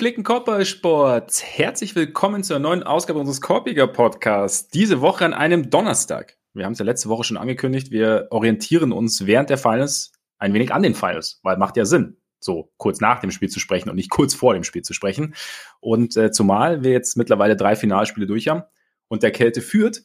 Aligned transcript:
Gepflegten 0.00 0.24
Korbballsports, 0.24 1.44
herzlich 1.44 1.94
willkommen 1.94 2.42
zur 2.42 2.58
neuen 2.58 2.82
Ausgabe 2.82 3.18
unseres 3.18 3.42
Korbiger 3.42 3.86
Podcasts. 3.86 4.70
Diese 4.70 5.02
Woche 5.02 5.26
an 5.26 5.34
einem 5.34 5.68
Donnerstag. 5.68 6.38
Wir 6.54 6.64
haben 6.64 6.72
es 6.72 6.78
ja 6.78 6.86
letzte 6.86 7.10
Woche 7.10 7.24
schon 7.24 7.36
angekündigt, 7.36 7.90
wir 7.90 8.28
orientieren 8.30 8.92
uns 8.92 9.26
während 9.26 9.50
der 9.50 9.58
Finals 9.58 10.12
ein 10.38 10.54
wenig 10.54 10.72
an 10.72 10.82
den 10.82 10.94
Finals, 10.94 11.40
weil 11.42 11.58
macht 11.58 11.76
ja 11.76 11.84
Sinn, 11.84 12.16
so 12.38 12.72
kurz 12.78 13.02
nach 13.02 13.20
dem 13.20 13.30
Spiel 13.30 13.50
zu 13.50 13.60
sprechen 13.60 13.90
und 13.90 13.96
nicht 13.96 14.08
kurz 14.08 14.32
vor 14.32 14.54
dem 14.54 14.64
Spiel 14.64 14.80
zu 14.80 14.94
sprechen. 14.94 15.34
Und 15.80 16.16
äh, 16.16 16.30
zumal 16.30 16.82
wir 16.82 16.92
jetzt 16.92 17.18
mittlerweile 17.18 17.54
drei 17.54 17.76
Finalspiele 17.76 18.26
durch 18.26 18.48
haben 18.48 18.62
und 19.08 19.22
der 19.22 19.32
Kälte 19.32 19.60
führt. 19.60 20.04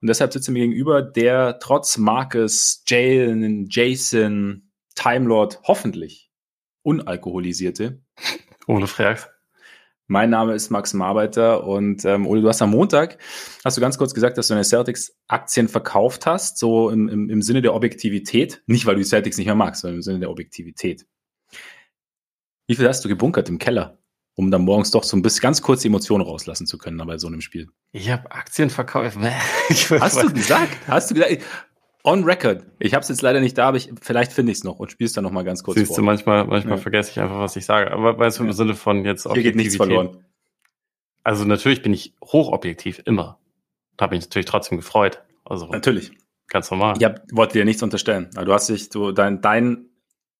Und 0.00 0.08
deshalb 0.08 0.32
sitzen 0.32 0.54
mir 0.54 0.60
gegenüber 0.60 1.02
der 1.02 1.58
trotz 1.58 1.98
Marcus, 1.98 2.84
Jalen, 2.86 3.66
Jason, 3.68 4.70
Timelord 4.94 5.60
hoffentlich 5.64 6.30
unalkoholisierte 6.80 8.00
ohne 8.66 8.86
Frage. 8.86 9.35
Mein 10.08 10.30
Name 10.30 10.54
ist 10.54 10.70
Max 10.70 10.94
Marbeiter 10.94 11.64
und 11.64 12.04
ähm, 12.04 12.28
Ole, 12.28 12.40
du 12.40 12.48
hast 12.48 12.62
am 12.62 12.70
Montag, 12.70 13.18
hast 13.64 13.76
du 13.76 13.80
ganz 13.80 13.98
kurz 13.98 14.14
gesagt, 14.14 14.38
dass 14.38 14.46
du 14.46 14.54
deine 14.54 14.64
Celtics-Aktien 14.64 15.66
verkauft 15.66 16.26
hast, 16.26 16.58
so 16.58 16.90
im, 16.90 17.08
im, 17.08 17.28
im 17.28 17.42
Sinne 17.42 17.60
der 17.60 17.74
Objektivität. 17.74 18.62
Nicht, 18.66 18.86
weil 18.86 18.94
du 18.94 19.00
die 19.00 19.08
Celtics 19.08 19.36
nicht 19.36 19.46
mehr 19.46 19.56
magst, 19.56 19.80
sondern 19.80 19.96
im 19.96 20.02
Sinne 20.02 20.20
der 20.20 20.30
Objektivität. 20.30 21.06
Wie 22.68 22.76
viel 22.76 22.86
hast 22.86 23.04
du 23.04 23.08
gebunkert 23.08 23.48
im 23.48 23.58
Keller, 23.58 23.98
um 24.36 24.52
dann 24.52 24.62
morgens 24.62 24.92
doch 24.92 25.02
so 25.02 25.16
ein 25.16 25.22
bisschen 25.22 25.42
ganz 25.42 25.60
kurz 25.60 25.82
die 25.82 25.88
Emotionen 25.88 26.24
rauslassen 26.24 26.68
zu 26.68 26.78
können 26.78 27.04
bei 27.04 27.18
so 27.18 27.26
einem 27.26 27.40
Spiel? 27.40 27.68
Ich 27.90 28.08
habe 28.08 28.30
Aktien 28.30 28.70
verkauft. 28.70 29.18
hast 30.00 30.22
du 30.22 30.32
gesagt? 30.32 30.76
Hast 30.86 31.10
du 31.10 31.14
gesagt? 31.14 31.42
On 32.06 32.22
record. 32.22 32.64
Ich 32.78 32.94
habe 32.94 33.02
es 33.02 33.08
jetzt 33.08 33.20
leider 33.20 33.40
nicht 33.40 33.58
da, 33.58 33.66
aber 33.66 33.78
ich, 33.78 33.90
vielleicht 34.00 34.32
finde 34.32 34.52
ich 34.52 34.58
es 34.58 34.64
noch 34.64 34.78
und 34.78 34.92
spielst 34.92 35.16
dann 35.16 35.24
noch 35.24 35.32
mal 35.32 35.42
ganz 35.42 35.64
kurz 35.64 35.76
Siehst 35.76 35.88
vor. 35.88 35.96
du, 35.96 36.02
manchmal, 36.02 36.46
manchmal 36.46 36.76
ja. 36.76 36.80
vergesse 36.80 37.10
ich 37.10 37.18
einfach, 37.18 37.40
was 37.40 37.56
ich 37.56 37.66
sage. 37.66 37.90
Aber 37.90 38.16
weißt 38.16 38.38
du, 38.38 38.44
im 38.44 38.50
ja. 38.50 38.52
Sinne 38.52 38.74
von 38.74 39.04
jetzt 39.04 39.28
Hier 39.32 39.42
geht 39.42 39.56
nichts 39.56 39.74
verloren. 39.74 40.24
Also 41.24 41.44
natürlich 41.44 41.82
bin 41.82 41.92
ich 41.92 42.14
hochobjektiv, 42.22 43.02
immer. 43.06 43.40
Da 43.96 44.04
habe 44.04 44.14
ich 44.14 44.22
natürlich 44.22 44.46
trotzdem 44.46 44.78
gefreut. 44.78 45.24
Also 45.44 45.66
natürlich. 45.66 46.12
Ganz 46.46 46.70
normal. 46.70 46.94
Ich 46.96 47.04
hab, 47.04 47.22
wollte 47.32 47.54
dir 47.54 47.64
nichts 47.64 47.82
unterstellen. 47.82 48.30
Du 48.32 48.52
hast 48.52 48.68
dich, 48.68 48.88
du, 48.88 49.10
dein, 49.10 49.40
dein 49.40 49.88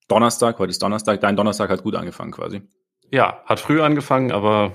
Donnerstag, 0.07 0.61
heute 0.61 0.71
ist 0.71 0.81
Donnerstag, 0.81 1.21
dein 1.21 1.35
Donnerstag 1.35 1.69
hat 1.69 1.83
gut 1.83 1.97
angefangen 1.97 2.31
quasi. 2.31 2.63
Ja, 3.11 3.43
hat 3.45 3.59
früh 3.59 3.83
angefangen, 3.83 4.31
aber, 4.31 4.73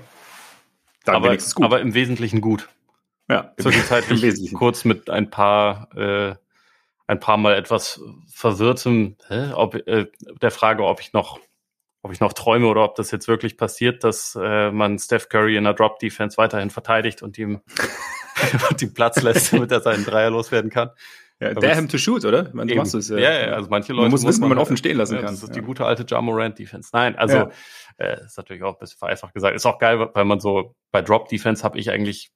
Dann 1.06 1.14
aber, 1.14 1.34
gut. 1.34 1.64
aber 1.64 1.80
im 1.80 1.94
Wesentlichen 1.94 2.42
gut. 2.42 2.68
Ja, 3.30 3.54
zwischenzeitlich 3.58 4.52
kurz 4.54 4.84
mit 4.84 5.08
ein 5.08 5.30
paar 5.30 5.88
äh, 5.96 6.34
ein 7.06 7.20
paar 7.20 7.36
Mal 7.36 7.54
etwas 7.54 8.00
verwirrtem, 8.32 9.16
hä, 9.28 9.52
ob, 9.54 9.74
äh, 9.74 10.06
der 10.40 10.50
Frage, 10.50 10.84
ob 10.84 11.00
ich 11.00 11.12
noch, 11.12 11.38
ob 12.02 12.12
ich 12.12 12.20
noch 12.20 12.32
träume 12.32 12.66
oder 12.66 12.84
ob 12.84 12.94
das 12.94 13.10
jetzt 13.10 13.28
wirklich 13.28 13.56
passiert, 13.56 14.04
dass 14.04 14.38
äh, 14.40 14.70
man 14.70 14.98
Steph 14.98 15.28
Curry 15.28 15.56
in 15.56 15.64
der 15.64 15.74
Drop 15.74 15.98
Defense 15.98 16.36
weiterhin 16.36 16.70
verteidigt 16.70 17.22
und 17.22 17.38
ihm, 17.38 17.60
und 18.70 18.82
ihm 18.82 18.94
Platz 18.94 19.20
lässt, 19.22 19.52
damit 19.52 19.70
er 19.70 19.80
seinen 19.80 20.04
Dreier 20.04 20.30
loswerden 20.30 20.70
kann. 20.70 20.90
Ja, 21.42 21.54
dare 21.54 21.74
him 21.74 21.88
to 21.88 21.98
shoot, 21.98 22.24
oder? 22.24 22.50
Man, 22.52 22.68
du 22.68 22.76
machst 22.76 22.94
es, 22.94 23.08
ja, 23.08 23.18
ja, 23.18 23.52
also 23.54 23.68
manche 23.68 23.92
Leute. 23.92 24.02
Man 24.02 24.10
muss 24.12 24.24
wissen, 24.24 24.44
wie 24.44 24.48
man 24.48 24.58
offen 24.58 24.76
stehen 24.76 24.96
lassen 24.96 25.16
kann. 25.16 25.34
Das 25.34 25.42
ist 25.42 25.56
die 25.56 25.60
gute 25.60 25.84
alte 25.84 26.04
Jamorant 26.06 26.56
Defense. 26.56 26.90
Nein, 26.92 27.16
also 27.16 27.36
ja. 27.36 27.50
äh, 27.96 28.24
ist 28.24 28.36
natürlich 28.36 28.62
auch 28.62 28.74
ein 28.74 28.78
bisschen 28.78 28.98
vereinfacht 28.98 29.34
gesagt. 29.34 29.56
Ist 29.56 29.66
auch 29.66 29.78
geil, 29.78 30.08
weil 30.14 30.24
man 30.24 30.38
so 30.38 30.76
bei 30.92 31.02
Drop 31.02 31.28
Defense 31.28 31.64
habe 31.64 31.78
ich 31.80 31.90
eigentlich 31.90 32.30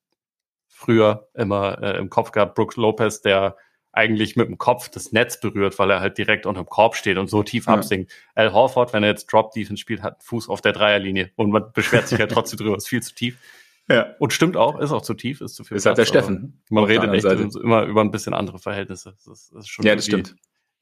früher 0.66 1.28
immer 1.34 1.80
äh, 1.82 1.98
im 1.98 2.10
Kopf 2.10 2.32
gehabt, 2.32 2.56
Brooks 2.56 2.76
Lopez, 2.76 3.20
der 3.20 3.56
eigentlich 3.96 4.36
mit 4.36 4.48
dem 4.48 4.58
Kopf 4.58 4.88
das 4.90 5.12
Netz 5.12 5.40
berührt, 5.40 5.78
weil 5.78 5.90
er 5.90 6.00
halt 6.00 6.18
direkt 6.18 6.46
unter 6.46 6.62
dem 6.62 6.68
Korb 6.68 6.96
steht 6.96 7.16
und 7.16 7.28
so 7.28 7.42
tief 7.42 7.66
ja. 7.66 7.74
absinkt. 7.74 8.12
Al 8.34 8.52
Horford, 8.52 8.92
wenn 8.92 9.02
er 9.02 9.08
jetzt 9.08 9.32
Drop 9.32 9.52
Defense 9.52 9.80
spielt, 9.80 10.02
hat 10.02 10.14
einen 10.14 10.20
Fuß 10.20 10.48
auf 10.48 10.60
der 10.60 10.72
Dreierlinie 10.72 11.30
und 11.36 11.50
man 11.50 11.72
beschwert 11.72 12.06
sich 12.08 12.18
ja 12.18 12.26
trotzdem 12.26 12.58
drüber, 12.58 12.76
ist 12.76 12.88
viel 12.88 13.02
zu 13.02 13.14
tief. 13.14 13.38
Ja. 13.88 14.16
Und 14.18 14.32
stimmt 14.32 14.56
auch, 14.56 14.80
ist 14.80 14.90
auch 14.90 15.02
zu 15.02 15.14
tief, 15.14 15.40
ist 15.40 15.54
zu 15.54 15.62
viel. 15.62 15.76
Ist 15.76 15.86
halt 15.86 15.96
der 15.96 16.06
Steffen. 16.06 16.60
Man 16.70 16.82
redet 16.82 17.12
echt 17.12 17.24
immer 17.54 17.84
über 17.84 18.00
ein 18.00 18.10
bisschen 18.10 18.34
andere 18.34 18.58
Verhältnisse. 18.58 19.12
Das 19.12 19.28
ist, 19.28 19.52
das 19.54 19.60
ist 19.60 19.68
schon 19.68 19.86
ja, 19.86 19.94
das 19.94 20.06
stimmt. 20.06 20.34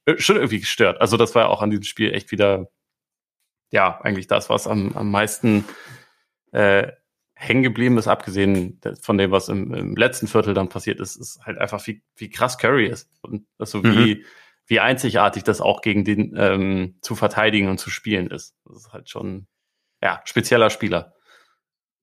Äh, 0.06 0.16
schon 0.16 0.36
irgendwie 0.36 0.60
gestört. 0.60 1.02
Also 1.02 1.18
das 1.18 1.34
war 1.34 1.42
ja 1.42 1.48
auch 1.48 1.60
an 1.60 1.68
diesem 1.68 1.82
Spiel 1.82 2.14
echt 2.14 2.32
wieder, 2.32 2.70
ja, 3.70 4.00
eigentlich 4.00 4.26
das, 4.26 4.48
was 4.48 4.66
am, 4.66 4.94
am 4.94 5.10
meisten 5.10 5.66
äh, 6.52 6.92
hängen 7.34 7.62
geblieben 7.62 7.98
ist, 7.98 8.08
abgesehen 8.08 8.80
von 9.00 9.18
dem, 9.18 9.30
was 9.30 9.48
im, 9.48 9.74
im, 9.74 9.96
letzten 9.96 10.28
Viertel 10.28 10.54
dann 10.54 10.68
passiert 10.68 11.00
ist, 11.00 11.16
ist 11.16 11.40
halt 11.44 11.58
einfach, 11.58 11.84
wie, 11.86 12.02
wie 12.16 12.30
krass 12.30 12.58
Curry 12.58 12.86
ist. 12.86 13.10
Und 13.22 13.46
also 13.58 13.82
wie, 13.82 14.16
mhm. 14.16 14.24
wie 14.66 14.80
einzigartig 14.80 15.42
das 15.42 15.60
auch 15.60 15.82
gegen 15.82 16.04
den 16.04 16.34
ähm, 16.36 16.94
zu 17.00 17.14
verteidigen 17.16 17.68
und 17.68 17.78
zu 17.78 17.90
spielen 17.90 18.28
ist. 18.28 18.54
Das 18.64 18.76
ist 18.76 18.92
halt 18.92 19.10
schon, 19.10 19.46
ja, 20.02 20.20
spezieller 20.24 20.70
Spieler. 20.70 21.14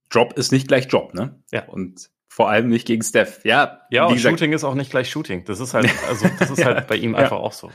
Drop 0.10 0.34
ist 0.34 0.52
nicht 0.52 0.68
gleich 0.68 0.88
Drop, 0.90 1.14
ne? 1.14 1.42
Ja. 1.52 1.66
Und 1.68 2.10
vor 2.28 2.50
allem 2.50 2.68
nicht 2.68 2.86
gegen 2.86 3.02
Steph. 3.02 3.44
Ja, 3.46 3.82
ja 3.90 4.06
und 4.06 4.16
gesagt, 4.16 4.40
Shooting 4.40 4.54
ist 4.54 4.64
auch 4.64 4.76
nicht 4.76 4.92
gleich 4.92 5.10
Shooting. 5.10 5.46
Das 5.46 5.60
ist 5.60 5.74
halt, 5.74 5.90
also 6.08 6.28
das 6.40 6.50
ist 6.50 6.66
halt 6.66 6.88
bei 6.88 6.98
ihm 6.98 7.16
einfach 7.16 7.38
auch 7.38 7.54
so. 7.54 7.72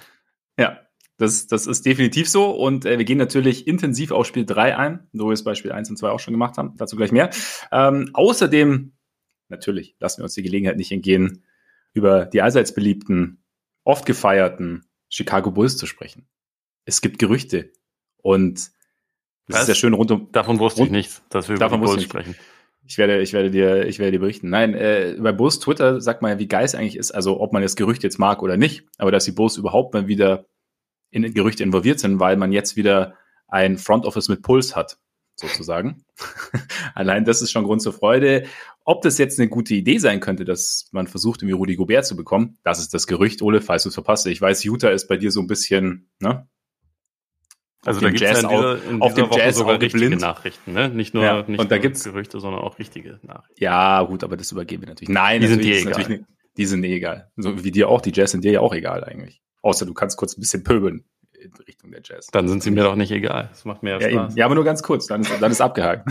Ja, 0.58 0.85
das, 1.18 1.46
das 1.46 1.66
ist 1.66 1.86
definitiv 1.86 2.28
so 2.28 2.50
und 2.50 2.84
äh, 2.84 2.98
wir 2.98 3.04
gehen 3.04 3.18
natürlich 3.18 3.66
intensiv 3.66 4.10
auf 4.10 4.26
Spiel 4.26 4.44
3 4.44 4.76
ein, 4.76 5.08
so 5.12 5.24
wie 5.24 5.28
wir 5.28 5.32
es 5.32 5.44
bei 5.44 5.54
Spiel 5.54 5.72
1 5.72 5.88
und 5.90 5.96
2 5.96 6.10
auch 6.10 6.20
schon 6.20 6.34
gemacht 6.34 6.58
haben. 6.58 6.74
Dazu 6.76 6.96
gleich 6.96 7.12
mehr. 7.12 7.30
Ähm, 7.72 8.10
außerdem, 8.12 8.92
natürlich, 9.48 9.96
lassen 9.98 10.18
wir 10.18 10.24
uns 10.24 10.34
die 10.34 10.42
Gelegenheit 10.42 10.76
nicht 10.76 10.92
entgehen, 10.92 11.44
über 11.94 12.26
die 12.26 12.42
allseits 12.42 12.74
beliebten, 12.74 13.42
oft 13.84 14.04
gefeierten 14.04 14.84
Chicago 15.08 15.50
Bulls 15.50 15.78
zu 15.78 15.86
sprechen. 15.86 16.28
Es 16.84 17.00
gibt 17.00 17.18
Gerüchte 17.18 17.72
und 18.18 18.70
es 19.48 19.60
ist 19.60 19.68
ja 19.68 19.74
schön 19.74 19.94
rund 19.94 20.10
um. 20.10 20.30
Davon 20.32 20.58
wusste 20.58 20.80
rund, 20.80 20.88
ich 20.88 20.92
nichts, 20.92 21.22
dass 21.30 21.48
wir 21.48 21.56
über 21.56 21.68
die 21.68 21.76
Bulls 21.78 22.02
sprechen. 22.02 22.34
Ich 22.88 22.98
werde, 22.98 23.20
ich 23.20 23.32
werde 23.32 23.50
dir, 23.50 23.86
ich 23.86 23.98
werde 23.98 24.12
dir 24.12 24.20
berichten. 24.20 24.50
Nein, 24.50 24.74
äh, 24.74 25.16
bei 25.18 25.32
Bulls 25.32 25.58
Twitter 25.58 26.00
sagt 26.00 26.22
man 26.22 26.32
ja, 26.32 26.38
wie 26.38 26.46
geil 26.46 26.64
es 26.64 26.74
eigentlich 26.74 26.96
ist, 26.96 27.12
also 27.12 27.40
ob 27.40 27.52
man 27.52 27.62
das 27.62 27.74
Gerücht 27.74 28.02
jetzt 28.02 28.18
mag 28.18 28.42
oder 28.42 28.56
nicht, 28.56 28.86
aber 28.98 29.10
dass 29.10 29.24
die 29.24 29.32
Bulls 29.32 29.56
überhaupt 29.56 29.94
mal 29.94 30.06
wieder 30.06 30.46
in 31.16 31.34
Gerüchte 31.34 31.62
involviert 31.62 31.98
sind, 31.98 32.20
weil 32.20 32.36
man 32.36 32.52
jetzt 32.52 32.76
wieder 32.76 33.14
ein 33.48 33.78
Front 33.78 34.04
Office 34.06 34.28
mit 34.28 34.42
Puls 34.42 34.76
hat, 34.76 34.98
sozusagen. 35.34 36.04
Allein 36.94 37.24
das 37.24 37.42
ist 37.42 37.50
schon 37.50 37.64
Grund 37.64 37.82
zur 37.82 37.92
Freude. 37.92 38.46
Ob 38.84 39.02
das 39.02 39.18
jetzt 39.18 39.38
eine 39.38 39.48
gute 39.48 39.74
Idee 39.74 39.98
sein 39.98 40.20
könnte, 40.20 40.44
dass 40.44 40.88
man 40.92 41.06
versucht, 41.06 41.42
irgendwie 41.42 41.56
Rudi 41.56 41.76
Gobert 41.76 42.06
zu 42.06 42.16
bekommen, 42.16 42.58
das 42.62 42.78
ist 42.78 42.94
das 42.94 43.06
Gerücht, 43.06 43.42
Ole, 43.42 43.60
falls 43.60 43.82
du 43.84 43.88
es 43.88 43.94
verpasst. 43.94 44.26
Ich 44.26 44.40
weiß, 44.40 44.64
Utah 44.64 44.90
ist 44.90 45.08
bei 45.08 45.16
dir 45.16 45.30
so 45.30 45.40
ein 45.40 45.46
bisschen, 45.46 46.10
ne? 46.20 46.48
Also 47.84 48.00
da 48.00 48.08
gibt 48.10 48.20
es 48.20 48.42
ja 48.42 48.74
in 48.74 49.00
auf 49.00 49.14
dem 49.14 49.30
Woche 49.30 49.38
Jazz 49.38 49.56
sogar 49.56 49.80
richtige 49.80 50.06
blind. 50.06 50.20
Nachrichten, 50.20 50.72
ne? 50.72 50.88
Nicht 50.88 51.14
nur, 51.14 51.22
ja, 51.22 51.44
nicht 51.46 51.60
und 51.60 51.70
da 51.70 51.76
nur 51.76 51.82
gibt's, 51.82 52.02
Gerüchte, 52.02 52.40
sondern 52.40 52.62
auch 52.62 52.80
richtige 52.80 53.20
Nachrichten. 53.22 53.62
Ja, 53.62 54.02
gut, 54.02 54.24
aber 54.24 54.36
das 54.36 54.50
übergeben 54.50 54.82
wir 54.82 54.88
natürlich. 54.88 55.08
Nein, 55.08 55.40
die 55.40 55.46
sind 55.46 55.62
dir 55.62 55.78
egal. 55.78 56.08
Ne, 56.08 56.26
die 56.56 56.66
sind 56.66 56.82
eh 56.84 56.96
egal. 56.96 57.30
So 57.36 57.62
wie 57.62 57.70
dir 57.70 57.88
auch, 57.88 58.00
die 58.00 58.12
Jazz 58.12 58.32
sind 58.32 58.44
dir 58.44 58.52
ja 58.52 58.60
auch 58.60 58.74
egal 58.74 59.04
eigentlich. 59.04 59.40
Außer 59.66 59.84
du 59.84 59.94
kannst 59.94 60.16
kurz 60.16 60.36
ein 60.36 60.40
bisschen 60.40 60.62
pöbeln 60.62 61.04
in 61.32 61.52
Richtung 61.66 61.90
der 61.90 62.00
Jazz. 62.04 62.28
Dann 62.28 62.46
sind 62.46 62.62
sie 62.62 62.70
mir 62.70 62.84
doch 62.84 62.94
nicht 62.94 63.10
egal. 63.10 63.48
Das 63.50 63.64
macht 63.64 63.82
mir 63.82 63.98
ja, 63.98 64.00
Spaß. 64.00 64.30
Eben. 64.30 64.38
Ja, 64.38 64.44
aber 64.44 64.54
nur 64.54 64.62
ganz 64.62 64.80
kurz, 64.80 65.08
dann 65.08 65.22
ist, 65.22 65.32
dann 65.40 65.50
ist 65.50 65.60
abgehakt. 65.60 66.08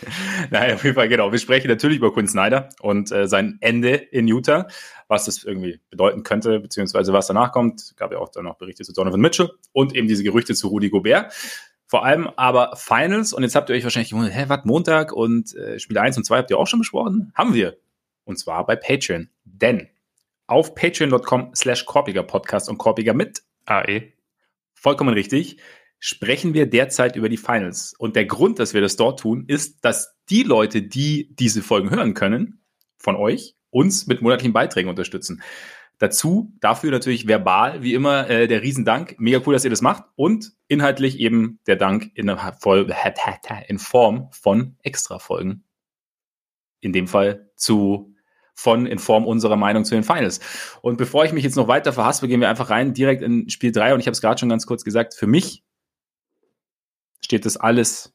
naja, 0.50 0.74
auf 0.74 0.82
jeden 0.82 0.96
Fall, 0.96 1.08
genau. 1.08 1.30
Wir 1.30 1.38
sprechen 1.38 1.68
natürlich 1.68 1.98
über 1.98 2.12
Quinn 2.12 2.26
Snyder 2.26 2.68
und 2.80 3.12
äh, 3.12 3.28
sein 3.28 3.58
Ende 3.60 3.90
in 3.90 4.26
Utah, 4.26 4.66
was 5.06 5.26
das 5.26 5.44
irgendwie 5.44 5.80
bedeuten 5.88 6.24
könnte, 6.24 6.58
beziehungsweise 6.58 7.12
was 7.12 7.28
danach 7.28 7.52
kommt. 7.52 7.94
Gab 7.96 8.10
ja 8.10 8.18
auch 8.18 8.28
dann 8.28 8.42
noch 8.42 8.58
Berichte 8.58 8.82
zu 8.82 8.92
Donovan 8.92 9.20
Mitchell 9.20 9.52
und 9.70 9.94
eben 9.94 10.08
diese 10.08 10.24
Gerüchte 10.24 10.56
zu 10.56 10.66
Rudy 10.66 10.90
Gobert. 10.90 11.32
Vor 11.86 12.04
allem 12.04 12.28
aber 12.34 12.74
Finals, 12.74 13.32
und 13.32 13.44
jetzt 13.44 13.54
habt 13.54 13.70
ihr 13.70 13.76
euch 13.76 13.84
wahrscheinlich 13.84 14.10
gewundert, 14.10 14.34
hä, 14.34 14.46
was, 14.48 14.64
Montag 14.64 15.12
und 15.12 15.54
äh, 15.54 15.78
Spiele 15.78 16.00
1 16.00 16.16
und 16.16 16.24
2 16.24 16.38
habt 16.38 16.50
ihr 16.50 16.58
auch 16.58 16.66
schon 16.66 16.80
besprochen? 16.80 17.30
Haben 17.36 17.54
wir. 17.54 17.76
Und 18.24 18.40
zwar 18.40 18.66
bei 18.66 18.74
Patreon. 18.74 19.28
Denn 19.44 19.90
auf 20.46 20.74
patreon.com 20.74 21.54
slash 21.54 21.84
Korpiger 21.84 22.22
Podcast 22.22 22.68
und 22.68 22.78
Korpiger 22.78 23.14
mit 23.14 23.42
AE 23.64 24.16
Vollkommen 24.76 25.14
richtig. 25.14 25.56
Sprechen 25.98 26.54
wir 26.54 26.66
derzeit 26.66 27.16
über 27.16 27.28
die 27.28 27.38
Finals. 27.38 27.94
Und 27.98 28.14
der 28.14 28.26
Grund, 28.26 28.58
dass 28.58 28.74
wir 28.74 28.82
das 28.82 28.96
dort 28.96 29.20
tun, 29.20 29.44
ist, 29.48 29.84
dass 29.84 30.14
die 30.28 30.42
Leute, 30.42 30.82
die 30.82 31.34
diese 31.34 31.62
Folgen 31.62 31.90
hören 31.90 32.14
können, 32.14 32.62
von 32.98 33.16
euch, 33.16 33.56
uns 33.70 34.06
mit 34.06 34.20
monatlichen 34.20 34.52
Beiträgen 34.52 34.90
unterstützen. 34.90 35.42
Dazu, 35.98 36.52
dafür 36.60 36.90
natürlich 36.90 37.26
verbal, 37.26 37.82
wie 37.82 37.94
immer, 37.94 38.28
äh, 38.28 38.46
der 38.46 38.62
Riesendank. 38.62 39.16
Mega 39.18 39.40
cool, 39.46 39.54
dass 39.54 39.64
ihr 39.64 39.70
das 39.70 39.80
macht. 39.80 40.04
Und 40.14 40.52
inhaltlich 40.68 41.18
eben 41.18 41.58
der 41.66 41.76
Dank 41.76 42.10
in, 42.14 42.28
in 43.68 43.78
Form 43.78 44.28
von 44.30 44.76
Extra-Folgen. 44.82 45.64
In 46.80 46.92
dem 46.92 47.08
Fall 47.08 47.50
zu 47.56 48.14
von 48.56 48.86
in 48.86 48.98
Form 48.98 49.26
unserer 49.26 49.56
Meinung 49.56 49.84
zu 49.84 49.94
den 49.94 50.02
Finals. 50.02 50.40
Und 50.80 50.96
bevor 50.96 51.24
ich 51.24 51.32
mich 51.32 51.44
jetzt 51.44 51.56
noch 51.56 51.68
weiter 51.68 51.92
verhaspe, 51.92 52.26
gehen 52.26 52.40
wir 52.40 52.48
einfach 52.48 52.70
rein 52.70 52.94
direkt 52.94 53.22
in 53.22 53.48
Spiel 53.50 53.70
3 53.70 53.94
und 53.94 54.00
ich 54.00 54.06
habe 54.06 54.12
es 54.12 54.20
gerade 54.20 54.40
schon 54.40 54.48
ganz 54.48 54.66
kurz 54.66 54.82
gesagt, 54.82 55.14
für 55.14 55.26
mich 55.26 55.62
steht 57.20 57.44
das 57.44 57.56
alles 57.56 58.14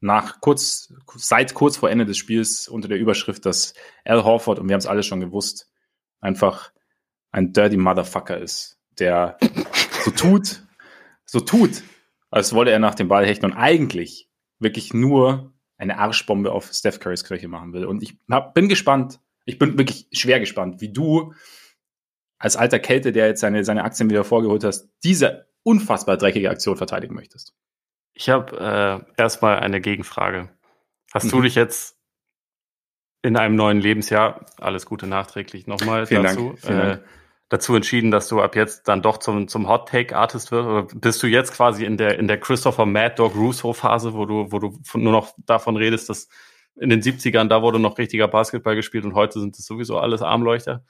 nach 0.00 0.40
kurz, 0.40 0.92
seit 1.14 1.54
kurz 1.54 1.76
vor 1.76 1.88
Ende 1.88 2.04
des 2.04 2.18
Spiels 2.18 2.68
unter 2.68 2.88
der 2.88 2.98
Überschrift, 2.98 3.46
dass 3.46 3.74
Al 4.04 4.24
Horford, 4.24 4.58
und 4.58 4.68
wir 4.68 4.74
haben 4.74 4.80
es 4.80 4.86
alle 4.86 5.02
schon 5.02 5.20
gewusst, 5.20 5.70
einfach 6.20 6.72
ein 7.30 7.52
dirty 7.52 7.76
Motherfucker 7.76 8.38
ist, 8.38 8.78
der 8.98 9.38
so 10.04 10.10
tut, 10.10 10.62
so 11.24 11.40
tut, 11.40 11.82
als 12.30 12.52
wolle 12.52 12.70
er 12.70 12.80
nach 12.80 12.94
dem 12.94 13.08
Ball 13.08 13.24
hechten 13.24 13.46
und 13.46 13.54
eigentlich 13.54 14.28
wirklich 14.58 14.92
nur 14.92 15.54
eine 15.76 15.98
Arschbombe 15.98 16.52
auf 16.52 16.72
Steph 16.72 17.00
Currys 17.00 17.24
Kirche 17.24 17.48
machen 17.48 17.72
will. 17.72 17.84
Und 17.84 18.02
ich 18.02 18.18
hab, 18.30 18.54
bin 18.54 18.68
gespannt, 18.68 19.20
ich 19.44 19.58
bin 19.58 19.78
wirklich 19.78 20.06
schwer 20.12 20.40
gespannt, 20.40 20.80
wie 20.80 20.92
du 20.92 21.34
als 22.38 22.56
alter 22.56 22.78
Kälte, 22.78 23.12
der 23.12 23.26
jetzt 23.26 23.40
seine, 23.40 23.64
seine 23.64 23.84
Aktien 23.84 24.10
wieder 24.10 24.24
vorgeholt 24.24 24.64
hast, 24.64 24.88
diese 25.02 25.46
unfassbar 25.62 26.16
dreckige 26.16 26.50
Aktion 26.50 26.76
verteidigen 26.76 27.14
möchtest. 27.14 27.54
Ich 28.12 28.28
habe 28.28 29.04
äh, 29.16 29.20
erstmal 29.20 29.58
eine 29.60 29.80
Gegenfrage. 29.80 30.50
Hast 31.12 31.26
mhm. 31.26 31.30
du 31.30 31.42
dich 31.42 31.54
jetzt 31.54 31.96
in 33.22 33.36
einem 33.36 33.56
neuen 33.56 33.80
Lebensjahr, 33.80 34.44
alles 34.58 34.84
Gute 34.84 35.06
nachträglich 35.06 35.66
nochmal 35.66 36.06
Vielen 36.06 36.24
dazu, 36.24 36.48
Dank. 36.48 36.60
Vielen 36.60 36.78
äh, 36.78 36.82
Dank. 36.82 37.04
dazu 37.48 37.74
entschieden, 37.74 38.10
dass 38.10 38.28
du 38.28 38.42
ab 38.42 38.54
jetzt 38.54 38.86
dann 38.88 39.00
doch 39.00 39.16
zum, 39.18 39.48
zum 39.48 39.68
Hot 39.68 39.88
Take 39.88 40.14
Artist 40.14 40.52
wirst? 40.52 40.68
Oder 40.68 40.82
bist 40.82 41.22
du 41.22 41.26
jetzt 41.26 41.52
quasi 41.54 41.86
in 41.86 41.96
der, 41.96 42.18
in 42.18 42.28
der 42.28 42.38
Christopher 42.38 42.84
Mad 42.84 43.14
Dog 43.16 43.34
Russo 43.34 43.72
Phase, 43.72 44.12
wo 44.12 44.26
du, 44.26 44.52
wo 44.52 44.58
du 44.58 44.78
nur 44.94 45.12
noch 45.12 45.32
davon 45.46 45.76
redest, 45.76 46.10
dass 46.10 46.28
in 46.76 46.90
den 46.90 47.00
70ern, 47.00 47.48
da 47.48 47.62
wurde 47.62 47.78
noch 47.78 47.98
richtiger 47.98 48.28
Basketball 48.28 48.76
gespielt 48.76 49.04
und 49.04 49.14
heute 49.14 49.40
sind 49.40 49.58
es 49.58 49.66
sowieso 49.66 49.98
alles 49.98 50.22
Armleuchter? 50.22 50.84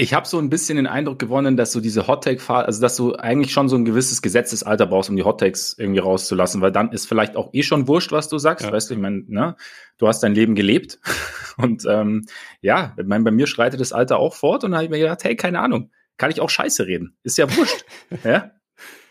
ich 0.00 0.14
habe 0.14 0.28
so 0.28 0.38
ein 0.38 0.48
bisschen 0.48 0.76
den 0.76 0.86
Eindruck 0.86 1.18
gewonnen, 1.18 1.56
dass 1.56 1.72
du 1.72 1.80
diese 1.80 2.06
Hot 2.06 2.22
Take 2.22 2.40
also 2.48 2.80
dass 2.80 2.94
du 2.94 3.16
eigentlich 3.16 3.52
schon 3.52 3.68
so 3.68 3.74
ein 3.74 3.84
gewisses 3.84 4.22
Gesetzesalter 4.22 4.86
brauchst, 4.86 5.10
um 5.10 5.16
die 5.16 5.24
Hot 5.24 5.40
Takes 5.40 5.76
irgendwie 5.76 5.98
rauszulassen, 5.98 6.60
weil 6.60 6.70
dann 6.70 6.92
ist 6.92 7.06
vielleicht 7.06 7.34
auch 7.34 7.50
eh 7.52 7.64
schon 7.64 7.88
wurscht, 7.88 8.12
was 8.12 8.28
du 8.28 8.38
sagst, 8.38 8.64
ja. 8.64 8.72
weißt 8.72 8.90
du, 8.90 8.94
ich 8.94 9.00
meine, 9.00 9.24
ne, 9.26 9.56
du 9.98 10.06
hast 10.06 10.20
dein 10.20 10.36
Leben 10.36 10.54
gelebt 10.54 11.00
und 11.56 11.84
ähm, 11.84 12.26
ja, 12.60 12.94
ich 12.96 13.06
mein, 13.06 13.24
bei 13.24 13.32
mir 13.32 13.48
schreitet 13.48 13.80
das 13.80 13.92
Alter 13.92 14.20
auch 14.20 14.34
fort 14.34 14.62
und 14.62 14.70
da 14.70 14.76
habe 14.76 14.84
ich 14.84 14.90
mir 14.90 15.00
gedacht, 15.00 15.24
hey, 15.24 15.34
keine 15.34 15.58
Ahnung, 15.58 15.90
kann 16.16 16.30
ich 16.30 16.40
auch 16.40 16.50
Scheiße 16.50 16.86
reden, 16.86 17.16
ist 17.24 17.36
ja 17.36 17.56
wurscht, 17.56 17.84
ja. 18.24 18.52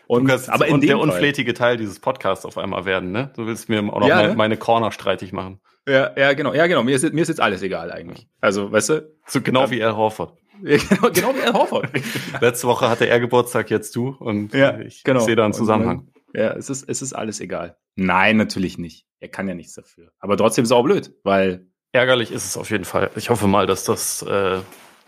Und, 0.08 0.26
kannst, 0.26 0.48
aber 0.48 0.66
in 0.66 0.80
der 0.80 0.98
unflätige 0.98 1.52
Teil 1.52 1.76
dieses 1.76 2.00
Podcasts 2.00 2.46
auf 2.46 2.56
einmal 2.56 2.86
werden, 2.86 3.12
ne? 3.12 3.30
Du 3.36 3.46
willst 3.46 3.68
mir 3.68 3.80
auch 3.80 4.00
noch 4.00 4.08
ja, 4.08 4.16
meine, 4.16 4.28
ne? 4.28 4.34
meine 4.36 4.56
Corner 4.56 4.90
streitig 4.90 5.34
machen. 5.34 5.60
Ja, 5.86 6.12
ja, 6.16 6.32
genau, 6.32 6.54
ja, 6.54 6.66
genau. 6.66 6.82
Mir 6.82 6.96
ist, 6.96 7.12
mir 7.12 7.20
ist 7.20 7.28
jetzt 7.28 7.42
alles 7.42 7.60
egal 7.60 7.92
eigentlich. 7.92 8.26
Also, 8.40 8.72
weißt 8.72 8.88
du? 8.88 9.12
So 9.26 9.42
genau 9.42 9.70
wie 9.70 9.84
Al 9.84 9.94
Horford. 9.94 10.32
genau, 10.62 11.10
genau 11.12 11.34
wie 11.36 11.42
Al 11.42 11.52
Horford. 11.52 11.90
Letzte 12.40 12.66
Woche 12.66 12.88
hatte 12.88 13.06
er 13.06 13.20
Geburtstag, 13.20 13.68
jetzt 13.68 13.94
du. 13.96 14.16
Und 14.18 14.54
ja, 14.54 14.80
ich 14.80 15.04
genau. 15.04 15.20
sehe 15.20 15.36
da 15.36 15.44
einen 15.44 15.52
Zusammenhang. 15.52 16.08
Ja, 16.32 16.52
es 16.52 16.70
ist, 16.70 16.88
es 16.88 17.02
ist 17.02 17.12
alles 17.12 17.38
egal. 17.40 17.76
Nein, 17.94 18.38
natürlich 18.38 18.78
nicht. 18.78 19.06
Er 19.20 19.28
kann 19.28 19.46
ja 19.46 19.54
nichts 19.54 19.74
dafür. 19.74 20.10
Aber 20.20 20.38
trotzdem 20.38 20.62
ist 20.62 20.70
es 20.70 20.72
auch 20.72 20.84
blöd, 20.84 21.12
weil. 21.22 21.66
Ärgerlich 21.92 22.32
ist 22.32 22.46
es 22.46 22.56
auf 22.56 22.70
jeden 22.70 22.84
Fall. 22.84 23.10
Ich 23.16 23.28
hoffe 23.28 23.46
mal, 23.46 23.66
dass 23.66 23.84
das, 23.84 24.22
äh, 24.22 24.60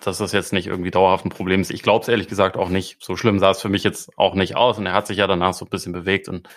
dass 0.04 0.18
das 0.18 0.32
jetzt 0.32 0.52
nicht 0.52 0.66
irgendwie 0.66 0.90
dauerhaft 0.90 1.24
ein 1.24 1.30
Problem 1.30 1.60
ist. 1.60 1.70
Ich 1.70 1.82
glaube 1.82 2.02
es 2.02 2.08
ehrlich 2.08 2.28
gesagt 2.28 2.56
auch 2.56 2.68
nicht. 2.68 3.02
So 3.02 3.16
schlimm 3.16 3.38
sah 3.38 3.50
es 3.50 3.60
für 3.60 3.68
mich 3.68 3.84
jetzt 3.84 4.16
auch 4.18 4.34
nicht 4.34 4.56
aus. 4.56 4.78
Und 4.78 4.86
er 4.86 4.92
hat 4.92 5.06
sich 5.06 5.18
ja 5.18 5.26
danach 5.26 5.54
so 5.54 5.64
ein 5.64 5.70
bisschen 5.70 5.92
bewegt 5.92 6.28
und 6.28 6.48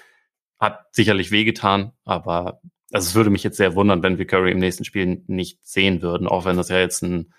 hat 0.60 0.86
sicherlich 0.92 1.31
wehgetan. 1.31 1.94
Aber 2.06 2.62
also 2.92 3.07
es 3.07 3.16
würde 3.16 3.30
mich 3.30 3.44
jetzt 3.44 3.57
sehr 3.57 3.75
wundern, 3.75 4.04
wenn 4.04 4.18
wir 4.18 4.28
Curry 4.28 4.51
im 4.51 4.60
nächsten 4.60 4.86
Spiel 4.86 5.24
nicht 5.28 5.66
sehen 5.66 6.01
würden, 6.01 6.28
auch 6.28 6.45
wenn 6.45 6.57
das 6.57 6.69
ja 6.69 6.80
jetzt 6.80 7.01
ein 7.04 7.34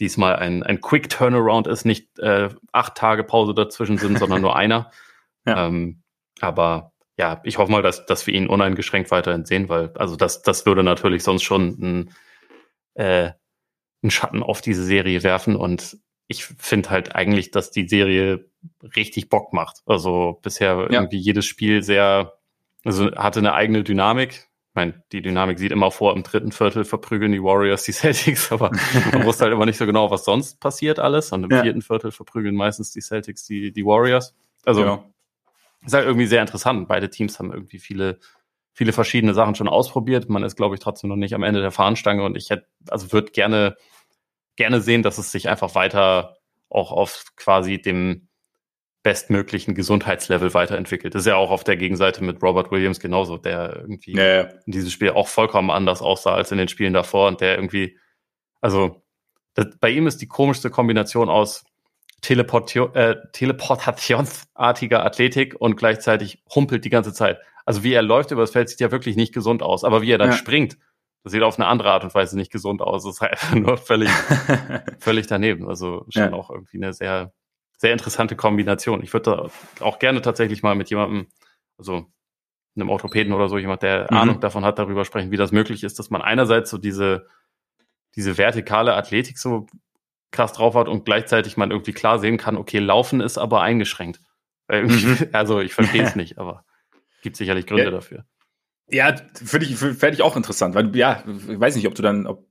diesmal 0.00 0.36
ein, 0.36 0.62
ein 0.62 0.80
Quick 0.80 1.10
Turnaround 1.10 1.66
ist, 1.66 1.84
nicht 1.84 2.18
äh, 2.18 2.48
acht 2.72 2.96
Tage 2.96 3.24
Pause 3.24 3.54
dazwischen 3.54 3.98
sind, 3.98 4.18
sondern 4.18 4.42
nur 4.42 4.56
einer. 4.56 4.90
Ja. 5.44 5.66
Ähm, 5.66 6.04
aber 6.40 6.92
ja, 7.18 7.40
ich 7.42 7.58
hoffe 7.58 7.72
mal, 7.72 7.82
dass, 7.82 8.06
dass 8.06 8.28
wir 8.28 8.34
ihn 8.34 8.46
uneingeschränkt 8.46 9.10
weiterhin 9.10 9.44
sehen, 9.44 9.68
weil 9.68 9.90
also 9.96 10.14
das, 10.14 10.42
das 10.42 10.66
würde 10.66 10.84
natürlich 10.84 11.24
sonst 11.24 11.42
schon 11.42 11.66
ein, 11.80 12.14
äh, 12.94 13.32
einen 14.02 14.10
Schatten 14.10 14.42
auf 14.42 14.60
diese 14.60 14.84
Serie 14.84 15.22
werfen 15.22 15.56
und 15.56 15.98
ich 16.28 16.44
finde 16.44 16.90
halt 16.90 17.14
eigentlich, 17.14 17.50
dass 17.50 17.70
die 17.70 17.88
Serie 17.88 18.48
richtig 18.96 19.28
Bock 19.28 19.52
macht. 19.52 19.82
Also 19.86 20.38
bisher 20.42 20.88
ja. 20.90 21.00
irgendwie 21.00 21.18
jedes 21.18 21.44
Spiel 21.44 21.82
sehr, 21.82 22.38
also 22.84 23.12
hatte 23.12 23.40
eine 23.40 23.54
eigene 23.54 23.84
Dynamik 23.84 24.48
ich 24.72 24.76
meine, 24.76 25.02
die 25.12 25.20
Dynamik 25.20 25.58
sieht 25.58 25.70
immer 25.70 25.90
vor, 25.90 26.16
im 26.16 26.22
dritten 26.22 26.50
Viertel 26.50 26.86
verprügeln 26.86 27.30
die 27.32 27.42
Warriors 27.42 27.82
die 27.82 27.92
Celtics, 27.92 28.50
aber 28.50 28.70
man 29.12 29.26
wusste 29.26 29.44
halt 29.44 29.52
immer 29.52 29.66
nicht 29.66 29.76
so 29.76 29.84
genau, 29.84 30.10
was 30.10 30.24
sonst 30.24 30.60
passiert 30.60 30.98
alles. 30.98 31.30
Und 31.30 31.44
im 31.44 31.50
ja. 31.50 31.60
vierten 31.60 31.82
Viertel 31.82 32.10
verprügeln 32.10 32.54
meistens 32.54 32.90
die 32.90 33.02
Celtics 33.02 33.44
die, 33.44 33.70
die 33.70 33.84
Warriors. 33.84 34.34
Also 34.64 34.80
genau. 34.80 35.12
ist 35.84 35.92
halt 35.92 36.06
irgendwie 36.06 36.24
sehr 36.24 36.40
interessant. 36.40 36.88
Beide 36.88 37.10
Teams 37.10 37.38
haben 37.38 37.52
irgendwie 37.52 37.78
viele, 37.78 38.18
viele 38.72 38.94
verschiedene 38.94 39.34
Sachen 39.34 39.56
schon 39.56 39.68
ausprobiert. 39.68 40.30
Man 40.30 40.42
ist, 40.42 40.56
glaube 40.56 40.74
ich, 40.74 40.80
trotzdem 40.80 41.10
noch 41.10 41.16
nicht 41.16 41.34
am 41.34 41.42
Ende 41.42 41.60
der 41.60 41.70
Fahnenstange 41.70 42.22
und 42.24 42.34
ich 42.34 42.48
hätte, 42.48 42.64
also 42.88 43.12
würde 43.12 43.30
gerne, 43.30 43.76
gerne 44.56 44.80
sehen, 44.80 45.02
dass 45.02 45.18
es 45.18 45.32
sich 45.32 45.48
einfach 45.48 45.74
weiter 45.74 46.36
auch 46.68 46.92
auf 46.92 47.24
quasi 47.36 47.80
dem, 47.80 48.28
bestmöglichen 49.02 49.74
Gesundheitslevel 49.74 50.54
weiterentwickelt. 50.54 51.14
Das 51.14 51.22
ist 51.22 51.26
ja 51.26 51.36
auch 51.36 51.50
auf 51.50 51.64
der 51.64 51.76
Gegenseite 51.76 52.22
mit 52.22 52.42
Robert 52.42 52.70
Williams 52.70 53.00
genauso, 53.00 53.36
der 53.36 53.76
irgendwie 53.76 54.12
ja, 54.12 54.24
ja. 54.24 54.42
in 54.64 54.72
diesem 54.72 54.90
Spiel 54.90 55.10
auch 55.10 55.28
vollkommen 55.28 55.70
anders 55.70 56.02
aussah 56.02 56.34
als 56.34 56.52
in 56.52 56.58
den 56.58 56.68
Spielen 56.68 56.92
davor 56.92 57.28
und 57.28 57.40
der 57.40 57.56
irgendwie, 57.56 57.98
also 58.60 59.02
das, 59.54 59.76
bei 59.80 59.90
ihm 59.90 60.06
ist 60.06 60.18
die 60.22 60.28
komischste 60.28 60.70
Kombination 60.70 61.28
aus 61.28 61.64
äh, 62.28 63.16
teleportationsartiger 63.32 65.04
Athletik 65.04 65.56
und 65.58 65.76
gleichzeitig 65.76 66.44
humpelt 66.54 66.84
die 66.84 66.90
ganze 66.90 67.12
Zeit. 67.12 67.40
Also 67.64 67.82
wie 67.82 67.92
er 67.92 68.02
läuft 68.02 68.30
über 68.30 68.42
das 68.42 68.52
Feld, 68.52 68.68
sieht 68.68 68.78
ja 68.80 68.92
wirklich 68.92 69.16
nicht 69.16 69.34
gesund 69.34 69.64
aus, 69.64 69.82
aber 69.82 70.02
wie 70.02 70.12
er 70.12 70.18
dann 70.18 70.30
ja. 70.30 70.36
springt, 70.36 70.78
das 71.22 71.32
sieht 71.32 71.42
auf 71.42 71.58
eine 71.58 71.68
andere 71.68 71.90
Art 71.90 72.04
und 72.04 72.14
Weise 72.14 72.36
nicht 72.36 72.52
gesund 72.52 72.82
aus. 72.82 73.04
Das 73.04 73.14
ist 73.14 73.20
halt 73.20 73.32
einfach 73.32 73.54
nur 73.54 73.76
völlig, 73.76 74.10
völlig 74.98 75.26
daneben. 75.26 75.68
Also 75.68 76.04
schon 76.10 76.34
auch 76.34 76.50
irgendwie 76.50 76.78
eine 76.78 76.92
sehr 76.92 77.32
sehr 77.82 77.92
interessante 77.92 78.36
Kombination. 78.36 79.02
Ich 79.02 79.12
würde 79.12 79.50
auch 79.80 79.98
gerne 79.98 80.22
tatsächlich 80.22 80.62
mal 80.62 80.76
mit 80.76 80.88
jemandem, 80.88 81.26
also 81.76 82.06
einem 82.76 82.90
Orthopäden 82.90 83.32
oder 83.32 83.48
so, 83.48 83.58
jemand, 83.58 83.82
der 83.82 84.06
mhm. 84.08 84.16
Ahnung 84.16 84.40
davon 84.40 84.64
hat, 84.64 84.78
darüber 84.78 85.04
sprechen, 85.04 85.32
wie 85.32 85.36
das 85.36 85.50
möglich 85.50 85.82
ist, 85.82 85.98
dass 85.98 86.08
man 86.08 86.22
einerseits 86.22 86.70
so 86.70 86.78
diese, 86.78 87.26
diese 88.14 88.38
vertikale 88.38 88.94
Athletik 88.94 89.36
so 89.36 89.66
krass 90.30 90.52
drauf 90.52 90.76
hat 90.76 90.86
und 90.86 91.04
gleichzeitig 91.04 91.56
man 91.56 91.72
irgendwie 91.72 91.92
klar 91.92 92.20
sehen 92.20 92.38
kann, 92.38 92.56
okay, 92.56 92.78
Laufen 92.78 93.20
ist 93.20 93.36
aber 93.36 93.62
eingeschränkt. 93.62 94.20
Mhm. 94.70 95.18
Also 95.32 95.58
ich 95.58 95.74
verstehe 95.74 96.04
es 96.04 96.14
nicht, 96.16 96.38
aber 96.38 96.64
gibt 97.20 97.36
sicherlich 97.36 97.66
Gründe 97.66 97.86
ja. 97.86 97.90
dafür. 97.90 98.24
Ja, 98.92 99.16
finde 99.34 99.66
ich, 99.66 99.76
fände 99.76 100.12
ich 100.12 100.22
auch 100.22 100.36
interessant, 100.36 100.74
weil 100.74 100.94
ja, 100.94 101.24
ich 101.48 101.58
weiß 101.58 101.76
nicht, 101.76 101.86
ob 101.86 101.94
du 101.94 102.02
dann, 102.02 102.26
ob 102.26 102.46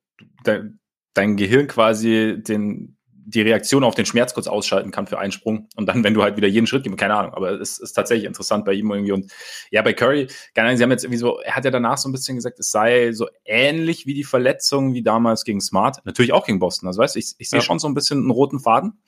dein 1.13 1.37
Gehirn 1.37 1.67
quasi 1.67 2.41
den, 2.41 2.97
die 3.31 3.41
Reaktion 3.41 3.83
auf 3.83 3.95
den 3.95 4.05
Schmerz 4.05 4.33
kurz 4.33 4.47
ausschalten 4.47 4.91
kann 4.91 5.05
für 5.05 5.19
einen 5.19 5.31
Sprung. 5.31 5.67
Und 5.75 5.85
dann, 5.85 6.03
wenn 6.03 6.13
du 6.13 6.23
halt 6.23 6.37
wieder 6.37 6.47
jeden 6.47 6.67
Schritt 6.67 6.83
gibst, 6.83 6.97
keine 6.97 7.15
Ahnung, 7.15 7.33
aber 7.33 7.61
es 7.61 7.77
ist 7.77 7.93
tatsächlich 7.93 8.25
interessant 8.25 8.65
bei 8.65 8.73
ihm 8.73 8.91
irgendwie. 8.91 9.11
Und 9.11 9.31
ja, 9.69 9.81
bei 9.83 9.93
Curry, 9.93 10.27
keine 10.55 10.67
Ahnung, 10.67 10.77
sie 10.77 10.83
haben 10.83 10.91
jetzt 10.91 11.03
irgendwie 11.03 11.19
so, 11.19 11.39
er 11.39 11.55
hat 11.55 11.65
ja 11.65 11.71
danach 11.71 11.97
so 11.97 12.09
ein 12.09 12.11
bisschen 12.11 12.35
gesagt, 12.35 12.59
es 12.59 12.71
sei 12.71 13.11
so 13.11 13.27
ähnlich 13.45 14.05
wie 14.05 14.13
die 14.13 14.23
Verletzung 14.23 14.93
wie 14.93 15.03
damals 15.03 15.43
gegen 15.43 15.61
Smart. 15.61 16.03
Natürlich 16.05 16.33
auch 16.33 16.45
gegen 16.45 16.59
Boston. 16.59 16.87
Also 16.87 17.01
weißt 17.01 17.15
du, 17.15 17.19
ich, 17.19 17.33
ich 17.37 17.49
sehe 17.49 17.59
ja. 17.59 17.65
schon 17.65 17.79
so 17.79 17.87
ein 17.87 17.93
bisschen 17.93 18.19
einen 18.19 18.31
roten 18.31 18.59
Faden, 18.59 19.01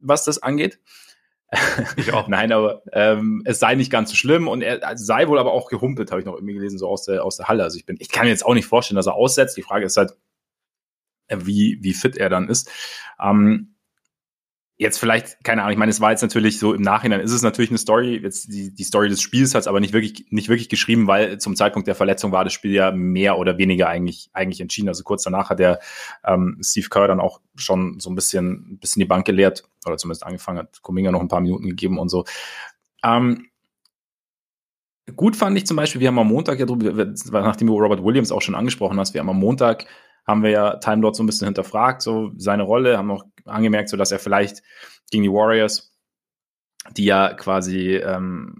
was 0.00 0.24
das 0.24 0.42
angeht. 0.42 0.80
Ich 1.96 2.12
auch. 2.12 2.28
Nein, 2.28 2.52
aber 2.52 2.82
ähm, 2.92 3.42
es 3.44 3.58
sei 3.58 3.74
nicht 3.74 3.90
ganz 3.90 4.10
so 4.10 4.16
schlimm 4.16 4.48
und 4.48 4.62
er 4.62 4.96
sei 4.96 5.28
wohl 5.28 5.38
aber 5.38 5.52
auch 5.52 5.68
gehumpelt, 5.68 6.10
habe 6.10 6.20
ich 6.20 6.26
noch 6.26 6.34
irgendwie 6.34 6.54
gelesen, 6.54 6.78
so 6.78 6.88
aus 6.88 7.04
der, 7.04 7.24
aus 7.24 7.36
der 7.36 7.48
Halle. 7.48 7.62
Also 7.62 7.78
ich 7.78 7.86
bin, 7.86 7.96
ich 8.00 8.10
kann 8.10 8.24
mir 8.24 8.30
jetzt 8.30 8.44
auch 8.44 8.54
nicht 8.54 8.66
vorstellen, 8.66 8.96
dass 8.96 9.06
er 9.06 9.14
aussetzt. 9.14 9.56
Die 9.56 9.62
Frage 9.62 9.86
ist 9.86 9.96
halt, 9.96 10.14
wie, 11.28 11.78
wie 11.80 11.94
fit 11.94 12.16
er 12.16 12.28
dann 12.28 12.48
ist. 12.48 12.70
Ähm, 13.20 13.74
jetzt 14.78 14.98
vielleicht, 14.98 15.42
keine 15.42 15.62
Ahnung, 15.62 15.72
ich 15.72 15.78
meine, 15.78 15.90
es 15.90 16.00
war 16.00 16.12
jetzt 16.12 16.22
natürlich 16.22 16.60
so 16.60 16.72
im 16.72 16.82
Nachhinein 16.82 17.20
ist 17.20 17.32
es 17.32 17.42
natürlich 17.42 17.70
eine 17.70 17.78
Story, 17.78 18.16
jetzt 18.22 18.52
die, 18.52 18.72
die 18.72 18.84
Story 18.84 19.08
des 19.08 19.20
Spiels 19.20 19.54
hat 19.54 19.62
es 19.62 19.66
aber 19.66 19.80
nicht 19.80 19.92
wirklich, 19.92 20.26
nicht 20.30 20.48
wirklich 20.48 20.68
geschrieben, 20.68 21.08
weil 21.08 21.38
zum 21.38 21.56
Zeitpunkt 21.56 21.88
der 21.88 21.96
Verletzung 21.96 22.30
war 22.30 22.44
das 22.44 22.52
Spiel 22.52 22.72
ja 22.72 22.92
mehr 22.92 23.38
oder 23.38 23.58
weniger 23.58 23.88
eigentlich, 23.88 24.30
eigentlich 24.32 24.60
entschieden. 24.60 24.88
Also 24.88 25.02
kurz 25.02 25.24
danach 25.24 25.50
hat 25.50 25.58
der 25.58 25.80
ähm, 26.24 26.58
Steve 26.62 26.88
Kerr 26.88 27.08
dann 27.08 27.18
auch 27.18 27.40
schon 27.56 27.98
so 27.98 28.08
ein 28.08 28.14
bisschen, 28.14 28.74
ein 28.74 28.78
bisschen 28.78 29.00
die 29.00 29.06
Bank 29.06 29.26
geleert, 29.26 29.64
oder 29.84 29.96
zumindest 29.96 30.24
angefangen 30.24 30.60
hat, 30.60 30.80
Kuminga 30.80 31.10
noch 31.10 31.20
ein 31.20 31.28
paar 31.28 31.40
Minuten 31.40 31.68
gegeben 31.68 31.98
und 31.98 32.08
so. 32.08 32.24
Ähm, 33.02 33.48
gut 35.16 35.34
fand 35.34 35.58
ich 35.58 35.66
zum 35.66 35.76
Beispiel, 35.76 36.00
wir 36.00 36.08
haben 36.08 36.18
am 36.20 36.28
Montag 36.28 36.60
ja 36.60 36.66
drüber, 36.66 37.12
nachdem 37.32 37.66
du 37.66 37.80
Robert 37.80 38.04
Williams 38.04 38.30
auch 38.30 38.42
schon 38.42 38.54
angesprochen 38.54 39.00
hast, 39.00 39.12
wir 39.12 39.20
haben 39.20 39.30
am 39.30 39.40
Montag 39.40 39.86
haben 40.28 40.42
wir 40.42 40.50
ja 40.50 40.76
Time 40.76 41.00
Lord 41.00 41.16
so 41.16 41.22
ein 41.22 41.26
bisschen 41.26 41.46
hinterfragt, 41.46 42.02
so 42.02 42.32
seine 42.36 42.62
Rolle, 42.62 42.98
haben 42.98 43.10
auch 43.10 43.24
angemerkt, 43.46 43.88
so 43.88 43.96
dass 43.96 44.12
er 44.12 44.18
vielleicht 44.18 44.62
gegen 45.10 45.22
die 45.22 45.32
Warriors, 45.32 45.90
die 46.96 47.06
ja 47.06 47.32
quasi 47.32 47.96
ähm, 47.96 48.54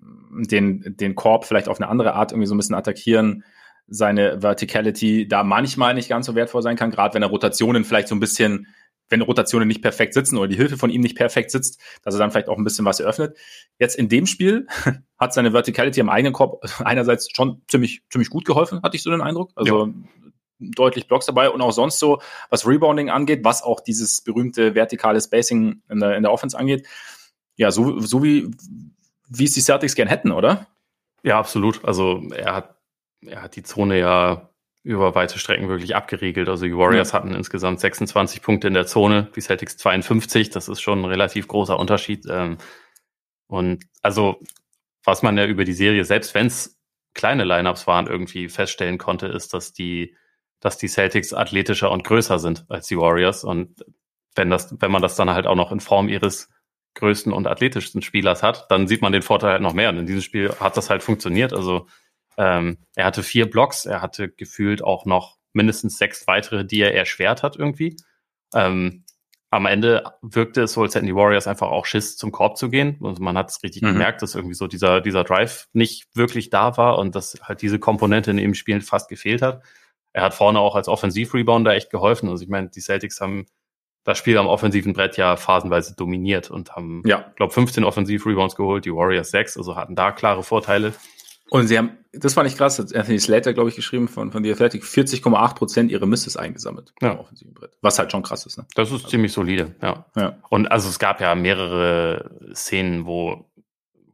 den, 0.51 0.97
den 0.97 1.15
Korb 1.15 1.45
vielleicht 1.45 1.69
auf 1.69 1.79
eine 1.79 1.91
andere 1.91 2.15
Art 2.15 2.33
irgendwie 2.33 2.47
so 2.47 2.55
ein 2.55 2.59
bisschen 2.59 2.75
attackieren, 2.75 3.45
seine 3.87 4.41
Verticality 4.41 5.29
da 5.29 5.45
manchmal 5.45 5.93
nicht 5.93 6.09
ganz 6.09 6.27
so 6.27 6.35
wertvoll 6.35 6.63
sein 6.63 6.77
kann, 6.77 6.91
gerade 6.91 7.15
wenn 7.15 7.23
er 7.23 7.29
Rotationen 7.29 7.85
vielleicht 7.85 8.09
so 8.09 8.15
ein 8.15 8.21
bisschen, 8.21 8.67
wenn 9.11 9.21
Rotationen 9.21 9.69
nicht 9.69 9.83
perfekt 9.83 10.15
sitzen 10.15 10.39
oder 10.39 10.49
die 10.49 10.57
Hilfe 10.57 10.79
von 10.79 10.91
ihm 10.91 11.03
nicht 11.03 11.17
perfekt 11.17 11.51
sitzt, 11.51 11.81
dass 12.03 12.15
er 12.15 12.19
dann 12.19 12.31
vielleicht 12.31 12.49
auch 12.49 12.57
ein 12.57 12.65
bisschen 12.65 12.87
was 12.87 13.01
eröffnet. 13.01 13.37
Jetzt 13.79 13.97
in 13.97 14.09
dem 14.09 14.25
Spiel 14.25 14.67
hat 15.19 15.35
seine 15.35 15.53
Verticality 15.53 16.01
am 16.01 16.09
eigenen 16.09 16.33
Korb 16.33 16.65
einerseits 16.83 17.29
schon 17.31 17.61
ziemlich, 17.69 18.03
ziemlich 18.11 18.31
gut 18.31 18.47
geholfen, 18.47 18.81
hatte 18.83 18.97
ich 18.97 19.03
so 19.03 19.11
den 19.11 19.21
Eindruck. 19.21 19.51
Also 19.55 19.87
ja 19.87 19.93
deutlich 20.59 21.09
Blocks 21.09 21.27
dabei 21.27 21.51
und 21.51 21.61
auch 21.61 21.73
sonst 21.73 21.99
so, 21.99 22.21
was 22.51 22.67
Rebounding 22.67 23.11
angeht, 23.11 23.45
was 23.45 23.63
auch 23.63 23.81
dieses 23.81 24.21
berühmte 24.21 24.75
vertikale 24.75 25.21
Spacing 25.21 25.83
in 25.89 26.01
der, 26.01 26.17
in 26.17 26.23
der 26.23 26.33
Offense 26.33 26.59
angeht. 26.59 26.87
Ja, 27.57 27.71
so, 27.71 28.01
so 28.01 28.23
wie, 28.23 28.51
wie 29.29 29.45
es 29.45 29.55
die 29.55 29.61
Celtics 29.61 29.95
gern 29.95 30.09
hätten, 30.09 30.33
oder? 30.33 30.67
Ja, 31.23 31.39
absolut. 31.39 31.85
Also 31.85 32.23
er 32.31 32.55
hat 32.55 32.79
er 33.27 33.43
hat 33.43 33.57
die 33.57 33.63
Zone 33.63 33.99
ja 33.99 34.51
über 34.83 35.15
weite 35.15 35.39
Strecken 35.39 35.69
wirklich 35.69 35.97
abgeriegelt. 35.97 36.49
Also 36.49 36.65
die 36.65 36.77
Warriors 36.77 37.13
ja. 37.13 37.15
hatten 37.15 37.35
insgesamt 37.35 37.81
26 37.81 38.43
Punkte 38.43 38.69
in 38.69 38.75
der 38.75 38.87
Zone, 38.87 39.31
die 39.35 39.41
Celtics 39.41 39.77
52. 39.77 40.51
Das 40.51 40.69
ist 40.69 40.81
schon 40.81 41.01
ein 41.01 41.05
relativ 41.05 41.49
großer 41.49 41.79
Unterschied. 41.79 42.27
Ähm, 42.31 42.59
und 43.47 43.85
also, 44.03 44.41
was 45.05 45.23
man 45.23 45.37
ja 45.37 45.47
über 45.47 45.65
die 45.65 45.73
Serie, 45.73 46.05
selbst 46.05 46.35
wenn 46.35 46.47
es 46.47 46.79
kleine 47.15 47.45
Lineups 47.45 47.87
waren, 47.87 48.07
irgendwie 48.07 48.49
feststellen 48.49 48.99
konnte, 48.99 49.27
ist, 49.27 49.53
dass 49.53 49.73
die, 49.73 50.15
dass 50.61 50.79
die 50.79 50.89
Celtics 50.89 51.33
athletischer 51.33 51.91
und 51.91 52.05
größer 52.05 52.39
sind 52.39 52.65
als 52.69 52.89
die 52.89 52.99
Warriors. 52.99 53.45
Und 53.45 53.85
wenn 54.35 54.51
das, 54.51 54.75
wenn 54.81 54.91
man 54.91 55.03
das 55.03 55.17
dann 55.17 55.31
halt 55.31 55.47
auch 55.47 55.55
noch 55.55 55.73
in 55.73 55.81
Form 55.81 56.09
ihres 56.09 56.51
größten 56.95 57.33
und 57.33 57.47
athletischsten 57.47 58.03
Spielers 58.03 58.43
hat, 58.43 58.67
dann 58.71 58.89
sieht 58.89 59.03
man 59.03 59.13
den 59.13 59.23
Vorteil 59.23 59.53
halt 59.53 59.63
noch 59.63 59.75
mehr. 59.75 59.91
Und 59.91 59.99
in 59.99 60.07
diesem 60.07 60.23
Spiel 60.23 60.53
hat 60.59 60.77
das 60.77 60.91
halt 60.91 61.03
funktioniert. 61.03 61.53
Also 61.53 61.87
ähm, 62.37 62.79
er 62.95 63.05
hatte 63.05 63.23
vier 63.23 63.49
Blocks, 63.49 63.87
er 63.87 64.03
hatte 64.03 64.29
gefühlt 64.29 64.83
auch 64.83 65.07
noch 65.07 65.39
mindestens 65.53 65.99
sechs 65.99 66.27
weitere, 66.27 66.65
die 66.65 66.81
er 66.81 66.95
erschwert 66.95 67.43
hat 67.43 67.57
irgendwie. 67.57 67.97
Ähm, 68.55 69.05
am 69.51 69.67
Ende 69.67 70.05
wirkte 70.21 70.63
es 70.63 70.75
so, 70.75 70.83
als 70.83 70.95
hätten 70.95 71.07
die 71.07 71.15
Warriors 71.15 71.47
einfach 71.47 71.69
auch 71.69 71.87
Schiss, 71.87 72.17
zum 72.17 72.33
Korb 72.33 72.59
zu 72.59 72.69
gehen. 72.69 72.99
Also 73.03 73.23
man 73.23 73.39
hat 73.39 73.51
es 73.51 73.63
richtig 73.63 73.83
mhm. 73.83 73.95
gemerkt, 73.95 74.21
dass 74.23 74.35
irgendwie 74.35 74.55
so 74.55 74.67
dieser, 74.67 75.01
dieser 75.01 75.25
Drive 75.25 75.69
nicht 75.73 76.07
wirklich 76.15 76.51
da 76.51 76.77
war 76.77 76.99
und 76.99 77.15
dass 77.15 77.39
halt 77.43 77.63
diese 77.63 77.79
Komponente 77.79 78.31
in 78.31 78.37
dem 78.37 78.55
Spiel 78.55 78.81
fast 78.81 79.09
gefehlt 79.09 79.41
hat. 79.41 79.63
Er 80.13 80.23
hat 80.23 80.35
vorne 80.35 80.59
auch 80.59 80.75
als 80.75 80.89
Offensiv-Rebounder 80.89 81.75
echt 81.75 81.91
geholfen. 81.91 82.29
Also 82.29 82.43
ich 82.43 82.49
meine, 82.49 82.69
die 82.69 82.81
Celtics 82.81 83.21
haben 83.21 83.47
das 84.05 84.17
Spiel 84.17 84.39
am 84.39 84.47
offensiven 84.47 84.95
Brett 84.95 85.17
ja 85.17 85.37
phasenweise 85.37 85.95
dominiert 85.95 86.51
und 86.51 86.75
haben, 86.75 87.03
ja. 87.05 87.31
glaube 87.37 87.53
15 87.53 87.85
Offensiv-Rebounds 87.85 88.57
geholt, 88.57 88.87
die 88.87 88.95
Warriors 88.95 89.31
6, 89.31 89.59
also 89.59 89.77
hatten 89.77 89.97
da 89.97 90.13
klare 90.13 90.43
Vorteile. 90.43 90.95
Und 91.51 91.67
sie 91.67 91.79
haben, 91.79 91.99
das 92.13 92.35
fand 92.35 92.49
ich 92.49 92.57
krass, 92.57 92.79
hat 92.79 92.95
Anthony 92.95 93.19
Slater, 93.19 93.55
glaube 93.55 93.71
ich, 93.71 93.77
geschrieben 93.77 94.09
von, 94.09 94.33
von 94.33 94.43
The 94.45 94.53
Athletic, 94.53 94.83
40,8 94.83 95.55
Prozent 95.55 95.91
ihre 95.91 96.07
Misses 96.07 96.37
eingesammelt 96.37 96.93
ja. 97.01 97.13
am 97.13 97.19
offensiven 97.19 97.55
Brett. 97.55 97.77
Was 97.81 97.99
halt 97.99 98.13
schon 98.13 98.23
krass 98.23 98.47
ist, 98.47 98.59
ne? 98.59 98.67
Das 98.75 98.89
ist 98.89 98.95
also. 98.95 99.09
ziemlich 99.09 99.33
solide, 99.33 99.75
ja. 99.83 100.07
ja. 100.17 100.39
Und 100.49 100.71
also 100.71 100.89
es 100.89 100.99
gab 100.99 101.21
ja 101.21 101.35
mehrere 101.35 102.31
Szenen, 102.55 103.07
wo 103.07 103.51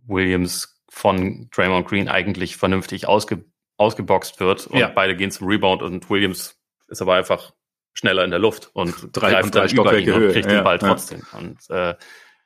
Williams 0.06 0.82
von 0.88 1.48
Draymond 1.50 1.88
Green 1.88 2.08
eigentlich 2.08 2.56
vernünftig 2.56 3.08
ausge, 3.08 3.44
ausgeboxt 3.76 4.40
wird 4.40 4.66
und 4.66 4.78
ja. 4.78 4.88
beide 4.88 5.16
gehen 5.16 5.30
zum 5.30 5.48
Rebound 5.48 5.82
und 5.82 6.08
Williams 6.10 6.60
ist 6.88 7.02
aber 7.02 7.14
einfach 7.14 7.52
schneller 7.92 8.24
in 8.24 8.30
der 8.30 8.40
Luft 8.40 8.70
und 8.72 8.94
drei, 9.12 9.30
greift 9.30 9.54
dann 9.54 9.70
über 9.70 9.98
ihn 9.98 10.06
Höhe. 10.06 10.26
und 10.26 10.32
kriegt 10.32 10.46
ja, 10.46 10.56
den 10.56 10.64
Ball 10.64 10.78
trotzdem. 10.78 11.22
Und 11.32 11.58
äh, 11.70 11.94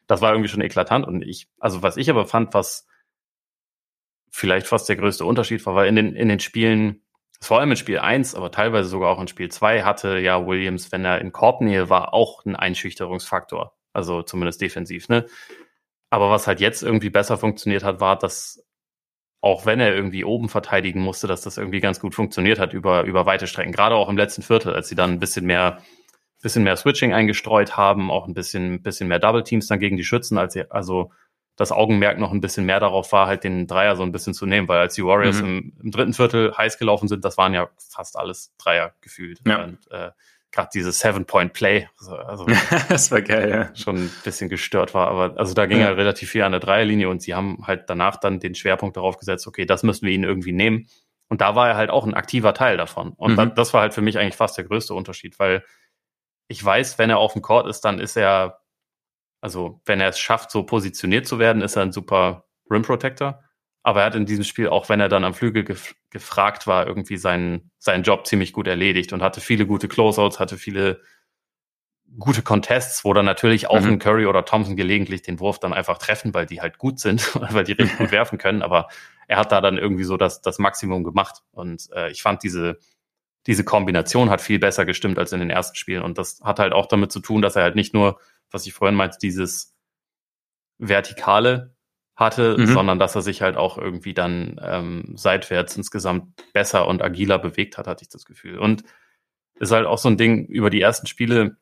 das 0.07 0.21
war 0.21 0.33
irgendwie 0.33 0.49
schon 0.49 0.61
eklatant. 0.61 1.07
Und 1.07 1.23
ich, 1.23 1.49
also 1.59 1.83
was 1.83 1.97
ich 1.97 2.11
aber 2.11 2.27
fand, 2.27 2.55
was 2.55 2.87
vielleicht 4.31 4.67
fast 4.67 4.89
der 4.89 4.97
größte 4.97 5.25
Unterschied 5.25 5.65
war, 5.67 5.75
weil 5.75 5.89
in 5.89 5.97
den, 5.97 6.15
in 6.15 6.29
den 6.29 6.41
Spielen, 6.41 7.03
vor 7.41 7.59
allem 7.59 7.71
in 7.71 7.77
Spiel 7.77 7.99
1, 7.99 8.35
aber 8.35 8.51
teilweise 8.51 8.89
sogar 8.89 9.11
auch 9.11 9.21
in 9.21 9.29
Spiel 9.29 9.51
2, 9.51 9.85
hatte 9.85 10.19
ja 10.19 10.47
Williams, 10.47 10.93
wenn 10.93 11.05
er 11.05 11.21
in 11.21 11.33
Korbnähe 11.33 11.89
war, 11.89 12.13
auch 12.13 12.45
einen 12.45 12.57
Einschüchterungsfaktor. 12.57 13.75
Also 13.93 14.23
zumindest 14.23 14.61
defensiv, 14.61 15.09
ne? 15.09 15.27
Aber 16.11 16.31
was 16.31 16.47
halt 16.47 16.61
jetzt 16.61 16.83
irgendwie 16.83 17.11
besser 17.11 17.37
funktioniert 17.37 17.85
hat, 17.85 18.01
war, 18.01 18.19
dass 18.19 18.65
auch 19.41 19.67
wenn 19.67 19.81
er 19.81 19.95
irgendwie 19.95 20.25
oben 20.25 20.49
verteidigen 20.49 21.01
musste, 21.01 21.27
dass 21.27 21.43
das 21.43 21.59
irgendwie 21.59 21.81
ganz 21.81 22.01
gut 22.01 22.15
funktioniert 22.15 22.59
hat 22.59 22.73
über, 22.73 23.05
über 23.05 23.27
weite 23.27 23.47
Strecken. 23.47 23.73
Gerade 23.73 23.95
auch 23.95 24.09
im 24.09 24.17
letzten 24.17 24.43
Viertel, 24.43 24.75
als 24.75 24.89
sie 24.89 24.97
dann 24.97 25.13
ein 25.13 25.21
bisschen 25.21 25.47
mehr, 25.47 25.79
bisschen 26.43 26.65
mehr 26.65 26.77
Switching 26.77 27.13
eingestreut 27.13 27.77
haben, 27.77 28.11
auch 28.11 28.27
ein 28.27 28.35
bisschen, 28.35 28.83
bisschen 28.83 29.09
mehr 29.09 29.21
Double 29.21 29.45
Teams 29.45 29.69
dann 29.69 29.79
gegen 29.79 29.97
die 29.97 30.05
Schützen, 30.05 30.39
als 30.39 30.55
sie, 30.55 30.71
also 30.71 31.13
das 31.57 31.73
Augenmerk 31.73 32.19
noch 32.19 32.33
ein 32.33 32.41
bisschen 32.41 32.67
mehr 32.67 32.79
darauf 32.79 33.13
war, 33.13 33.27
halt 33.27 33.43
den 33.43 33.67
Dreier 33.67 33.97
so 33.97 34.05
ein 34.05 34.13
bisschen 34.13 34.33
zu 34.33 34.47
nehmen, 34.47 34.69
weil 34.69 34.79
als 34.79 34.95
die 34.95 35.05
Warriors 35.05 35.43
mhm. 35.43 35.49
im, 35.49 35.73
im, 35.83 35.91
dritten 35.91 36.15
Viertel 36.15 36.57
heiß 36.57 36.79
gelaufen 36.79 37.09
sind, 37.09 37.25
das 37.25 37.37
waren 37.37 37.53
ja 37.53 37.69
fast 37.91 38.17
alles 38.17 38.55
Dreier 38.59 38.95
gefühlt. 39.01 39.41
Ja. 39.47 39.65
Und 39.65 39.91
äh, 39.91 40.11
gerade 40.51 40.71
dieses 40.73 40.99
Seven-Point-Play, 41.01 41.89
also, 41.99 42.17
also 42.17 42.47
das 42.89 43.11
war 43.11 43.23
geil, 43.23 43.51
ja. 43.51 43.77
schon 43.77 43.97
ein 43.97 44.11
bisschen 44.25 44.49
gestört 44.49 44.95
war. 44.95 45.09
Aber 45.09 45.39
also 45.39 45.55
da 45.55 45.67
ging 45.67 45.81
ja. 45.81 45.87
halt 45.87 45.99
relativ 45.99 46.31
viel 46.31 46.43
an 46.43 46.53
der 46.53 46.61
Dreierlinie 46.61 47.09
und 47.09 47.23
sie 47.23 47.35
haben 47.35 47.67
halt 47.67 47.89
danach 47.89 48.17
dann 48.17 48.41
den 48.41 48.55
Schwerpunkt 48.55 48.97
darauf 48.97 49.19
gesetzt, 49.19 49.47
okay, 49.47 49.67
das 49.67 49.83
müssen 49.83 50.07
wir 50.07 50.13
ihnen 50.13 50.25
irgendwie 50.25 50.53
nehmen. 50.53 50.89
Und 51.29 51.41
da 51.43 51.55
war 51.55 51.69
er 51.69 51.77
halt 51.77 51.91
auch 51.91 52.07
ein 52.07 52.15
aktiver 52.15 52.55
Teil 52.55 52.77
davon. 52.77 53.13
Und 53.13 53.33
mhm. 53.33 53.37
da, 53.37 53.47
das 53.47 53.75
war 53.75 53.83
halt 53.83 53.95
für 53.95 54.01
mich 54.01 54.19
eigentlich 54.19 54.37
fast 54.37 54.57
der 54.57 54.65
größte 54.65 54.95
Unterschied, 54.95 55.39
weil 55.39 55.63
ich 56.49 56.65
weiß, 56.65 56.99
wenn 56.99 57.11
er 57.11 57.19
auf 57.19 57.35
dem 57.35 57.43
Court 57.43 57.67
ist, 57.67 57.83
dann 57.83 58.01
ist 58.01 58.17
er 58.17 58.61
also 59.41 59.81
wenn 59.85 60.01
er 60.01 60.09
es 60.09 60.19
schafft, 60.19 60.51
so 60.51 60.65
positioniert 60.65 61.27
zu 61.27 61.39
werden, 61.39 61.63
ist 61.63 61.77
er 61.77 61.83
ein 61.83 61.93
super 61.93 62.47
Rim 62.71 62.83
Protector. 62.83 63.43
Aber 63.89 64.01
er 64.01 64.07
hat 64.07 64.15
in 64.15 64.27
diesem 64.27 64.45
Spiel, 64.45 64.69
auch 64.69 64.91
wenn 64.91 65.01
er 65.01 65.09
dann 65.09 65.25
am 65.25 65.33
Flügel 65.33 65.65
gef 65.65 65.95
gefragt 66.11 66.67
war, 66.67 66.87
irgendwie 66.87 67.17
seinen, 67.17 67.71
seinen 67.79 68.03
Job 68.03 68.27
ziemlich 68.27 68.53
gut 68.53 68.67
erledigt 68.67 69.15
und 69.15 69.23
hatte 69.23 69.41
viele 69.41 69.67
gute 69.67 69.89
Closeouts, 69.89 70.39
hatte 70.39 70.59
viele 70.59 71.01
gute 72.19 72.43
Contests, 72.43 73.05
wo 73.05 73.15
dann 73.15 73.25
natürlich 73.25 73.69
auch 73.69 73.81
mhm. 73.81 73.93
ein 73.93 73.99
Curry 73.99 74.27
oder 74.27 74.45
Thompson 74.45 74.77
gelegentlich 74.77 75.23
den 75.23 75.41
Wurf 75.41 75.59
dann 75.59 75.73
einfach 75.73 75.99
treffen, 75.99 76.35
weil 76.35 76.47
die 76.47 76.61
halt 76.61 76.79
gut 76.79 76.99
sind, 76.99 77.35
weil 77.53 77.65
die 77.65 77.73
richtig 77.73 77.99
gut 77.99 78.11
werfen 78.11 78.39
können. 78.39 78.63
Aber 78.63 78.89
er 79.27 79.39
hat 79.39 79.53
da 79.53 79.61
dann 79.61 79.79
irgendwie 79.79 80.05
so 80.05 80.17
das, 80.17 80.41
das 80.43 80.59
Maximum 80.59 81.05
gemacht. 81.05 81.43
Und 81.51 81.89
äh, 81.95 82.11
ich 82.11 82.23
fand 82.23 82.43
diese, 82.43 82.79
diese 83.47 83.65
Kombination 83.65 84.31
hat 84.31 84.41
viel 84.41 84.59
besser 84.59 84.87
gestimmt 84.87 85.19
als 85.19 85.33
in 85.33 85.41
den 85.41 85.51
ersten 85.51 85.77
Spielen. 85.77 86.03
Und 86.03 86.19
das 86.19 86.41
hat 86.43 86.59
halt 86.59 86.73
auch 86.73 86.87
damit 86.87 87.13
zu 87.13 87.21
tun, 87.21 87.43
dass 87.43 87.57
er 87.57 87.65
halt 87.65 87.75
nicht 87.75 87.93
nur 87.93 88.19
was 88.51 88.67
ich 88.67 88.73
vorhin 88.73 88.97
meinte, 88.97 89.19
dieses 89.21 89.75
Vertikale 90.79 91.75
hatte, 92.19 92.57
mhm. 92.59 92.67
sondern 92.67 92.99
dass 92.99 93.15
er 93.15 93.23
sich 93.23 93.43
halt 93.43 93.57
auch 93.57 93.79
irgendwie 93.79 94.13
dann 94.13 94.61
ähm, 94.61 95.13
seitwärts 95.15 95.77
insgesamt 95.77 96.35
besser 96.53 96.89
und 96.89 97.01
agiler 97.01 97.39
bewegt 97.39 97.79
hat, 97.79 97.87
hatte 97.87 98.03
ich 98.03 98.09
das 98.09 98.25
Gefühl. 98.25 98.59
Und 98.59 98.83
ist 99.61 99.71
halt 99.71 99.87
auch 99.87 99.99
so 99.99 100.09
ein 100.09 100.17
Ding, 100.17 100.45
über 100.47 100.69
die 100.69 100.81
ersten 100.81 101.07
Spiele 101.07 101.57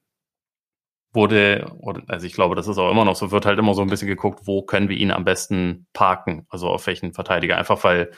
wurde, 1.13 1.71
also 2.09 2.27
ich 2.27 2.33
glaube, 2.33 2.55
das 2.55 2.69
ist 2.69 2.79
auch 2.79 2.91
immer 2.91 3.05
noch 3.05 3.17
so, 3.17 3.31
wird 3.31 3.45
halt 3.45 3.59
immer 3.59 3.75
so 3.75 3.83
ein 3.83 3.89
bisschen 3.89 4.09
geguckt, 4.09 4.41
wo 4.45 4.63
können 4.63 4.89
wir 4.89 4.97
ihn 4.97 5.11
am 5.11 5.25
besten 5.25 5.87
parken, 5.93 6.47
also 6.49 6.69
auf 6.69 6.87
welchen 6.87 7.13
Verteidiger, 7.13 7.59
einfach 7.59 7.85
weil, 7.85 8.11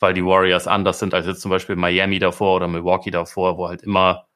weil 0.00 0.12
die 0.12 0.24
Warriors 0.24 0.66
anders 0.66 0.98
sind 0.98 1.14
als 1.14 1.26
jetzt 1.26 1.40
zum 1.40 1.50
Beispiel 1.50 1.76
Miami 1.76 2.18
davor 2.18 2.56
oder 2.56 2.68
Milwaukee 2.68 3.10
davor, 3.10 3.56
wo 3.56 3.68
halt 3.68 3.82
immer 3.82 4.26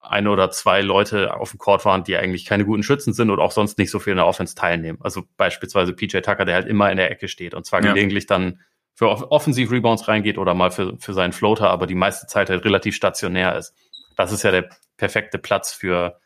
eine 0.00 0.30
oder 0.30 0.50
zwei 0.50 0.80
Leute 0.80 1.34
auf 1.34 1.50
dem 1.50 1.58
Court 1.58 1.84
waren, 1.84 2.04
die 2.04 2.16
eigentlich 2.16 2.44
keine 2.44 2.64
guten 2.64 2.82
Schützen 2.82 3.12
sind 3.12 3.30
und 3.30 3.40
auch 3.40 3.52
sonst 3.52 3.78
nicht 3.78 3.90
so 3.90 3.98
viel 3.98 4.12
in 4.12 4.16
der 4.16 4.26
Offense 4.26 4.54
teilnehmen. 4.54 4.98
Also 5.02 5.24
beispielsweise 5.36 5.92
PJ 5.92 6.18
Tucker, 6.18 6.44
der 6.44 6.54
halt 6.54 6.66
immer 6.66 6.90
in 6.90 6.96
der 6.96 7.10
Ecke 7.10 7.28
steht 7.28 7.54
und 7.54 7.66
zwar 7.66 7.82
ja. 7.82 7.92
gelegentlich 7.92 8.26
dann 8.26 8.60
für 8.94 9.08
Offensiv-Rebounds 9.30 10.08
reingeht 10.08 10.38
oder 10.38 10.54
mal 10.54 10.70
für, 10.70 10.96
für 10.98 11.14
seinen 11.14 11.32
Floater, 11.32 11.70
aber 11.70 11.86
die 11.86 11.94
meiste 11.94 12.26
Zeit 12.26 12.50
halt 12.50 12.64
relativ 12.64 12.96
stationär 12.96 13.56
ist. 13.56 13.72
Das 14.16 14.32
ist 14.32 14.42
ja 14.42 14.50
der 14.50 14.68
perfekte 14.96 15.38
Platz 15.38 15.72
für, 15.72 16.18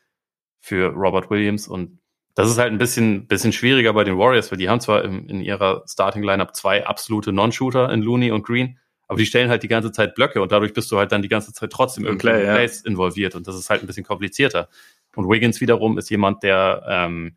für 0.60 0.86
Robert 0.88 1.28
Williams 1.28 1.68
und 1.68 1.98
das 2.34 2.50
ist 2.50 2.58
halt 2.58 2.72
ein 2.72 2.78
bisschen, 2.78 3.26
bisschen 3.26 3.52
schwieriger 3.52 3.92
bei 3.92 4.04
den 4.04 4.16
Warriors, 4.16 4.50
weil 4.50 4.58
die 4.58 4.70
haben 4.70 4.80
zwar 4.80 5.04
im, 5.04 5.28
in 5.28 5.42
ihrer 5.42 5.84
Starting-Lineup 5.86 6.56
zwei 6.56 6.86
absolute 6.86 7.32
Non-Shooter 7.32 7.92
in 7.92 8.00
Looney 8.00 8.30
und 8.30 8.42
Green, 8.42 8.78
aber 9.12 9.18
die 9.18 9.26
stellen 9.26 9.50
halt 9.50 9.62
die 9.62 9.68
ganze 9.68 9.92
Zeit 9.92 10.14
Blöcke 10.14 10.40
und 10.40 10.52
dadurch 10.52 10.72
bist 10.72 10.90
du 10.90 10.96
halt 10.96 11.12
dann 11.12 11.20
die 11.20 11.28
ganze 11.28 11.52
Zeit 11.52 11.70
trotzdem 11.70 12.04
irgendwie 12.04 12.28
Play, 12.28 12.40
in 12.40 12.54
Plays 12.54 12.82
ja. 12.82 12.90
involviert 12.90 13.34
und 13.34 13.46
das 13.46 13.56
ist 13.56 13.68
halt 13.68 13.82
ein 13.82 13.86
bisschen 13.86 14.04
komplizierter. 14.04 14.68
Und 15.14 15.28
Wiggins 15.28 15.60
wiederum 15.60 15.98
ist 15.98 16.08
jemand, 16.08 16.42
der 16.42 16.82
ähm, 16.88 17.36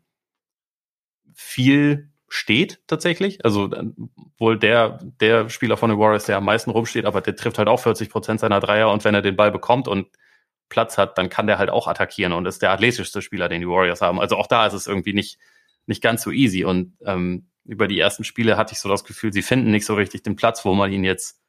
viel 1.34 2.08
steht 2.28 2.80
tatsächlich. 2.86 3.44
Also 3.44 3.70
wohl 4.38 4.58
der, 4.58 5.00
der 5.20 5.50
Spieler 5.50 5.76
von 5.76 5.90
den 5.90 5.98
Warriors, 5.98 6.24
der 6.24 6.38
am 6.38 6.46
meisten 6.46 6.70
rumsteht, 6.70 7.04
aber 7.04 7.20
der 7.20 7.36
trifft 7.36 7.58
halt 7.58 7.68
auch 7.68 7.80
40 7.80 8.08
Prozent 8.08 8.40
seiner 8.40 8.60
Dreier 8.60 8.90
und 8.90 9.04
wenn 9.04 9.14
er 9.14 9.22
den 9.22 9.36
Ball 9.36 9.52
bekommt 9.52 9.86
und 9.86 10.08
Platz 10.70 10.96
hat, 10.96 11.18
dann 11.18 11.28
kann 11.28 11.46
der 11.46 11.58
halt 11.58 11.68
auch 11.68 11.88
attackieren 11.88 12.32
und 12.32 12.46
ist 12.46 12.62
der 12.62 12.70
athletischste 12.70 13.20
Spieler, 13.20 13.50
den 13.50 13.60
die 13.60 13.68
Warriors 13.68 14.00
haben. 14.00 14.18
Also 14.18 14.36
auch 14.36 14.46
da 14.46 14.66
ist 14.66 14.72
es 14.72 14.86
irgendwie 14.86 15.12
nicht, 15.12 15.38
nicht 15.84 16.02
ganz 16.02 16.22
so 16.22 16.30
easy 16.30 16.64
und 16.64 16.94
ähm, 17.04 17.50
über 17.66 17.86
die 17.86 18.00
ersten 18.00 18.24
Spiele 18.24 18.56
hatte 18.56 18.72
ich 18.72 18.80
so 18.80 18.88
das 18.88 19.04
Gefühl, 19.04 19.32
sie 19.32 19.42
finden 19.42 19.70
nicht 19.70 19.84
so 19.84 19.94
richtig 19.94 20.22
den 20.22 20.36
Platz, 20.36 20.64
wo 20.64 20.72
man 20.72 20.90
ihn 20.90 21.04
jetzt 21.04 21.40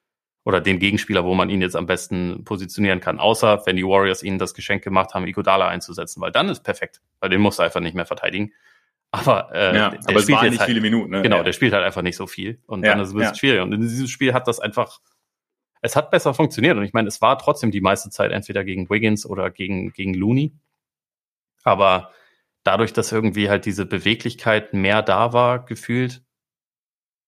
oder 0.47 0.61
den 0.61 0.79
Gegenspieler, 0.79 1.25
wo 1.25 1.33
man 1.33 1.49
ihn 1.49 1.61
jetzt 1.61 1.75
am 1.75 1.87
besten 1.87 2.45
positionieren 2.45 3.01
kann. 3.01 3.19
Außer 3.19 3.63
wenn 3.65 3.75
die 3.75 3.83
Warriors 3.83 4.23
ihnen 4.23 4.39
das 4.39 4.53
Geschenk 4.53 4.81
gemacht 4.81 5.13
haben, 5.13 5.27
Iguodala 5.27 5.67
einzusetzen, 5.67 6.21
weil 6.21 6.31
dann 6.31 6.47
ist 6.47 6.61
perfekt, 6.61 7.01
weil 7.19 7.29
den 7.29 7.41
musst 7.41 7.59
du 7.59 7.63
einfach 7.63 7.81
nicht 7.81 7.95
mehr 7.95 8.05
verteidigen. 8.05 8.53
Aber, 9.11 9.49
äh, 9.53 9.75
ja, 9.75 9.89
der 9.89 9.99
aber 10.07 10.21
spielt 10.21 10.41
es 10.43 10.49
nicht 10.51 10.59
halt, 10.61 10.69
viele 10.69 10.79
Minuten. 10.79 11.11
Ne? 11.11 11.21
Genau, 11.21 11.35
ja. 11.35 11.43
der 11.43 11.51
spielt 11.51 11.73
halt 11.73 11.83
einfach 11.83 12.01
nicht 12.01 12.15
so 12.15 12.27
viel 12.27 12.61
und 12.65 12.85
ja, 12.85 12.91
dann 12.91 13.01
ist 13.01 13.09
es 13.09 13.13
ein 13.13 13.17
bisschen 13.17 13.35
schwierig. 13.35 13.61
Und 13.61 13.73
in 13.73 13.81
diesem 13.81 14.07
Spiel 14.07 14.33
hat 14.33 14.47
das 14.47 14.61
einfach, 14.61 14.99
es 15.81 15.97
hat 15.97 16.11
besser 16.11 16.33
funktioniert 16.33 16.77
und 16.77 16.83
ich 16.85 16.93
meine, 16.93 17.09
es 17.09 17.21
war 17.21 17.37
trotzdem 17.37 17.71
die 17.71 17.81
meiste 17.81 18.09
Zeit 18.09 18.31
entweder 18.31 18.63
gegen 18.63 18.89
Wiggins 18.89 19.25
oder 19.25 19.51
gegen 19.51 19.91
gegen 19.91 20.13
Looney. 20.13 20.53
Aber 21.63 22.11
dadurch, 22.63 22.93
dass 22.93 23.11
irgendwie 23.11 23.49
halt 23.49 23.65
diese 23.65 23.85
Beweglichkeit 23.85 24.73
mehr 24.73 25.01
da 25.01 25.33
war, 25.33 25.65
gefühlt, 25.65 26.21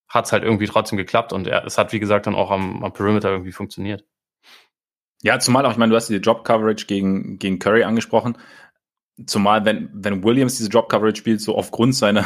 hat 0.09 0.25
es 0.25 0.31
halt 0.31 0.43
irgendwie 0.43 0.67
trotzdem 0.67 0.97
geklappt 0.97 1.33
und 1.33 1.47
er, 1.47 1.65
es 1.65 1.77
hat, 1.77 1.93
wie 1.93 1.99
gesagt, 1.99 2.27
dann 2.27 2.35
auch 2.35 2.51
am, 2.51 2.83
am 2.83 2.93
Perimeter 2.93 3.29
irgendwie 3.31 3.51
funktioniert. 3.51 4.03
Ja, 5.21 5.39
zumal 5.39 5.65
auch, 5.65 5.71
ich 5.71 5.77
meine, 5.77 5.91
du 5.91 5.95
hast 5.95 6.09
die 6.09 6.15
Job-Coverage 6.15 6.85
gegen, 6.87 7.39
gegen 7.39 7.59
Curry 7.59 7.83
angesprochen. 7.83 8.37
zumal 9.25 9.65
wenn, 9.65 9.89
wenn 9.93 10.23
Williams 10.23 10.57
diese 10.57 10.69
Drop 10.69 10.89
Coverage 10.89 11.17
spielt, 11.17 11.41
so 11.41 11.55
aufgrund 11.55 11.95
seiner, 11.95 12.25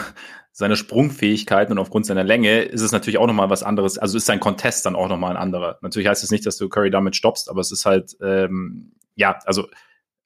seiner 0.51 0.75
Sprungfähigkeiten 0.75 1.73
und 1.73 1.79
aufgrund 1.79 2.05
seiner 2.05 2.23
Länge, 2.23 2.61
ist 2.61 2.81
es 2.81 2.91
natürlich 2.91 3.17
auch 3.17 3.27
nochmal 3.27 3.49
was 3.49 3.63
anderes. 3.63 3.97
Also 3.97 4.17
ist 4.17 4.25
sein 4.27 4.39
Contest 4.39 4.85
dann 4.85 4.95
auch 4.95 5.07
nochmal 5.09 5.31
ein 5.31 5.41
anderer. 5.41 5.79
Natürlich 5.81 6.07
heißt 6.07 6.23
es 6.23 6.31
nicht, 6.31 6.45
dass 6.45 6.57
du 6.57 6.69
Curry 6.69 6.91
damit 6.91 7.15
stoppst, 7.15 7.49
aber 7.49 7.61
es 7.61 7.71
ist 7.71 7.85
halt, 7.85 8.15
ähm, 8.21 8.93
ja, 9.15 9.39
also 9.45 9.67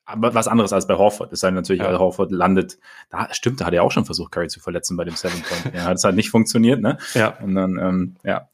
aber 0.08 0.34
was 0.34 0.48
anderes 0.48 0.72
als 0.72 0.88
bei 0.88 0.96
Horford. 0.96 1.34
Es 1.34 1.42
sei 1.42 1.52
natürlich, 1.52 1.82
ja. 1.82 2.00
Horford 2.00 2.32
landet, 2.32 2.80
da 3.10 3.28
stimmt, 3.34 3.60
da 3.60 3.66
hat 3.66 3.74
er 3.74 3.84
auch 3.84 3.92
schon 3.92 4.06
versucht, 4.06 4.32
Curry 4.32 4.48
zu 4.48 4.62
verletzen 4.62 4.96
bei 4.96 5.04
dem 5.04 5.16
Seven 5.16 5.42
Point. 5.42 5.76
ja, 5.76 5.84
hat 5.84 5.98
es 5.98 6.04
halt 6.06 6.16
nicht 6.16 6.30
funktioniert, 6.30 6.82
ne? 6.82 6.98
Ja. 7.14 7.38
Und 7.42 7.56
dann, 7.56 7.78
ähm, 7.78 8.16
ja. 8.24 8.50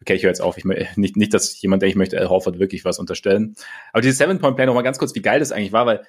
Okay, 0.00 0.14
ich 0.14 0.22
höre 0.22 0.30
jetzt 0.30 0.40
auf. 0.40 0.56
Ich 0.56 0.64
nicht, 0.64 1.16
nicht, 1.16 1.34
dass 1.34 1.60
jemand, 1.60 1.82
der 1.82 1.90
ich 1.90 1.94
möchte, 1.94 2.18
Al 2.18 2.30
Horford 2.30 2.58
wirklich 2.58 2.86
was 2.86 2.98
unterstellen. 2.98 3.54
Aber 3.92 4.00
dieses 4.00 4.16
Seven 4.16 4.38
Point 4.38 4.56
Play 4.56 4.64
noch 4.64 4.74
mal 4.74 4.82
ganz 4.82 4.98
kurz, 4.98 5.14
wie 5.14 5.22
geil 5.22 5.40
das 5.40 5.52
eigentlich 5.52 5.72
war, 5.72 5.84
weil 5.84 6.06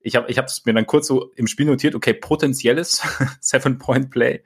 ich 0.00 0.16
habe, 0.16 0.28
ich 0.28 0.38
habe 0.38 0.46
es 0.46 0.64
mir 0.64 0.74
dann 0.74 0.86
kurz 0.86 1.06
so 1.06 1.30
im 1.36 1.46
Spiel 1.46 1.66
notiert. 1.66 1.94
Okay, 1.94 2.12
potenzielles 2.12 3.02
Seven 3.40 3.78
Point 3.78 4.10
Play 4.10 4.42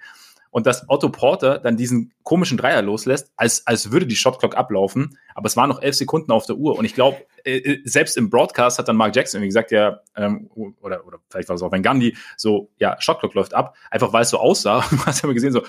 und 0.57 0.67
dass 0.67 0.89
Otto 0.89 1.11
Porter 1.11 1.59
dann 1.59 1.77
diesen 1.77 2.15
komischen 2.23 2.57
Dreier 2.57 2.81
loslässt, 2.81 3.31
als, 3.37 3.67
als 3.67 3.93
würde 3.93 4.07
die 4.07 4.17
Shotclock 4.17 4.57
ablaufen, 4.57 5.19
aber 5.35 5.49
es 5.49 5.57
waren 5.59 5.69
noch 5.69 5.83
elf 5.83 5.97
Sekunden 5.97 6.33
auf 6.33 6.47
der 6.47 6.57
Uhr 6.57 6.79
und 6.79 6.87
ich 6.87 6.95
glaube, 6.95 7.19
äh, 7.45 7.59
äh, 7.59 7.83
selbst 7.85 8.17
im 8.17 8.31
Broadcast 8.31 8.79
hat 8.79 8.89
dann 8.89 8.97
Mark 8.97 9.15
Jackson 9.15 9.41
irgendwie 9.41 9.49
gesagt, 9.49 9.71
ja, 9.71 10.01
ähm, 10.17 10.49
oder, 10.81 11.07
oder 11.07 11.19
vielleicht 11.29 11.51
war 11.51 11.57
es 11.57 11.63
auch 11.63 11.73
Van 11.73 11.83
Gandhi, 11.83 12.17
so, 12.39 12.71
ja, 12.79 12.99
Shotclock 12.99 13.35
läuft 13.35 13.53
ab, 13.53 13.77
einfach 13.91 14.15
weil 14.15 14.23
es 14.23 14.31
so 14.31 14.39
aussah, 14.39 14.81
du 14.91 14.97
hast 15.05 15.21
ja 15.21 15.27
mal 15.27 15.35
gesehen, 15.35 15.53
so, 15.53 15.61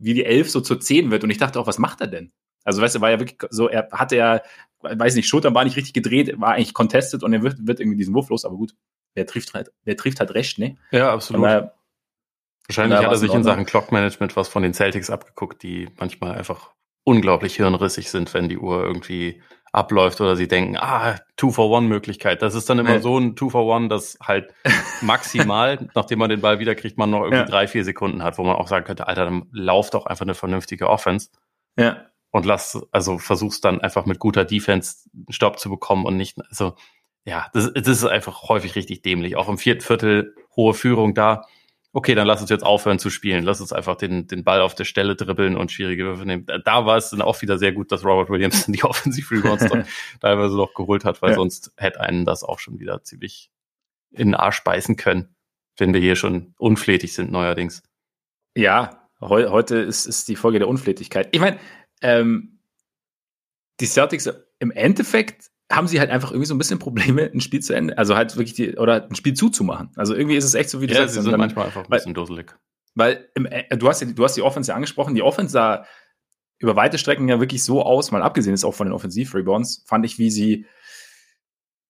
wie 0.00 0.12
die 0.12 0.24
elf 0.24 0.50
so 0.50 0.60
zur 0.60 0.80
zehn 0.80 1.12
wird 1.12 1.22
und 1.22 1.30
ich 1.30 1.38
dachte 1.38 1.60
auch, 1.60 1.68
was 1.68 1.78
macht 1.78 2.00
er 2.00 2.08
denn? 2.08 2.32
Also, 2.64 2.82
weißt 2.82 2.96
du, 2.96 3.00
war 3.00 3.12
ja 3.12 3.20
wirklich 3.20 3.38
so, 3.50 3.68
er 3.68 3.90
hatte 3.92 4.16
ja, 4.16 4.42
weiß 4.80 5.14
nicht, 5.14 5.28
Schultern 5.28 5.54
war 5.54 5.62
nicht 5.62 5.76
richtig 5.76 5.94
gedreht, 5.94 6.40
war 6.40 6.54
eigentlich 6.54 6.74
contested 6.74 7.22
und 7.22 7.32
er 7.32 7.44
wird, 7.44 7.64
wird 7.64 7.78
irgendwie 7.78 7.98
diesen 7.98 8.12
Wurf 8.12 8.28
los, 8.28 8.44
aber 8.44 8.56
gut, 8.56 8.74
wer 9.14 9.24
trifft 9.24 9.54
halt, 9.54 9.70
wer 9.84 9.96
trifft 9.96 10.18
halt 10.18 10.34
recht, 10.34 10.58
ne? 10.58 10.78
Ja, 10.90 11.12
absolut. 11.12 11.44
Daher, 11.44 11.74
Wahrscheinlich 12.68 12.98
hat 12.98 13.06
er 13.06 13.16
sich 13.16 13.32
in 13.32 13.44
Sachen 13.44 13.66
Clock-Management 13.66 14.36
was 14.36 14.48
von 14.48 14.62
den 14.62 14.74
Celtics 14.74 15.10
abgeguckt, 15.10 15.62
die 15.62 15.88
manchmal 15.98 16.36
einfach 16.36 16.70
unglaublich 17.04 17.56
hirnrissig 17.56 18.10
sind, 18.10 18.32
wenn 18.34 18.48
die 18.48 18.58
Uhr 18.58 18.82
irgendwie 18.82 19.42
abläuft 19.72 20.20
oder 20.20 20.36
sie 20.36 20.48
denken, 20.48 20.76
ah, 20.76 21.16
Two-for-One-Möglichkeit. 21.36 22.42
Das 22.42 22.54
ist 22.54 22.68
dann 22.68 22.78
immer 22.78 23.00
so 23.00 23.18
ein 23.18 23.36
Two-for-One, 23.36 23.88
das 23.88 24.18
halt 24.22 24.52
maximal, 25.00 25.88
nachdem 25.94 26.18
man 26.18 26.28
den 26.28 26.42
Ball 26.42 26.58
wiederkriegt, 26.58 26.98
man 26.98 27.10
noch 27.10 27.22
irgendwie 27.22 27.38
ja. 27.38 27.44
drei, 27.46 27.66
vier 27.66 27.82
Sekunden 27.82 28.22
hat, 28.22 28.36
wo 28.36 28.44
man 28.44 28.56
auch 28.56 28.68
sagen 28.68 28.84
könnte, 28.84 29.08
Alter, 29.08 29.24
dann 29.24 29.48
lauf 29.50 29.88
doch 29.90 30.04
einfach 30.06 30.26
eine 30.26 30.34
vernünftige 30.34 30.90
Offense. 30.90 31.30
Ja. 31.78 32.06
Und 32.30 32.44
lass, 32.44 32.86
also 32.92 33.18
versuch's 33.18 33.60
dann 33.60 33.80
einfach 33.80 34.04
mit 34.04 34.18
guter 34.18 34.44
Defense 34.44 35.08
einen 35.14 35.32
Stopp 35.32 35.58
zu 35.58 35.70
bekommen 35.70 36.04
und 36.04 36.16
nicht, 36.16 36.38
also, 36.50 36.74
ja, 37.24 37.46
das, 37.54 37.72
das 37.72 37.88
ist 37.88 38.04
einfach 38.04 38.42
häufig 38.48 38.74
richtig 38.76 39.02
dämlich. 39.02 39.36
Auch 39.36 39.48
im 39.48 39.58
vierten 39.58 39.82
Viertel 39.82 40.34
hohe 40.54 40.74
Führung 40.74 41.14
da 41.14 41.46
okay, 41.92 42.14
dann 42.14 42.26
lass 42.26 42.40
uns 42.40 42.50
jetzt 42.50 42.64
aufhören 42.64 42.98
zu 42.98 43.10
spielen. 43.10 43.44
Lass 43.44 43.60
uns 43.60 43.72
einfach 43.72 43.96
den, 43.96 44.26
den 44.26 44.44
Ball 44.44 44.60
auf 44.62 44.74
der 44.74 44.84
Stelle 44.84 45.14
dribbeln 45.14 45.56
und 45.56 45.70
schwierige 45.70 46.04
Würfe 46.04 46.24
nehmen. 46.24 46.46
Da 46.64 46.86
war 46.86 46.96
es 46.96 47.10
dann 47.10 47.20
auch 47.20 47.40
wieder 47.42 47.58
sehr 47.58 47.72
gut, 47.72 47.92
dass 47.92 48.04
Robert 48.04 48.30
Williams 48.30 48.66
die 48.68 48.82
Offensive 48.82 49.34
Rebounds 49.34 49.66
teilweise 50.20 50.56
noch 50.56 50.74
geholt 50.74 51.04
hat, 51.04 51.20
weil 51.20 51.30
ja. 51.30 51.36
sonst 51.36 51.72
hätte 51.76 52.00
einen 52.00 52.24
das 52.24 52.44
auch 52.44 52.58
schon 52.58 52.80
wieder 52.80 53.02
ziemlich 53.02 53.50
in 54.10 54.28
den 54.28 54.34
Arsch 54.34 54.64
beißen 54.64 54.96
können, 54.96 55.34
wenn 55.76 55.92
wir 55.92 56.00
hier 56.00 56.16
schon 56.16 56.54
unflätig 56.58 57.14
sind 57.14 57.30
neuerdings. 57.30 57.82
Ja, 58.54 59.08
heu, 59.20 59.48
heute 59.48 59.76
ist, 59.76 60.06
ist 60.06 60.28
die 60.28 60.36
Folge 60.36 60.58
der 60.58 60.68
Unflätigkeit. 60.68 61.28
Ich 61.32 61.40
meine, 61.40 61.58
ähm, 62.00 62.58
die 63.80 63.86
Celtics 63.86 64.30
im 64.58 64.70
Endeffekt 64.70 65.51
haben 65.72 65.88
sie 65.88 65.98
halt 65.98 66.10
einfach 66.10 66.30
irgendwie 66.30 66.46
so 66.46 66.54
ein 66.54 66.58
bisschen 66.58 66.78
Probleme, 66.78 67.30
ein 67.32 67.40
Spiel 67.40 67.60
zu 67.60 67.74
Ende, 67.74 67.96
also 67.96 68.14
halt 68.14 68.36
wirklich 68.36 68.54
die, 68.54 68.76
oder 68.76 69.08
ein 69.08 69.14
Spiel 69.14 69.34
zuzumachen. 69.34 69.90
Also 69.96 70.14
irgendwie 70.14 70.36
ist 70.36 70.44
es 70.44 70.54
echt 70.54 70.70
so, 70.70 70.80
wie 70.80 70.86
du 70.86 70.94
ja, 70.94 71.00
sagst. 71.00 71.14
sie 71.14 71.22
sind 71.22 71.30
dann, 71.30 71.40
manchmal 71.40 71.66
einfach 71.66 71.84
ein 71.84 71.90
bisschen 71.90 72.14
weil, 72.14 72.14
dusselig. 72.14 72.54
Weil 72.94 73.28
im, 73.34 73.46
äh, 73.46 73.76
du, 73.76 73.88
hast, 73.88 74.02
du 74.02 74.24
hast 74.24 74.36
die 74.36 74.42
Offense 74.42 74.70
ja 74.70 74.74
angesprochen, 74.76 75.14
die 75.14 75.22
Offense 75.22 75.52
sah 75.52 75.86
über 76.58 76.76
weite 76.76 76.98
Strecken 76.98 77.28
ja 77.28 77.40
wirklich 77.40 77.64
so 77.64 77.82
aus, 77.82 78.12
mal 78.12 78.22
abgesehen 78.22 78.54
ist 78.54 78.64
auch 78.64 78.74
von 78.74 78.86
den 78.86 78.94
Offensiv-Rebounds, 78.94 79.82
fand 79.86 80.04
ich, 80.04 80.18
wie 80.18 80.30
sie, 80.30 80.66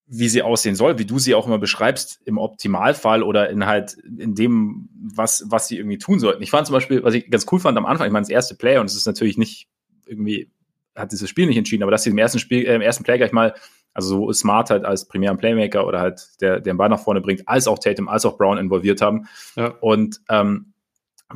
wie 0.06 0.28
sie 0.28 0.42
aussehen 0.42 0.76
soll, 0.76 0.98
wie 0.98 1.04
du 1.04 1.18
sie 1.18 1.34
auch 1.34 1.46
immer 1.46 1.58
beschreibst, 1.58 2.20
im 2.24 2.38
Optimalfall 2.38 3.22
oder 3.22 3.50
in 3.50 3.66
halt 3.66 3.94
in 4.18 4.34
dem, 4.34 4.88
was, 4.94 5.44
was 5.48 5.68
sie 5.68 5.76
irgendwie 5.76 5.98
tun 5.98 6.20
sollten. 6.20 6.42
Ich 6.42 6.50
fand 6.50 6.66
zum 6.66 6.74
Beispiel, 6.74 7.02
was 7.02 7.14
ich 7.14 7.30
ganz 7.30 7.46
cool 7.50 7.58
fand 7.58 7.76
am 7.76 7.84
Anfang, 7.84 8.06
ich 8.06 8.12
meine, 8.12 8.22
das 8.22 8.30
erste 8.30 8.54
Play, 8.54 8.78
und 8.78 8.86
es 8.86 8.96
ist 8.96 9.06
natürlich 9.06 9.36
nicht 9.36 9.68
irgendwie 10.06 10.51
hat 10.94 11.12
dieses 11.12 11.28
Spiel 11.28 11.46
nicht 11.46 11.56
entschieden, 11.56 11.82
aber 11.82 11.92
dass 11.92 12.02
sie 12.02 12.10
im 12.10 12.18
ersten 12.18 12.38
Spiel, 12.38 12.66
äh, 12.66 12.74
im 12.74 12.82
ersten 12.82 13.04
Play 13.04 13.18
gleich 13.18 13.32
mal, 13.32 13.54
also 13.94 14.26
so 14.26 14.32
Smart 14.32 14.70
halt 14.70 14.84
als 14.84 15.06
primären 15.06 15.36
Playmaker 15.36 15.86
oder 15.86 16.00
halt 16.00 16.28
der, 16.40 16.60
der 16.60 16.72
den 16.72 16.78
Ball 16.78 16.88
nach 16.88 17.00
vorne 17.00 17.20
bringt, 17.20 17.46
als 17.46 17.68
auch 17.68 17.78
Tatum, 17.78 18.08
als 18.08 18.24
auch 18.24 18.38
Brown 18.38 18.58
involviert 18.58 19.00
haben. 19.00 19.26
Ja. 19.56 19.68
Und 19.80 20.20
ähm, 20.28 20.72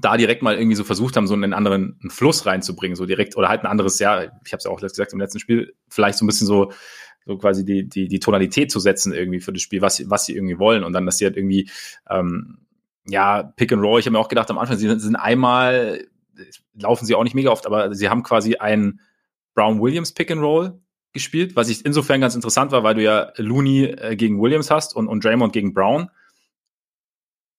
da 0.00 0.16
direkt 0.16 0.42
mal 0.42 0.56
irgendwie 0.56 0.76
so 0.76 0.84
versucht 0.84 1.16
haben, 1.16 1.26
so 1.26 1.34
einen 1.34 1.52
anderen 1.52 1.98
einen 2.00 2.10
Fluss 2.10 2.46
reinzubringen, 2.46 2.96
so 2.96 3.06
direkt, 3.06 3.36
oder 3.36 3.48
halt 3.48 3.62
ein 3.62 3.66
anderes, 3.66 3.98
ja, 3.98 4.22
ich 4.22 4.52
habe 4.52 4.58
es 4.58 4.64
ja 4.64 4.70
auch 4.70 4.80
gesagt 4.80 5.12
im 5.12 5.20
letzten 5.20 5.38
Spiel, 5.38 5.74
vielleicht 5.88 6.18
so 6.18 6.24
ein 6.24 6.26
bisschen 6.26 6.46
so, 6.46 6.72
so 7.24 7.36
quasi 7.38 7.64
die, 7.64 7.88
die, 7.88 8.08
die 8.08 8.20
Tonalität 8.20 8.70
zu 8.70 8.78
setzen 8.78 9.12
irgendwie 9.12 9.40
für 9.40 9.52
das 9.52 9.62
Spiel, 9.62 9.80
was, 9.82 9.96
sie 9.96 10.10
was 10.10 10.26
sie 10.26 10.34
irgendwie 10.34 10.58
wollen. 10.58 10.84
Und 10.84 10.92
dann, 10.92 11.06
dass 11.06 11.18
sie 11.18 11.24
halt 11.24 11.36
irgendwie, 11.36 11.68
ähm, 12.08 12.58
ja, 13.06 13.42
Pick 13.42 13.72
and 13.72 13.82
Roll, 13.82 14.00
ich 14.00 14.06
habe 14.06 14.12
mir 14.12 14.18
auch 14.18 14.28
gedacht 14.28 14.50
am 14.50 14.58
Anfang, 14.58 14.76
sie 14.76 14.88
sind 14.98 15.16
einmal, 15.16 16.04
laufen 16.74 17.06
sie 17.06 17.14
auch 17.14 17.24
nicht 17.24 17.34
mega 17.34 17.50
oft, 17.50 17.66
aber 17.66 17.94
sie 17.94 18.08
haben 18.08 18.22
quasi 18.22 18.56
einen 18.56 19.00
Brown-Williams 19.56 20.12
Pick 20.12 20.30
and 20.30 20.40
Roll 20.40 20.80
gespielt, 21.12 21.56
was 21.56 21.68
ich 21.68 21.84
insofern 21.84 22.20
ganz 22.20 22.34
interessant 22.36 22.70
war, 22.70 22.84
weil 22.84 22.94
du 22.94 23.02
ja 23.02 23.32
Looney 23.36 23.86
äh, 23.86 24.14
gegen 24.14 24.40
Williams 24.40 24.70
hast 24.70 24.94
und, 24.94 25.08
und 25.08 25.24
Draymond 25.24 25.52
gegen 25.52 25.74
Brown. 25.74 26.10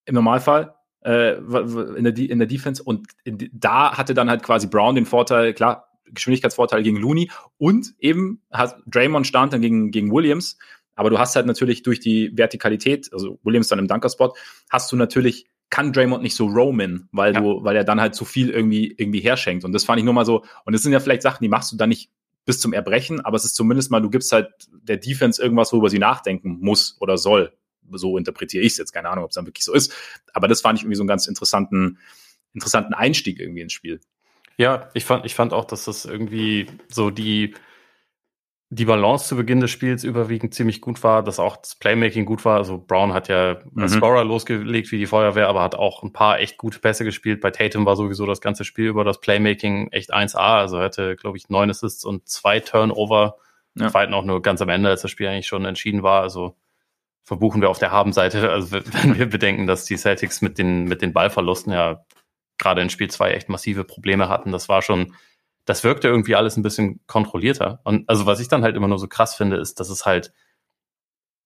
Im 0.05 0.15
Normalfall 0.15 0.75
äh, 1.03 1.33
in, 1.33 2.03
der, 2.03 2.17
in 2.17 2.39
der 2.39 2.47
Defense 2.47 2.81
und 2.81 3.07
in, 3.23 3.49
da 3.51 3.97
hatte 3.97 4.13
dann 4.13 4.29
halt 4.29 4.43
quasi 4.43 4.67
Brown 4.67 4.95
den 4.95 5.05
Vorteil, 5.05 5.53
klar, 5.53 5.87
Geschwindigkeitsvorteil 6.05 6.83
gegen 6.83 6.97
Looney 6.97 7.29
und 7.57 7.93
eben 7.99 8.41
hat 8.51 8.77
Draymond 8.85 9.27
stand 9.27 9.51
dann 9.51 9.61
gegen, 9.61 9.91
gegen 9.91 10.11
Williams, 10.11 10.57
aber 10.95 11.09
du 11.09 11.19
hast 11.19 11.35
halt 11.35 11.47
natürlich 11.47 11.83
durch 11.83 11.99
die 11.99 12.31
Vertikalität, 12.37 13.11
also 13.11 13.39
Williams 13.43 13.67
dann 13.67 13.79
im 13.79 13.87
Dunkerspot, 13.87 14.37
hast 14.69 14.91
du 14.91 14.95
natürlich 14.95 15.47
kann 15.69 15.91
Draymond 15.91 16.23
nicht 16.23 16.35
so 16.35 16.47
roamen, 16.47 17.09
weil 17.11 17.33
ja. 17.33 17.41
du, 17.41 17.63
weil 17.63 17.75
er 17.75 17.83
dann 17.83 17.99
halt 17.99 18.15
zu 18.15 18.25
viel 18.25 18.49
irgendwie, 18.49 18.93
irgendwie 18.97 19.19
herschenkt. 19.19 19.65
Und 19.65 19.73
das 19.73 19.83
fand 19.83 19.99
ich 19.99 20.05
nur 20.05 20.13
mal 20.13 20.25
so, 20.25 20.43
und 20.65 20.73
das 20.73 20.81
sind 20.81 20.93
ja 20.93 20.99
vielleicht 20.99 21.21
Sachen, 21.21 21.43
die 21.43 21.49
machst 21.49 21.71
du 21.71 21.77
dann 21.77 21.89
nicht 21.89 22.09
bis 22.45 22.61
zum 22.61 22.71
Erbrechen, 22.71 23.19
aber 23.25 23.35
es 23.35 23.43
ist 23.43 23.55
zumindest 23.55 23.91
mal, 23.91 24.01
du 24.01 24.09
gibst 24.09 24.31
halt 24.31 24.49
der 24.71 24.97
Defense 24.97 25.41
irgendwas, 25.41 25.73
worüber 25.73 25.89
sie 25.89 25.99
nachdenken 25.99 26.59
muss 26.61 26.95
oder 27.01 27.17
soll. 27.17 27.53
So 27.91 28.17
interpretiere 28.17 28.63
ich 28.63 28.73
es 28.73 28.77
jetzt, 28.77 28.93
keine 28.93 29.09
Ahnung, 29.09 29.25
ob 29.25 29.31
es 29.31 29.35
dann 29.35 29.45
wirklich 29.45 29.65
so 29.65 29.73
ist. 29.73 29.93
Aber 30.33 30.47
das 30.47 30.61
fand 30.61 30.79
ich 30.79 30.83
irgendwie 30.83 30.95
so 30.95 31.03
einen 31.03 31.09
ganz 31.09 31.27
interessanten, 31.27 31.99
interessanten 32.53 32.93
Einstieg 32.93 33.39
irgendwie 33.39 33.61
ins 33.61 33.73
Spiel. 33.73 33.99
Ja, 34.57 34.89
ich 34.93 35.05
fand, 35.05 35.25
ich 35.25 35.35
fand 35.35 35.53
auch, 35.53 35.65
dass 35.65 35.85
das 35.85 36.05
irgendwie 36.05 36.67
so 36.87 37.11
die, 37.11 37.53
die 38.69 38.85
Balance 38.85 39.27
zu 39.27 39.37
Beginn 39.37 39.61
des 39.61 39.71
Spiels 39.71 40.03
überwiegend 40.03 40.53
ziemlich 40.53 40.81
gut 40.81 41.01
war, 41.01 41.23
dass 41.23 41.39
auch 41.39 41.55
das 41.55 41.75
Playmaking 41.75 42.25
gut 42.25 42.43
war. 42.43 42.57
Also 42.57 42.77
Brown 42.77 43.13
hat 43.13 43.29
ja 43.29 43.57
mhm. 43.71 43.87
Scorer 43.87 44.25
losgelegt 44.25 44.91
wie 44.91 44.97
die 44.97 45.05
Feuerwehr, 45.05 45.47
aber 45.47 45.61
hat 45.61 45.75
auch 45.75 46.03
ein 46.03 46.11
paar 46.11 46.39
echt 46.39 46.57
gute 46.57 46.79
Pässe 46.79 47.05
gespielt. 47.05 47.39
Bei 47.39 47.51
Tatum 47.51 47.85
war 47.85 47.95
sowieso 47.95 48.25
das 48.25 48.41
ganze 48.41 48.65
Spiel 48.65 48.87
über 48.87 49.05
das 49.05 49.21
Playmaking 49.21 49.89
echt 49.91 50.13
1A. 50.13 50.59
Also 50.59 50.77
er 50.77 50.85
hatte, 50.85 51.15
glaube 51.15 51.37
ich, 51.37 51.47
neun 51.47 51.69
Assists 51.69 52.03
und 52.03 52.27
zwei 52.27 52.59
Turnover. 52.59 53.37
Ja. 53.75 53.89
Zweiten 53.89 54.13
auch 54.13 54.25
nur 54.25 54.41
ganz 54.41 54.61
am 54.61 54.69
Ende, 54.69 54.89
als 54.89 55.01
das 55.01 55.11
Spiel 55.11 55.27
eigentlich 55.27 55.47
schon 55.47 55.63
entschieden 55.63 56.03
war. 56.03 56.21
Also 56.21 56.57
verbuchen 57.23 57.61
wir 57.61 57.69
auf 57.69 57.79
der 57.79 57.91
Habenseite, 57.91 58.49
also 58.51 58.71
wenn 58.71 59.17
wir 59.17 59.29
bedenken, 59.29 59.67
dass 59.67 59.85
die 59.85 59.97
Celtics 59.97 60.41
mit 60.41 60.57
den, 60.57 60.85
mit 60.85 61.01
den 61.01 61.13
Ballverlusten 61.13 61.71
ja 61.71 62.03
gerade 62.57 62.81
in 62.81 62.89
Spiel 62.89 63.09
zwei 63.09 63.31
echt 63.31 63.47
massive 63.47 63.85
Probleme 63.85 64.27
hatten. 64.27 64.51
Das 64.51 64.67
war 64.67 64.81
schon 64.81 65.13
das 65.67 65.83
wirkte 65.83 66.07
irgendwie 66.07 66.35
alles 66.35 66.55
ein 66.57 66.63
bisschen 66.63 67.01
kontrollierter. 67.07 67.81
Und 67.83 68.07
also 68.09 68.25
was 68.25 68.39
ich 68.39 68.47
dann 68.47 68.63
halt 68.63 68.75
immer 68.75 68.87
nur 68.87 68.99
so 68.99 69.07
krass 69.07 69.35
finde, 69.35 69.57
ist, 69.57 69.79
dass 69.79 69.89
es 69.89 70.05
halt 70.05 70.31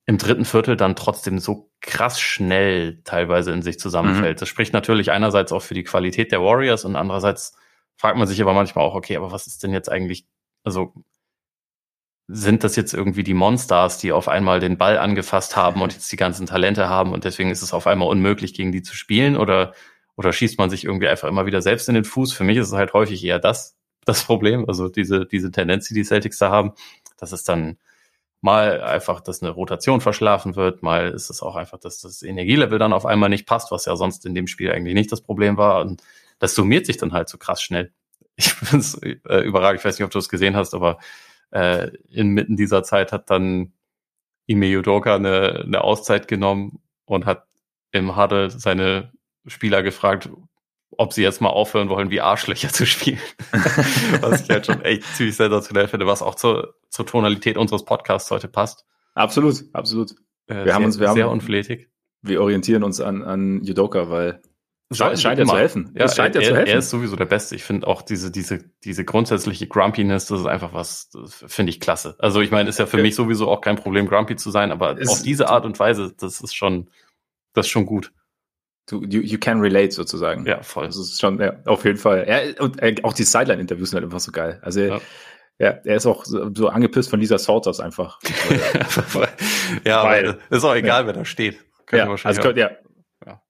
im 0.05 0.19
dritten 0.19 0.45
Viertel 0.45 0.77
dann 0.77 0.95
trotzdem 0.95 1.39
so 1.39 1.71
krass 1.81 2.19
schnell 2.19 3.01
teilweise 3.03 3.51
in 3.51 3.63
sich 3.63 3.79
zusammenfällt. 3.79 4.37
Mhm. 4.37 4.39
Das 4.39 4.49
spricht 4.49 4.73
natürlich 4.73 5.11
einerseits 5.11 5.51
auch 5.51 5.63
für 5.63 5.73
die 5.73 5.83
Qualität 5.83 6.31
der 6.31 6.41
Warriors 6.41 6.85
und 6.85 6.95
andererseits 6.95 7.57
fragt 7.97 8.17
man 8.17 8.27
sich 8.27 8.39
aber 8.41 8.53
manchmal 8.53 8.85
auch, 8.85 8.93
okay, 8.93 9.17
aber 9.17 9.31
was 9.31 9.47
ist 9.47 9.63
denn 9.63 9.73
jetzt 9.73 9.91
eigentlich, 9.91 10.27
also 10.63 10.93
sind 12.27 12.63
das 12.63 12.75
jetzt 12.75 12.93
irgendwie 12.93 13.23
die 13.23 13.33
Monsters, 13.33 13.97
die 13.97 14.11
auf 14.11 14.27
einmal 14.27 14.59
den 14.59 14.77
Ball 14.77 14.99
angefasst 14.99 15.55
haben 15.55 15.81
und 15.81 15.93
jetzt 15.93 16.11
die 16.11 16.17
ganzen 16.17 16.45
Talente 16.45 16.89
haben 16.89 17.11
und 17.11 17.23
deswegen 17.23 17.49
ist 17.49 17.63
es 17.63 17.73
auf 17.73 17.87
einmal 17.87 18.07
unmöglich, 18.07 18.53
gegen 18.53 18.71
die 18.71 18.83
zu 18.83 18.95
spielen 18.95 19.35
oder, 19.35 19.73
oder 20.15 20.31
schießt 20.31 20.59
man 20.59 20.69
sich 20.69 20.85
irgendwie 20.85 21.07
einfach 21.07 21.27
immer 21.27 21.47
wieder 21.47 21.63
selbst 21.63 21.89
in 21.89 21.95
den 21.95 22.05
Fuß? 22.05 22.33
Für 22.33 22.43
mich 22.43 22.57
ist 22.57 22.67
es 22.67 22.73
halt 22.73 22.93
häufig 22.93 23.23
eher 23.23 23.39
das, 23.39 23.80
das 24.05 24.23
Problem. 24.23 24.65
Also 24.67 24.89
diese, 24.89 25.25
diese 25.25 25.51
Tendenz, 25.51 25.87
die 25.87 25.93
die 25.93 26.03
Celtics 26.03 26.37
da 26.37 26.49
haben, 26.51 26.73
dass 27.17 27.31
es 27.31 27.43
dann 27.43 27.77
mal 28.41 28.81
einfach, 28.81 29.21
dass 29.21 29.41
eine 29.41 29.51
Rotation 29.51 30.01
verschlafen 30.01 30.55
wird, 30.55 30.81
mal 30.81 31.11
ist 31.11 31.29
es 31.29 31.43
auch 31.43 31.55
einfach, 31.55 31.77
dass 31.77 32.01
das 32.01 32.23
Energielevel 32.23 32.79
dann 32.79 32.93
auf 32.93 33.05
einmal 33.05 33.29
nicht 33.29 33.45
passt, 33.47 33.71
was 33.71 33.85
ja 33.85 33.95
sonst 33.95 34.25
in 34.25 34.33
dem 34.33 34.47
Spiel 34.47 34.71
eigentlich 34.71 34.95
nicht 34.95 35.11
das 35.11 35.21
Problem 35.21 35.57
war. 35.57 35.81
Und 35.81 36.01
das 36.39 36.55
summiert 36.55 36.87
sich 36.87 36.97
dann 36.97 37.13
halt 37.13 37.29
so 37.29 37.37
krass 37.37 37.61
schnell. 37.61 37.91
Ich 38.37 38.55
bin 38.71 38.83
äh, 39.29 39.41
überragend, 39.41 39.81
ich 39.81 39.85
weiß 39.85 39.99
nicht, 39.99 40.05
ob 40.05 40.11
du 40.11 40.17
es 40.17 40.29
gesehen 40.29 40.55
hast, 40.55 40.73
aber 40.73 40.97
äh, 41.51 41.91
inmitten 42.09 42.55
dieser 42.55 42.81
Zeit 42.81 43.11
hat 43.11 43.29
dann 43.29 43.73
Ime 44.47 44.65
Yudoka 44.65 45.15
eine, 45.15 45.61
eine 45.65 45.83
Auszeit 45.83 46.27
genommen 46.27 46.79
und 47.05 47.25
hat 47.25 47.45
im 47.91 48.15
Huddle 48.15 48.49
seine 48.49 49.11
Spieler 49.45 49.83
gefragt, 49.83 50.29
ob 50.97 51.13
sie 51.13 51.23
jetzt 51.23 51.41
mal 51.41 51.49
aufhören 51.49 51.89
wollen, 51.89 52.11
wie 52.11 52.21
Arschlöcher 52.21 52.69
zu 52.69 52.85
spielen. 52.85 53.19
was 54.21 54.41
ich 54.43 54.49
halt 54.49 54.65
schon 54.65 54.81
echt 54.83 55.03
ziemlich 55.15 55.35
sensationell 55.35 55.87
finde, 55.87 56.05
was 56.07 56.21
auch 56.21 56.35
zur, 56.35 56.75
zur 56.89 57.05
Tonalität 57.05 57.57
unseres 57.57 57.85
Podcasts 57.85 58.29
heute 58.31 58.47
passt. 58.47 58.85
Absolut, 59.13 59.63
absolut. 59.73 60.11
Äh, 60.47 60.55
Wir 60.55 60.63
sehr, 60.65 60.73
haben 60.75 60.85
uns- 60.85 60.99
wir 60.99 61.11
sehr 61.13 61.23
haben- 61.25 61.31
unflätig. 61.31 61.89
Wir 62.23 62.41
orientieren 62.41 62.83
uns 62.83 63.01
an, 63.01 63.23
an 63.23 63.63
Judoka, 63.63 64.09
weil 64.11 64.41
es 64.89 64.97
scheint 64.97 65.39
ja 65.39 65.45
zu 65.45 65.55
helfen. 65.57 65.91
Ja, 65.97 66.05
es 66.05 66.15
scheint 66.15 66.35
ja 66.35 66.41
er, 66.41 66.47
zu 66.49 66.55
helfen. 66.55 66.71
er 66.71 66.77
ist 66.79 66.89
sowieso 66.89 67.15
der 67.15 67.25
Beste. 67.25 67.55
Ich 67.55 67.63
finde 67.63 67.87
auch 67.87 68.01
diese, 68.03 68.29
diese, 68.29 68.59
diese 68.83 69.05
grundsätzliche 69.05 69.65
Grumpiness, 69.67 70.25
das 70.27 70.41
ist 70.41 70.45
einfach 70.45 70.73
was, 70.73 71.09
finde 71.47 71.69
ich 71.71 71.79
klasse. 71.79 72.15
Also 72.19 72.41
ich 72.41 72.51
meine, 72.51 72.69
ist 72.69 72.77
ja 72.77 72.85
für 72.85 72.97
Ja. 72.97 73.03
mich 73.03 73.15
sowieso 73.15 73.49
auch 73.49 73.61
kein 73.61 73.77
Problem, 73.77 74.05
grumpy 74.07 74.35
zu 74.35 74.51
sein, 74.51 74.71
aber 74.71 74.99
Es- 74.99 75.07
auf 75.09 75.23
diese 75.23 75.49
Art 75.49 75.65
und 75.65 75.79
Weise, 75.79 76.13
das 76.19 76.41
ist 76.41 76.53
schon, 76.53 76.89
das 77.53 77.65
ist 77.65 77.71
schon 77.71 77.85
gut. 77.87 78.11
Du, 78.91 79.01
you, 79.05 79.21
you 79.21 79.37
can 79.39 79.61
relate 79.61 79.91
sozusagen. 79.91 80.45
Ja, 80.45 80.61
voll. 80.63 80.85
Das 80.85 80.97
ist 80.97 81.19
schon, 81.21 81.39
ja, 81.39 81.53
auf 81.65 81.85
jeden 81.85 81.97
Fall. 81.97 82.27
Ja, 82.27 82.61
und 82.61 82.81
äh, 82.81 82.95
auch 83.03 83.13
die 83.13 83.23
Sideline-Interviews 83.23 83.89
sind 83.91 83.97
halt 83.97 84.03
einfach 84.03 84.19
so 84.19 84.31
geil. 84.33 84.59
Also, 84.61 84.81
Ja. 84.81 85.01
ja. 85.59 85.69
er 85.85 85.95
ist 85.95 86.05
auch 86.05 86.25
so, 86.25 86.67
angepisst 86.67 87.09
von 87.09 87.19
Lisa 87.21 87.37
Salters 87.37 87.79
einfach. 87.79 88.19
ja, 89.85 90.03
Weil- 90.03 90.39
ist 90.49 90.63
auch 90.65 90.75
egal, 90.75 91.05
wer 91.05 91.13
da 91.13 91.23
steht. 91.25 91.59
Könnt 91.85 92.01
ihr 92.01 92.05
ja, 92.05 92.09
wahrscheinlich 92.09 92.37
also 92.39 92.49
könnte, 92.49 92.59
ja. 92.59 92.71
Ja. 93.25 93.41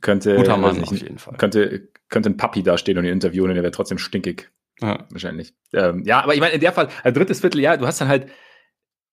Könnte, 0.00 0.36
Guter 0.36 0.56
Mann 0.56 0.76
nicht, 0.76 0.92
auf 0.92 0.98
jeden 0.98 1.18
Fall. 1.18 1.36
könnte, 1.36 1.88
könnte 2.08 2.30
ein 2.30 2.36
Papi 2.36 2.62
da 2.62 2.76
stehen 2.76 2.98
und 2.98 3.04
ihn 3.04 3.12
interviewen 3.12 3.50
und 3.50 3.56
er 3.56 3.62
wäre 3.62 3.72
trotzdem 3.72 3.98
stinkig. 3.98 4.50
Ja. 4.80 5.06
Wahrscheinlich. 5.10 5.54
Ähm, 5.72 6.02
ja, 6.04 6.20
aber 6.20 6.34
ich 6.34 6.40
meine, 6.40 6.54
in 6.54 6.60
der 6.60 6.72
Fall, 6.72 6.88
also 7.02 7.18
drittes 7.18 7.40
Viertel, 7.40 7.60
ja, 7.60 7.76
du 7.76 7.86
hast 7.86 8.00
dann 8.00 8.08
halt, 8.08 8.28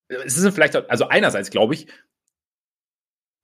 es 0.08 0.38
ist 0.38 0.54
vielleicht, 0.54 0.76
also 0.90 1.08
einerseits 1.08 1.52
glaube 1.52 1.76
ich, 1.76 1.88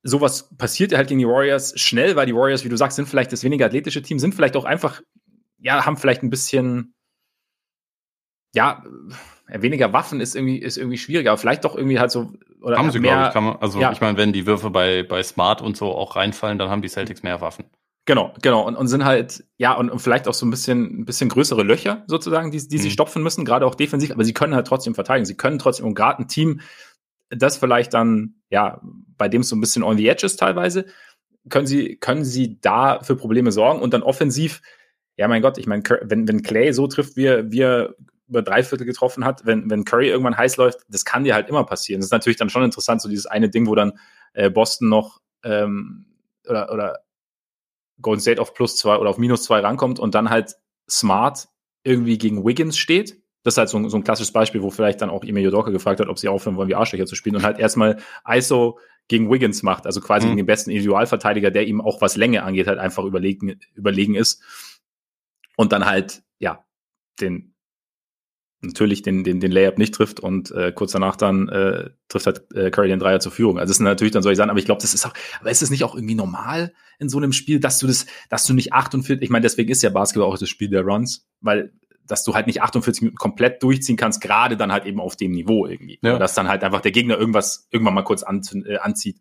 sowas 0.08 0.50
passiert 0.56 0.92
halt 0.94 1.08
gegen 1.08 1.20
die 1.20 1.26
Warriors 1.26 1.78
schnell, 1.78 2.16
weil 2.16 2.26
die 2.26 2.34
Warriors, 2.34 2.64
wie 2.64 2.68
du 2.68 2.76
sagst, 2.76 2.96
sind 2.96 3.08
vielleicht 3.08 3.32
das 3.32 3.44
weniger 3.44 3.66
athletische 3.66 4.02
Team, 4.02 4.18
sind 4.18 4.34
vielleicht 4.34 4.56
auch 4.56 4.64
einfach, 4.64 5.00
ja, 5.58 5.84
haben 5.86 5.96
vielleicht 5.96 6.22
ein 6.22 6.30
bisschen, 6.30 6.94
ja, 8.54 8.82
äh, 9.48 9.62
weniger 9.62 9.92
Waffen 9.92 10.20
ist 10.20 10.34
irgendwie, 10.34 10.58
ist 10.58 10.76
irgendwie 10.76 10.98
schwieriger, 10.98 11.30
aber 11.30 11.38
vielleicht 11.38 11.64
doch 11.64 11.76
irgendwie 11.76 11.98
halt 11.98 12.10
so, 12.10 12.32
oder 12.60 12.78
Haben 12.78 12.90
sie, 12.90 12.98
mehr, 12.98 13.12
glaube 13.12 13.26
ich, 13.28 13.32
kann 13.32 13.44
man, 13.44 13.56
also 13.56 13.80
ja. 13.80 13.92
ich 13.92 14.00
meine, 14.00 14.18
wenn 14.18 14.32
die 14.32 14.46
Würfe 14.46 14.70
bei, 14.70 15.02
bei 15.02 15.22
Smart 15.22 15.62
und 15.62 15.76
so 15.76 15.92
auch 15.94 16.16
reinfallen, 16.16 16.58
dann 16.58 16.70
haben 16.70 16.82
die 16.82 16.88
Celtics 16.88 17.22
mehr 17.22 17.40
Waffen. 17.40 17.64
Genau, 18.08 18.32
genau. 18.40 18.66
Und, 18.66 18.74
und 18.74 18.88
sind 18.88 19.04
halt, 19.04 19.44
ja, 19.58 19.74
und, 19.74 19.90
und 19.90 19.98
vielleicht 19.98 20.28
auch 20.28 20.34
so 20.34 20.46
ein 20.46 20.50
bisschen, 20.50 21.00
ein 21.00 21.04
bisschen 21.04 21.28
größere 21.28 21.62
Löcher 21.62 22.04
sozusagen, 22.06 22.50
die, 22.50 22.66
die 22.66 22.78
sie 22.78 22.88
Mhm. 22.88 22.92
stopfen 22.92 23.22
müssen, 23.22 23.44
gerade 23.44 23.66
auch 23.66 23.74
defensiv, 23.74 24.10
aber 24.12 24.24
sie 24.24 24.32
können 24.32 24.54
halt 24.54 24.66
trotzdem 24.66 24.94
verteidigen. 24.94 25.26
Sie 25.26 25.36
können 25.36 25.58
trotzdem, 25.58 25.84
und 25.84 25.94
gerade 25.94 26.22
ein 26.22 26.26
Team, 26.26 26.62
das 27.30 27.56
vielleicht 27.56 27.94
dann, 27.94 28.36
ja, 28.50 28.80
bei 29.16 29.28
dem 29.28 29.42
es 29.42 29.48
so 29.48 29.56
ein 29.56 29.60
bisschen 29.60 29.82
on 29.82 29.96
the 29.96 30.08
edge 30.08 30.24
ist 30.26 30.36
teilweise, 30.36 30.86
können 31.48 31.66
sie, 31.66 31.96
können 31.96 32.24
sie 32.24 32.60
da 32.60 33.00
für 33.02 33.16
Probleme 33.16 33.52
sorgen 33.52 33.80
und 33.80 33.92
dann 33.94 34.02
offensiv, 34.02 34.62
ja, 35.16 35.28
mein 35.28 35.42
Gott, 35.42 35.58
ich 35.58 35.66
meine, 35.66 35.82
wenn, 36.02 36.28
wenn 36.28 36.42
Clay 36.42 36.72
so 36.72 36.86
trifft, 36.86 37.16
wie 37.16 37.26
er, 37.26 37.50
wie 37.50 37.60
er 37.60 37.94
über 38.28 38.42
drei 38.42 38.62
Viertel 38.62 38.84
getroffen 38.84 39.24
hat, 39.24 39.46
wenn, 39.46 39.70
wenn 39.70 39.84
Curry 39.84 40.08
irgendwann 40.08 40.36
heiß 40.36 40.58
läuft, 40.58 40.80
das 40.88 41.04
kann 41.04 41.24
dir 41.24 41.34
halt 41.34 41.48
immer 41.48 41.64
passieren. 41.64 42.00
Das 42.00 42.08
ist 42.08 42.12
natürlich 42.12 42.36
dann 42.36 42.50
schon 42.50 42.62
interessant, 42.62 43.00
so 43.00 43.08
dieses 43.08 43.26
eine 43.26 43.48
Ding, 43.48 43.66
wo 43.66 43.74
dann 43.74 43.98
äh, 44.34 44.50
Boston 44.50 44.88
noch 44.88 45.20
ähm, 45.44 46.06
oder, 46.46 46.72
oder 46.72 46.98
Golden 48.00 48.20
State 48.20 48.40
auf 48.40 48.54
plus 48.54 48.76
zwei 48.76 48.96
oder 48.98 49.10
auf 49.10 49.18
minus 49.18 49.44
zwei 49.44 49.60
rankommt 49.60 49.98
und 49.98 50.14
dann 50.14 50.30
halt 50.30 50.56
smart 50.88 51.48
irgendwie 51.84 52.18
gegen 52.18 52.44
Wiggins 52.44 52.76
steht. 52.76 53.22
Das 53.44 53.54
ist 53.54 53.58
halt 53.58 53.68
so 53.68 53.78
ein, 53.78 53.88
so 53.88 53.96
ein 53.96 54.04
klassisches 54.04 54.32
Beispiel, 54.32 54.62
wo 54.62 54.70
vielleicht 54.70 55.00
dann 55.00 55.10
auch 55.10 55.24
Emil 55.24 55.44
Jodoka 55.44 55.70
gefragt 55.70 56.00
hat, 56.00 56.08
ob 56.08 56.18
sie 56.18 56.28
aufhören 56.28 56.56
wollen, 56.56 56.68
wie 56.68 56.74
Arschlöcher 56.74 57.06
zu 57.06 57.14
spielen 57.14 57.36
und 57.36 57.42
halt 57.44 57.58
erstmal 57.58 57.98
ISO 58.28 58.78
gegen 59.06 59.30
Wiggins 59.30 59.62
macht, 59.62 59.86
also 59.86 60.00
quasi 60.00 60.26
Mhm. 60.26 60.30
gegen 60.30 60.36
den 60.38 60.46
besten 60.46 60.70
Individualverteidiger, 60.70 61.50
der 61.50 61.66
ihm 61.66 61.80
auch 61.80 62.00
was 62.00 62.16
Länge 62.16 62.42
angeht, 62.42 62.66
halt 62.66 62.78
einfach 62.78 63.04
überlegen, 63.04 63.58
überlegen 63.74 64.14
ist. 64.14 64.42
Und 65.56 65.72
dann 65.72 65.86
halt, 65.86 66.22
ja, 66.38 66.64
den 67.20 67.54
natürlich 68.60 69.02
den, 69.02 69.22
den, 69.22 69.38
den 69.38 69.52
Layup 69.52 69.78
nicht 69.78 69.94
trifft 69.94 70.18
und 70.18 70.50
äh, 70.50 70.72
kurz 70.72 70.90
danach 70.90 71.14
dann 71.14 71.48
äh, 71.48 71.90
trifft 72.08 72.26
halt 72.26 72.42
äh, 72.54 72.70
Curry 72.70 72.88
den 72.88 72.98
Dreier 72.98 73.20
zur 73.20 73.30
Führung. 73.30 73.58
Also 73.58 73.70
das 73.70 73.76
sind 73.76 73.84
natürlich 73.84 74.12
dann 74.12 74.24
solche 74.24 74.36
Sachen, 74.36 74.50
aber 74.50 74.58
ich 74.58 74.64
glaube, 74.64 74.82
das 74.82 74.94
ist 74.94 75.06
auch, 75.06 75.14
aber 75.40 75.50
ist 75.50 75.62
es 75.62 75.70
nicht 75.70 75.84
auch 75.84 75.94
irgendwie 75.94 76.16
normal 76.16 76.72
in 76.98 77.08
so 77.08 77.18
einem 77.18 77.32
Spiel, 77.32 77.60
dass 77.60 77.78
du 77.78 77.86
das, 77.86 78.06
dass 78.30 78.46
du 78.46 78.54
nicht 78.54 78.72
48, 78.72 79.22
ich 79.22 79.30
meine, 79.30 79.44
deswegen 79.44 79.70
ist 79.70 79.82
ja 79.82 79.90
Basketball 79.90 80.28
auch 80.28 80.36
das 80.36 80.48
Spiel 80.48 80.68
der 80.68 80.82
Runs, 80.82 81.28
weil 81.40 81.72
dass 82.08 82.24
du 82.24 82.34
halt 82.34 82.46
nicht 82.46 82.62
48 82.62 83.02
Minuten 83.02 83.16
komplett 83.16 83.62
durchziehen 83.62 83.96
kannst, 83.96 84.20
gerade 84.20 84.56
dann 84.56 84.72
halt 84.72 84.84
eben 84.86 85.00
auf 85.00 85.14
dem 85.16 85.30
Niveau 85.32 85.66
irgendwie. 85.66 85.98
Ja. 86.02 86.18
Dass 86.18 86.34
dann 86.34 86.48
halt 86.48 86.64
einfach 86.64 86.80
der 86.80 86.90
Gegner 86.92 87.16
irgendwas 87.18 87.68
irgendwann 87.70 87.94
mal 87.94 88.02
kurz 88.02 88.22
an, 88.22 88.42
äh, 88.66 88.78
anzieht. 88.78 89.18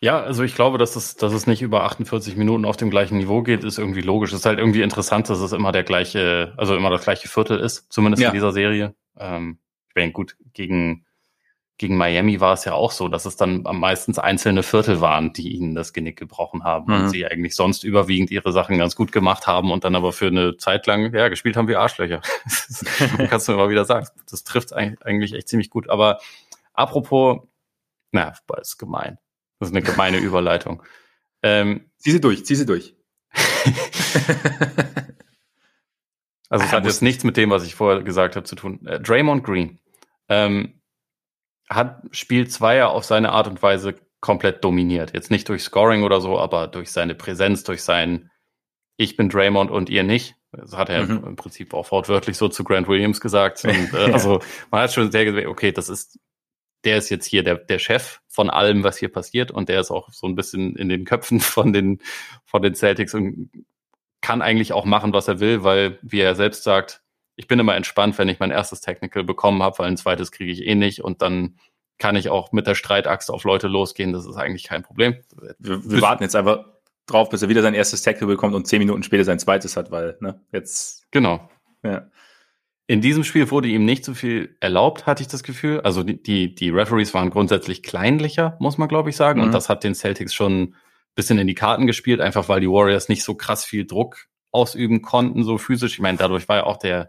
Ja, 0.00 0.20
also 0.20 0.42
ich 0.42 0.54
glaube, 0.54 0.76
dass 0.76 0.96
es, 0.96 1.16
dass 1.16 1.32
es 1.32 1.46
nicht 1.46 1.62
über 1.62 1.84
48 1.84 2.36
Minuten 2.36 2.64
auf 2.66 2.76
dem 2.76 2.90
gleichen 2.90 3.16
Niveau 3.16 3.42
geht, 3.42 3.64
ist 3.64 3.78
irgendwie 3.78 4.02
logisch. 4.02 4.32
Es 4.32 4.40
ist 4.40 4.46
halt 4.46 4.58
irgendwie 4.58 4.82
interessant, 4.82 5.30
dass 5.30 5.38
es 5.40 5.52
immer 5.52 5.72
der 5.72 5.84
gleiche, 5.84 6.52
also 6.56 6.76
immer 6.76 6.90
das 6.90 7.04
gleiche 7.04 7.28
Viertel 7.28 7.58
ist, 7.60 7.86
zumindest 7.90 8.22
Ja. 8.22 8.28
in 8.28 8.34
dieser 8.34 8.52
Serie. 8.52 8.94
Ähm, 9.18 9.58
ich 9.88 9.94
meine, 9.94 10.12
gut, 10.12 10.36
gegen, 10.52 11.03
gegen 11.76 11.96
Miami 11.96 12.40
war 12.40 12.52
es 12.54 12.64
ja 12.64 12.72
auch 12.74 12.92
so, 12.92 13.08
dass 13.08 13.24
es 13.26 13.34
dann 13.36 13.66
am 13.66 13.80
meistens 13.80 14.18
einzelne 14.20 14.62
Viertel 14.62 15.00
waren, 15.00 15.32
die 15.32 15.56
ihnen 15.56 15.74
das 15.74 15.92
Genick 15.92 16.16
gebrochen 16.16 16.62
haben 16.62 16.86
Mhm. 16.92 17.00
und 17.00 17.08
sie 17.10 17.26
eigentlich 17.26 17.56
sonst 17.56 17.82
überwiegend 17.82 18.30
ihre 18.30 18.52
Sachen 18.52 18.78
ganz 18.78 18.94
gut 18.94 19.10
gemacht 19.10 19.46
haben 19.48 19.72
und 19.72 19.82
dann 19.84 19.96
aber 19.96 20.12
für 20.12 20.28
eine 20.28 20.56
Zeit 20.56 20.86
lang, 20.86 21.12
ja, 21.12 21.28
gespielt 21.28 21.56
haben 21.56 21.66
wie 21.66 21.74
Arschlöcher. 21.76 22.20
Kannst 23.28 23.48
du 23.48 23.52
immer 23.52 23.68
wieder 23.70 23.84
sagen. 23.84 24.06
Das 24.30 24.44
trifft 24.44 24.72
eig- 24.74 25.02
eigentlich 25.02 25.32
echt 25.34 25.48
ziemlich 25.48 25.68
gut. 25.68 25.88
Aber 25.90 26.20
apropos, 26.74 27.40
na, 28.12 28.32
ist 28.60 28.78
gemein. 28.78 29.18
Das 29.58 29.70
ist 29.70 29.74
eine 29.76 29.84
gemeine 29.84 30.18
Überleitung. 30.18 30.82
Ähm, 31.42 31.90
Zieh 31.98 32.12
sie 32.12 32.20
durch, 32.20 32.44
zieh 32.46 32.54
sie 32.54 32.66
durch. 32.66 32.94
also 36.48 36.64
es 36.64 36.72
Ah, 36.72 36.76
hat 36.76 36.84
jetzt 36.84 37.02
nichts 37.02 37.24
mit 37.24 37.36
dem, 37.36 37.50
was 37.50 37.64
ich 37.66 37.74
vorher 37.74 38.02
gesagt 38.02 38.36
habe, 38.36 38.44
zu 38.44 38.54
tun. 38.56 38.86
Äh, 38.86 39.00
Draymond 39.00 39.42
Green 39.44 39.78
ähm, 40.28 40.80
hat 41.68 42.02
Spiel 42.10 42.48
2 42.48 42.76
ja 42.76 42.88
auf 42.88 43.04
seine 43.04 43.32
Art 43.32 43.46
und 43.48 43.62
Weise 43.62 43.94
komplett 44.20 44.64
dominiert. 44.64 45.12
Jetzt 45.14 45.30
nicht 45.30 45.48
durch 45.48 45.62
Scoring 45.62 46.02
oder 46.02 46.20
so, 46.20 46.38
aber 46.38 46.66
durch 46.68 46.90
seine 46.90 47.14
Präsenz, 47.14 47.64
durch 47.64 47.82
sein 47.82 48.30
Ich 48.96 49.16
bin 49.16 49.28
Draymond 49.28 49.70
und 49.70 49.90
ihr 49.90 50.02
nicht. 50.04 50.36
Das 50.52 50.76
hat 50.76 50.88
er 50.88 51.02
Mhm. 51.04 51.24
im 51.26 51.36
Prinzip 51.36 51.74
auch 51.74 51.90
wortwörtlich 51.90 52.36
so 52.36 52.48
zu 52.48 52.62
Grant 52.64 52.86
Williams 52.88 53.20
gesagt. 53.20 53.64
Und, 53.64 53.92
äh. 53.92 54.12
Also 54.12 54.40
man 54.70 54.82
hat 54.82 54.92
schon 54.92 55.10
sehr 55.10 55.24
gesehen, 55.24 55.48
okay, 55.48 55.72
das 55.72 55.88
ist, 55.88 56.18
der 56.84 56.98
ist 56.98 57.08
jetzt 57.10 57.26
hier 57.26 57.42
der, 57.42 57.56
der 57.56 57.78
Chef 57.78 58.20
von 58.28 58.50
allem, 58.50 58.84
was 58.84 58.96
hier 58.98 59.10
passiert 59.10 59.50
und 59.50 59.68
der 59.68 59.80
ist 59.80 59.90
auch 59.90 60.10
so 60.12 60.26
ein 60.28 60.36
bisschen 60.36 60.76
in 60.76 60.88
den 60.88 61.04
Köpfen 61.04 61.40
von 61.40 61.72
den, 61.72 62.00
von 62.44 62.62
den 62.62 62.74
Celtics 62.74 63.14
und 63.14 63.50
kann 64.20 64.42
eigentlich 64.42 64.72
auch 64.72 64.84
machen, 64.84 65.12
was 65.12 65.28
er 65.28 65.40
will, 65.40 65.64
weil, 65.64 65.98
wie 66.02 66.20
er 66.20 66.34
selbst 66.34 66.62
sagt, 66.62 67.02
ich 67.36 67.48
bin 67.48 67.58
immer 67.58 67.74
entspannt, 67.74 68.18
wenn 68.18 68.28
ich 68.28 68.38
mein 68.38 68.50
erstes 68.50 68.80
Technical 68.80 69.24
bekommen 69.24 69.62
habe, 69.62 69.78
weil 69.78 69.88
ein 69.88 69.96
zweites 69.96 70.30
kriege 70.30 70.52
ich 70.52 70.66
eh 70.66 70.74
nicht 70.74 71.02
und 71.02 71.22
dann 71.22 71.58
kann 71.98 72.16
ich 72.16 72.28
auch 72.28 72.52
mit 72.52 72.66
der 72.66 72.74
Streitaxt 72.74 73.30
auf 73.30 73.44
Leute 73.44 73.68
losgehen. 73.68 74.12
Das 74.12 74.26
ist 74.26 74.36
eigentlich 74.36 74.64
kein 74.64 74.82
Problem. 74.82 75.16
Wir, 75.58 75.84
wir 75.88 76.00
warten 76.00 76.22
jetzt 76.22 76.36
einfach 76.36 76.64
drauf, 77.06 77.28
bis 77.30 77.42
er 77.42 77.48
wieder 77.48 77.62
sein 77.62 77.74
erstes 77.74 78.02
Tackle 78.02 78.26
bekommt 78.26 78.54
und 78.54 78.66
zehn 78.66 78.78
Minuten 78.78 79.02
später 79.02 79.24
sein 79.24 79.38
zweites 79.38 79.76
hat, 79.76 79.90
weil, 79.90 80.16
ne, 80.20 80.40
jetzt, 80.52 81.10
Genau. 81.10 81.48
ja. 81.82 82.08
In 82.86 83.00
diesem 83.00 83.24
Spiel 83.24 83.50
wurde 83.50 83.68
ihm 83.68 83.86
nicht 83.86 84.04
so 84.04 84.12
viel 84.12 84.56
erlaubt, 84.60 85.06
hatte 85.06 85.22
ich 85.22 85.28
das 85.28 85.42
Gefühl. 85.42 85.80
Also 85.80 86.02
die, 86.02 86.22
die, 86.22 86.54
die 86.54 86.68
Referees 86.68 87.14
waren 87.14 87.30
grundsätzlich 87.30 87.82
kleinlicher, 87.82 88.58
muss 88.60 88.76
man 88.76 88.88
glaube 88.88 89.08
ich 89.08 89.16
sagen. 89.16 89.40
Mhm. 89.40 89.46
Und 89.46 89.52
das 89.52 89.70
hat 89.70 89.84
den 89.84 89.94
Celtics 89.94 90.34
schon 90.34 90.62
ein 90.62 90.74
bisschen 91.14 91.38
in 91.38 91.46
die 91.46 91.54
Karten 91.54 91.86
gespielt, 91.86 92.20
einfach 92.20 92.48
weil 92.50 92.60
die 92.60 92.68
Warriors 92.68 93.08
nicht 93.08 93.24
so 93.24 93.36
krass 93.36 93.64
viel 93.64 93.86
Druck 93.86 94.26
ausüben 94.54 95.02
konnten, 95.02 95.42
so 95.44 95.58
physisch. 95.58 95.94
Ich 95.94 96.00
meine, 96.00 96.18
dadurch 96.18 96.48
war 96.48 96.56
ja 96.58 96.64
auch 96.64 96.76
der, 96.76 97.08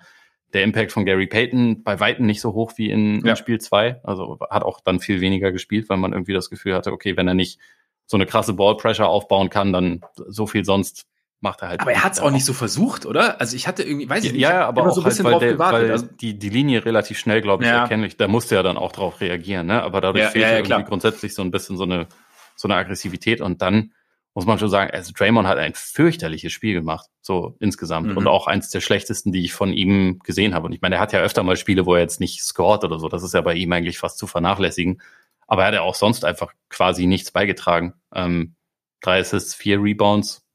der 0.54 0.64
Impact 0.64 0.92
von 0.92 1.06
Gary 1.06 1.28
Payton 1.28 1.84
bei 1.84 2.00
Weitem 2.00 2.26
nicht 2.26 2.42
so 2.42 2.54
hoch 2.54 2.74
wie 2.78 2.90
in, 2.90 3.24
Ja. 3.24 3.32
in 3.32 3.36
Spiel 3.36 3.60
2. 3.60 4.00
Also 4.04 4.40
hat 4.50 4.64
auch 4.64 4.80
dann 4.82 5.00
viel 5.00 5.22
weniger 5.22 5.52
gespielt, 5.52 5.90
weil 5.90 5.98
man 5.98 6.14
irgendwie 6.14 6.34
das 6.34 6.50
Gefühl 6.50 6.74
hatte, 6.76 6.92
okay, 6.92 7.16
wenn 7.18 7.28
er 7.28 7.34
nicht 7.34 7.60
so 8.06 8.18
eine 8.18 8.26
krasse 8.26 8.54
Ballpressure 8.54 9.08
aufbauen 9.08 9.50
kann, 9.50 9.74
dann 9.74 10.02
so 10.28 10.48
viel 10.48 10.64
sonst 10.66 11.06
macht 11.42 11.62
er 11.62 11.70
halt. 11.70 11.82
Aber 11.82 11.92
er 11.92 12.04
hat 12.04 12.14
es 12.14 12.20
auch 12.20 12.32
nicht 12.32 12.46
so 12.46 12.54
versucht, 12.54 13.06
oder? 13.06 13.40
Also 13.42 13.56
ich 13.56 13.68
hatte 13.68 13.84
irgendwie, 13.84 14.10
weiß 14.10 14.24
ich 14.24 14.32
nicht, 14.34 14.42
Ja, 14.42 14.66
aber 14.66 14.84
auch 14.84 14.92
so 14.92 15.02
ein 15.02 15.04
halt, 15.04 15.12
bisschen 15.12 15.26
weil, 15.26 15.32
drauf 15.34 15.40
der, 15.42 15.52
gewartet. 15.54 15.82
weil 15.82 15.92
Also, 15.92 16.08
die, 16.22 16.40
die 16.40 16.50
Linie 16.50 16.86
relativ 16.86 17.20
schnell, 17.20 17.42
glaube 17.42 17.64
ich, 17.64 17.70
Ja. 17.70 17.82
erkennlich. 17.82 18.18
Da 18.18 18.28
musste 18.28 18.56
er 18.56 18.64
dann 18.64 18.78
auch 18.78 18.92
drauf 18.92 19.22
reagieren, 19.22 19.68
ne? 19.68 19.84
Aber 19.84 20.02
dadurch 20.02 20.24
Ja, 20.24 20.30
fehlt 20.30 20.46
ja, 20.46 20.52
ja, 20.52 20.58
irgendwie 20.60 20.84
grundsätzlich 20.88 21.36
so 21.36 21.42
ein 21.42 21.52
bisschen 21.52 21.78
so 21.78 21.84
eine, 21.84 22.08
so 22.56 22.68
eine 22.68 22.76
Aggressivität. 22.76 23.42
Und 23.42 23.62
dann 23.62 23.92
muss 24.36 24.46
man 24.46 24.60
schon 24.60 24.70
sagen, 24.70 24.92
also 24.92 25.14
Draymond 25.16 25.48
hat 25.48 25.58
ein 25.58 25.74
fürchterliches 25.74 26.52
Spiel 26.52 26.74
gemacht, 26.74 27.10
so 27.22 27.56
insgesamt. 27.60 28.10
Mhm. 28.10 28.18
Und 28.18 28.28
auch 28.28 28.48
eins 28.48 28.70
der 28.70 28.82
schlechtesten, 28.82 29.32
die 29.32 29.46
ich 29.46 29.54
von 29.54 29.72
ihm 29.72 30.20
gesehen 30.20 30.54
habe. 30.54 30.66
Und 30.66 30.74
ich 30.74 30.82
meine, 30.82 30.96
er 30.96 31.02
hat 31.02 31.14
ja 31.14 31.22
öfter 31.22 31.42
mal 31.42 31.56
Spiele, 31.56 31.86
wo 31.86 31.96
er 31.96 32.02
jetzt 32.02 32.20
nicht 32.20 32.44
scored 32.44 32.84
oder 32.84 33.00
so. 33.00 33.08
Das 33.08 33.24
ist 33.24 33.34
ja 33.34 33.40
bei 33.40 33.54
ihm 33.54 33.72
eigentlich 33.72 33.98
fast 33.98 34.18
zu 34.18 34.28
vernachlässigen. 34.28 35.02
Aber 35.48 35.62
er 35.62 35.68
hat 35.70 35.74
ja 35.74 35.82
auch 35.82 35.96
sonst 35.96 36.26
einfach 36.26 36.52
quasi 36.68 37.06
nichts 37.06 37.32
beigetragen. 37.32 37.94
Ähm, 38.14 38.56
drei 39.00 39.20
Assists, 39.22 39.56
vier 39.56 39.82
Rebounds, 39.82 40.46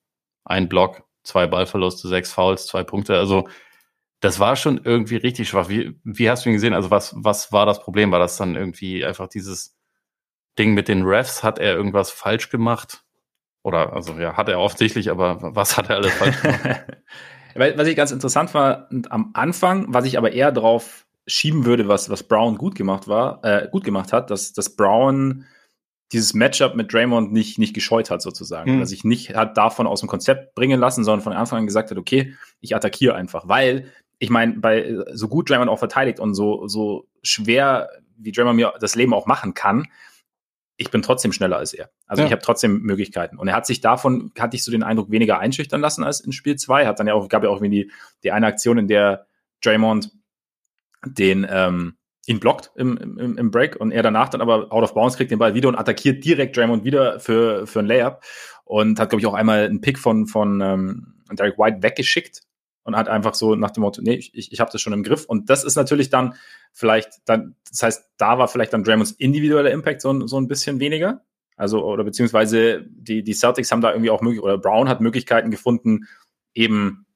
ein 0.44 0.68
Block, 0.68 1.04
zwei 1.22 1.46
Ballverluste, 1.46 2.06
sechs 2.06 2.32
Fouls, 2.32 2.66
zwei 2.66 2.84
Punkte. 2.84 3.16
Also 3.16 3.48
das 4.20 4.38
war 4.38 4.56
schon 4.56 4.82
irgendwie 4.84 5.16
richtig 5.16 5.48
schwach. 5.48 5.70
Wie, 5.70 5.98
wie 6.04 6.28
hast 6.28 6.44
du 6.44 6.50
ihn 6.50 6.54
gesehen? 6.54 6.74
Also 6.74 6.90
was, 6.90 7.14
was 7.16 7.50
war 7.50 7.64
das 7.64 7.80
Problem? 7.80 8.12
War 8.12 8.18
das 8.18 8.36
dann 8.36 8.56
irgendwie 8.56 9.06
einfach 9.06 9.28
dieses 9.28 9.78
Ding 10.58 10.74
mit 10.74 10.88
den 10.88 11.02
Refs, 11.02 11.42
hat 11.42 11.58
er 11.58 11.74
irgendwas 11.74 12.10
falsch 12.10 12.50
gemacht? 12.50 13.04
Oder, 13.62 13.92
also 13.92 14.14
ja, 14.14 14.36
hat 14.36 14.48
er 14.48 14.58
offensichtlich, 14.58 15.10
aber 15.10 15.38
was 15.40 15.76
hat 15.76 15.90
er 15.90 15.96
alles 15.96 16.14
falsch 16.14 16.40
gemacht? 16.40 16.84
was 17.76 17.86
ich 17.86 17.96
ganz 17.96 18.10
interessant 18.10 18.54
war, 18.54 18.88
am 19.10 19.30
Anfang, 19.34 19.86
was 19.88 20.04
ich 20.06 20.16
aber 20.16 20.32
eher 20.32 20.52
drauf 20.52 21.06
schieben 21.26 21.64
würde, 21.64 21.88
was, 21.88 22.10
was 22.10 22.22
Brown 22.22 22.56
gut 22.56 22.74
gemacht 22.74 23.06
war, 23.06 23.44
äh, 23.44 23.68
gut 23.70 23.84
gemacht 23.84 24.12
hat, 24.12 24.30
dass, 24.30 24.52
dass 24.52 24.76
Brown 24.76 25.44
dieses 26.12 26.34
Matchup 26.34 26.74
mit 26.74 26.92
Draymond 26.92 27.32
nicht, 27.32 27.58
nicht 27.58 27.74
gescheut 27.74 28.10
hat, 28.10 28.20
sozusagen. 28.20 28.76
Mhm. 28.76 28.80
Dass 28.80 28.90
ich 28.90 29.04
nicht 29.04 29.36
hat 29.36 29.56
davon 29.56 29.86
aus 29.86 30.00
dem 30.00 30.08
Konzept 30.08 30.54
bringen 30.54 30.80
lassen, 30.80 31.04
sondern 31.04 31.22
von 31.22 31.32
Anfang 31.32 31.60
an 31.60 31.66
gesagt 31.66 31.90
hat, 31.90 31.98
okay, 31.98 32.34
ich 32.60 32.74
attackiere 32.74 33.14
einfach. 33.14 33.46
Weil, 33.46 33.86
ich 34.18 34.30
meine, 34.30 34.54
bei 34.54 34.96
so 35.12 35.28
gut 35.28 35.48
Draymond 35.48 35.70
auch 35.70 35.78
verteidigt 35.78 36.18
und 36.18 36.34
so, 36.34 36.66
so 36.66 37.06
schwer, 37.22 37.88
wie 38.16 38.32
Draymond 38.32 38.56
mir 38.56 38.72
das 38.80 38.96
Leben 38.96 39.14
auch 39.14 39.26
machen 39.26 39.54
kann, 39.54 39.86
ich 40.80 40.90
bin 40.90 41.02
trotzdem 41.02 41.32
schneller 41.32 41.58
als 41.58 41.74
er. 41.74 41.90
Also 42.06 42.22
ja. 42.22 42.26
ich 42.26 42.32
habe 42.32 42.40
trotzdem 42.40 42.80
Möglichkeiten. 42.80 43.36
Und 43.36 43.48
er 43.48 43.54
hat 43.54 43.66
sich 43.66 43.82
davon, 43.82 44.32
hatte 44.38 44.56
ich 44.56 44.64
so 44.64 44.72
den 44.72 44.82
Eindruck, 44.82 45.10
weniger 45.10 45.38
einschüchtern 45.38 45.80
lassen 45.80 46.02
als 46.02 46.20
in 46.20 46.32
Spiel 46.32 46.56
2. 46.56 46.86
Hat 46.86 46.98
dann 46.98 47.06
ja 47.06 47.12
auch, 47.12 47.28
gab 47.28 47.44
ja 47.44 47.50
auch 47.50 47.56
irgendwie 47.56 47.84
die, 47.84 47.92
die 48.24 48.32
eine 48.32 48.46
Aktion, 48.46 48.78
in 48.78 48.88
der 48.88 49.26
Draymond 49.62 50.10
den 51.04 51.46
ähm, 51.48 51.96
ihn 52.26 52.40
blockt 52.40 52.70
im, 52.76 52.96
im, 52.96 53.36
im 53.36 53.50
Break 53.50 53.76
und 53.76 53.92
er 53.92 54.02
danach 54.02 54.30
dann 54.30 54.40
aber 54.40 54.72
out 54.72 54.82
of 54.82 54.94
bounds 54.94 55.16
kriegt 55.16 55.30
den 55.30 55.38
Ball 55.38 55.54
wieder 55.54 55.68
und 55.68 55.76
attackiert 55.76 56.24
direkt 56.24 56.56
Draymond 56.56 56.84
wieder 56.84 57.20
für, 57.20 57.66
für 57.66 57.80
ein 57.80 57.86
Layup 57.86 58.22
und 58.64 58.98
hat, 58.98 59.10
glaube 59.10 59.20
ich, 59.20 59.26
auch 59.26 59.34
einmal 59.34 59.64
einen 59.64 59.82
Pick 59.82 59.98
von, 59.98 60.26
von 60.26 60.60
ähm, 60.62 61.22
Derek 61.30 61.58
White 61.58 61.82
weggeschickt 61.82 62.40
und 62.82 62.96
hat 62.96 63.08
einfach 63.08 63.34
so 63.34 63.54
nach 63.54 63.70
dem 63.70 63.82
Motto, 63.82 64.02
nee, 64.02 64.14
ich, 64.14 64.52
ich 64.52 64.60
habe 64.60 64.70
das 64.72 64.80
schon 64.80 64.92
im 64.92 65.02
Griff. 65.02 65.24
Und 65.26 65.50
das 65.50 65.64
ist 65.64 65.76
natürlich 65.76 66.10
dann 66.10 66.34
vielleicht 66.72 67.20
dann, 67.26 67.56
das 67.68 67.82
heißt, 67.82 68.10
da 68.16 68.38
war 68.38 68.48
vielleicht 68.48 68.72
dann 68.72 68.84
Draymonds 68.84 69.12
individueller 69.12 69.70
Impact 69.70 70.00
so, 70.00 70.26
so 70.26 70.38
ein 70.38 70.48
bisschen 70.48 70.80
weniger. 70.80 71.22
Also, 71.56 71.84
oder 71.84 72.04
beziehungsweise 72.04 72.86
die, 72.88 73.22
die 73.22 73.34
Celtics 73.34 73.70
haben 73.70 73.82
da 73.82 73.90
irgendwie 73.90 74.10
auch 74.10 74.22
möglich, 74.22 74.42
oder 74.42 74.56
Brown 74.56 74.88
hat 74.88 75.02
Möglichkeiten 75.02 75.50
gefunden, 75.50 76.06
eben 76.54 77.06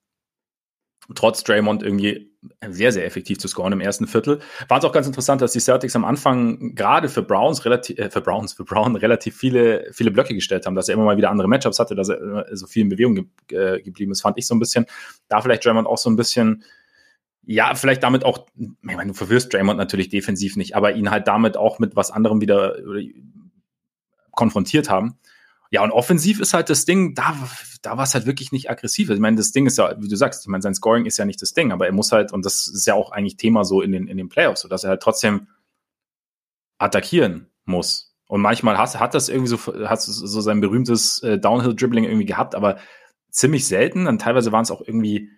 trotz 1.14 1.44
Draymond 1.44 1.82
irgendwie 1.82 2.30
sehr, 2.68 2.92
sehr 2.92 3.06
effektiv 3.06 3.38
zu 3.38 3.48
scoren 3.48 3.72
im 3.72 3.80
ersten 3.80 4.06
Viertel. 4.06 4.40
War 4.68 4.78
es 4.78 4.84
auch 4.84 4.92
ganz 4.92 5.06
interessant, 5.06 5.40
dass 5.40 5.52
die 5.52 5.60
Celtics 5.60 5.96
am 5.96 6.04
Anfang 6.04 6.74
gerade 6.74 7.08
für 7.08 7.22
Browns 7.22 7.64
relativ, 7.64 7.98
äh, 7.98 8.10
für 8.10 8.20
Browns, 8.20 8.52
für 8.52 8.64
Brown 8.64 8.96
relativ 8.96 9.36
viele, 9.36 9.88
viele 9.92 10.10
Blöcke 10.10 10.34
gestellt 10.34 10.66
haben, 10.66 10.74
dass 10.74 10.88
er 10.88 10.94
immer 10.94 11.04
mal 11.04 11.16
wieder 11.16 11.30
andere 11.30 11.48
Matchups 11.48 11.78
hatte, 11.78 11.94
dass 11.94 12.08
er 12.08 12.46
so 12.56 12.66
viel 12.66 12.82
in 12.82 12.88
Bewegung 12.88 13.28
ge 13.46 13.76
äh, 13.76 13.80
geblieben 13.80 14.12
ist, 14.12 14.22
fand 14.22 14.38
ich 14.38 14.46
so 14.46 14.54
ein 14.54 14.60
bisschen. 14.60 14.86
Da 15.28 15.40
vielleicht 15.40 15.64
Draymond 15.64 15.86
auch 15.86 15.98
so 15.98 16.10
ein 16.10 16.16
bisschen, 16.16 16.64
ja, 17.46 17.74
vielleicht 17.74 18.02
damit 18.02 18.24
auch, 18.24 18.46
ich 18.56 18.68
meine, 18.82 19.08
du 19.08 19.14
verwirrst 19.14 19.52
Draymond 19.52 19.78
natürlich 19.78 20.08
defensiv 20.08 20.56
nicht, 20.56 20.76
aber 20.76 20.92
ihn 20.94 21.10
halt 21.10 21.28
damit 21.28 21.56
auch 21.56 21.78
mit 21.78 21.96
was 21.96 22.10
anderem 22.10 22.40
wieder 22.40 22.76
konfrontiert 24.32 24.90
haben. 24.90 25.18
Ja, 25.74 25.82
und 25.82 25.90
offensiv 25.90 26.38
ist 26.38 26.54
halt 26.54 26.70
das 26.70 26.84
Ding, 26.84 27.16
da, 27.16 27.34
da 27.82 27.96
war 27.96 28.04
es 28.04 28.14
halt 28.14 28.26
wirklich 28.26 28.52
nicht 28.52 28.70
aggressiv. 28.70 29.10
Ich 29.10 29.18
meine, 29.18 29.36
das 29.36 29.50
Ding 29.50 29.66
ist 29.66 29.76
ja, 29.76 30.00
wie 30.00 30.06
du 30.06 30.14
sagst, 30.14 30.42
ich 30.42 30.46
meine, 30.46 30.62
sein 30.62 30.76
Scoring 30.76 31.04
ist 31.04 31.16
ja 31.16 31.24
nicht 31.24 31.42
das 31.42 31.52
Ding, 31.52 31.72
aber 31.72 31.86
er 31.86 31.92
muss 31.92 32.12
halt, 32.12 32.32
und 32.32 32.44
das 32.44 32.68
ist 32.68 32.86
ja 32.86 32.94
auch 32.94 33.10
eigentlich 33.10 33.36
Thema 33.38 33.64
so 33.64 33.82
in 33.82 33.90
den, 33.90 34.06
in 34.06 34.16
den 34.16 34.28
Playoffs, 34.28 34.60
so 34.60 34.68
dass 34.68 34.84
er 34.84 34.90
halt 34.90 35.02
trotzdem 35.02 35.48
attackieren 36.78 37.50
muss. 37.64 38.14
Und 38.28 38.40
manchmal 38.40 38.78
hat, 38.78 39.00
hat 39.00 39.14
das 39.14 39.28
irgendwie 39.28 39.48
so, 39.48 39.58
hat 39.88 40.00
so 40.00 40.40
sein 40.40 40.60
berühmtes 40.60 41.20
äh, 41.24 41.40
Downhill-Dribbling 41.40 42.04
irgendwie 42.04 42.24
gehabt, 42.24 42.54
aber 42.54 42.78
ziemlich 43.30 43.66
selten. 43.66 44.06
Und 44.06 44.20
teilweise 44.20 44.52
waren 44.52 44.62
es 44.62 44.70
auch 44.70 44.80
irgendwie, 44.80 45.28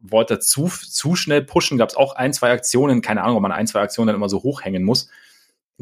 wollte 0.00 0.40
zu, 0.40 0.66
zu 0.66 1.14
schnell 1.14 1.42
pushen, 1.42 1.78
gab 1.78 1.90
es 1.90 1.96
auch 1.96 2.16
ein, 2.16 2.32
zwei 2.32 2.50
Aktionen, 2.50 3.02
keine 3.02 3.22
Ahnung, 3.22 3.36
ob 3.36 3.42
man 3.42 3.52
ein, 3.52 3.68
zwei 3.68 3.82
Aktionen 3.82 4.08
dann 4.08 4.16
immer 4.16 4.28
so 4.28 4.42
hochhängen 4.42 4.82
muss. 4.82 5.10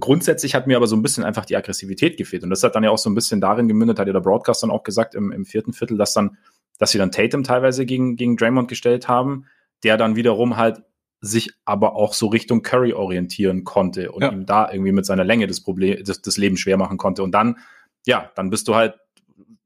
Grundsätzlich 0.00 0.54
hat 0.54 0.66
mir 0.66 0.76
aber 0.76 0.86
so 0.86 0.96
ein 0.96 1.02
bisschen 1.02 1.22
einfach 1.22 1.44
die 1.44 1.56
Aggressivität 1.56 2.16
gefehlt. 2.16 2.42
Und 2.44 2.50
das 2.50 2.62
hat 2.62 2.74
dann 2.74 2.84
ja 2.84 2.90
auch 2.90 2.98
so 2.98 3.10
ein 3.10 3.14
bisschen 3.14 3.40
darin 3.40 3.68
gemündet, 3.68 3.98
hat 3.98 4.06
ja 4.06 4.12
der 4.12 4.20
Broadcast 4.20 4.62
dann 4.62 4.70
auch 4.70 4.84
gesagt 4.84 5.14
im, 5.14 5.32
im 5.32 5.44
vierten 5.44 5.72
Viertel, 5.72 5.98
dass 5.98 6.14
dann, 6.14 6.38
dass 6.78 6.92
sie 6.92 6.98
dann 6.98 7.12
Tatum 7.12 7.44
teilweise 7.44 7.84
gegen, 7.84 8.16
gegen 8.16 8.36
Draymond 8.36 8.68
gestellt 8.68 9.08
haben, 9.08 9.46
der 9.84 9.98
dann 9.98 10.16
wiederum 10.16 10.56
halt 10.56 10.82
sich 11.20 11.52
aber 11.64 11.94
auch 11.94 12.14
so 12.14 12.26
Richtung 12.26 12.62
Curry 12.62 12.94
orientieren 12.94 13.64
konnte 13.64 14.10
und 14.10 14.22
ja. 14.22 14.32
ihm 14.32 14.44
da 14.44 14.70
irgendwie 14.70 14.92
mit 14.92 15.06
seiner 15.06 15.24
Länge 15.24 15.46
das 15.46 15.60
Problem, 15.60 16.02
das, 16.04 16.20
das 16.20 16.36
Leben 16.36 16.56
schwer 16.56 16.76
machen 16.76 16.98
konnte. 16.98 17.22
Und 17.22 17.32
dann, 17.32 17.58
ja, 18.06 18.32
dann 18.34 18.50
bist 18.50 18.66
du 18.66 18.74
halt, 18.74 18.98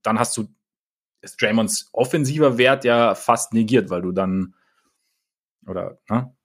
dann 0.02 0.18
hast 0.18 0.36
du 0.36 0.48
Draymonds 1.40 1.88
offensiver 1.92 2.58
Wert 2.58 2.84
ja 2.84 3.14
fast 3.14 3.54
negiert, 3.54 3.90
weil 3.90 4.02
du 4.02 4.12
dann, 4.12 4.54
oder, 5.66 5.98
ne, 6.10 6.35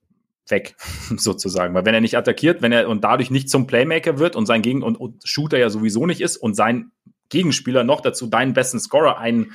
weg, 0.52 0.76
sozusagen. 1.18 1.74
Weil 1.74 1.86
wenn 1.86 1.94
er 1.94 2.02
nicht 2.02 2.18
attackiert, 2.18 2.62
wenn 2.62 2.72
er 2.72 2.88
und 2.90 3.04
dadurch 3.04 3.32
nicht 3.32 3.50
zum 3.50 3.68
Playmaker 3.68 4.20
wird 4.20 4.36
und 4.36 4.46
sein 4.46 4.62
Gegen- 4.62 4.84
und, 4.84 4.98
und 4.98 5.28
Shooter 5.28 5.58
ja 5.58 5.70
sowieso 5.70 6.06
nicht 6.06 6.22
ist 6.22 6.38
und 6.38 6.56
sein 6.56 6.92
Gegenspieler 7.30 7.84
noch 7.84 8.02
dazu 8.02 8.28
deinen 8.28 8.54
besten 8.54 8.80
Scorer 8.80 9.18
ein, 9.18 9.54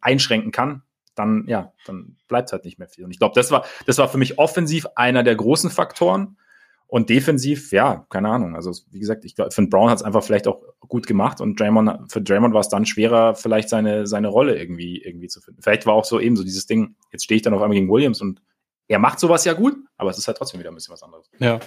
einschränken 0.00 0.52
kann, 0.52 0.82
dann, 1.14 1.44
ja, 1.48 1.72
dann 1.84 2.16
bleibt 2.28 2.52
halt 2.52 2.64
nicht 2.64 2.78
mehr 2.78 2.88
viel. 2.88 3.04
Und 3.04 3.10
ich 3.10 3.18
glaube, 3.18 3.34
das 3.34 3.50
war, 3.50 3.64
das 3.86 3.98
war 3.98 4.08
für 4.08 4.18
mich 4.18 4.38
offensiv 4.38 4.86
einer 4.94 5.22
der 5.22 5.36
großen 5.36 5.70
Faktoren. 5.70 6.36
Und 6.90 7.10
defensiv, 7.10 7.70
ja, 7.70 8.06
keine 8.08 8.30
Ahnung. 8.30 8.56
Also, 8.56 8.72
wie 8.90 8.98
gesagt, 8.98 9.26
ich 9.26 9.34
finde, 9.50 9.68
Brown 9.68 9.90
hat 9.90 9.98
es 9.98 10.02
einfach 10.02 10.24
vielleicht 10.24 10.48
auch 10.48 10.62
gut 10.80 11.06
gemacht 11.06 11.38
und 11.42 11.60
Draymond, 11.60 12.10
für 12.10 12.22
Draymond 12.22 12.54
war 12.54 12.62
es 12.62 12.70
dann 12.70 12.86
schwerer, 12.86 13.34
vielleicht 13.34 13.68
seine, 13.68 14.06
seine 14.06 14.28
Rolle 14.28 14.58
irgendwie, 14.58 15.02
irgendwie 15.02 15.28
zu 15.28 15.42
finden. 15.42 15.60
Vielleicht 15.60 15.84
war 15.84 15.92
auch 15.92 16.06
so 16.06 16.18
eben 16.18 16.34
so 16.34 16.44
dieses 16.44 16.66
Ding, 16.66 16.96
jetzt 17.12 17.24
stehe 17.24 17.36
ich 17.36 17.42
dann 17.42 17.52
auf 17.52 17.60
einmal 17.60 17.76
gegen 17.76 17.90
Williams 17.90 18.22
und 18.22 18.40
er 18.88 18.98
macht 18.98 19.20
sowas 19.20 19.44
ja 19.44 19.52
gut, 19.52 19.76
aber 19.96 20.10
es 20.10 20.18
ist 20.18 20.26
halt 20.26 20.38
trotzdem 20.38 20.60
wieder 20.60 20.70
ein 20.70 20.74
bisschen 20.74 20.92
was 20.92 21.02
anderes. 21.02 21.30
Ja. 21.38 21.60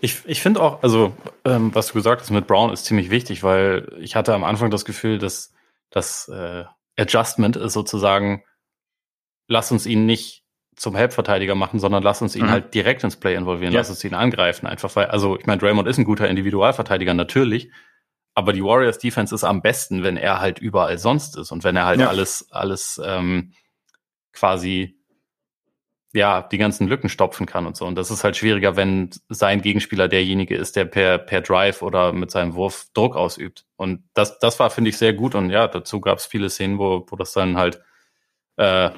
Ich, 0.00 0.22
ich 0.26 0.40
finde 0.40 0.62
auch, 0.62 0.82
also 0.82 1.14
ähm, 1.44 1.74
was 1.74 1.88
du 1.88 1.94
gesagt 1.94 2.20
hast 2.20 2.30
mit 2.30 2.46
Brown 2.46 2.72
ist 2.72 2.84
ziemlich 2.84 3.10
wichtig, 3.10 3.42
weil 3.42 3.92
ich 3.98 4.14
hatte 4.14 4.34
am 4.34 4.44
Anfang 4.44 4.70
das 4.70 4.84
Gefühl, 4.84 5.18
dass 5.18 5.52
das 5.90 6.28
äh, 6.28 6.64
Adjustment 6.96 7.56
ist 7.56 7.72
sozusagen, 7.72 8.44
lass 9.48 9.72
uns 9.72 9.86
ihn 9.86 10.06
nicht 10.06 10.44
zum 10.76 10.94
Helpverteidiger 10.94 11.54
machen, 11.54 11.80
sondern 11.80 12.02
lass 12.02 12.20
uns 12.20 12.36
ihn 12.36 12.44
mhm. 12.44 12.50
halt 12.50 12.74
direkt 12.74 13.02
ins 13.02 13.16
Play 13.16 13.34
involvieren, 13.34 13.72
ja. 13.72 13.80
lass 13.80 13.88
uns 13.88 14.04
ihn 14.04 14.14
angreifen. 14.14 14.66
Einfach 14.66 14.94
weil, 14.94 15.06
also 15.06 15.38
ich 15.38 15.46
meine, 15.46 15.58
Draymond 15.58 15.88
ist 15.88 15.98
ein 15.98 16.04
guter 16.04 16.28
Individualverteidiger, 16.28 17.14
natürlich, 17.14 17.70
aber 18.34 18.52
die 18.52 18.62
Warriors 18.62 18.98
Defense 18.98 19.34
ist 19.34 19.44
am 19.44 19.62
besten, 19.62 20.02
wenn 20.02 20.18
er 20.18 20.40
halt 20.40 20.58
überall 20.58 20.98
sonst 20.98 21.38
ist 21.38 21.50
und 21.52 21.64
wenn 21.64 21.76
er 21.76 21.86
halt 21.86 22.00
ja. 22.00 22.08
alles, 22.08 22.48
alles 22.50 23.00
ähm, 23.02 23.54
quasi 24.34 24.95
ja, 26.16 26.42
die 26.42 26.58
ganzen 26.58 26.88
Lücken 26.88 27.08
stopfen 27.08 27.46
kann 27.46 27.66
und 27.66 27.76
so. 27.76 27.84
Und 27.86 27.94
das 27.96 28.10
ist 28.10 28.24
halt 28.24 28.36
schwieriger, 28.36 28.76
wenn 28.76 29.10
sein 29.28 29.60
Gegenspieler 29.60 30.08
derjenige 30.08 30.56
ist, 30.56 30.74
der 30.76 30.86
per, 30.86 31.18
per 31.18 31.42
Drive 31.42 31.82
oder 31.82 32.12
mit 32.12 32.30
seinem 32.30 32.54
Wurf 32.54 32.86
Druck 32.94 33.16
ausübt. 33.16 33.66
Und 33.76 34.02
das, 34.14 34.38
das 34.38 34.58
war, 34.58 34.70
finde 34.70 34.90
ich, 34.90 34.96
sehr 34.96 35.12
gut. 35.12 35.34
Und 35.34 35.50
ja, 35.50 35.68
dazu 35.68 36.00
gab 36.00 36.18
es 36.18 36.26
viele 36.26 36.48
Szenen, 36.48 36.78
wo, 36.78 37.06
wo 37.08 37.16
das 37.16 37.32
dann 37.32 37.56
halt 37.56 37.82
äh, 38.56 38.90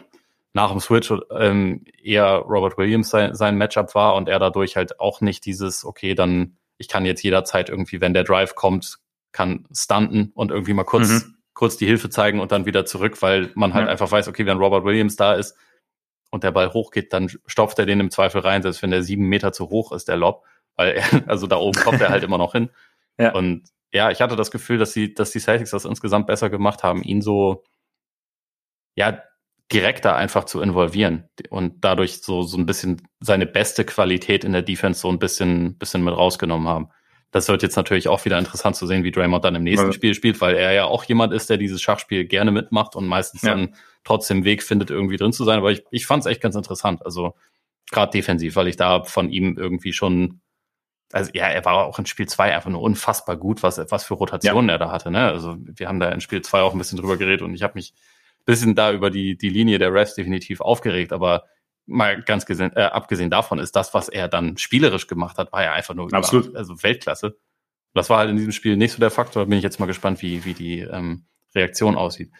nach 0.52 0.70
dem 0.70 0.80
Switch 0.80 1.12
ähm, 1.36 1.84
eher 2.02 2.36
Robert 2.48 2.78
Williams 2.78 3.10
sein, 3.10 3.34
sein 3.34 3.56
Matchup 3.56 3.94
war 3.94 4.14
und 4.14 4.28
er 4.28 4.38
dadurch 4.38 4.76
halt 4.76 5.00
auch 5.00 5.20
nicht 5.20 5.44
dieses, 5.44 5.84
okay, 5.84 6.14
dann 6.14 6.56
ich 6.78 6.88
kann 6.88 7.04
jetzt 7.04 7.22
jederzeit 7.22 7.68
irgendwie, 7.68 8.00
wenn 8.00 8.14
der 8.14 8.24
Drive 8.24 8.54
kommt, 8.54 8.98
kann 9.32 9.66
stunten 9.72 10.30
und 10.34 10.52
irgendwie 10.52 10.72
mal 10.72 10.84
kurz, 10.84 11.08
mhm. 11.08 11.34
kurz 11.52 11.76
die 11.76 11.86
Hilfe 11.86 12.08
zeigen 12.08 12.38
und 12.38 12.52
dann 12.52 12.64
wieder 12.66 12.86
zurück, 12.86 13.20
weil 13.20 13.50
man 13.54 13.74
halt 13.74 13.86
ja. 13.86 13.90
einfach 13.90 14.10
weiß, 14.10 14.28
okay, 14.28 14.46
wenn 14.46 14.58
Robert 14.58 14.84
Williams 14.84 15.16
da 15.16 15.34
ist, 15.34 15.56
und 16.30 16.44
der 16.44 16.52
Ball 16.52 16.72
hochgeht, 16.72 17.12
dann 17.12 17.28
stopft 17.46 17.78
er 17.78 17.86
den 17.86 18.00
im 18.00 18.10
Zweifel 18.10 18.40
rein, 18.40 18.62
selbst 18.62 18.82
wenn 18.82 18.90
der 18.90 19.02
sieben 19.02 19.28
Meter 19.28 19.52
zu 19.52 19.70
hoch 19.70 19.92
ist, 19.92 20.08
der 20.08 20.16
Lob. 20.16 20.44
Weil 20.76 20.92
er, 20.96 21.04
also 21.28 21.46
da 21.46 21.56
oben 21.56 21.80
kommt 21.80 22.00
er 22.00 22.10
halt 22.10 22.24
immer 22.24 22.38
noch 22.38 22.52
hin. 22.52 22.70
Ja. 23.20 23.34
Und 23.34 23.64
ja, 23.92 24.12
ich 24.12 24.20
hatte 24.20 24.36
das 24.36 24.52
Gefühl, 24.52 24.78
dass 24.78 24.92
sie, 24.92 25.12
dass 25.12 25.32
die 25.32 25.40
Celtics 25.40 25.72
das 25.72 25.84
insgesamt 25.84 26.28
besser 26.28 26.50
gemacht 26.50 26.84
haben, 26.84 27.02
ihn 27.02 27.20
so, 27.20 27.64
ja, 28.94 29.20
direkter 29.72 30.14
einfach 30.14 30.44
zu 30.44 30.60
involvieren 30.60 31.28
und 31.50 31.84
dadurch 31.84 32.22
so, 32.22 32.42
so 32.42 32.56
ein 32.56 32.64
bisschen 32.64 33.02
seine 33.18 33.44
beste 33.44 33.84
Qualität 33.84 34.44
in 34.44 34.52
der 34.52 34.62
Defense 34.62 35.00
so 35.00 35.08
ein 35.08 35.18
bisschen, 35.18 35.76
bisschen 35.78 36.04
mit 36.04 36.16
rausgenommen 36.16 36.68
haben. 36.68 36.90
Das 37.30 37.48
wird 37.48 37.62
jetzt 37.62 37.76
natürlich 37.76 38.08
auch 38.08 38.24
wieder 38.24 38.38
interessant 38.38 38.76
zu 38.76 38.86
sehen, 38.86 39.04
wie 39.04 39.10
Draymond 39.10 39.44
dann 39.44 39.54
im 39.54 39.62
nächsten. 39.62 39.92
Spiel 39.92 40.14
spielt, 40.14 40.40
weil 40.40 40.56
er 40.56 40.72
ja 40.72 40.84
auch 40.84 41.04
jemand 41.04 41.34
ist, 41.34 41.50
der 41.50 41.58
dieses 41.58 41.82
Schachspiel 41.82 42.24
gerne 42.24 42.50
mitmacht 42.50 42.96
und 42.96 43.06
meistens 43.06 43.42
ja. 43.42 43.50
dann 43.50 43.74
trotzdem 44.04 44.44
Weg 44.44 44.62
findet, 44.62 44.90
irgendwie 44.90 45.18
drin 45.18 45.32
zu 45.32 45.44
sein. 45.44 45.58
Aber 45.58 45.70
ich, 45.70 45.84
ich 45.90 46.06
fand 46.06 46.22
es 46.22 46.26
echt 46.26 46.40
ganz 46.40 46.56
interessant. 46.56 47.04
Also 47.04 47.34
gerade 47.90 48.12
defensiv, 48.12 48.56
weil 48.56 48.68
ich 48.68 48.76
da 48.76 49.02
von 49.02 49.30
ihm 49.30 49.58
irgendwie 49.58 49.92
schon, 49.92 50.40
also 51.12 51.30
ja, 51.34 51.48
er 51.48 51.64
war 51.66 51.84
auch 51.84 51.98
in 51.98 52.06
Spiel 52.06 52.26
zwei 52.26 52.54
einfach 52.54 52.70
nur 52.70 52.80
unfassbar 52.80 53.36
gut, 53.36 53.62
was, 53.62 53.78
was 53.90 54.04
für 54.04 54.14
Rotationen 54.14 54.68
ja. 54.68 54.76
er 54.76 54.78
da 54.78 54.90
hatte. 54.90 55.10
Ne? 55.10 55.26
Also 55.26 55.56
wir 55.58 55.86
haben 55.88 56.00
da 56.00 56.10
in 56.10 56.22
Spiel 56.22 56.40
zwei 56.40 56.62
auch 56.62 56.72
ein 56.72 56.78
bisschen 56.78 56.98
drüber 56.98 57.18
geredet 57.18 57.42
und 57.42 57.54
ich 57.54 57.62
habe 57.62 57.74
mich 57.74 57.92
ein 58.40 58.44
bisschen 58.46 58.74
da 58.74 58.90
über 58.90 59.10
die, 59.10 59.36
die 59.36 59.50
Linie 59.50 59.78
der 59.78 59.92
Refs 59.92 60.14
definitiv 60.14 60.62
aufgeregt, 60.62 61.12
aber 61.12 61.44
mal 61.88 62.22
ganz 62.22 62.46
gesehen, 62.46 62.72
äh, 62.76 62.82
abgesehen 62.82 63.30
davon 63.30 63.58
ist 63.58 63.74
das, 63.74 63.94
was 63.94 64.08
er 64.08 64.28
dann 64.28 64.56
spielerisch 64.58 65.06
gemacht 65.06 65.38
hat, 65.38 65.52
war 65.52 65.62
ja 65.62 65.72
einfach 65.72 65.94
nur 65.94 66.12
Absolut. 66.12 66.46
Über, 66.46 66.58
also 66.58 66.82
Weltklasse. 66.82 67.38
Das 67.94 68.10
war 68.10 68.18
halt 68.18 68.30
in 68.30 68.36
diesem 68.36 68.52
Spiel 68.52 68.76
nicht 68.76 68.92
so 68.92 69.00
der 69.00 69.10
Faktor. 69.10 69.42
Da 69.42 69.48
bin 69.48 69.58
ich 69.58 69.64
jetzt 69.64 69.80
mal 69.80 69.86
gespannt, 69.86 70.22
wie, 70.22 70.44
wie 70.44 70.54
die 70.54 70.80
ähm, 70.80 71.26
Reaktion 71.54 71.96
aussieht. 71.96 72.30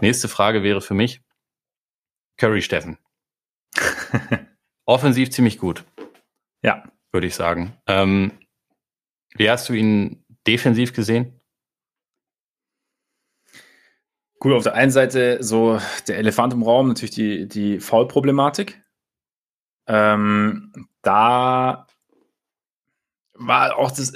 Nächste 0.00 0.28
Frage 0.28 0.62
wäre 0.62 0.80
für 0.80 0.94
mich 0.94 1.22
Curry 2.36 2.62
Steffen. 2.62 2.98
Offensiv 4.86 5.30
ziemlich 5.30 5.58
gut. 5.58 5.84
Ja. 6.62 6.84
Würde 7.12 7.26
ich 7.26 7.34
sagen. 7.34 7.76
Ähm, 7.86 8.32
wie 9.34 9.50
hast 9.50 9.68
du 9.68 9.74
ihn 9.74 10.24
defensiv 10.46 10.92
gesehen? 10.92 11.37
Cool, 14.42 14.54
auf 14.54 14.62
der 14.62 14.74
einen 14.74 14.92
Seite 14.92 15.38
so 15.42 15.80
der 16.06 16.18
Elefant 16.18 16.52
im 16.52 16.62
Raum, 16.62 16.88
natürlich 16.88 17.14
die, 17.14 17.48
die 17.48 17.80
Foul-Problematik. 17.80 18.82
Ähm, 19.86 20.72
da 21.02 21.86
war 23.34 23.76
auch 23.76 23.90
das. 23.90 24.12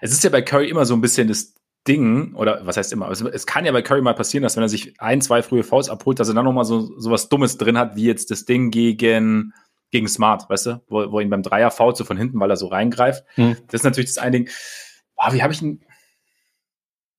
Es 0.00 0.12
ist 0.12 0.24
ja 0.24 0.30
bei 0.30 0.42
Curry 0.42 0.68
immer 0.68 0.84
so 0.84 0.94
ein 0.94 1.00
bisschen 1.00 1.28
das 1.28 1.54
Ding, 1.86 2.34
oder 2.34 2.64
was 2.64 2.76
heißt 2.76 2.92
immer, 2.92 3.10
es, 3.10 3.20
es, 3.20 3.46
kann 3.46 3.64
ja 3.64 3.72
bei 3.72 3.82
Curry 3.82 4.02
mal 4.02 4.14
passieren, 4.14 4.42
dass 4.42 4.56
wenn 4.56 4.62
er 4.62 4.68
sich 4.68 5.00
ein, 5.00 5.20
zwei 5.20 5.42
frühe 5.42 5.64
Fouls 5.64 5.88
abholt, 5.88 6.20
dass 6.20 6.28
er 6.28 6.34
dann 6.34 6.44
nochmal 6.44 6.64
so, 6.64 6.98
so 6.98 7.10
was 7.10 7.28
Dummes 7.28 7.56
drin 7.56 7.76
hat, 7.76 7.96
wie 7.96 8.04
jetzt 8.04 8.30
das 8.30 8.44
Ding 8.44 8.70
gegen, 8.70 9.52
gegen 9.90 10.08
Smart, 10.08 10.48
weißt 10.48 10.66
du, 10.66 10.82
wo, 10.88 11.10
wo 11.10 11.20
ihn 11.20 11.30
beim 11.30 11.42
Dreier 11.42 11.70
fault 11.72 11.96
so 11.96 12.04
von 12.04 12.16
hinten, 12.16 12.38
weil 12.38 12.50
er 12.50 12.56
so 12.56 12.68
reingreift. 12.68 13.24
Mhm. 13.36 13.56
Das 13.66 13.80
ist 13.80 13.84
natürlich 13.84 14.10
das 14.10 14.18
eine 14.18 14.38
Ding. 14.38 14.50
Boah, 15.16 15.32
wie 15.32 15.42
habe 15.42 15.52
ich 15.52 15.62
ihn. 15.62 15.84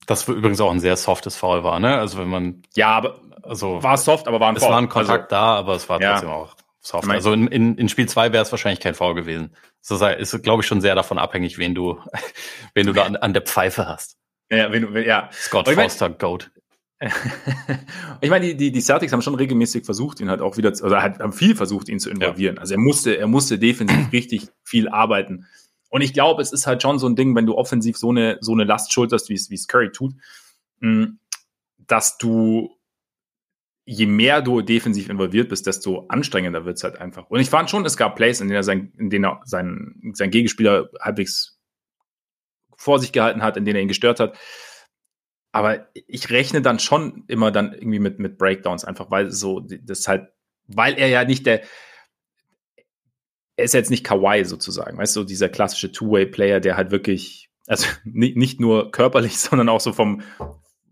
Das 0.05 0.27
übrigens 0.27 0.59
auch 0.61 0.71
ein 0.71 0.79
sehr 0.79 0.97
softes 0.97 1.35
Foul 1.35 1.63
war, 1.63 1.79
ne? 1.79 1.97
Also 1.97 2.17
wenn 2.17 2.29
man. 2.29 2.63
Ja, 2.75 2.89
aber 2.89 3.19
also 3.41 3.81
war 3.83 3.97
soft, 3.97 4.27
aber 4.27 4.39
war 4.39 4.49
ein 4.49 4.55
Es 4.55 4.63
war 4.63 4.77
ein 4.77 4.89
Kontakt 4.89 5.31
also, 5.31 5.41
da, 5.41 5.55
aber 5.55 5.75
es 5.75 5.87
war 5.89 5.99
trotzdem 5.99 6.29
ja. 6.29 6.35
auch 6.35 6.55
soft. 6.79 7.09
Also 7.09 7.33
in, 7.33 7.47
in, 7.47 7.77
in 7.77 7.89
Spiel 7.89 8.07
zwei 8.07 8.31
wäre 8.31 8.43
es 8.43 8.51
wahrscheinlich 8.51 8.79
kein 8.79 8.95
Foul 8.95 9.15
gewesen. 9.15 9.55
Das 9.87 10.01
ist, 10.01 10.43
glaube 10.43 10.63
ich, 10.63 10.67
schon 10.67 10.81
sehr 10.81 10.95
davon 10.95 11.17
abhängig, 11.17 11.57
wen 11.57 11.75
du, 11.75 11.99
wen 12.73 12.85
du 12.85 12.93
da 12.93 13.03
an, 13.03 13.15
an 13.15 13.33
der 13.33 13.41
Pfeife 13.41 13.87
hast. 13.87 14.17
Ja, 14.49 14.71
wenn 14.71 14.93
du, 14.93 15.05
ja. 15.05 15.29
Scott 15.31 15.67
Foster, 15.67 16.09
mein, 16.09 16.17
Goat. 16.17 16.51
ich 18.21 18.29
meine, 18.29 18.45
die, 18.45 18.55
die, 18.55 18.71
die 18.71 18.81
Celtics 18.81 19.11
haben 19.11 19.21
schon 19.21 19.35
regelmäßig 19.35 19.83
versucht, 19.83 20.21
ihn 20.21 20.29
halt 20.29 20.41
auch 20.41 20.55
wieder, 20.57 20.71
halt, 20.71 21.19
haben 21.19 21.33
viel 21.33 21.55
versucht, 21.55 21.89
ihn 21.89 21.99
zu 21.99 22.09
involvieren. 22.09 22.55
Ja. 22.55 22.61
Also 22.61 22.75
er 22.75 22.79
musste, 22.79 23.17
er 23.17 23.27
musste 23.27 23.59
defensiv 23.59 24.07
richtig 24.11 24.47
viel 24.63 24.87
arbeiten. 24.87 25.47
Und 25.93 26.01
ich 26.01 26.11
glaube, 26.11 26.41
es 26.41 26.51
ist 26.51 26.65
halt 26.65 26.81
schon 26.81 26.97
so 26.97 27.05
ein 27.05 27.15
Ding, 27.15 27.35
wenn 27.35 27.45
du 27.45 27.55
offensiv 27.55 27.99
so 27.99 28.09
eine, 28.09 28.39
so 28.41 28.51
eine 28.51 28.63
Last 28.63 28.91
schulterst, 28.91 29.29
wie 29.29 29.35
es, 29.35 29.67
Curry 29.67 29.91
tut, 29.91 30.15
hm, 30.79 31.19
dass 31.77 32.17
du, 32.17 32.75
je 33.85 34.07
mehr 34.07 34.41
du 34.41 34.61
defensiv 34.61 35.07
involviert 35.07 35.49
bist, 35.49 35.67
desto 35.67 36.07
anstrengender 36.07 36.65
wird 36.65 36.77
es 36.77 36.83
halt 36.83 36.99
einfach. 36.99 37.29
Und 37.29 37.41
ich 37.41 37.49
fand 37.51 37.69
schon, 37.69 37.85
es 37.85 37.95
gab 37.95 38.15
Plays, 38.15 38.41
in 38.41 38.47
denen 38.47 38.55
er 38.55 38.63
sein, 38.63 38.91
in 38.97 39.11
denen 39.11 39.25
er 39.25 39.41
sein, 39.45 40.13
sein 40.15 40.31
Gegenspieler 40.31 40.89
halbwegs 40.99 41.59
vor 42.75 42.97
sich 42.97 43.11
gehalten 43.11 43.43
hat, 43.43 43.55
in 43.55 43.63
denen 43.63 43.75
er 43.75 43.81
ihn 43.83 43.87
gestört 43.87 44.19
hat. 44.19 44.35
Aber 45.51 45.89
ich 45.93 46.31
rechne 46.31 46.63
dann 46.63 46.79
schon 46.79 47.23
immer 47.27 47.51
dann 47.51 47.71
irgendwie 47.71 47.99
mit, 47.99 48.17
mit 48.17 48.39
Breakdowns, 48.39 48.83
einfach 48.83 49.11
weil 49.11 49.29
so, 49.29 49.59
das 49.59 50.07
halt, 50.07 50.29
weil 50.65 50.95
er 50.95 51.09
ja 51.09 51.23
nicht 51.23 51.45
der, 51.45 51.61
er 53.55 53.65
ist 53.65 53.73
jetzt 53.73 53.91
nicht 53.91 54.03
Kawhi 54.03 54.45
sozusagen, 54.45 54.97
weißt 54.97 55.15
du, 55.15 55.23
dieser 55.23 55.49
klassische 55.49 55.91
Two-Way-Player, 55.91 56.59
der 56.59 56.77
halt 56.77 56.91
wirklich, 56.91 57.49
also 57.67 57.87
nicht, 58.03 58.59
nur 58.59 58.91
körperlich, 58.91 59.37
sondern 59.39 59.69
auch 59.69 59.81
so 59.81 59.93
vom, 59.93 60.21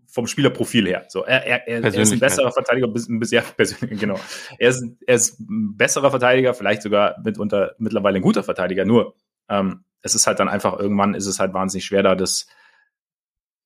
vom 0.06 0.26
Spielerprofil 0.26 0.86
her. 0.86 1.06
So, 1.08 1.24
er, 1.24 1.46
er, 1.46 1.66
er, 1.66 1.94
ist 1.94 2.12
ein 2.12 2.20
besserer 2.20 2.52
Verteidiger, 2.52 2.88
bis, 2.88 3.06
bis 3.08 3.30
ja, 3.30 3.42
persönlich, 3.56 3.98
genau. 3.98 4.18
Er 4.58 4.70
ist, 4.70 4.84
er 5.06 5.14
ist 5.14 5.40
ein 5.40 5.76
besserer 5.76 6.10
Verteidiger, 6.10 6.54
vielleicht 6.54 6.82
sogar 6.82 7.16
mitunter 7.24 7.74
mittlerweile 7.78 8.16
ein 8.16 8.22
guter 8.22 8.42
Verteidiger. 8.42 8.84
Nur 8.84 9.14
ähm, 9.48 9.84
es 10.02 10.14
ist 10.14 10.26
halt 10.26 10.38
dann 10.40 10.48
einfach, 10.48 10.78
irgendwann 10.78 11.14
ist 11.14 11.26
es 11.26 11.38
halt 11.38 11.54
wahnsinnig 11.54 11.84
schwer, 11.84 12.02
da 12.02 12.14
das, 12.14 12.46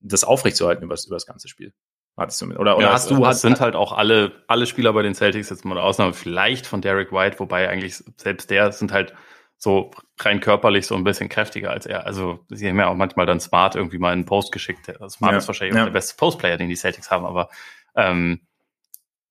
das 0.00 0.24
aufrechtzuerhalten 0.24 0.84
über 0.84 0.94
das 0.94 1.26
ganze 1.26 1.48
Spiel. 1.48 1.72
Hattest 2.16 2.40
du 2.40 2.46
mit. 2.46 2.58
Oder, 2.58 2.76
oder 2.76 2.86
ja, 2.86 2.92
hast 2.92 3.10
du. 3.10 3.24
Es 3.26 3.42
sind 3.42 3.60
halt 3.60 3.76
auch 3.76 3.92
alle, 3.92 4.32
alle 4.46 4.66
Spieler 4.66 4.92
bei 4.94 5.02
den 5.02 5.14
Celtics, 5.14 5.50
jetzt 5.50 5.64
mal 5.64 5.76
eine 5.76 5.82
Ausnahme 5.82 6.14
vielleicht 6.14 6.66
von 6.66 6.80
Derek 6.80 7.12
White, 7.12 7.38
wobei 7.38 7.68
eigentlich 7.68 8.02
selbst 8.16 8.50
der 8.50 8.72
sind 8.72 8.92
halt 8.92 9.14
so 9.58 9.90
rein 10.20 10.40
körperlich 10.40 10.86
so 10.86 10.94
ein 10.94 11.04
bisschen 11.04 11.28
kräftiger 11.28 11.70
als 11.70 11.86
er. 11.86 12.06
Also 12.06 12.40
sie 12.48 12.68
haben 12.68 12.78
ja 12.78 12.88
auch 12.88 12.94
manchmal 12.94 13.26
dann 13.26 13.40
Smart 13.40 13.74
irgendwie 13.74 13.98
mal 13.98 14.12
einen 14.12 14.24
Post 14.24 14.52
geschickt. 14.52 14.86
Smart 15.08 15.32
ja, 15.32 15.38
ist 15.38 15.46
wahrscheinlich 15.46 15.76
ja. 15.76 15.84
der 15.84 15.92
beste 15.92 16.16
Postplayer, 16.16 16.56
den 16.56 16.68
die 16.68 16.76
Celtics 16.76 17.10
haben, 17.10 17.24
aber 17.24 17.48
ähm, 17.94 18.40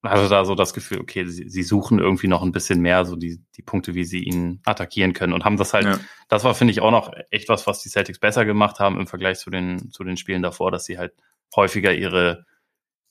also 0.01 0.29
da 0.29 0.45
so 0.45 0.55
das 0.55 0.73
Gefühl, 0.73 0.99
okay, 0.99 1.25
sie, 1.25 1.49
sie 1.49 1.63
suchen 1.63 1.99
irgendwie 1.99 2.27
noch 2.27 2.43
ein 2.43 2.51
bisschen 2.51 2.81
mehr 2.81 3.05
so 3.05 3.15
die, 3.15 3.41
die 3.55 3.61
Punkte, 3.61 3.95
wie 3.95 4.03
sie 4.03 4.23
ihn 4.23 4.61
attackieren 4.65 5.13
können 5.13 5.33
und 5.33 5.45
haben 5.45 5.57
das 5.57 5.73
halt, 5.73 5.85
ja. 5.85 5.99
das 6.27 6.43
war, 6.43 6.53
finde 6.53 6.71
ich, 6.71 6.81
auch 6.81 6.91
noch 6.91 7.11
echt 7.31 7.49
was, 7.49 7.65
was 7.65 7.81
die 7.81 7.89
Celtics 7.89 8.19
besser 8.19 8.45
gemacht 8.45 8.79
haben 8.79 8.99
im 8.99 9.07
Vergleich 9.07 9.39
zu 9.39 9.49
den, 9.49 9.91
zu 9.91 10.03
den 10.03 10.17
Spielen 10.17 10.43
davor, 10.43 10.71
dass 10.71 10.85
sie 10.85 10.97
halt 10.97 11.13
häufiger 11.55 11.93
ihre, 11.93 12.45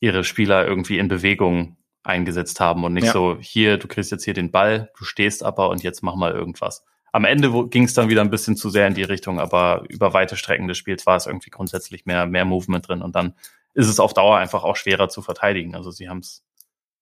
ihre 0.01 0.25
Spieler 0.25 0.67
irgendwie 0.67 0.99
in 0.99 1.09
Bewegung 1.09 1.77
eingesetzt 2.03 2.61
haben 2.61 2.85
und 2.85 2.93
nicht 2.93 3.07
ja. 3.07 3.13
so, 3.13 3.39
hier, 3.41 3.79
du 3.79 3.89
kriegst 3.89 4.11
jetzt 4.11 4.25
hier 4.25 4.35
den 4.35 4.51
Ball, 4.51 4.91
du 4.99 5.05
stehst 5.05 5.43
aber 5.43 5.71
und 5.71 5.83
jetzt 5.83 6.03
mach 6.03 6.17
mal 6.17 6.33
irgendwas. 6.33 6.85
Am 7.13 7.25
Ende 7.25 7.69
ging 7.69 7.85
es 7.85 7.95
dann 7.95 8.09
wieder 8.09 8.21
ein 8.21 8.31
bisschen 8.31 8.57
zu 8.57 8.69
sehr 8.69 8.87
in 8.87 8.95
die 8.95 9.05
Richtung, 9.05 9.39
aber 9.41 9.85
über 9.89 10.13
weite 10.13 10.37
Strecken 10.37 10.69
des 10.69 10.77
Spiels 10.77 11.07
war 11.07 11.17
es 11.17 11.27
irgendwie 11.27 11.51
grundsätzlich 11.51 12.07
mehr, 12.07 12.27
mehr 12.27 12.45
Movement 12.45 12.89
drin 12.89 13.03
und 13.03 13.15
dann 13.15 13.35
ist 13.73 13.89
es 13.89 14.01
auf 14.01 14.15
Dauer 14.15 14.37
einfach 14.37 14.65
auch 14.65 14.77
schwerer 14.77 15.09
zu 15.09 15.23
verteidigen. 15.23 15.75
Also 15.75 15.91
sie 15.91 16.09
haben 16.09 16.19
es 16.19 16.45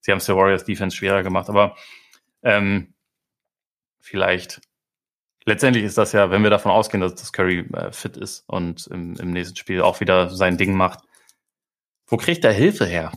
Sie 0.03 0.11
haben 0.11 0.19
es 0.19 0.27
der 0.27 0.37
Warriors 0.37 0.65
Defense 0.65 0.97
schwerer 0.97 1.23
gemacht, 1.23 1.49
aber 1.49 1.77
ähm, 2.43 2.93
vielleicht 4.01 4.61
letztendlich 5.45 5.85
ist 5.85 5.97
das 5.97 6.13
ja, 6.13 6.31
wenn 6.31 6.43
wir 6.43 6.51
davon 6.51 6.73
ausgehen, 6.73 7.01
dass 7.01 7.15
das 7.15 7.33
Curry 7.33 7.61
äh, 7.73 7.93
fit 7.93 8.17
ist 8.17 8.45
und 8.49 8.89
im, 8.89 9.15
im 9.15 9.31
nächsten 9.31 9.57
Spiel 9.57 9.81
auch 9.81 10.01
wieder 10.01 10.29
sein 10.29 10.59
Ding 10.59 10.75
macht, 10.75 11.01
wo 12.13 12.19
kriegt 12.19 12.45
er 12.45 12.53
Hilfe 12.53 12.85
her? 12.85 13.11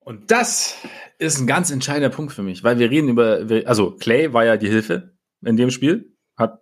Und 0.00 0.32
das 0.32 0.76
ist 1.18 1.38
ein 1.38 1.46
ganz 1.46 1.70
entscheidender 1.70 2.10
Punkt 2.10 2.32
für 2.32 2.42
mich, 2.42 2.64
weil 2.64 2.80
wir 2.80 2.90
reden 2.90 3.08
über, 3.08 3.46
also 3.64 3.92
Clay 3.92 4.32
war 4.32 4.44
ja 4.44 4.56
die 4.56 4.68
Hilfe 4.68 5.14
in 5.40 5.56
dem 5.56 5.70
Spiel, 5.70 6.16
hat, 6.36 6.58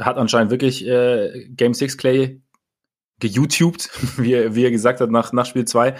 hat 0.00 0.16
anscheinend 0.16 0.50
wirklich 0.50 0.84
äh, 0.84 1.48
Game 1.50 1.74
6 1.74 1.96
Clay 1.96 2.42
geYouTubed, 3.20 3.88
wie, 4.18 4.56
wie 4.56 4.64
er 4.64 4.72
gesagt 4.72 5.00
hat 5.00 5.12
nach, 5.12 5.32
nach 5.32 5.46
Spiel 5.46 5.64
2. 5.64 5.94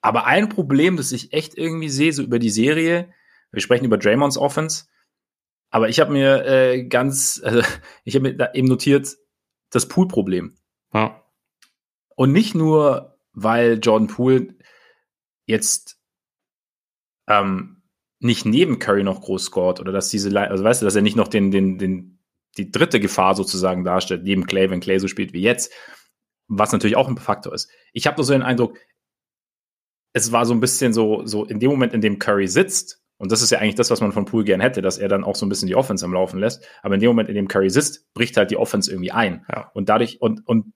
Aber 0.00 0.26
ein 0.26 0.48
Problem, 0.48 0.96
das 0.96 1.10
ich 1.10 1.32
echt 1.32 1.58
irgendwie 1.58 1.88
sehe, 1.88 2.12
so 2.12 2.22
über 2.22 2.38
die 2.38 2.50
Serie, 2.50 3.12
wir 3.50 3.62
sprechen 3.62 3.84
über 3.84 3.98
Draymonds 3.98 4.38
Offense, 4.38 4.84
aber 5.70 5.88
ich 5.88 5.98
habe 5.98 6.12
mir 6.12 6.46
äh, 6.46 6.84
ganz, 6.84 7.42
also 7.44 7.62
ich 8.04 8.14
habe 8.14 8.28
mir 8.28 8.36
da 8.36 8.52
eben 8.54 8.68
notiert, 8.68 9.16
das 9.70 9.88
Pool-Problem. 9.88 10.54
Ja. 10.94 11.25
Und 12.16 12.32
nicht 12.32 12.54
nur, 12.54 13.18
weil 13.32 13.78
Jordan 13.80 14.08
Poole 14.08 14.56
jetzt 15.46 15.98
ähm, 17.28 17.82
nicht 18.18 18.46
neben 18.46 18.78
Curry 18.78 19.04
noch 19.04 19.20
groß 19.20 19.44
scored 19.44 19.78
oder 19.78 19.92
dass 19.92 20.08
diese, 20.08 20.36
also 20.38 20.64
weißt 20.64 20.82
du, 20.82 20.86
dass 20.86 20.96
er 20.96 21.02
nicht 21.02 21.16
noch 21.16 21.28
den, 21.28 21.50
den, 21.50 21.78
den, 21.78 22.18
die 22.56 22.70
dritte 22.70 22.98
Gefahr 22.98 23.36
sozusagen 23.36 23.84
darstellt, 23.84 24.24
neben 24.24 24.46
Clay, 24.46 24.70
wenn 24.70 24.80
Clay 24.80 24.98
so 24.98 25.06
spielt 25.06 25.32
wie 25.32 25.42
jetzt, 25.42 25.72
was 26.48 26.72
natürlich 26.72 26.96
auch 26.96 27.08
ein 27.08 27.18
Faktor 27.18 27.52
ist. 27.54 27.70
Ich 27.92 28.06
habe 28.06 28.16
nur 28.16 28.24
so 28.24 28.32
den 28.32 28.42
Eindruck, 28.42 28.78
es 30.14 30.32
war 30.32 30.46
so 30.46 30.54
ein 30.54 30.60
bisschen 30.60 30.92
so, 30.94 31.26
so 31.26 31.44
in 31.44 31.60
dem 31.60 31.70
Moment, 31.70 31.92
in 31.92 32.00
dem 32.00 32.18
Curry 32.18 32.48
sitzt, 32.48 33.02
und 33.18 33.32
das 33.32 33.42
ist 33.42 33.50
ja 33.50 33.58
eigentlich 33.58 33.76
das, 33.76 33.90
was 33.90 34.00
man 34.00 34.12
von 34.12 34.26
Poole 34.26 34.44
gern 34.44 34.60
hätte, 34.60 34.82
dass 34.82 34.98
er 34.98 35.08
dann 35.08 35.24
auch 35.24 35.36
so 35.36 35.46
ein 35.46 35.48
bisschen 35.48 35.68
die 35.68 35.74
Offense 35.74 36.04
am 36.04 36.12
Laufen 36.12 36.38
lässt. 36.38 36.66
Aber 36.82 36.94
in 36.94 37.00
dem 37.00 37.08
Moment, 37.08 37.28
in 37.30 37.34
dem 37.34 37.48
Curry 37.48 37.70
sitzt, 37.70 38.12
bricht 38.12 38.36
halt 38.36 38.50
die 38.50 38.58
Offense 38.58 38.90
irgendwie 38.90 39.10
ein. 39.10 39.46
Ja. 39.50 39.70
Und 39.72 39.88
dadurch, 39.88 40.20
und, 40.20 40.46
und 40.46 40.74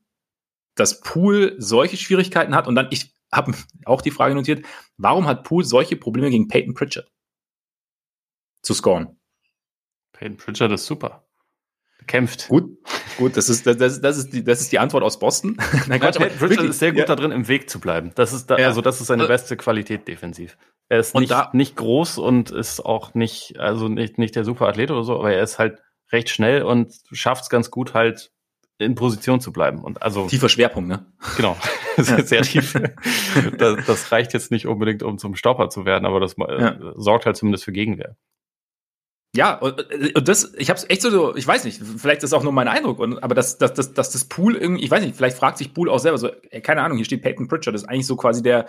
dass 0.75 1.01
Poole 1.01 1.55
solche 1.59 1.97
Schwierigkeiten 1.97 2.55
hat, 2.55 2.67
und 2.67 2.75
dann, 2.75 2.89
ich 2.91 3.15
habe 3.33 3.55
auch 3.85 4.03
die 4.03 4.11
Frage 4.11 4.35
notiert, 4.35 4.65
warum 4.97 5.27
hat 5.27 5.45
Poole 5.45 5.65
solche 5.65 5.97
Probleme 5.97 6.31
gegen 6.31 6.49
Peyton 6.49 6.75
Pritchard 6.75 7.11
zu 8.63 8.75
scoren? 8.75 9.19
Peyton 10.13 10.37
Pritchard 10.37 10.73
ist 10.73 10.87
super 10.87 11.25
kämpft. 12.11 12.49
Gut, 12.49 12.77
gut, 13.19 13.37
das 13.37 13.49
ist, 13.49 13.67
das, 13.67 14.01
das, 14.01 14.18
ist, 14.18 14.33
die, 14.33 14.43
das 14.43 14.61
ist 14.61 14.73
die 14.73 14.79
Antwort 14.79 15.05
aus 15.05 15.18
Boston. 15.18 15.57
Nein, 15.87 16.01
Quatsch, 16.01 16.16
Richard 16.16 16.41
wirklich, 16.41 16.71
ist 16.71 16.81
sehr 16.81 16.91
gut 16.91 17.01
ja. 17.01 17.07
da 17.07 17.16
drin, 17.16 17.31
im 17.31 17.49
Weg 17.49 17.71
zu 17.71 17.81
bleiben. 17.81 18.12
Das 18.16 18.33
ist 18.33 18.51
da, 18.51 18.59
ja. 18.59 18.66
also 18.66 18.81
das 18.81 19.01
ist 19.01 19.07
seine 19.07 19.25
äh, 19.25 19.29
beste 19.29 19.57
Qualität 19.57 20.09
defensiv. 20.09 20.59
Er 20.89 20.99
ist 20.99 21.14
nicht, 21.14 21.31
da, 21.31 21.51
nicht 21.53 21.77
groß 21.77 22.18
und 22.18 22.51
ist 22.51 22.85
auch 22.85 23.14
nicht, 23.14 23.59
also 23.59 23.89
nicht, 23.89 24.18
nicht 24.18 24.35
der 24.35 24.45
Superathlet 24.45 24.91
oder 24.91 25.05
so, 25.05 25.18
aber 25.18 25.33
er 25.33 25.43
ist 25.43 25.59
halt 25.59 25.79
recht 26.11 26.29
schnell 26.29 26.62
und 26.62 26.93
schafft 27.12 27.45
es 27.45 27.49
ganz 27.49 27.71
gut 27.71 27.95
halt 27.95 28.33
in 28.81 28.95
Position 28.95 29.41
zu 29.41 29.53
bleiben. 29.53 29.83
Und 29.83 30.03
also 30.03 30.26
tiefer 30.26 30.49
Schwerpunkt, 30.49 30.89
ne? 30.89 31.07
Genau, 31.37 31.57
ja. 31.97 32.22
sehr 32.22 32.43
tief. 32.43 32.74
Das, 33.59 33.85
das, 33.87 34.12
reicht 34.12 34.33
jetzt 34.33 34.51
nicht 34.51 34.66
unbedingt, 34.66 35.03
um 35.03 35.18
zum 35.18 35.35
Stopper 35.35 35.68
zu 35.68 35.85
werden, 35.85 36.07
aber 36.07 36.20
das 36.20 36.37
ja. 36.39 36.76
sorgt 36.97 37.26
halt 37.26 37.37
zumindest 37.37 37.64
für 37.64 37.72
Gegenwehr. 37.72 38.16
Ja, 39.35 39.55
und, 39.55 39.87
und 40.16 40.28
das, 40.28 40.55
ich 40.57 40.70
habe 40.70 40.81
echt 40.89 41.03
so, 41.03 41.37
ich 41.37 41.47
weiß 41.47 41.64
nicht, 41.64 41.81
vielleicht 41.81 42.24
ist 42.24 42.33
das 42.33 42.39
auch 42.39 42.43
nur 42.43 42.53
mein 42.53 42.66
Eindruck, 42.66 42.99
und, 42.99 43.22
aber 43.22 43.37
dass, 43.37 43.59
dass, 43.59 43.74
dass, 43.74 43.93
dass 43.95 44.11
das 44.11 44.24
Pool 44.24 44.57
irgendwie, 44.57 44.83
ich 44.83 44.91
weiß 44.91 45.05
nicht, 45.05 45.14
vielleicht 45.14 45.37
fragt 45.37 45.59
sich 45.59 45.72
Pool 45.72 45.89
auch 45.89 46.01
selber 46.01 46.18
so, 46.18 46.31
keine 46.62 46.83
Ahnung, 46.83 46.97
hier 46.97 47.05
steht 47.05 47.22
Peyton 47.22 47.47
Pritchard, 47.47 47.74
das 47.74 47.83
ist 47.83 47.89
eigentlich 47.89 48.09
so 48.09 48.16
quasi 48.16 48.43
der, 48.43 48.66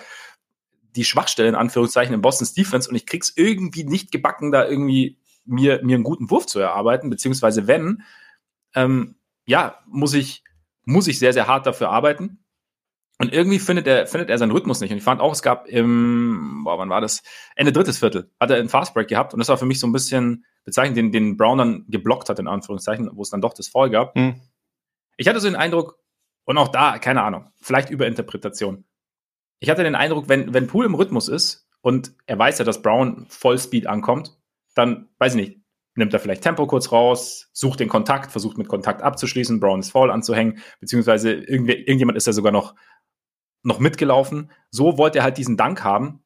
die 0.95 1.03
Schwachstelle 1.03 1.49
in 1.49 1.55
Anführungszeichen 1.55 2.13
in 2.13 2.21
Boston's 2.21 2.53
Defense 2.53 2.87
und 2.87 2.95
ich 2.95 3.07
krieg's 3.07 3.33
irgendwie 3.35 3.85
nicht 3.85 4.11
gebacken, 4.11 4.51
da 4.51 4.67
irgendwie 4.67 5.17
mir, 5.45 5.83
mir 5.83 5.95
einen 5.95 6.03
guten 6.03 6.29
Wurf 6.29 6.45
zu 6.45 6.59
erarbeiten, 6.59 7.09
beziehungsweise 7.09 7.65
wenn, 7.65 8.03
ähm, 8.75 9.15
ja, 9.51 9.79
muss 9.85 10.13
ich, 10.13 10.43
muss 10.85 11.07
ich 11.07 11.19
sehr, 11.19 11.33
sehr 11.33 11.47
hart 11.47 11.67
dafür 11.67 11.89
arbeiten. 11.89 12.39
Und 13.19 13.33
irgendwie 13.33 13.59
findet 13.59 13.85
er, 13.85 14.07
findet 14.07 14.29
er 14.29 14.37
seinen 14.37 14.51
Rhythmus 14.51 14.79
nicht. 14.79 14.91
Und 14.91 14.97
ich 14.97 15.03
fand 15.03 15.21
auch, 15.21 15.33
es 15.33 15.43
gab 15.43 15.67
im, 15.67 16.61
boah, 16.63 16.79
wann 16.79 16.89
war 16.89 17.01
das? 17.01 17.21
Ende 17.55 17.71
drittes 17.71 17.99
Viertel 17.99 18.31
hat 18.39 18.49
er 18.49 18.57
einen 18.57 18.69
Fastbreak 18.69 19.09
gehabt. 19.09 19.33
Und 19.33 19.39
das 19.39 19.49
war 19.49 19.57
für 19.57 19.65
mich 19.65 19.79
so 19.79 19.85
ein 19.85 19.91
bisschen 19.91 20.45
bezeichnend, 20.63 20.97
den, 20.97 21.11
den 21.11 21.37
Brown 21.37 21.57
dann 21.57 21.85
geblockt 21.89 22.29
hat, 22.29 22.39
in 22.39 22.47
Anführungszeichen, 22.47 23.09
wo 23.13 23.21
es 23.21 23.29
dann 23.29 23.41
doch 23.41 23.53
das 23.53 23.67
Foul 23.67 23.89
gab. 23.91 24.15
Mhm. 24.15 24.41
Ich 25.17 25.27
hatte 25.27 25.39
so 25.39 25.47
den 25.47 25.57
Eindruck, 25.57 25.99
und 26.45 26.57
auch 26.57 26.69
da, 26.69 26.97
keine 26.97 27.21
Ahnung, 27.21 27.51
vielleicht 27.59 27.89
Überinterpretation. 27.91 28.85
Ich 29.59 29.69
hatte 29.69 29.83
den 29.83 29.95
Eindruck, 29.95 30.29
wenn, 30.29 30.53
wenn 30.53 30.67
Poole 30.67 30.87
im 30.87 30.95
Rhythmus 30.95 31.27
ist 31.27 31.67
und 31.81 32.13
er 32.25 32.39
weiß 32.39 32.57
ja, 32.57 32.65
dass 32.65 32.81
Brown 32.81 33.27
Vollspeed 33.29 33.85
ankommt, 33.85 34.39
dann, 34.73 35.09
weiß 35.19 35.35
ich 35.35 35.41
nicht, 35.41 35.60
nimmt 35.95 36.13
er 36.13 36.19
vielleicht 36.19 36.43
Tempo 36.43 36.67
kurz 36.67 36.91
raus, 36.91 37.49
sucht 37.53 37.79
den 37.79 37.89
Kontakt, 37.89 38.31
versucht 38.31 38.57
mit 38.57 38.67
Kontakt 38.67 39.01
abzuschließen, 39.01 39.59
Brown 39.59 39.81
ist 39.81 39.91
Fall 39.91 40.11
anzuhängen, 40.11 40.59
beziehungsweise 40.79 41.33
irgendwie, 41.33 41.73
irgendjemand 41.73 42.17
ist 42.17 42.27
ja 42.27 42.33
sogar 42.33 42.51
noch, 42.51 42.75
noch 43.63 43.79
mitgelaufen. 43.79 44.51
So 44.69 44.97
wollte 44.97 45.19
er 45.19 45.23
halt 45.23 45.37
diesen 45.37 45.57
Dank 45.57 45.83
haben. 45.83 46.23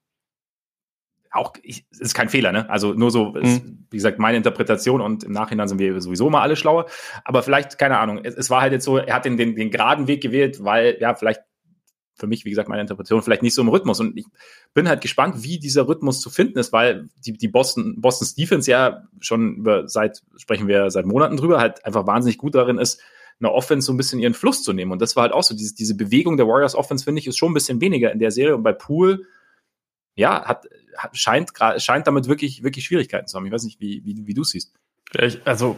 Auch, 1.32 1.53
ich, 1.63 1.86
ist 1.91 2.13
kein 2.13 2.30
Fehler, 2.30 2.53
ne? 2.53 2.70
Also 2.70 2.93
nur 2.93 3.11
so, 3.11 3.32
mhm. 3.32 3.41
ist, 3.41 3.66
wie 3.89 3.97
gesagt, 3.97 4.20
meine 4.20 4.38
Interpretation 4.38 5.01
und 5.01 5.26
im 5.26 5.34
Nachhinein 5.34 5.68
sind 5.68 5.80
wir 5.80 5.99
sowieso 5.99 6.30
mal 6.30 6.41
alle 6.41 6.55
schlauer. 6.55 6.86
Aber 7.26 7.43
vielleicht, 7.43 7.78
keine 7.78 7.97
Ahnung, 7.97 8.22
es, 8.24 8.36
es 8.36 8.49
war 8.49 8.61
halt 8.61 8.72
jetzt 8.72 8.86
so, 8.86 8.97
er 8.97 9.16
hat 9.16 9.26
den, 9.26 9.36
den, 9.36 9.55
den 9.55 9.70
geraden 9.70 10.07
Weg 10.07 10.22
gewählt, 10.22 10.63
weil, 10.63 10.97
ja, 11.01 11.13
vielleicht 11.16 11.41
für 12.16 12.28
mich, 12.28 12.45
wie 12.45 12.49
gesagt, 12.49 12.70
meine 12.70 12.82
Interpretation 12.82 13.22
vielleicht 13.22 13.43
nicht 13.43 13.53
so 13.53 13.61
im 13.61 13.68
Rhythmus. 13.68 13.99
Und 13.99 14.18
ich 14.18 14.26
bin 14.74 14.88
halt 14.88 15.01
gespannt, 15.01 15.43
wie 15.43 15.59
dieser 15.59 15.88
Rhythmus 15.88 16.22
zu 16.22 16.30
finden 16.30 16.57
ist, 16.57 16.72
weil 16.72 17.09
die, 17.26 17.34
die 17.34 17.47
Boston, 17.47 18.01
Boston's 18.01 18.36
Defense 18.36 18.72
ja 18.72 19.03
schon 19.20 19.57
über, 19.57 19.88
seit, 19.88 20.24
sprechen 20.38 20.68
wir 20.68 20.89
seit 20.89 21.05
Monaten 21.05 21.38
drüber, 21.38 21.59
halt 21.59 21.86
einfach 21.86 22.07
wahnsinnig 22.07 22.38
gut 22.38 22.55
darin 22.55 22.78
ist, 22.78 23.01
eine 23.39 23.51
Offense 23.51 23.86
so 23.86 23.93
ein 23.93 23.97
bisschen 23.97 24.20
ihren 24.20 24.34
Fluss 24.34 24.63
zu 24.63 24.72
nehmen. 24.72 24.93
Und 24.93 25.01
das 25.01 25.16
war 25.16 25.24
halt 25.24 25.34
auch 25.34 25.43
so, 25.43 25.53
diese, 25.53 25.76
diese 25.76 25.95
Bewegung 25.95 26.38
der 26.38 26.47
Warriors 26.47 26.74
Offense, 26.74 27.03
finde 27.03 27.20
ich, 27.20 27.28
ist 27.28 27.38
schon 27.38 27.51
ein 27.51 27.53
bisschen 27.53 27.82
weniger 27.82 28.11
in 28.11 28.20
der 28.20 28.32
Serie. 28.32 28.55
Und 28.55 28.63
bei 28.63 28.72
Pool, 28.72 29.28
ja, 30.16 30.45
hat, 30.45 30.68
scheint, 31.11 31.51
scheint 31.78 32.07
damit 32.07 32.30
wirklich, 32.30 32.63
wirklich 32.63 32.86
Schwierigkeiten 32.86 33.28
zu 33.28 33.38
haben. 33.38 33.45
Ich 33.45 33.51
weiß 33.51 33.63
nicht, 33.63 33.82
wie, 33.82 34.03
wie, 34.05 34.26
wie 34.26 34.34
du 34.34 34.45
siehst. 34.45 34.74
Also, 35.43 35.78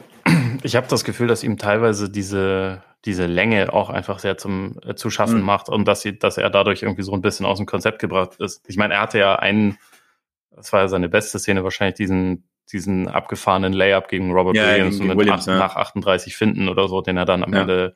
ich 0.64 0.76
habe 0.76 0.88
das 0.88 1.04
Gefühl, 1.04 1.28
dass 1.28 1.44
ihm 1.44 1.58
teilweise 1.58 2.10
diese, 2.10 2.84
diese 3.06 3.26
Länge 3.26 3.74
auch 3.74 3.90
einfach 3.90 4.20
sehr 4.20 4.38
zum 4.38 4.80
äh, 4.86 4.96
zu 4.96 5.10
schaffen 5.10 5.40
mhm. 5.40 5.46
macht 5.46 5.70
und 5.70 5.88
dass, 5.88 6.02
sie, 6.02 6.18
dass 6.18 6.38
er 6.38 6.50
dadurch 6.50 6.84
irgendwie 6.84 7.04
so 7.04 7.14
ein 7.14 7.22
bisschen 7.22 7.46
aus 7.46 7.58
dem 7.58 7.66
Konzept 7.66 8.00
gebracht 8.00 8.36
ist. 8.40 8.64
Ich 8.68 8.78
meine, 8.78 8.96
er 8.96 9.02
hatte 9.02 9.20
ja 9.20 9.36
einen, 9.38 9.78
das 10.52 10.74
war 10.74 10.82
ja 10.82 10.88
seine 10.88 11.10
beste 11.10 11.40
Szene, 11.40 11.64
wahrscheinlich 11.64 11.96
diesen, 11.96 12.48
diesen 12.72 13.08
abgefahrenen 13.08 13.74
Layup 13.74 14.08
gegen 14.08 14.32
Robert 14.32 14.56
ja, 14.56 14.68
Williams 14.68 14.96
gegen, 14.96 15.08
gegen 15.08 15.08
mit 15.08 15.18
Williams, 15.18 15.48
8, 15.48 15.54
ja. 15.54 15.58
nach 15.58 15.76
38 15.76 16.36
Finden 16.36 16.70
oder 16.70 16.88
so, 16.88 17.02
den 17.02 17.18
er 17.18 17.26
dann 17.26 17.44
am 17.44 17.54
ja. 17.54 17.62
Ende 17.62 17.96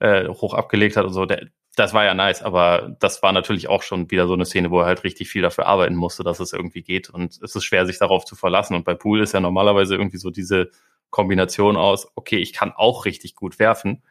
äh, 0.00 0.28
hoch 0.28 0.54
abgelegt 0.54 0.96
hat 0.96 1.04
und 1.04 1.12
so. 1.12 1.26
Der, 1.26 1.46
das 1.76 1.94
war 1.94 2.04
ja 2.04 2.14
nice, 2.14 2.42
aber 2.42 2.96
das 2.98 3.22
war 3.22 3.32
natürlich 3.32 3.68
auch 3.68 3.82
schon 3.82 4.10
wieder 4.10 4.26
so 4.26 4.34
eine 4.34 4.44
Szene, 4.44 4.70
wo 4.70 4.80
er 4.80 4.86
halt 4.86 5.04
richtig 5.04 5.28
viel 5.28 5.42
dafür 5.42 5.66
arbeiten 5.66 5.94
musste, 5.94 6.24
dass 6.24 6.40
es 6.40 6.52
irgendwie 6.52 6.82
geht. 6.82 7.08
Und 7.08 7.40
es 7.40 7.54
ist 7.54 7.64
schwer, 7.64 7.86
sich 7.86 7.98
darauf 7.98 8.24
zu 8.24 8.34
verlassen. 8.34 8.74
Und 8.74 8.84
bei 8.84 8.94
Pool 8.94 9.20
ist 9.20 9.32
ja 9.32 9.40
normalerweise 9.40 9.94
irgendwie 9.94 10.16
so 10.16 10.30
diese 10.30 10.70
Kombination 11.10 11.76
aus, 11.76 12.08
okay, 12.14 12.38
ich 12.38 12.52
kann 12.52 12.72
auch 12.72 13.04
richtig 13.04 13.34
gut 13.34 13.58
werfen. 13.58 14.02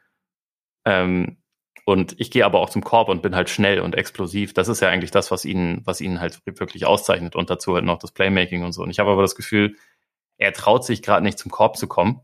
Ähm, 0.86 1.38
und 1.86 2.20
ich 2.20 2.32
gehe 2.32 2.46
aber 2.46 2.60
auch 2.60 2.70
zum 2.70 2.84
Korb 2.84 3.08
und 3.08 3.22
bin 3.22 3.34
halt 3.34 3.50
schnell 3.50 3.80
und 3.80 3.96
explosiv. 3.96 4.54
Das 4.54 4.68
ist 4.68 4.82
ja 4.82 4.90
eigentlich 4.90 5.12
das, 5.12 5.32
was 5.32 5.46
ihn, 5.46 5.82
was 5.86 6.02
ihn 6.02 6.20
halt 6.20 6.42
wirklich 6.46 6.86
auszeichnet 6.86 7.34
und 7.36 7.50
dazu 7.50 7.76
halt 7.76 7.86
noch 7.86 7.98
das 7.98 8.12
Playmaking 8.12 8.64
und 8.64 8.74
so. 8.74 8.84
Und 8.84 8.90
ich 8.90 9.00
habe 9.00 9.10
aber 9.10 9.22
das 9.22 9.36
Gefühl, 9.36 9.78
er 10.38 10.52
traut 10.52 10.84
sich 10.84 11.02
gerade 11.02 11.24
nicht 11.24 11.40
zum 11.40 11.50
Korb 11.50 11.78
zu 11.78 11.88
kommen, 11.88 12.20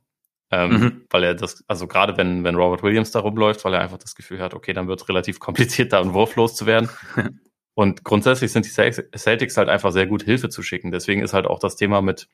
ähm, 0.52 0.72
mhm. 0.72 1.06
weil 1.10 1.24
er 1.24 1.34
das, 1.34 1.64
also 1.68 1.88
gerade 1.88 2.18
wenn, 2.18 2.44
wenn 2.44 2.56
Robert 2.56 2.84
Williams 2.84 3.12
da 3.12 3.22
rumläuft, 3.22 3.64
weil 3.64 3.74
er 3.74 3.80
einfach 3.80 3.98
das 3.98 4.16
Gefühl 4.16 4.42
hat, 4.42 4.54
okay, 4.54 4.74
dann 4.74 4.90
wird 4.90 5.02
es 5.02 5.08
relativ 5.08 5.40
kompliziert, 5.40 5.94
da 5.94 6.02
einen 6.02 6.14
Wurf 6.14 6.36
loszuwerden. 6.36 6.90
und 7.74 8.04
grundsätzlich 8.04 8.52
sind 8.52 8.66
die 8.66 8.92
Celtics 9.18 9.56
halt 9.56 9.70
einfach 9.70 9.94
sehr 9.94 10.08
gut 10.08 10.24
Hilfe 10.24 10.50
zu 10.50 10.62
schicken. 10.62 10.92
Deswegen 10.92 11.22
ist 11.22 11.34
halt 11.34 11.48
auch 11.48 11.60
das 11.60 11.78
Thema 11.78 12.02
mit 12.02 12.28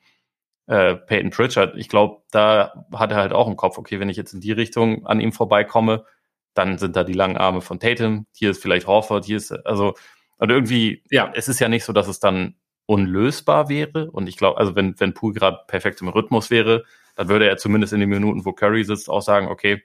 äh, 0.66 0.94
Peyton 0.94 1.30
Pritchard, 1.30 1.76
ich 1.76 1.88
glaube, 1.88 2.22
da 2.30 2.86
hat 2.94 3.10
er 3.10 3.18
halt 3.18 3.32
auch 3.32 3.48
im 3.48 3.56
Kopf, 3.56 3.78
okay, 3.78 4.00
wenn 4.00 4.08
ich 4.08 4.16
jetzt 4.16 4.32
in 4.32 4.40
die 4.40 4.52
Richtung 4.52 5.06
an 5.06 5.20
ihm 5.20 5.32
vorbeikomme, 5.32 6.04
dann 6.54 6.78
sind 6.78 6.96
da 6.96 7.04
die 7.04 7.12
langen 7.12 7.36
Arme 7.36 7.60
von 7.60 7.80
Tatum, 7.80 8.26
hier 8.32 8.50
ist 8.50 8.62
vielleicht 8.62 8.86
Horford, 8.86 9.24
hier 9.24 9.36
ist, 9.36 9.52
also, 9.66 9.94
und 10.38 10.50
irgendwie, 10.50 11.02
ja, 11.10 11.30
es 11.34 11.48
ist 11.48 11.60
ja 11.60 11.68
nicht 11.68 11.84
so, 11.84 11.92
dass 11.92 12.08
es 12.08 12.18
dann 12.18 12.56
unlösbar 12.86 13.68
wäre. 13.68 14.10
Und 14.10 14.28
ich 14.28 14.36
glaube, 14.36 14.58
also 14.58 14.74
wenn, 14.74 14.98
wenn 14.98 15.14
Poole 15.14 15.34
gerade 15.34 15.60
perfekt 15.68 16.00
im 16.00 16.08
Rhythmus 16.08 16.50
wäre, 16.50 16.84
dann 17.14 17.28
würde 17.28 17.48
er 17.48 17.56
zumindest 17.56 17.92
in 17.92 18.00
den 18.00 18.08
Minuten, 18.08 18.44
wo 18.44 18.52
Curry 18.52 18.82
sitzt, 18.82 19.08
auch 19.08 19.22
sagen, 19.22 19.46
okay, 19.46 19.84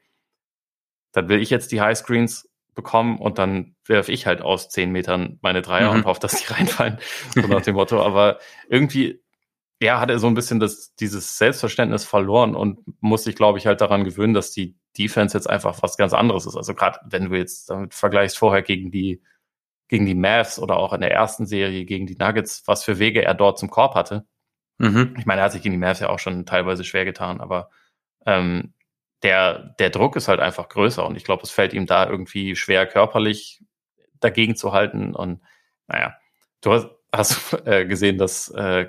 dann 1.12 1.30
will 1.30 1.40
ich 1.40 1.52
jetzt 1.52 1.72
die 1.72 1.82
Highscreens 1.82 2.50
bekommen 2.74 3.20
und 3.20 3.38
dann 3.38 3.76
werfe 3.86 4.12
ich 4.12 4.26
halt 4.26 4.42
aus 4.42 4.70
zehn 4.70 4.92
Metern 4.92 5.38
meine 5.42 5.62
Dreier 5.62 5.92
mhm. 5.92 6.00
und 6.00 6.06
hoffe, 6.06 6.20
dass 6.20 6.36
die 6.36 6.48
reinfallen. 6.54 6.98
So 7.36 7.42
nach 7.42 7.62
dem 7.62 7.76
Motto. 7.76 8.02
Aber 8.02 8.40
irgendwie, 8.70 9.22
ja, 9.82 10.00
hat 10.00 10.10
er 10.10 10.20
so 10.20 10.28
ein 10.28 10.36
bisschen 10.36 10.60
das, 10.60 10.96
dieses 10.96 11.38
Selbstverständnis 11.38 12.06
verloren 12.06 12.56
und 12.56 12.80
muss 13.02 13.26
sich, 13.26 13.36
glaube 13.36 13.58
ich, 13.58 13.68
halt 13.68 13.82
daran 13.82 14.04
gewöhnen, 14.04 14.34
dass 14.34 14.52
die 14.52 14.78
Defense 14.98 15.38
jetzt 15.38 15.50
einfach 15.50 15.82
was 15.82 15.98
ganz 15.98 16.14
anderes 16.14 16.46
ist. 16.46 16.56
Also 16.56 16.74
gerade 16.74 17.00
wenn 17.06 17.30
du 17.30 17.38
jetzt 17.38 17.70
damit 17.70 17.94
vergleichst 17.94 18.38
vorher 18.38 18.62
gegen 18.62 18.90
die, 18.92 19.22
gegen 19.90 20.06
die 20.06 20.16
Mavs 20.16 20.60
oder 20.60 20.78
auch 20.78 20.94
in 20.94 21.02
der 21.02 21.12
ersten 21.12 21.46
Serie 21.46 21.86
gegen 21.86 22.08
die 22.08 22.16
Nuggets, 22.18 22.64
was 22.68 22.84
für 22.84 23.00
Wege 23.00 23.24
er 23.24 23.34
dort 23.34 23.60
zum 23.60 23.70
Korb 23.70 23.96
hatte. 23.96 24.26
Mhm. 24.78 25.16
Ich 25.20 25.26
meine, 25.26 25.42
er 25.42 25.46
hat 25.46 25.52
sich 25.52 25.62
gegen 25.62 25.74
die 25.74 25.80
Mavs 25.80 26.00
ja 26.00 26.10
auch 26.10 26.20
schon 26.20 26.46
teilweise 26.46 26.84
schwer 26.86 27.06
getan, 27.06 27.42
aber 27.42 27.70
ähm, 28.26 28.74
der, 29.24 29.76
der 29.80 29.90
Druck 29.90 30.16
ist 30.16 30.28
halt 30.28 30.40
einfach 30.40 30.70
größer 30.70 31.06
und 31.06 31.18
ich 31.18 31.24
glaube, 31.26 31.44
es 31.44 31.52
fällt 31.52 31.74
ihm 31.74 31.86
da 31.86 32.08
irgendwie 32.10 32.56
schwer 32.56 32.88
körperlich 32.88 33.62
dagegen 34.20 34.56
zu 34.56 34.72
halten. 34.72 35.16
Und 35.16 35.42
naja, 35.88 36.16
du 36.62 36.72
hast, 36.72 36.90
hast 37.12 37.54
äh, 37.66 37.86
gesehen, 37.86 38.18
dass 38.18 38.50
äh, 38.50 38.88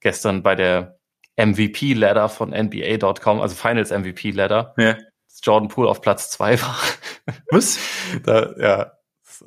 gestern 0.00 0.42
bei 0.42 0.54
der 0.54 0.98
MVP-Ladder 1.36 2.28
von 2.28 2.50
NBA.com, 2.50 3.40
also 3.40 3.54
Finals 3.54 3.90
MVP-Ladder, 3.90 4.74
ja. 4.76 4.96
Jordan 5.42 5.68
Poole 5.68 5.88
auf 5.88 6.02
Platz 6.02 6.30
zwei 6.30 6.60
war. 6.60 6.76
Was? 7.50 7.78
da, 8.24 8.54
ja, 8.58 8.92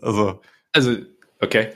also. 0.01 0.41
Also, 0.72 0.95
okay. 1.39 1.74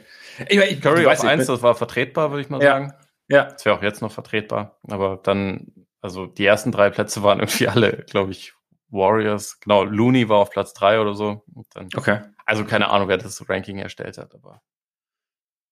Ich, 0.50 0.58
ich, 0.58 0.82
Curry 0.82 1.06
auf 1.06 1.24
eins, 1.24 1.48
das 1.48 1.62
war 1.62 1.76
vertretbar, 1.76 2.32
würde 2.32 2.42
ich 2.42 2.50
mal 2.50 2.62
ja. 2.62 2.72
sagen. 2.72 2.94
Ja. 3.28 3.44
Das 3.46 3.66
wäre 3.66 3.78
auch 3.78 3.84
jetzt 3.84 4.02
noch 4.02 4.12
vertretbar. 4.12 4.80
Aber 4.90 5.20
dann, 5.22 5.86
also 6.02 6.26
die 6.26 6.46
ersten 6.46 6.72
drei 6.72 6.90
Plätze 6.90 7.24
waren 7.24 7.40
irgendwie 7.42 7.68
alle, 7.68 8.06
glaube 8.10 8.32
ich, 8.32 8.54
Warriors. 8.90 9.60
Genau, 9.60 9.84
Looney 9.84 10.30
war 10.30 10.38
auf 10.38 10.50
Platz 10.50 10.74
drei 10.74 11.00
oder 11.00 11.14
so. 11.14 11.44
Dann, 11.74 11.90
okay. 11.96 12.22
Also 12.46 12.64
keine 12.64 12.90
Ahnung, 12.90 13.10
wer 13.10 13.18
das 13.18 13.50
Ranking 13.50 13.80
erstellt 13.80 14.18
hat, 14.18 14.34
aber 14.34 14.62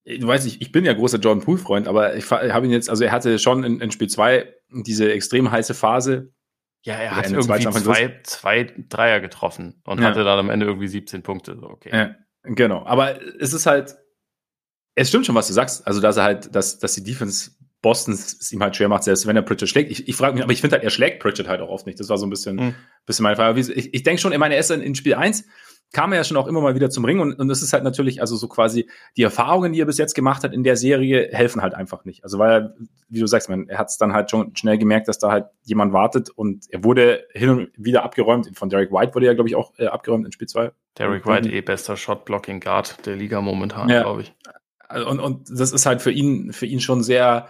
du 0.05 0.27
weißt, 0.27 0.45
ich, 0.45 0.61
ich 0.61 0.71
bin 0.71 0.85
ja 0.85 0.93
großer 0.93 1.19
Jordan 1.19 1.43
Poole-Freund, 1.43 1.87
aber 1.87 2.15
ich 2.15 2.29
habe 2.31 2.65
ihn 2.65 2.71
jetzt, 2.71 2.89
also 2.89 3.03
er 3.03 3.11
hatte 3.11 3.39
schon 3.39 3.63
in, 3.63 3.79
in 3.79 3.91
Spiel 3.91 4.07
2 4.07 4.53
diese 4.69 5.11
extrem 5.11 5.51
heiße 5.51 5.73
Phase. 5.73 6.31
Ja, 6.83 6.95
er 6.95 7.15
hat 7.15 7.31
irgendwie 7.31 7.81
zwei, 7.81 8.19
zwei 8.23 8.73
Dreier 8.89 9.19
getroffen 9.19 9.81
und 9.85 9.99
ja. 9.99 10.07
hatte 10.07 10.23
dann 10.23 10.37
am 10.37 10.49
Ende 10.51 10.67
irgendwie 10.67 10.87
17 10.87 11.23
Punkte. 11.23 11.57
So, 11.59 11.67
okay. 11.67 11.89
Ja, 11.91 12.15
genau. 12.43 12.85
Aber 12.85 13.19
es 13.39 13.53
ist 13.53 13.65
halt, 13.65 13.95
es 14.93 15.09
stimmt 15.09 15.25
schon, 15.25 15.33
was 15.33 15.47
du 15.47 15.53
sagst. 15.53 15.87
Also, 15.87 15.99
dass 15.99 16.17
er 16.17 16.23
halt, 16.23 16.55
dass, 16.55 16.77
dass 16.77 16.93
die 16.93 17.03
Defense 17.03 17.51
Bostons 17.81 18.37
es 18.39 18.51
ihm 18.51 18.61
halt 18.61 18.75
schwer 18.75 18.87
macht, 18.87 19.03
selbst 19.03 19.25
wenn 19.25 19.35
er 19.35 19.41
Pritchard 19.41 19.69
schlägt. 19.69 19.91
Ich, 19.91 20.07
ich 20.07 20.15
frage 20.15 20.35
mich, 20.35 20.43
aber 20.43 20.53
ich 20.53 20.61
finde 20.61 20.75
halt, 20.75 20.83
er 20.83 20.89
schlägt 20.89 21.19
Pritchard 21.21 21.47
halt 21.47 21.61
auch 21.61 21.69
oft 21.69 21.85
nicht. 21.87 21.99
Das 21.99 22.09
war 22.09 22.17
so 22.17 22.25
ein 22.25 22.29
bisschen, 22.29 22.55
mhm. 22.55 22.75
bisschen 23.05 23.23
meine 23.23 23.35
Frage. 23.35 23.59
Ich, 23.59 23.93
ich 23.93 24.03
denke 24.03 24.21
schon, 24.21 24.31
ich 24.31 24.37
meine, 24.37 24.55
er 24.55 24.59
ist 24.59 24.71
in 24.71 24.95
Spiel 24.95 25.15
1 25.15 25.45
kam 25.95 26.11
er 26.11 26.17
ja 26.17 26.23
schon 26.25 26.35
auch 26.35 26.47
immer 26.47 26.59
mal 26.59 26.75
wieder 26.75 26.89
zum 26.89 27.05
Ring 27.05 27.21
und, 27.21 27.39
und 27.39 27.47
das 27.47 27.61
ist 27.61 27.71
halt 27.71 27.85
natürlich, 27.85 28.19
also 28.19 28.35
so 28.35 28.49
quasi 28.49 28.89
die 29.15 29.23
Erfahrungen, 29.23 29.71
die 29.71 29.79
er 29.79 29.85
bis 29.85 29.97
jetzt 29.97 30.13
gemacht 30.13 30.43
hat 30.43 30.53
in 30.53 30.61
der 30.61 30.75
Serie, 30.75 31.29
helfen 31.31 31.61
halt 31.61 31.73
einfach 31.73 32.03
nicht. 32.03 32.21
Also 32.25 32.37
weil 32.37 32.51
er, 32.51 32.75
wie 33.07 33.21
du 33.21 33.27
sagst, 33.27 33.47
man, 33.49 33.69
er 33.69 33.77
hat 33.77 33.87
es 33.87 33.97
dann 33.97 34.11
halt 34.11 34.29
schon 34.29 34.53
schnell 34.57 34.77
gemerkt, 34.77 35.07
dass 35.07 35.19
da 35.19 35.31
halt 35.31 35.45
jemand 35.63 35.93
wartet 35.93 36.29
und 36.29 36.65
er 36.69 36.83
wurde 36.83 37.23
hin 37.31 37.49
und 37.49 37.69
wieder 37.77 38.03
abgeräumt. 38.03 38.51
Von 38.55 38.69
Derek 38.69 38.91
White 38.91 39.15
wurde 39.15 39.25
ja, 39.27 39.33
glaube 39.35 39.47
ich, 39.47 39.55
auch 39.55 39.71
äh, 39.77 39.85
abgeräumt 39.87 40.25
in 40.25 40.33
Spiel 40.33 40.49
2. 40.49 40.73
Derek 40.97 41.25
White 41.25 41.49
eh 41.49 41.61
bester 41.61 41.95
Shot-Blocking 41.95 42.59
Guard 42.59 43.05
der 43.05 43.15
Liga 43.15 43.39
momentan, 43.39 43.87
ja. 43.87 44.01
glaube 44.01 44.23
ich. 44.23 44.33
Also, 44.89 45.09
und, 45.09 45.21
und 45.21 45.47
das 45.49 45.71
ist 45.71 45.85
halt 45.85 46.01
für 46.01 46.11
ihn, 46.11 46.51
für 46.51 46.65
ihn 46.65 46.81
schon 46.81 47.03
sehr 47.03 47.47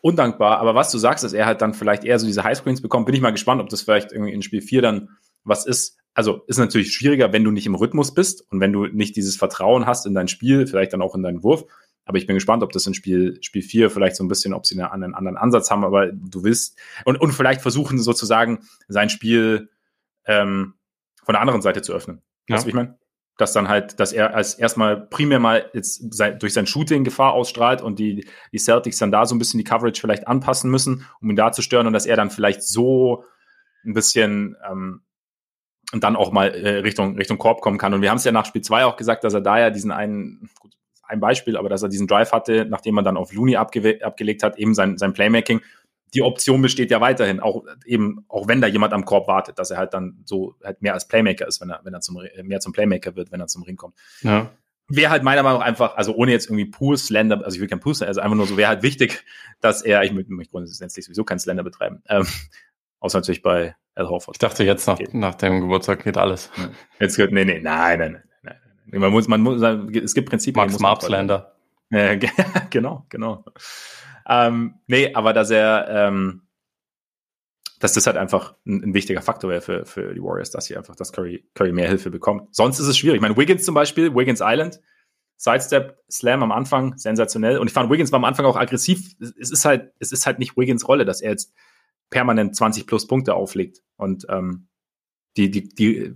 undankbar. 0.00 0.58
Aber 0.58 0.74
was 0.74 0.90
du 0.90 0.98
sagst, 0.98 1.22
dass 1.22 1.32
er 1.32 1.46
halt 1.46 1.62
dann 1.62 1.74
vielleicht 1.74 2.02
eher 2.02 2.18
so 2.18 2.26
diese 2.26 2.42
Highscreens 2.42 2.82
bekommt, 2.82 3.06
bin 3.06 3.14
ich 3.14 3.20
mal 3.20 3.30
gespannt, 3.30 3.60
ob 3.60 3.68
das 3.68 3.82
vielleicht 3.82 4.10
irgendwie 4.10 4.32
in 4.32 4.42
Spiel 4.42 4.62
4 4.62 4.82
dann 4.82 5.10
was 5.44 5.64
ist 5.64 5.98
also 6.14 6.42
ist 6.46 6.58
natürlich 6.58 6.92
schwieriger, 6.92 7.32
wenn 7.32 7.44
du 7.44 7.50
nicht 7.50 7.66
im 7.66 7.74
Rhythmus 7.74 8.14
bist 8.14 8.50
und 8.50 8.60
wenn 8.60 8.72
du 8.72 8.86
nicht 8.86 9.16
dieses 9.16 9.36
Vertrauen 9.36 9.86
hast 9.86 10.06
in 10.06 10.14
dein 10.14 10.28
Spiel, 10.28 10.66
vielleicht 10.66 10.92
dann 10.92 11.02
auch 11.02 11.14
in 11.14 11.22
deinen 11.22 11.42
Wurf. 11.42 11.64
Aber 12.06 12.18
ich 12.18 12.26
bin 12.26 12.34
gespannt, 12.34 12.62
ob 12.62 12.70
das 12.70 12.86
in 12.86 12.94
Spiel, 12.94 13.38
Spiel 13.42 13.62
4 13.62 13.90
vielleicht 13.90 14.16
so 14.16 14.24
ein 14.24 14.28
bisschen, 14.28 14.54
ob 14.54 14.66
sie 14.66 14.80
einen, 14.80 14.90
einen 14.90 15.14
anderen 15.14 15.36
Ansatz 15.36 15.70
haben, 15.70 15.84
aber 15.84 16.12
du 16.12 16.44
willst 16.44 16.78
und, 17.04 17.20
und 17.20 17.32
vielleicht 17.32 17.62
versuchen 17.62 17.98
sozusagen 17.98 18.60
sein 18.88 19.08
Spiel 19.08 19.70
ähm, 20.26 20.74
von 21.24 21.32
der 21.32 21.40
anderen 21.40 21.62
Seite 21.62 21.82
zu 21.82 21.92
öffnen. 21.92 22.22
Ja. 22.48 22.56
Weißt 22.56 22.64
du, 22.64 22.66
wie 22.66 22.70
ich 22.70 22.76
meine? 22.76 22.98
Dass 23.36 23.52
dann 23.52 23.68
halt, 23.68 23.98
dass 23.98 24.12
er 24.12 24.34
als 24.34 24.54
erstmal 24.54 25.08
primär 25.08 25.40
mal 25.40 25.68
jetzt 25.72 26.14
sein, 26.14 26.38
durch 26.38 26.52
sein 26.52 26.68
Shooting 26.68 27.02
Gefahr 27.02 27.32
ausstrahlt 27.32 27.82
und 27.82 27.98
die, 27.98 28.28
die 28.52 28.58
Celtics 28.58 28.98
dann 28.98 29.10
da 29.10 29.26
so 29.26 29.34
ein 29.34 29.38
bisschen 29.38 29.58
die 29.58 29.64
Coverage 29.64 30.00
vielleicht 30.00 30.28
anpassen 30.28 30.70
müssen, 30.70 31.06
um 31.20 31.30
ihn 31.30 31.36
da 31.36 31.50
zu 31.50 31.60
stören 31.60 31.88
und 31.88 31.94
dass 31.94 32.06
er 32.06 32.14
dann 32.14 32.30
vielleicht 32.30 32.62
so 32.62 33.24
ein 33.84 33.94
bisschen 33.94 34.56
ähm, 34.70 35.02
und 35.92 36.04
dann 36.04 36.16
auch 36.16 36.32
mal 36.32 36.48
äh, 36.48 36.78
Richtung, 36.78 37.16
Richtung 37.16 37.38
Korb 37.38 37.60
kommen 37.60 37.78
kann. 37.78 37.94
Und 37.94 38.02
wir 38.02 38.10
haben 38.10 38.16
es 38.16 38.24
ja 38.24 38.32
nach 38.32 38.46
Spiel 38.46 38.62
2 38.62 38.84
auch 38.84 38.96
gesagt, 38.96 39.24
dass 39.24 39.34
er 39.34 39.40
da 39.40 39.58
ja 39.58 39.70
diesen 39.70 39.90
einen, 39.90 40.48
gut, 40.60 40.72
ein 41.02 41.20
Beispiel, 41.20 41.56
aber 41.56 41.68
dass 41.68 41.82
er 41.82 41.88
diesen 41.88 42.06
Drive 42.06 42.32
hatte, 42.32 42.66
nachdem 42.68 42.98
er 42.98 43.02
dann 43.02 43.16
auf 43.16 43.32
Looney 43.32 43.56
abge 43.56 44.04
abgelegt 44.04 44.42
hat, 44.42 44.58
eben 44.58 44.74
sein, 44.74 44.98
sein 44.98 45.12
Playmaking, 45.12 45.60
die 46.14 46.22
Option 46.22 46.62
besteht 46.62 46.90
ja 46.90 47.00
weiterhin, 47.00 47.40
auch 47.40 47.64
eben, 47.84 48.24
auch 48.28 48.46
wenn 48.46 48.60
da 48.60 48.68
jemand 48.68 48.92
am 48.92 49.04
Korb 49.04 49.26
wartet, 49.26 49.58
dass 49.58 49.70
er 49.70 49.78
halt 49.78 49.94
dann 49.94 50.22
so 50.24 50.54
halt 50.62 50.80
mehr 50.80 50.94
als 50.94 51.08
Playmaker 51.08 51.46
ist, 51.46 51.60
wenn 51.60 51.70
er, 51.70 51.80
wenn 51.82 51.92
er 51.92 52.00
zum, 52.00 52.20
mehr 52.44 52.60
zum 52.60 52.72
Playmaker 52.72 53.16
wird, 53.16 53.32
wenn 53.32 53.40
er 53.40 53.48
zum 53.48 53.64
Ring 53.64 53.76
kommt. 53.76 53.96
Ja. 54.22 54.50
Wäre 54.86 55.10
halt 55.10 55.22
meiner 55.22 55.42
Meinung 55.42 55.60
nach 55.60 55.66
einfach, 55.66 55.96
also 55.96 56.14
ohne 56.14 56.30
jetzt 56.30 56.46
irgendwie 56.46 56.66
pur 56.66 56.96
Slender, 56.96 57.42
also 57.44 57.56
ich 57.56 57.60
will 57.60 57.68
kein 57.68 57.80
pur 57.80 57.94
Slender, 57.94 58.10
also 58.10 58.20
einfach 58.20 58.36
nur 58.36 58.46
so, 58.46 58.56
wäre 58.56 58.68
halt 58.68 58.82
wichtig, 58.82 59.24
dass 59.60 59.82
er, 59.82 60.04
ich 60.04 60.12
möchte 60.12 60.32
grundsätzlich 60.50 61.04
sowieso 61.04 61.24
kein 61.24 61.38
Slender 61.38 61.64
betreiben, 61.64 62.02
ähm, 62.08 62.26
außer 63.00 63.18
natürlich 63.18 63.42
bei 63.42 63.74
Al 63.94 64.08
Horford. 64.08 64.36
Ich 64.36 64.38
dachte 64.38 64.64
jetzt 64.64 64.86
nach, 64.86 64.98
nach 65.12 65.34
dem 65.36 65.60
Geburtstag 65.60 66.04
geht 66.04 66.16
alles. 66.16 66.50
Jetzt 66.98 67.16
gehört, 67.16 67.32
nee, 67.32 67.44
nee, 67.44 67.60
nein, 67.60 67.98
nein, 67.98 68.22
nein, 68.42 68.56
nein. 68.86 69.00
Man 69.00 69.12
muss, 69.12 69.28
man 69.28 69.40
muss, 69.40 69.62
es 69.62 70.14
gibt 70.14 70.28
Prinzipien. 70.28 70.66
Max 70.66 70.78
Marp 70.80 71.02
Slender. 71.02 71.54
Äh, 71.90 72.18
genau, 72.70 73.06
genau. 73.08 73.44
Ähm, 74.28 74.74
nee, 74.86 75.14
aber 75.14 75.32
dass 75.32 75.50
er, 75.50 75.86
ähm, 75.88 76.42
dass 77.78 77.92
das 77.92 78.06
halt 78.06 78.16
einfach 78.16 78.54
ein, 78.66 78.82
ein 78.82 78.94
wichtiger 78.94 79.20
Faktor 79.20 79.50
wäre 79.50 79.60
für, 79.60 79.84
für 79.84 80.14
die 80.14 80.22
Warriors, 80.22 80.50
dass 80.50 80.64
sie 80.64 80.76
einfach, 80.76 80.96
dass 80.96 81.12
Curry, 81.12 81.46
Curry 81.54 81.72
mehr 81.72 81.88
Hilfe 81.88 82.10
bekommt. 82.10 82.54
Sonst 82.54 82.80
ist 82.80 82.86
es 82.86 82.98
schwierig. 82.98 83.16
Ich 83.16 83.22
meine, 83.22 83.36
Wiggins 83.36 83.64
zum 83.64 83.74
Beispiel, 83.74 84.14
Wiggins 84.14 84.40
Island, 84.42 84.80
Sidestep, 85.36 85.98
Slam 86.10 86.42
am 86.42 86.52
Anfang, 86.52 86.96
sensationell. 86.96 87.58
Und 87.58 87.66
ich 87.66 87.72
fand, 87.72 87.90
Wiggins 87.90 88.10
war 88.12 88.18
am 88.18 88.24
Anfang 88.24 88.46
auch 88.46 88.56
aggressiv. 88.56 89.14
Es 89.20 89.50
ist 89.50 89.64
halt, 89.64 89.92
es 89.98 90.12
ist 90.12 90.26
halt 90.26 90.38
nicht 90.38 90.56
Wiggins 90.56 90.88
Rolle, 90.88 91.04
dass 91.04 91.20
er 91.20 91.32
jetzt 91.32 91.52
permanent 92.10 92.56
20 92.56 92.86
plus 92.86 93.06
Punkte 93.06 93.34
auflegt. 93.34 93.82
Und 93.96 94.26
ähm, 94.28 94.68
die, 95.36 95.50
die, 95.50 95.68
die 95.68 96.14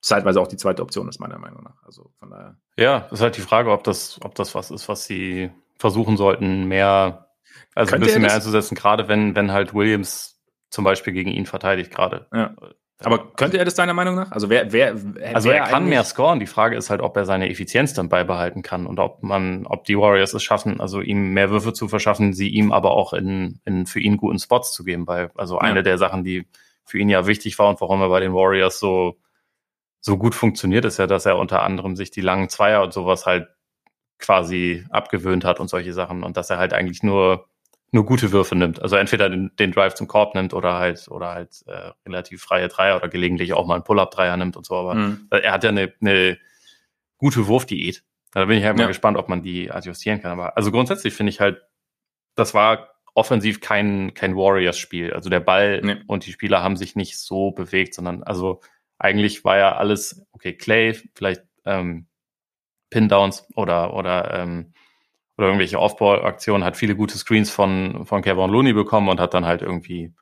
zeitweise 0.00 0.40
auch 0.40 0.46
die 0.46 0.56
zweite 0.56 0.82
Option 0.82 1.08
ist, 1.08 1.18
meiner 1.18 1.38
Meinung 1.38 1.62
nach. 1.64 1.82
Also 1.82 2.12
von 2.18 2.30
daher. 2.30 2.56
Ja, 2.78 3.08
ist 3.10 3.20
halt 3.20 3.36
die 3.36 3.42
Frage, 3.42 3.72
ob 3.72 3.84
das, 3.84 4.18
ob 4.22 4.34
das 4.34 4.54
was 4.54 4.70
ist, 4.70 4.88
was 4.88 5.04
sie 5.04 5.50
versuchen 5.78 6.16
sollten, 6.16 6.64
mehr, 6.64 7.32
also 7.74 7.90
Könnte 7.90 7.94
ein 7.94 8.06
bisschen 8.06 8.22
mehr 8.22 8.34
einzusetzen, 8.34 8.74
gerade 8.74 9.08
wenn, 9.08 9.34
wenn 9.34 9.52
halt 9.52 9.74
Williams 9.74 10.40
zum 10.70 10.84
Beispiel 10.84 11.12
gegen 11.12 11.30
ihn 11.30 11.46
verteidigt 11.46 11.90
gerade. 11.90 12.26
Ja. 12.32 12.54
Aber 13.04 13.32
könnte 13.32 13.58
er 13.58 13.66
das 13.66 13.74
deiner 13.74 13.92
Meinung 13.92 14.14
nach? 14.14 14.32
Also 14.32 14.48
wer, 14.48 14.72
wer, 14.72 14.96
also 15.34 15.50
wer 15.50 15.58
er 15.58 15.64
kann 15.66 15.86
mehr 15.86 16.02
scoren. 16.02 16.40
Die 16.40 16.46
Frage 16.46 16.76
ist 16.76 16.88
halt, 16.88 17.02
ob 17.02 17.16
er 17.16 17.26
seine 17.26 17.50
Effizienz 17.50 17.92
dann 17.92 18.08
beibehalten 18.08 18.62
kann 18.62 18.86
und 18.86 18.98
ob 18.98 19.22
man, 19.22 19.66
ob 19.66 19.84
die 19.84 19.98
Warriors 19.98 20.32
es 20.32 20.42
schaffen, 20.42 20.80
also 20.80 21.02
ihm 21.02 21.34
mehr 21.34 21.50
Würfe 21.50 21.74
zu 21.74 21.88
verschaffen, 21.88 22.32
sie 22.32 22.48
ihm 22.48 22.72
aber 22.72 22.92
auch 22.92 23.12
in, 23.12 23.60
in 23.66 23.86
für 23.86 24.00
ihn 24.00 24.16
guten 24.16 24.38
Spots 24.38 24.72
zu 24.72 24.82
geben. 24.82 25.06
Weil, 25.06 25.30
also 25.34 25.58
eine 25.58 25.80
ja. 25.80 25.82
der 25.82 25.98
Sachen, 25.98 26.24
die 26.24 26.46
für 26.84 26.98
ihn 26.98 27.10
ja 27.10 27.26
wichtig 27.26 27.58
war 27.58 27.68
und 27.68 27.80
warum 27.82 28.00
er 28.00 28.08
bei 28.08 28.20
den 28.20 28.32
Warriors 28.32 28.78
so, 28.78 29.18
so 30.00 30.16
gut 30.16 30.34
funktioniert, 30.34 30.86
ist 30.86 30.98
ja, 30.98 31.06
dass 31.06 31.26
er 31.26 31.36
unter 31.36 31.62
anderem 31.62 31.96
sich 31.96 32.10
die 32.10 32.22
langen 32.22 32.48
Zweier 32.48 32.82
und 32.82 32.94
sowas 32.94 33.26
halt 33.26 33.48
quasi 34.18 34.86
abgewöhnt 34.88 35.44
hat 35.44 35.60
und 35.60 35.68
solche 35.68 35.92
Sachen 35.92 36.22
und 36.22 36.38
dass 36.38 36.48
er 36.48 36.56
halt 36.56 36.72
eigentlich 36.72 37.02
nur 37.02 37.46
nur 37.92 38.04
gute 38.04 38.32
Würfe 38.32 38.56
nimmt. 38.56 38.82
Also 38.82 38.96
entweder 38.96 39.28
den, 39.30 39.52
den 39.58 39.72
Drive 39.72 39.94
zum 39.94 40.08
Korb 40.08 40.34
nimmt 40.34 40.54
oder 40.54 40.74
halt 40.74 41.08
oder 41.08 41.34
halt 41.34 41.62
äh, 41.66 41.92
relativ 42.06 42.42
freie 42.42 42.68
Dreier 42.68 42.96
oder 42.96 43.08
gelegentlich 43.08 43.52
auch 43.52 43.66
mal 43.66 43.74
einen 43.74 43.84
Pull-up-Dreier 43.84 44.36
nimmt 44.36 44.56
und 44.56 44.66
so. 44.66 44.74
Aber 44.74 44.94
mhm. 44.94 45.28
er 45.30 45.52
hat 45.52 45.64
ja 45.64 45.70
eine, 45.70 45.92
eine 46.00 46.38
gute 47.18 47.46
Wurfdiät. 47.46 48.02
Da 48.32 48.44
bin 48.44 48.58
ich 48.58 48.64
halt 48.64 48.76
mal 48.76 48.82
ja. 48.82 48.88
gespannt, 48.88 49.16
ob 49.16 49.28
man 49.28 49.42
die 49.42 49.70
adjustieren 49.70 50.20
kann. 50.20 50.32
Aber 50.32 50.56
also 50.56 50.70
grundsätzlich 50.70 51.14
finde 51.14 51.30
ich 51.30 51.40
halt, 51.40 51.62
das 52.34 52.54
war 52.54 52.90
offensiv 53.14 53.60
kein 53.60 54.12
kein 54.12 54.36
Warriors-Spiel. 54.36 55.12
Also 55.14 55.30
der 55.30 55.40
Ball 55.40 55.80
nee. 55.80 55.96
und 56.06 56.26
die 56.26 56.32
Spieler 56.32 56.62
haben 56.62 56.76
sich 56.76 56.96
nicht 56.96 57.18
so 57.18 57.52
bewegt, 57.52 57.94
sondern 57.94 58.22
also 58.22 58.60
eigentlich 58.98 59.44
war 59.44 59.56
ja 59.56 59.76
alles 59.76 60.26
okay. 60.32 60.54
Clay 60.54 60.94
vielleicht 61.14 61.42
ähm, 61.64 62.08
Pin-Downs 62.90 63.46
oder 63.54 63.94
oder 63.94 64.34
ähm, 64.34 64.74
oder 65.36 65.48
irgendwelche 65.48 65.78
Off-Ball-Aktionen, 65.78 66.64
hat 66.64 66.76
viele 66.76 66.96
gute 66.96 67.18
Screens 67.18 67.50
von, 67.50 68.06
von 68.06 68.22
Kevin 68.22 68.50
Looney 68.50 68.72
bekommen 68.72 69.08
und 69.08 69.20
hat 69.20 69.34
dann 69.34 69.44
halt 69.44 69.62
irgendwie 69.62 70.14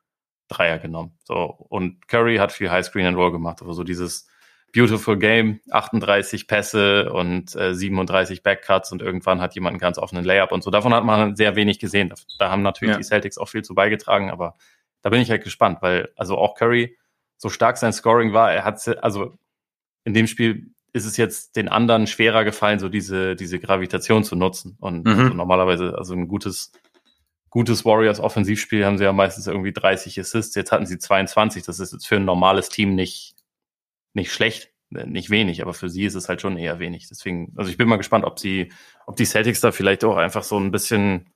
Dreier 0.49 0.79
genommen. 0.79 1.17
So. 1.25 1.37
Und 1.69 2.09
Curry 2.09 2.37
hat 2.37 2.53
viel 2.53 2.71
High 2.71 2.85
Screen 2.85 3.07
and 3.07 3.17
Roll 3.17 3.33
gemacht, 3.33 3.63
aber 3.63 3.75
so 3.75 3.85
dieses 3.85 4.29
Beautiful 4.75 5.17
Game, 5.17 5.61
38 5.71 6.49
Pässe 6.49 7.13
und 7.13 7.55
äh, 7.55 7.75
37 7.75 8.43
Backcuts 8.43 8.91
und 8.91 9.03
irgendwann 9.03 9.41
hat 9.41 9.55
jemand 9.55 9.75
einen 9.75 9.81
ganz 9.81 9.99
offenen 9.99 10.25
Layup 10.25 10.51
und 10.51 10.65
so. 10.65 10.71
Davon 10.71 10.93
hat 10.93 11.05
man 11.05 11.37
sehr 11.37 11.55
wenig 11.55 11.79
gesehen. 11.79 12.13
Da, 12.41 12.51
haben 12.51 12.63
natürlich 12.63 12.95
ja. 12.95 12.99
die 12.99 13.05
Celtics 13.05 13.39
auch 13.39 13.49
viel 13.49 13.63
zu 13.63 13.75
beigetragen, 13.75 14.31
aber 14.31 14.57
da 15.03 15.11
bin 15.11 15.21
ich 15.21 15.31
halt 15.31 15.45
gespannt, 15.45 15.79
weil 15.81 16.09
also 16.17 16.37
auch 16.37 16.57
Curry, 16.57 16.99
so 17.37 17.51
stark 17.51 17.77
sein 17.77 17.93
Scoring 17.93 18.33
war, 18.33 18.53
er 18.53 18.65
hat 18.65 18.87
also 19.03 19.39
in 20.03 20.13
dem 20.13 20.27
Spiel 20.27 20.74
ist 20.95 21.05
es 21.07 21.17
jetzt 21.17 21.57
den 21.57 21.69
anderen 21.69 22.07
schwerer 22.07 22.45
gefallen, 22.45 22.79
so 22.79 22.89
diese, 22.89 23.35
diese 23.35 23.59
Gravitation 23.59 24.23
zu 24.23 24.37
nutzen. 24.37 24.77
Und 24.79 25.05
mhm. 25.05 25.11
also 25.11 25.35
normalerweise, 25.35 25.99
also 25.99 26.15
ein 26.15 26.29
gutes, 26.29 26.71
gutes 27.51 27.85
Warriors 27.85 28.21
Offensivspiel 28.21 28.87
haben 28.87 28.97
sie 28.97 29.05
ja 29.05 29.13
meistens 29.13 29.49
irgendwie 29.49 29.73
30 29.73 30.19
Assists. 30.21 30.55
Jetzt 30.55 30.71
hatten 30.71 30.87
sie 30.87 30.99
22. 30.99 31.65
Das 31.65 31.81
ist 31.81 31.93
jetzt 31.93 32.07
für 32.07 32.15
ein 32.17 32.25
normales 32.25 32.69
Team 32.69 32.95
nicht, 32.95 33.35
nicht 34.15 34.33
schlecht, 34.33 34.71
nicht 34.91 35.31
wenig, 35.31 35.63
aber 35.63 35.75
für 35.75 35.89
sie 35.89 36.05
ist 36.05 36.15
es 36.15 36.29
halt 36.29 36.41
schon 36.41 36.57
eher 36.57 36.79
wenig. 36.79 37.09
Deswegen, 37.09 37.53
also 37.57 37.69
ich 37.73 37.77
bin 37.77 37.89
mal 37.89 37.97
gespannt, 37.97 38.25
ob 38.25 38.39
sie, 38.39 38.73
ob 39.07 39.17
die 39.17 39.27
Celtics 39.27 39.61
da 39.61 39.73
vielleicht 39.73 40.05
auch 40.05 40.17
einfach 40.17 40.45
so 40.45 40.57
ein 40.61 40.71
bisschen 40.71 41.29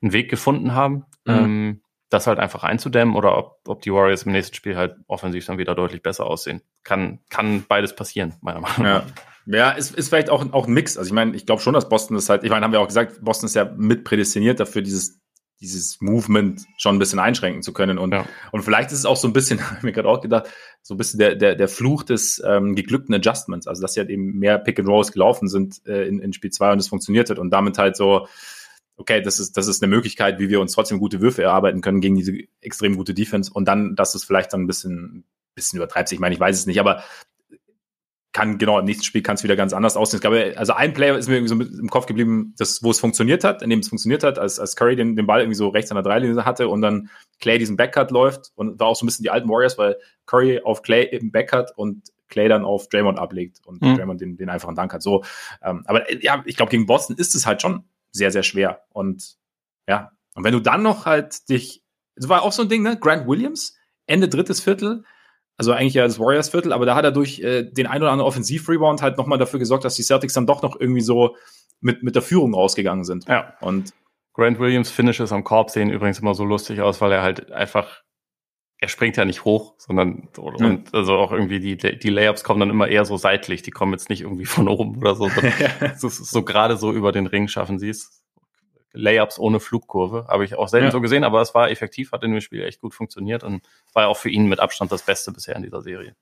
einen 0.00 0.14
Weg 0.14 0.30
gefunden 0.30 0.72
haben. 0.72 1.04
Mhm. 1.26 1.34
Ähm, 1.34 1.82
das 2.08 2.26
halt 2.26 2.38
einfach 2.38 2.62
einzudämmen 2.62 3.16
oder 3.16 3.36
ob, 3.36 3.60
ob 3.66 3.82
die 3.82 3.92
Warriors 3.92 4.22
im 4.22 4.32
nächsten 4.32 4.54
Spiel 4.54 4.76
halt 4.76 4.96
offensiv 5.08 5.44
dann 5.46 5.58
wieder 5.58 5.74
deutlich 5.74 6.02
besser 6.02 6.26
aussehen. 6.26 6.62
Kann, 6.84 7.18
kann 7.30 7.64
beides 7.68 7.96
passieren, 7.96 8.34
meiner 8.40 8.60
Meinung 8.60 8.82
nach. 8.82 9.04
Ja, 9.46 9.58
ja 9.58 9.70
ist, 9.70 9.94
ist 9.94 10.08
vielleicht 10.08 10.30
auch, 10.30 10.52
auch 10.52 10.68
ein 10.68 10.72
Mix. 10.72 10.96
Also 10.96 11.08
ich 11.08 11.14
meine, 11.14 11.34
ich 11.34 11.46
glaube 11.46 11.62
schon, 11.62 11.74
dass 11.74 11.88
Boston 11.88 12.14
das 12.14 12.28
halt, 12.28 12.44
ich 12.44 12.50
meine, 12.50 12.64
haben 12.64 12.72
wir 12.72 12.80
auch 12.80 12.86
gesagt, 12.86 13.22
Boston 13.24 13.46
ist 13.46 13.54
ja 13.54 13.64
mit 13.76 14.04
prädestiniert 14.04 14.60
dafür, 14.60 14.82
dieses, 14.82 15.20
dieses 15.60 16.00
Movement 16.00 16.64
schon 16.78 16.94
ein 16.94 16.98
bisschen 17.00 17.18
einschränken 17.18 17.62
zu 17.62 17.72
können. 17.72 17.98
Und, 17.98 18.12
ja. 18.12 18.24
und 18.52 18.62
vielleicht 18.62 18.92
ist 18.92 18.98
es 18.98 19.06
auch 19.06 19.16
so 19.16 19.26
ein 19.26 19.32
bisschen, 19.32 19.60
habe 19.66 19.78
ich 19.78 19.82
mir 19.82 19.92
gerade 19.92 20.08
auch 20.08 20.20
gedacht, 20.20 20.46
so 20.82 20.94
ein 20.94 20.98
bisschen 20.98 21.18
der, 21.18 21.34
der, 21.34 21.56
der 21.56 21.68
Fluch 21.68 22.04
des 22.04 22.40
ähm, 22.46 22.76
geglückten 22.76 23.16
Adjustments. 23.16 23.66
Also 23.66 23.82
dass 23.82 23.94
sie 23.94 24.00
halt 24.00 24.10
eben 24.10 24.38
mehr 24.38 24.58
Pick 24.58 24.78
and 24.78 24.88
Rolls 24.88 25.10
gelaufen 25.10 25.48
sind 25.48 25.84
äh, 25.86 26.06
in, 26.06 26.20
in 26.20 26.32
Spiel 26.32 26.52
2 26.52 26.74
und 26.74 26.78
es 26.78 26.86
funktioniert 26.86 27.30
hat 27.30 27.40
und 27.40 27.50
damit 27.50 27.78
halt 27.78 27.96
so, 27.96 28.28
okay, 28.96 29.20
das 29.20 29.38
ist, 29.38 29.56
das 29.56 29.66
ist 29.66 29.82
eine 29.82 29.94
Möglichkeit, 29.94 30.38
wie 30.38 30.48
wir 30.48 30.60
uns 30.60 30.72
trotzdem 30.72 30.98
gute 30.98 31.20
Würfe 31.20 31.42
erarbeiten 31.42 31.80
können 31.80 32.00
gegen 32.00 32.16
diese 32.16 32.32
extrem 32.60 32.96
gute 32.96 33.14
Defense 33.14 33.50
und 33.52 33.66
dann, 33.66 33.94
dass 33.94 34.14
es 34.14 34.24
vielleicht 34.24 34.52
dann 34.52 34.62
ein 34.62 34.66
bisschen, 34.66 35.24
bisschen 35.54 35.76
übertreibt 35.78 36.08
sich. 36.08 36.16
Ich 36.16 36.20
meine, 36.20 36.34
ich 36.34 36.40
weiß 36.40 36.56
es 36.56 36.66
nicht, 36.66 36.80
aber 36.80 37.02
kann, 38.36 38.58
genau, 38.58 38.78
im 38.78 38.84
nächsten 38.84 39.04
Spiel 39.04 39.22
kann 39.22 39.36
es 39.36 39.44
wieder 39.44 39.56
ganz 39.56 39.72
anders 39.72 39.96
aussehen. 39.96 40.18
Ich 40.18 40.20
glaube, 40.20 40.52
also 40.56 40.74
ein 40.74 40.92
Player 40.92 41.16
ist 41.16 41.26
mir 41.26 41.36
irgendwie 41.36 41.72
so 41.72 41.80
im 41.80 41.88
Kopf 41.88 42.04
geblieben, 42.04 42.54
das, 42.58 42.82
wo 42.82 42.90
es 42.90 43.00
funktioniert 43.00 43.44
hat, 43.44 43.62
in 43.62 43.70
dem 43.70 43.78
es 43.78 43.88
funktioniert 43.88 44.22
hat, 44.24 44.38
als, 44.38 44.60
als 44.60 44.76
Curry 44.76 44.94
den, 44.94 45.16
den 45.16 45.26
Ball 45.26 45.40
irgendwie 45.40 45.56
so 45.56 45.68
rechts 45.68 45.90
an 45.90 45.94
der 45.94 46.02
Dreilinie 46.02 46.44
hatte 46.44 46.68
und 46.68 46.82
dann 46.82 47.08
Clay 47.40 47.58
diesen 47.58 47.78
Backcut 47.78 48.10
läuft 48.10 48.52
und 48.54 48.78
war 48.78 48.88
auch 48.88 48.96
so 48.96 49.04
ein 49.04 49.08
bisschen 49.08 49.22
die 49.22 49.30
alten 49.30 49.48
Warriors, 49.48 49.78
weil 49.78 49.96
Curry 50.26 50.60
auf 50.62 50.82
Clay 50.82 51.04
im 51.04 51.32
Backcut 51.32 51.72
und 51.76 52.12
Clay 52.28 52.48
dann 52.48 52.66
auf 52.66 52.90
Draymond 52.90 53.18
ablegt 53.18 53.60
und 53.64 53.80
mhm. 53.80 53.96
Draymond 53.96 54.20
den, 54.20 54.36
den 54.36 54.50
einfachen 54.50 54.74
Dank 54.74 54.92
hat. 54.92 55.00
So, 55.00 55.24
ähm, 55.62 55.84
aber 55.86 56.12
ja, 56.22 56.42
ich 56.44 56.56
glaube, 56.56 56.70
gegen 56.70 56.84
Boston 56.84 57.16
ist 57.16 57.34
es 57.34 57.46
halt 57.46 57.62
schon 57.62 57.84
sehr, 58.16 58.30
sehr 58.30 58.42
schwer. 58.42 58.82
Und 58.90 59.36
ja, 59.88 60.12
und 60.34 60.44
wenn 60.44 60.52
du 60.52 60.60
dann 60.60 60.82
noch 60.82 61.06
halt 61.06 61.48
dich, 61.48 61.82
es 62.14 62.28
war 62.28 62.42
auch 62.42 62.52
so 62.52 62.62
ein 62.62 62.68
Ding, 62.68 62.82
ne? 62.82 62.98
Grant 62.98 63.26
Williams, 63.26 63.76
Ende 64.06 64.28
drittes 64.28 64.60
Viertel, 64.60 65.04
also 65.56 65.72
eigentlich 65.72 65.94
ja 65.94 66.04
das 66.04 66.18
Warriors 66.18 66.50
Viertel, 66.50 66.72
aber 66.72 66.86
da 66.86 66.94
hat 66.94 67.04
er 67.04 67.12
durch 67.12 67.40
äh, 67.40 67.64
den 67.64 67.86
ein 67.86 68.02
oder 68.02 68.12
anderen 68.12 68.28
Offensiv-Rebound 68.28 69.02
halt 69.02 69.16
nochmal 69.16 69.38
dafür 69.38 69.58
gesorgt, 69.58 69.84
dass 69.84 69.94
die 69.94 70.02
Celtics 70.02 70.34
dann 70.34 70.46
doch 70.46 70.62
noch 70.62 70.78
irgendwie 70.78 71.00
so 71.00 71.36
mit, 71.80 72.02
mit 72.02 72.14
der 72.14 72.22
Führung 72.22 72.54
rausgegangen 72.54 73.04
sind. 73.04 73.26
Ja. 73.26 73.54
Und 73.60 73.92
Grant 74.34 74.58
Williams 74.58 74.90
Finishes 74.90 75.32
am 75.32 75.44
Korb 75.44 75.70
sehen 75.70 75.90
übrigens 75.90 76.18
immer 76.18 76.34
so 76.34 76.44
lustig 76.44 76.82
aus, 76.82 77.00
weil 77.00 77.12
er 77.12 77.22
halt 77.22 77.50
einfach, 77.52 78.02
er 78.78 78.88
springt 78.88 79.16
ja 79.16 79.24
nicht 79.24 79.44
hoch, 79.44 79.74
sondern 79.78 80.28
und 80.36 80.60
mhm. 80.60 80.84
also 80.92 81.16
auch 81.16 81.32
irgendwie 81.32 81.60
die, 81.60 81.76
die 81.76 82.10
Layups 82.10 82.44
kommen 82.44 82.60
dann 82.60 82.70
immer 82.70 82.88
eher 82.88 83.04
so 83.04 83.16
seitlich, 83.16 83.62
die 83.62 83.70
kommen 83.70 83.92
jetzt 83.92 84.10
nicht 84.10 84.20
irgendwie 84.20 84.44
von 84.44 84.68
oben 84.68 84.98
oder 84.98 85.14
so. 85.16 85.30
so, 85.96 86.08
so 86.08 86.42
gerade 86.42 86.76
so 86.76 86.92
über 86.92 87.12
den 87.12 87.26
Ring 87.26 87.48
schaffen 87.48 87.78
sie 87.78 87.88
es. 87.88 88.22
Layups 88.92 89.38
ohne 89.38 89.60
Flugkurve. 89.60 90.26
Habe 90.28 90.44
ich 90.44 90.54
auch 90.54 90.68
selten 90.68 90.86
ja. 90.86 90.90
so 90.90 91.00
gesehen, 91.00 91.24
aber 91.24 91.40
es 91.42 91.54
war 91.54 91.70
effektiv, 91.70 92.12
hat 92.12 92.24
in 92.24 92.32
dem 92.32 92.40
Spiel 92.40 92.64
echt 92.64 92.80
gut 92.80 92.94
funktioniert 92.94 93.44
und 93.44 93.62
war 93.92 94.08
auch 94.08 94.16
für 94.16 94.30
ihn 94.30 94.46
mit 94.46 94.58
Abstand 94.58 94.90
das 94.90 95.02
Beste 95.02 95.32
bisher 95.32 95.56
in 95.56 95.62
dieser 95.62 95.82
Serie. 95.82 96.14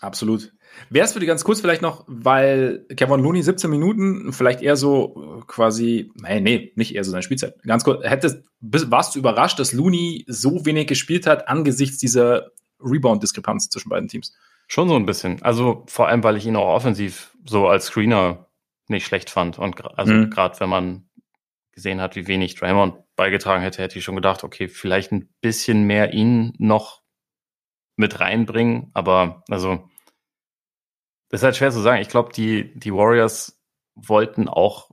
Absolut. 0.00 0.52
Wäre 0.88 1.04
es 1.04 1.12
für 1.12 1.20
die 1.20 1.26
ganz 1.26 1.44
kurz 1.44 1.60
vielleicht 1.60 1.82
noch, 1.82 2.04
weil 2.06 2.86
Kevin 2.96 3.20
Looney 3.20 3.42
17 3.42 3.68
Minuten 3.70 4.32
vielleicht 4.32 4.62
eher 4.62 4.76
so 4.76 5.42
quasi, 5.46 6.10
nee, 6.14 6.40
nee, 6.40 6.72
nicht 6.76 6.94
eher 6.94 7.04
so 7.04 7.10
seine 7.10 7.22
Spielzeit. 7.22 7.60
Ganz 7.64 7.84
kurz, 7.84 8.04
hättest, 8.04 8.44
warst 8.60 9.14
du 9.14 9.18
überrascht, 9.18 9.58
dass 9.58 9.72
Looney 9.72 10.24
so 10.28 10.64
wenig 10.64 10.86
gespielt 10.86 11.26
hat 11.26 11.48
angesichts 11.48 11.98
dieser 11.98 12.50
Rebound-Diskrepanz 12.80 13.68
zwischen 13.68 13.90
beiden 13.90 14.08
Teams? 14.08 14.32
Schon 14.68 14.88
so 14.88 14.94
ein 14.94 15.06
bisschen. 15.06 15.42
Also 15.42 15.84
vor 15.88 16.08
allem, 16.08 16.22
weil 16.22 16.36
ich 16.36 16.46
ihn 16.46 16.56
auch 16.56 16.74
offensiv 16.74 17.36
so 17.44 17.66
als 17.66 17.86
Screener 17.86 18.46
nicht 18.86 19.06
schlecht 19.06 19.28
fand. 19.28 19.58
Und 19.58 19.84
also 19.98 20.12
mhm. 20.12 20.30
gerade 20.30 20.58
wenn 20.60 20.68
man 20.68 21.08
gesehen 21.72 22.00
hat, 22.00 22.16
wie 22.16 22.26
wenig 22.26 22.54
Draymond 22.54 22.94
beigetragen 23.16 23.62
hätte, 23.62 23.82
hätte 23.82 23.98
ich 23.98 24.04
schon 24.04 24.16
gedacht, 24.16 24.44
okay, 24.44 24.68
vielleicht 24.68 25.12
ein 25.12 25.28
bisschen 25.40 25.84
mehr 25.84 26.12
ihn 26.12 26.52
noch 26.58 26.99
mit 27.96 28.20
reinbringen. 28.20 28.90
Aber 28.94 29.42
also, 29.48 29.88
das 31.28 31.40
ist 31.40 31.44
halt 31.44 31.56
schwer 31.56 31.70
zu 31.70 31.80
sagen. 31.80 32.02
Ich 32.02 32.08
glaube, 32.08 32.32
die, 32.32 32.78
die 32.78 32.92
Warriors 32.92 33.60
wollten 33.94 34.48
auch 34.48 34.90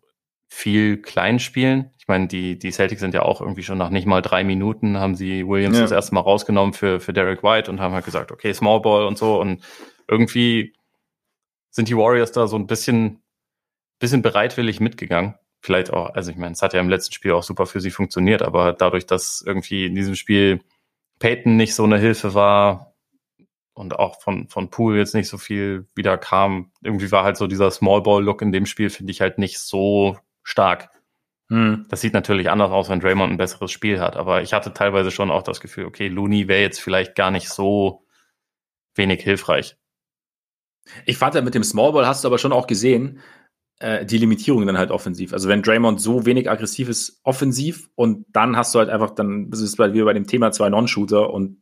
viel 0.47 1.01
klein 1.01 1.39
spielen. 1.39 1.91
Ich 1.97 2.07
meine, 2.07 2.27
die, 2.27 2.57
die 2.57 2.71
Celtics 2.71 3.01
sind 3.01 3.13
ja 3.13 3.23
auch 3.23 3.41
irgendwie 3.41 3.63
schon 3.63 3.77
nach 3.77 3.89
nicht 3.89 4.07
mal 4.07 4.21
drei 4.21 4.43
Minuten 4.43 4.97
haben 4.97 5.15
sie 5.15 5.45
Williams 5.45 5.75
ja. 5.75 5.83
das 5.83 5.91
erste 5.91 6.15
Mal 6.15 6.21
rausgenommen 6.21 6.73
für, 6.73 6.99
für 6.99 7.11
Derek 7.11 7.43
White 7.43 7.69
und 7.69 7.81
haben 7.81 7.93
halt 7.93 8.05
gesagt, 8.05 8.31
okay, 8.31 8.53
Small 8.53 8.81
Ball 8.81 9.05
und 9.05 9.17
so. 9.17 9.39
Und 9.39 9.63
irgendwie 10.07 10.73
sind 11.69 11.89
die 11.89 11.97
Warriors 11.97 12.31
da 12.31 12.47
so 12.47 12.55
ein 12.55 12.67
bisschen, 12.67 13.21
bisschen 13.99 14.21
bereitwillig 14.21 14.79
mitgegangen. 14.79 15.35
Vielleicht 15.59 15.91
auch, 15.91 16.13
also 16.13 16.31
ich 16.31 16.37
meine, 16.37 16.53
es 16.53 16.61
hat 16.61 16.73
ja 16.73 16.79
im 16.79 16.89
letzten 16.89 17.13
Spiel 17.13 17.33
auch 17.33 17.43
super 17.43 17.65
für 17.65 17.81
sie 17.81 17.91
funktioniert, 17.91 18.41
aber 18.41 18.71
dadurch, 18.73 19.05
dass 19.05 19.43
irgendwie 19.45 19.85
in 19.85 19.95
diesem 19.95 20.15
Spiel 20.15 20.61
Peyton 21.19 21.55
nicht 21.55 21.75
so 21.75 21.83
eine 21.83 21.97
Hilfe 21.97 22.33
war 22.33 22.95
und 23.73 23.97
auch 23.97 24.21
von, 24.21 24.47
von 24.47 24.69
Poole 24.69 24.97
jetzt 24.97 25.15
nicht 25.15 25.29
so 25.29 25.37
viel 25.37 25.85
wieder 25.95 26.17
kam, 26.17 26.71
irgendwie 26.81 27.11
war 27.11 27.23
halt 27.23 27.37
so 27.37 27.47
dieser 27.47 27.71
Small 27.71 28.01
Ball 28.01 28.23
Look 28.23 28.41
in 28.41 28.51
dem 28.51 28.65
Spiel, 28.65 28.89
finde 28.89 29.11
ich 29.11 29.21
halt 29.21 29.37
nicht 29.37 29.59
so 29.59 30.17
stark. 30.43 30.89
Hm. 31.49 31.85
Das 31.89 32.01
sieht 32.01 32.13
natürlich 32.13 32.49
anders 32.49 32.71
aus, 32.71 32.89
wenn 32.89 32.99
Draymond 32.99 33.31
ein 33.31 33.37
besseres 33.37 33.71
Spiel 33.71 33.99
hat, 33.99 34.17
aber 34.17 34.41
ich 34.41 34.53
hatte 34.53 34.73
teilweise 34.73 35.11
schon 35.11 35.31
auch 35.31 35.43
das 35.43 35.61
Gefühl, 35.61 35.85
okay, 35.85 36.07
Looney 36.07 36.47
wäre 36.47 36.61
jetzt 36.61 36.79
vielleicht 36.79 37.15
gar 37.15 37.31
nicht 37.31 37.49
so 37.49 38.05
wenig 38.95 39.21
hilfreich. 39.21 39.77
Ich 41.05 41.17
fand 41.17 41.35
ja 41.35 41.41
mit 41.41 41.55
dem 41.55 41.63
Small 41.63 41.91
Ball 41.91 42.07
hast 42.07 42.23
du 42.23 42.27
aber 42.27 42.37
schon 42.37 42.53
auch 42.53 42.67
gesehen, 42.67 43.19
äh, 43.79 44.05
die 44.05 44.17
Limitierung 44.17 44.65
dann 44.65 44.77
halt 44.77 44.91
offensiv. 44.91 45.33
Also 45.33 45.49
wenn 45.49 45.61
Draymond 45.61 46.01
so 46.01 46.25
wenig 46.25 46.49
aggressiv 46.49 46.89
ist 46.89 47.19
offensiv 47.23 47.89
und 47.95 48.25
dann 48.29 48.57
hast 48.57 48.73
du 48.73 48.79
halt 48.79 48.89
einfach, 48.89 49.11
dann 49.11 49.49
ist 49.51 49.61
es 49.61 49.77
halt 49.77 49.93
wieder 49.93 50.05
bei 50.05 50.13
dem 50.13 50.27
Thema 50.27 50.51
zwei 50.51 50.69
Non-Shooter 50.69 51.31
und 51.33 51.61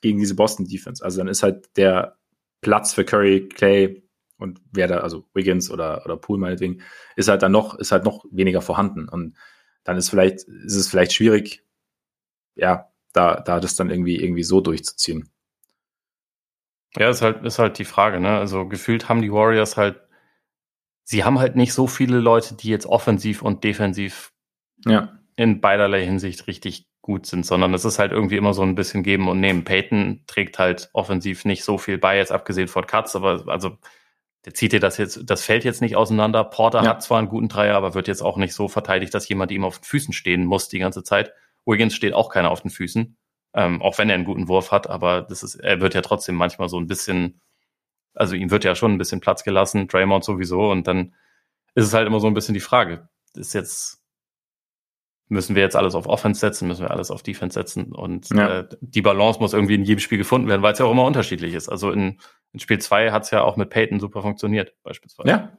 gegen 0.00 0.18
diese 0.18 0.34
Boston 0.34 0.66
Defense. 0.66 1.04
Also 1.04 1.18
dann 1.18 1.28
ist 1.28 1.42
halt 1.42 1.76
der 1.76 2.16
Platz 2.62 2.94
für 2.94 3.04
Curry, 3.04 3.48
Clay, 3.48 4.02
und 4.40 4.60
wer 4.72 4.88
da, 4.88 4.98
also 4.98 5.26
Wiggins 5.34 5.70
oder, 5.70 6.02
oder 6.04 6.16
Poole 6.16 6.40
meinetwegen, 6.40 6.82
ist 7.14 7.28
halt 7.28 7.42
dann 7.42 7.52
noch, 7.52 7.78
ist 7.78 7.92
halt 7.92 8.04
noch 8.04 8.24
weniger 8.30 8.62
vorhanden. 8.62 9.08
Und 9.08 9.36
dann 9.84 9.96
ist 9.96 10.08
vielleicht, 10.08 10.44
ist 10.44 10.76
es 10.76 10.88
vielleicht 10.88 11.12
schwierig, 11.12 11.62
ja, 12.54 12.90
da, 13.12 13.40
da 13.40 13.60
das 13.60 13.76
dann 13.76 13.90
irgendwie, 13.90 14.16
irgendwie 14.16 14.42
so 14.42 14.60
durchzuziehen. 14.60 15.30
Ja, 16.96 17.10
ist 17.10 17.22
halt, 17.22 17.44
ist 17.44 17.58
halt 17.58 17.78
die 17.78 17.84
Frage, 17.84 18.18
ne? 18.18 18.38
Also 18.38 18.66
gefühlt 18.66 19.08
haben 19.08 19.22
die 19.22 19.32
Warriors 19.32 19.76
halt, 19.76 20.00
sie 21.10 21.24
haben 21.24 21.40
halt 21.40 21.56
nicht 21.56 21.72
so 21.74 21.88
viele 21.88 22.20
Leute, 22.20 22.54
die 22.54 22.68
jetzt 22.68 22.86
offensiv 22.86 23.42
und 23.42 23.64
defensiv 23.64 24.32
ja. 24.86 25.18
in 25.34 25.60
beiderlei 25.60 26.04
Hinsicht 26.04 26.46
richtig 26.46 26.86
gut 27.02 27.26
sind, 27.26 27.44
sondern 27.44 27.74
es 27.74 27.84
ist 27.84 27.98
halt 27.98 28.12
irgendwie 28.12 28.36
immer 28.36 28.54
so 28.54 28.62
ein 28.62 28.76
bisschen 28.76 29.02
geben 29.02 29.28
und 29.28 29.40
nehmen. 29.40 29.64
Peyton 29.64 30.22
trägt 30.28 30.60
halt 30.60 30.88
offensiv 30.92 31.44
nicht 31.44 31.64
so 31.64 31.78
viel 31.78 31.98
bei, 31.98 32.16
jetzt 32.16 32.30
abgesehen 32.30 32.68
von 32.68 32.86
Katz, 32.86 33.16
aber 33.16 33.42
also 33.48 33.76
der 34.44 34.54
zieht 34.54 34.72
dir 34.72 34.78
das 34.78 34.98
jetzt, 34.98 35.28
das 35.28 35.42
fällt 35.42 35.64
jetzt 35.64 35.80
nicht 35.80 35.96
auseinander. 35.96 36.44
Porter 36.44 36.84
ja. 36.84 36.90
hat 36.90 37.02
zwar 37.02 37.18
einen 37.18 37.28
guten 37.28 37.48
Dreier, 37.48 37.74
aber 37.74 37.94
wird 37.94 38.06
jetzt 38.06 38.22
auch 38.22 38.36
nicht 38.36 38.54
so 38.54 38.68
verteidigt, 38.68 39.12
dass 39.12 39.28
jemand 39.28 39.50
ihm 39.50 39.64
auf 39.64 39.80
den 39.80 39.84
Füßen 39.84 40.14
stehen 40.14 40.44
muss 40.44 40.68
die 40.68 40.78
ganze 40.78 41.02
Zeit. 41.02 41.32
Wiggins 41.66 41.96
steht 41.96 42.14
auch 42.14 42.28
keiner 42.28 42.52
auf 42.52 42.60
den 42.60 42.70
Füßen, 42.70 43.16
ähm, 43.54 43.82
auch 43.82 43.98
wenn 43.98 44.08
er 44.08 44.14
einen 44.14 44.24
guten 44.24 44.46
Wurf 44.46 44.70
hat, 44.70 44.88
aber 44.88 45.22
das 45.22 45.42
ist, 45.42 45.56
er 45.56 45.80
wird 45.80 45.94
ja 45.94 46.02
trotzdem 46.02 46.36
manchmal 46.36 46.68
so 46.68 46.78
ein 46.78 46.86
bisschen, 46.86 47.40
also 48.14 48.34
ihm 48.34 48.50
wird 48.50 48.64
ja 48.64 48.74
schon 48.74 48.92
ein 48.92 48.98
bisschen 48.98 49.20
Platz 49.20 49.44
gelassen, 49.44 49.88
Draymond 49.88 50.24
sowieso, 50.24 50.70
und 50.70 50.86
dann 50.86 51.14
ist 51.74 51.86
es 51.86 51.94
halt 51.94 52.06
immer 52.06 52.20
so 52.20 52.26
ein 52.26 52.34
bisschen 52.34 52.54
die 52.54 52.60
Frage, 52.60 53.08
ist 53.34 53.52
jetzt, 53.52 54.02
müssen 55.28 55.54
wir 55.54 55.62
jetzt 55.62 55.76
alles 55.76 55.94
auf 55.94 56.06
Offense 56.06 56.40
setzen, 56.40 56.66
müssen 56.66 56.82
wir 56.82 56.90
alles 56.90 57.10
auf 57.10 57.22
Defense 57.22 57.54
setzen 57.54 57.92
und 57.92 58.28
ja. 58.30 58.60
äh, 58.60 58.68
die 58.80 59.02
Balance 59.02 59.38
muss 59.38 59.52
irgendwie 59.52 59.76
in 59.76 59.84
jedem 59.84 60.00
Spiel 60.00 60.18
gefunden 60.18 60.48
werden, 60.48 60.62
weil 60.62 60.72
es 60.72 60.80
ja 60.80 60.86
auch 60.86 60.92
immer 60.92 61.04
unterschiedlich 61.04 61.54
ist. 61.54 61.68
Also 61.68 61.92
in 61.92 62.18
in 62.52 62.60
Spiel 62.60 62.78
2 62.78 63.12
hat 63.12 63.24
es 63.24 63.30
ja 63.30 63.42
auch 63.42 63.56
mit 63.56 63.70
Peyton 63.70 64.00
super 64.00 64.22
funktioniert, 64.22 64.74
beispielsweise. 64.82 65.28
Ja. 65.28 65.52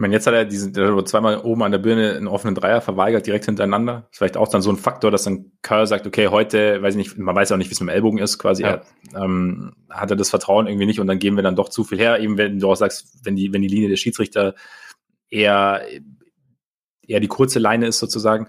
Ich 0.00 0.02
meine, 0.02 0.14
jetzt 0.14 0.26
hat 0.26 0.32
er 0.32 0.46
diesen, 0.46 0.72
zweimal 0.72 1.40
oben 1.40 1.62
an 1.62 1.72
der 1.72 1.78
Birne 1.78 2.16
einen 2.16 2.26
offenen 2.26 2.54
Dreier 2.54 2.80
verweigert, 2.80 3.26
direkt 3.26 3.44
hintereinander. 3.44 4.08
Ist 4.10 4.16
vielleicht 4.16 4.38
auch 4.38 4.48
dann 4.48 4.62
so 4.62 4.70
ein 4.70 4.78
Faktor, 4.78 5.10
dass 5.10 5.24
dann 5.24 5.52
Curl 5.60 5.86
sagt, 5.86 6.06
okay, 6.06 6.28
heute, 6.28 6.80
weiß 6.80 6.94
ich 6.94 6.96
nicht, 6.96 7.18
man 7.18 7.36
weiß 7.36 7.50
ja 7.50 7.54
auch 7.54 7.58
nicht, 7.58 7.68
wie 7.68 7.74
es 7.74 7.80
mit 7.80 7.90
dem 7.90 7.94
Ellbogen 7.94 8.18
ist, 8.18 8.38
quasi, 8.38 8.62
ja. 8.62 8.80
er, 9.12 9.22
ähm, 9.22 9.74
hat 9.90 10.10
er 10.10 10.16
das 10.16 10.30
Vertrauen 10.30 10.68
irgendwie 10.68 10.86
nicht 10.86 11.00
und 11.00 11.06
dann 11.06 11.18
geben 11.18 11.36
wir 11.36 11.42
dann 11.42 11.54
doch 11.54 11.68
zu 11.68 11.84
viel 11.84 11.98
her, 11.98 12.18
eben 12.18 12.38
wenn 12.38 12.58
du 12.58 12.70
auch 12.70 12.76
sagst, 12.76 13.18
wenn 13.24 13.36
die, 13.36 13.52
wenn 13.52 13.60
die 13.60 13.68
Linie 13.68 13.90
der 13.90 13.96
Schiedsrichter 13.96 14.54
eher, 15.28 15.82
eher 17.06 17.20
die 17.20 17.28
kurze 17.28 17.58
Leine 17.58 17.86
ist 17.86 17.98
sozusagen. 17.98 18.48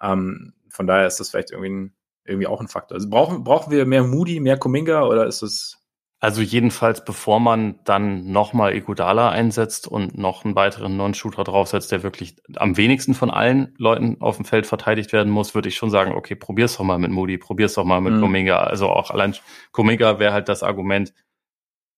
Ähm, 0.00 0.54
von 0.70 0.86
daher 0.86 1.08
ist 1.08 1.20
das 1.20 1.28
vielleicht 1.28 1.50
irgendwie, 1.50 1.72
ein, 1.72 1.94
irgendwie 2.24 2.46
auch 2.46 2.62
ein 2.62 2.68
Faktor. 2.68 2.94
Also 2.94 3.10
brauchen, 3.10 3.44
brauchen 3.44 3.70
wir 3.70 3.84
mehr 3.84 4.02
Moody, 4.02 4.40
mehr 4.40 4.56
Kuminga 4.56 5.04
oder 5.04 5.26
ist 5.26 5.42
das 5.42 5.75
also 6.18 6.40
jedenfalls, 6.40 7.04
bevor 7.04 7.40
man 7.40 7.78
dann 7.84 8.30
nochmal 8.32 8.74
Iguodala 8.74 9.28
einsetzt 9.28 9.86
und 9.86 10.16
noch 10.16 10.44
einen 10.44 10.56
weiteren 10.56 10.96
Non-Shooter 10.96 11.44
draufsetzt, 11.44 11.92
der 11.92 12.02
wirklich 12.02 12.36
am 12.56 12.78
wenigsten 12.78 13.12
von 13.12 13.30
allen 13.30 13.74
Leuten 13.76 14.16
auf 14.20 14.36
dem 14.36 14.46
Feld 14.46 14.66
verteidigt 14.66 15.12
werden 15.12 15.30
muss, 15.30 15.54
würde 15.54 15.68
ich 15.68 15.76
schon 15.76 15.90
sagen, 15.90 16.12
okay, 16.12 16.34
probier's 16.34 16.76
doch 16.76 16.84
mal 16.84 16.98
mit 16.98 17.10
Moody, 17.10 17.36
probier's 17.36 17.74
doch 17.74 17.84
mal 17.84 18.00
mit 18.00 18.14
mhm. 18.14 18.22
Kuminga. 18.22 18.58
Also 18.60 18.88
auch 18.88 19.10
allein 19.10 19.36
Kuminga 19.72 20.18
wäre 20.18 20.32
halt 20.32 20.48
das 20.48 20.62
Argument, 20.62 21.12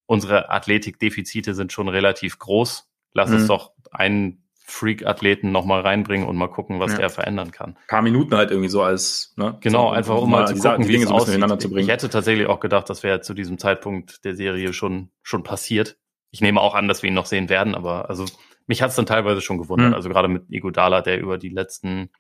unsere 0.06 0.50
Athletikdefizite 0.50 1.54
sind 1.54 1.72
schon 1.72 1.88
relativ 1.88 2.40
groß. 2.40 2.90
Lass 3.12 3.30
mhm. 3.30 3.36
uns 3.36 3.46
doch 3.46 3.72
einen 3.92 4.47
Freak-Athleten 4.70 5.50
nochmal 5.50 5.80
reinbringen 5.80 6.28
und 6.28 6.36
mal 6.36 6.48
gucken, 6.48 6.78
was 6.78 6.92
ja. 6.92 6.98
der 6.98 7.10
verändern 7.10 7.52
kann. 7.52 7.70
Ein 7.70 7.86
paar 7.88 8.02
Minuten 8.02 8.36
halt 8.36 8.50
irgendwie 8.50 8.68
so 8.68 8.82
als, 8.82 9.32
ne? 9.36 9.56
Genau, 9.60 9.88
so, 9.88 9.94
einfach 9.94 10.18
um 10.18 10.30
mal 10.30 10.46
zu 10.46 10.54
gucken, 10.54 10.86
wie 10.86 10.92
Dinge 10.92 11.04
es 11.04 11.08
so 11.08 11.14
aussieht. 11.14 11.60
Zu 11.60 11.70
bringen. 11.70 11.80
Ich 11.80 11.88
hätte 11.88 12.10
tatsächlich 12.10 12.46
auch 12.48 12.60
gedacht, 12.60 12.90
das 12.90 13.02
wäre 13.02 13.22
zu 13.22 13.32
diesem 13.32 13.58
Zeitpunkt 13.58 14.24
der 14.26 14.36
Serie 14.36 14.74
schon, 14.74 15.10
schon 15.22 15.42
passiert. 15.42 15.96
Ich 16.30 16.42
nehme 16.42 16.60
auch 16.60 16.74
an, 16.74 16.86
dass 16.86 17.02
wir 17.02 17.08
ihn 17.08 17.14
noch 17.14 17.24
sehen 17.24 17.48
werden, 17.48 17.74
aber 17.74 18.10
also 18.10 18.26
mich 18.66 18.82
hat 18.82 18.90
es 18.90 18.96
dann 18.96 19.06
teilweise 19.06 19.40
schon 19.40 19.56
gewundert. 19.56 19.88
Mhm. 19.88 19.94
Also 19.94 20.10
gerade 20.10 20.28
mit 20.28 20.50
Igodala, 20.50 21.00
der 21.00 21.18
über 21.18 21.38
die 21.38 21.48
letzten 21.48 22.10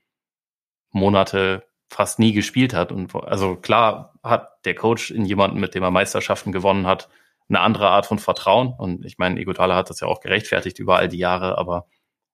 Monate 0.90 1.64
fast 1.90 2.18
nie 2.18 2.32
gespielt 2.32 2.72
hat. 2.72 2.90
Und 2.92 3.14
also 3.14 3.56
klar 3.56 4.14
hat 4.22 4.64
der 4.64 4.74
Coach 4.74 5.10
in 5.10 5.26
jemanden, 5.26 5.60
mit 5.60 5.74
dem 5.74 5.82
er 5.82 5.90
Meisterschaften 5.90 6.50
gewonnen 6.52 6.86
hat, 6.86 7.10
eine 7.50 7.60
andere 7.60 7.88
Art 7.88 8.06
von 8.06 8.18
Vertrauen. 8.18 8.74
Und 8.76 9.04
ich 9.04 9.18
meine, 9.18 9.38
Igodala 9.38 9.76
hat 9.76 9.90
das 9.90 10.00
ja 10.00 10.08
auch 10.08 10.20
gerechtfertigt 10.20 10.78
über 10.78 10.96
all 10.96 11.08
die 11.08 11.18
Jahre, 11.18 11.58
aber 11.58 11.86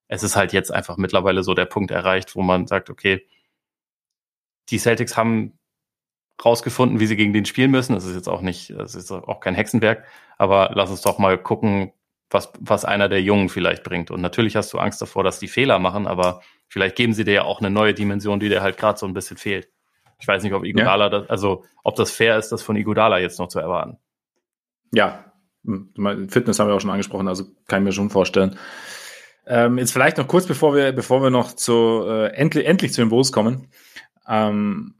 es 0.08 0.22
ist 0.22 0.36
halt 0.36 0.52
jetzt 0.52 0.72
einfach 0.72 0.96
mittlerweile 0.96 1.42
so 1.42 1.54
der 1.54 1.64
Punkt 1.64 1.90
erreicht, 1.90 2.36
wo 2.36 2.42
man 2.42 2.66
sagt, 2.66 2.90
okay, 2.90 3.26
die 4.70 4.78
Celtics 4.78 5.16
haben 5.16 5.58
rausgefunden, 6.44 7.00
wie 7.00 7.06
sie 7.06 7.16
gegen 7.16 7.32
den 7.32 7.44
spielen 7.44 7.70
müssen. 7.70 7.94
Das 7.94 8.04
ist 8.04 8.14
jetzt 8.14 8.28
auch 8.28 8.40
nicht, 8.40 8.70
das 8.70 8.94
ist 8.94 9.10
auch 9.12 9.40
kein 9.40 9.54
Hexenwerk, 9.54 10.04
aber 10.36 10.70
lass 10.74 10.90
uns 10.90 11.02
doch 11.02 11.18
mal 11.18 11.38
gucken, 11.38 11.92
was, 12.30 12.50
was 12.58 12.84
einer 12.84 13.08
der 13.08 13.22
Jungen 13.22 13.48
vielleicht 13.48 13.84
bringt. 13.84 14.10
Und 14.10 14.20
natürlich 14.20 14.56
hast 14.56 14.72
du 14.72 14.78
Angst 14.78 15.00
davor, 15.00 15.22
dass 15.22 15.38
die 15.38 15.48
Fehler 15.48 15.78
machen, 15.78 16.06
aber 16.06 16.42
vielleicht 16.68 16.96
geben 16.96 17.14
sie 17.14 17.24
dir 17.24 17.34
ja 17.34 17.42
auch 17.44 17.60
eine 17.60 17.70
neue 17.70 17.94
Dimension, 17.94 18.40
die 18.40 18.48
dir 18.48 18.62
halt 18.62 18.76
gerade 18.76 18.98
so 18.98 19.06
ein 19.06 19.14
bisschen 19.14 19.36
fehlt. 19.36 19.68
Ich 20.18 20.26
weiß 20.26 20.42
nicht, 20.42 20.52
ob 20.52 20.64
Igodala, 20.64 21.04
ja. 21.04 21.10
das, 21.10 21.30
also 21.30 21.64
ob 21.82 21.96
das 21.96 22.10
fair 22.10 22.38
ist, 22.38 22.50
das 22.50 22.62
von 22.62 22.76
Igodala 22.76 23.18
jetzt 23.18 23.38
noch 23.38 23.48
zu 23.48 23.58
erwarten. 23.58 23.98
Ja, 24.92 25.32
hm, 25.64 26.28
Fitness 26.28 26.58
haben 26.58 26.68
wir 26.68 26.74
auch 26.74 26.80
schon 26.80 26.90
angesprochen, 26.90 27.28
also 27.28 27.44
kann 27.68 27.82
ich 27.82 27.84
mir 27.84 27.92
schon 27.92 28.10
vorstellen. 28.10 28.58
Ähm, 29.46 29.78
jetzt 29.78 29.92
vielleicht 29.92 30.16
noch 30.16 30.28
kurz, 30.28 30.46
bevor 30.46 30.74
wir, 30.74 30.92
bevor 30.92 31.22
wir 31.22 31.30
noch 31.30 31.52
zu 31.52 32.04
äh, 32.06 32.28
endlich, 32.34 32.66
endlich 32.66 32.92
zu 32.92 33.02
den 33.02 33.10
Bulls 33.10 33.32
kommen. 33.32 33.68
Ähm, 34.26 34.94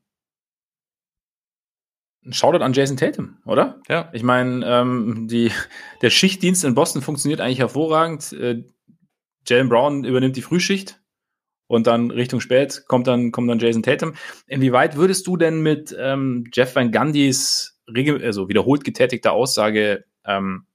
Shoutout 2.30 2.62
an 2.64 2.72
Jason 2.72 2.96
Tatum, 2.96 3.36
oder? 3.44 3.80
Ja. 3.88 4.08
Ich 4.12 4.22
meine, 4.22 4.64
ähm, 4.66 5.28
die, 5.28 5.50
der 6.00 6.10
Schichtdienst 6.10 6.64
in 6.64 6.74
Boston 6.74 7.02
funktioniert 7.02 7.40
eigentlich 7.40 7.58
hervorragend. 7.58 8.32
Äh, 8.32 8.64
Jalen 9.46 9.68
Brown 9.68 10.04
übernimmt 10.04 10.36
die 10.36 10.42
Frühschicht 10.42 11.00
und 11.66 11.86
dann 11.86 12.10
Richtung 12.10 12.40
spät 12.40 12.84
kommt 12.88 13.06
dann, 13.06 13.30
kommt 13.30 13.50
dann 13.50 13.58
Jason 13.58 13.82
Tatum. 13.82 14.14
Inwieweit 14.46 14.96
würdest 14.96 15.26
du 15.26 15.36
denn 15.36 15.60
mit 15.60 15.94
ähm, 15.98 16.48
Jeff 16.52 16.74
Van 16.74 16.92
Gandhis 16.92 17.78
also 17.86 18.48
wiederholt 18.48 18.84
getätigter 18.84 19.32
Aussage 19.32 20.04
ähm, 20.24 20.66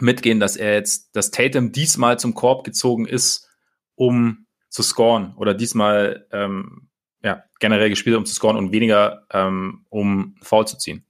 mitgehen, 0.00 0.40
dass 0.40 0.56
er 0.56 0.74
jetzt, 0.74 1.14
dass 1.16 1.30
Tatum 1.30 1.72
diesmal 1.72 2.18
zum 2.18 2.34
Korb 2.34 2.64
gezogen 2.64 3.06
ist, 3.06 3.48
um 3.94 4.46
zu 4.68 4.82
scoren 4.82 5.34
oder 5.36 5.54
diesmal 5.54 6.26
ähm, 6.32 6.90
ja, 7.22 7.44
generell 7.60 7.88
gespielt, 7.88 8.16
um 8.16 8.26
zu 8.26 8.34
scoren 8.34 8.56
und 8.56 8.72
weniger 8.72 9.26
ähm, 9.30 9.86
um 9.88 10.36
Foul 10.42 10.66
zu 10.66 10.78
ziehen. 10.78 11.04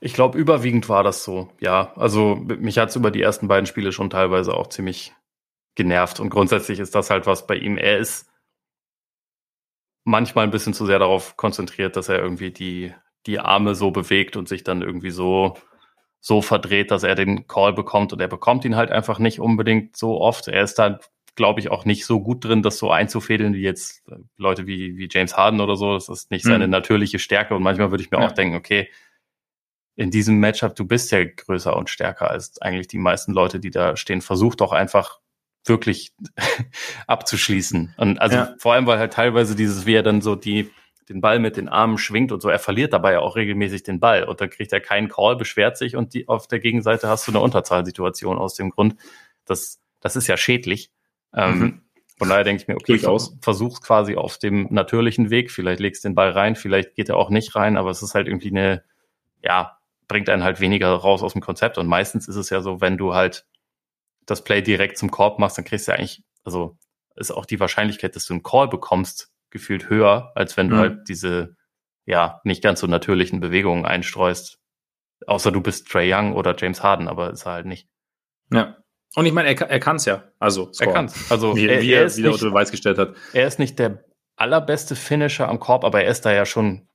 Ich 0.00 0.14
glaube, 0.14 0.38
überwiegend 0.38 0.88
war 0.88 1.02
das 1.02 1.24
so, 1.24 1.50
ja. 1.58 1.92
Also 1.96 2.36
mich 2.36 2.78
hat 2.78 2.90
es 2.90 2.96
über 2.96 3.10
die 3.10 3.22
ersten 3.22 3.48
beiden 3.48 3.66
Spiele 3.66 3.90
schon 3.90 4.10
teilweise 4.10 4.54
auch 4.54 4.68
ziemlich 4.68 5.12
genervt. 5.74 6.20
Und 6.20 6.30
grundsätzlich 6.30 6.78
ist 6.78 6.94
das 6.94 7.10
halt 7.10 7.26
was 7.26 7.46
bei 7.46 7.56
ihm. 7.56 7.76
Er 7.76 7.98
ist 7.98 8.30
manchmal 10.04 10.44
ein 10.44 10.50
bisschen 10.50 10.74
zu 10.74 10.86
sehr 10.86 10.98
darauf 10.98 11.36
konzentriert, 11.36 11.96
dass 11.96 12.08
er 12.08 12.18
irgendwie 12.18 12.50
die, 12.50 12.94
die 13.26 13.40
Arme 13.40 13.74
so 13.74 13.90
bewegt 13.90 14.36
und 14.36 14.48
sich 14.48 14.62
dann 14.62 14.82
irgendwie 14.82 15.10
so 15.10 15.56
so 16.20 16.42
verdreht, 16.42 16.90
dass 16.90 17.02
er 17.02 17.14
den 17.14 17.46
Call 17.46 17.72
bekommt 17.72 18.12
und 18.12 18.20
er 18.20 18.28
bekommt 18.28 18.64
ihn 18.64 18.76
halt 18.76 18.90
einfach 18.90 19.18
nicht 19.18 19.40
unbedingt 19.40 19.96
so 19.96 20.20
oft. 20.20 20.48
Er 20.48 20.62
ist 20.62 20.78
da, 20.78 20.98
glaube 21.36 21.60
ich, 21.60 21.70
auch 21.70 21.84
nicht 21.84 22.04
so 22.04 22.20
gut 22.20 22.44
drin, 22.44 22.62
das 22.62 22.78
so 22.78 22.90
einzufädeln 22.90 23.54
wie 23.54 23.62
jetzt 23.62 24.06
äh, 24.08 24.16
Leute 24.36 24.66
wie, 24.66 24.96
wie 24.96 25.08
James 25.10 25.36
Harden 25.36 25.60
oder 25.60 25.76
so. 25.76 25.94
Das 25.94 26.08
ist 26.08 26.30
nicht 26.30 26.44
seine 26.44 26.66
mhm. 26.66 26.72
natürliche 26.72 27.18
Stärke 27.18 27.54
und 27.54 27.62
manchmal 27.62 27.90
würde 27.90 28.02
ich 28.02 28.10
mir 28.10 28.20
ja. 28.20 28.26
auch 28.26 28.32
denken, 28.32 28.56
okay, 28.56 28.88
in 29.94 30.10
diesem 30.10 30.38
Matchup, 30.38 30.76
du 30.76 30.84
bist 30.84 31.10
ja 31.10 31.24
größer 31.24 31.76
und 31.76 31.90
stärker 31.90 32.30
als 32.30 32.60
eigentlich 32.62 32.86
die 32.86 32.98
meisten 32.98 33.32
Leute, 33.32 33.58
die 33.58 33.70
da 33.70 33.96
stehen. 33.96 34.20
Versuch 34.20 34.54
doch 34.54 34.70
einfach 34.70 35.18
wirklich 35.64 36.12
abzuschließen. 37.06 37.94
Und 37.96 38.20
also 38.20 38.36
ja. 38.36 38.54
vor 38.58 38.74
allem, 38.74 38.86
weil 38.86 38.98
halt 38.98 39.12
teilweise 39.12 39.56
dieses, 39.56 39.86
wie 39.86 39.94
er 39.94 40.04
dann 40.04 40.20
so 40.20 40.36
die, 40.36 40.70
den 41.08 41.20
Ball 41.20 41.38
mit 41.38 41.56
den 41.56 41.68
Armen 41.68 41.98
schwingt 41.98 42.32
und 42.32 42.42
so, 42.42 42.48
er 42.48 42.58
verliert 42.58 42.92
dabei 42.92 43.12
ja 43.12 43.20
auch 43.20 43.36
regelmäßig 43.36 43.82
den 43.82 44.00
Ball 44.00 44.24
und 44.24 44.40
dann 44.40 44.50
kriegt 44.50 44.72
er 44.72 44.80
keinen 44.80 45.08
Call, 45.08 45.36
beschwert 45.36 45.76
sich 45.76 45.96
und 45.96 46.14
die, 46.14 46.28
auf 46.28 46.46
der 46.46 46.60
Gegenseite 46.60 47.08
hast 47.08 47.26
du 47.26 47.32
eine 47.32 47.40
Unterzahlsituation 47.40 48.38
aus 48.38 48.54
dem 48.54 48.70
Grund. 48.70 48.96
Das, 49.44 49.80
das 50.00 50.16
ist 50.16 50.26
ja 50.26 50.36
schädlich. 50.36 50.90
Ähm, 51.34 51.58
mhm. 51.58 51.82
von 52.16 52.28
daher 52.28 52.44
denke 52.44 52.62
ich 52.62 52.68
mir, 52.68 52.76
okay, 52.76 52.94
ich 52.94 53.06
versuch's 53.40 53.80
quasi 53.80 54.16
auf 54.16 54.38
dem 54.38 54.68
natürlichen 54.70 55.30
Weg. 55.30 55.50
Vielleicht 55.50 55.80
legst 55.80 56.04
den 56.04 56.14
Ball 56.14 56.30
rein, 56.30 56.56
vielleicht 56.56 56.94
geht 56.94 57.08
er 57.08 57.16
auch 57.16 57.30
nicht 57.30 57.54
rein, 57.54 57.76
aber 57.76 57.90
es 57.90 58.02
ist 58.02 58.14
halt 58.14 58.28
irgendwie 58.28 58.50
eine, 58.50 58.82
ja, 59.42 59.78
bringt 60.08 60.28
einen 60.30 60.42
halt 60.42 60.60
weniger 60.60 60.88
raus 60.88 61.22
aus 61.22 61.34
dem 61.34 61.42
Konzept. 61.42 61.78
Und 61.78 61.86
meistens 61.86 62.28
ist 62.28 62.36
es 62.36 62.50
ja 62.50 62.60
so, 62.62 62.80
wenn 62.80 62.96
du 62.96 63.14
halt 63.14 63.46
das 64.26 64.42
Play 64.42 64.62
direkt 64.62 64.98
zum 64.98 65.10
Korb 65.10 65.38
machst, 65.38 65.58
dann 65.58 65.64
kriegst 65.64 65.86
du 65.86 65.92
ja 65.92 65.98
eigentlich, 65.98 66.22
also 66.44 66.76
ist 67.16 67.30
auch 67.30 67.46
die 67.46 67.60
Wahrscheinlichkeit, 67.60 68.16
dass 68.16 68.26
du 68.26 68.34
einen 68.34 68.42
Call 68.42 68.68
bekommst, 68.68 69.30
gefühlt 69.50 69.88
höher, 69.88 70.32
als 70.34 70.56
wenn 70.56 70.68
du 70.68 70.76
mhm. 70.76 70.80
halt 70.80 71.08
diese, 71.08 71.56
ja, 72.04 72.40
nicht 72.44 72.62
ganz 72.62 72.80
so 72.80 72.86
natürlichen 72.86 73.40
Bewegungen 73.40 73.84
einstreust. 73.84 74.58
Außer 75.26 75.50
du 75.50 75.60
bist 75.60 75.88
Trey 75.88 76.12
Young 76.12 76.34
oder 76.34 76.54
James 76.56 76.82
Harden, 76.82 77.08
aber 77.08 77.30
ist 77.30 77.46
er 77.46 77.52
halt 77.52 77.66
nicht. 77.66 77.88
Ja. 78.52 78.76
Und 79.14 79.26
ich 79.26 79.32
meine, 79.32 79.48
er, 79.48 79.60
er 79.68 79.80
kann 79.80 79.96
es 79.96 80.04
ja. 80.04 80.24
Also, 80.38 80.72
scoren. 80.72 80.88
er 80.88 80.94
kann 80.94 81.04
es. 81.06 81.30
Also, 81.30 81.56
wie, 81.56 81.66
er, 81.66 81.82
wie 81.82 81.92
er, 81.92 82.00
er 82.00 82.06
ist 82.06 82.18
wie 82.18 82.26
unter 82.26 82.46
Beweis 82.50 82.70
gestellt 82.70 82.98
hat. 82.98 83.14
Er 83.32 83.46
ist 83.46 83.58
nicht 83.58 83.78
der 83.78 84.04
allerbeste 84.36 84.94
Finisher 84.94 85.48
am 85.48 85.58
Korb, 85.58 85.84
aber 85.84 86.02
er 86.04 86.10
ist 86.10 86.22
da 86.22 86.32
ja 86.32 86.46
schon 86.46 86.88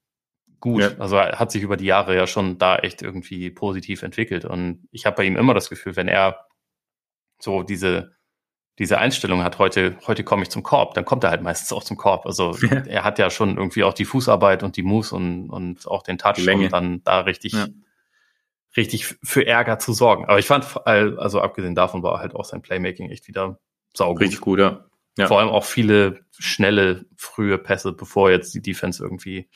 gut. 0.64 0.82
Ja. 0.82 0.92
Also 0.98 1.18
er 1.18 1.40
hat 1.40 1.52
sich 1.52 1.62
über 1.62 1.76
die 1.76 1.86
Jahre 1.86 2.16
ja 2.16 2.26
schon 2.26 2.58
da 2.58 2.78
echt 2.78 3.02
irgendwie 3.02 3.52
positiv 3.52 4.02
entwickelt. 4.02 4.46
Und 4.46 4.88
ich 4.92 5.06
habe 5.06 5.18
bei 5.18 5.26
ihm 5.26 5.36
immer 5.36 5.54
das 5.54 5.70
Gefühl, 5.70 5.98
wenn 5.98 6.08
er 6.08 6.48
so 7.40 7.64
diese, 7.64 8.16
diese 8.80 8.98
Einstellung 8.98 9.44
hat, 9.44 9.60
heute, 9.60 9.98
heute 10.08 10.24
komme 10.24 10.44
ich 10.44 10.50
zum 10.50 10.64
Korb, 10.64 10.96
dann 10.96 11.06
kommt 11.06 11.24
er 11.24 11.30
halt 11.30 11.44
meistens 11.44 11.72
auch 11.72 11.84
zum 11.84 11.98
Korb. 11.98 12.26
Also 12.26 12.58
ja. 12.62 12.84
er 12.88 13.04
hat 13.04 13.20
ja 13.20 13.30
schon 13.30 13.58
irgendwie 13.58 13.84
auch 13.84 13.94
die 13.94 14.06
Fußarbeit 14.06 14.64
und 14.64 14.78
die 14.78 14.84
Moves 14.84 15.12
und, 15.12 15.50
und 15.50 15.88
auch 15.88 16.02
den 16.02 16.18
Touch, 16.18 16.48
um 16.48 16.70
dann 16.70 17.04
da 17.04 17.22
richtig, 17.22 17.54
ja. 17.54 17.68
richtig 18.76 19.16
für 19.24 19.46
Ärger 19.46 19.78
zu 19.78 19.94
sorgen. 19.94 20.26
Aber 20.26 20.40
ich 20.40 20.48
fand, 20.48 20.66
also 20.88 21.40
abgesehen 21.40 21.76
davon 21.76 22.02
war 22.02 22.20
halt 22.20 22.36
auch 22.36 22.46
sein 22.46 22.64
Playmaking 22.64 23.12
echt 23.12 23.28
wieder 23.28 23.60
saugut. 23.96 24.22
Richtig 24.22 24.42
gut, 24.42 24.60
ja. 24.60 24.86
ja. 25.20 25.28
Vor 25.28 25.40
allem 25.40 25.50
auch 25.50 25.66
viele 25.66 26.22
schnelle, 26.40 27.06
frühe 27.16 27.60
Pässe, 27.60 27.94
bevor 27.94 28.32
jetzt 28.32 28.56
die 28.56 28.62
Defense 28.62 29.04
irgendwie 29.04 29.50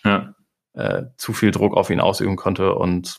äh, 0.73 1.03
zu 1.17 1.33
viel 1.33 1.49
Druck 1.49 1.75
auf 1.75 1.89
ihn 1.89 2.01
ausüben 2.01 2.35
konnte 2.35 2.75
und 2.75 3.17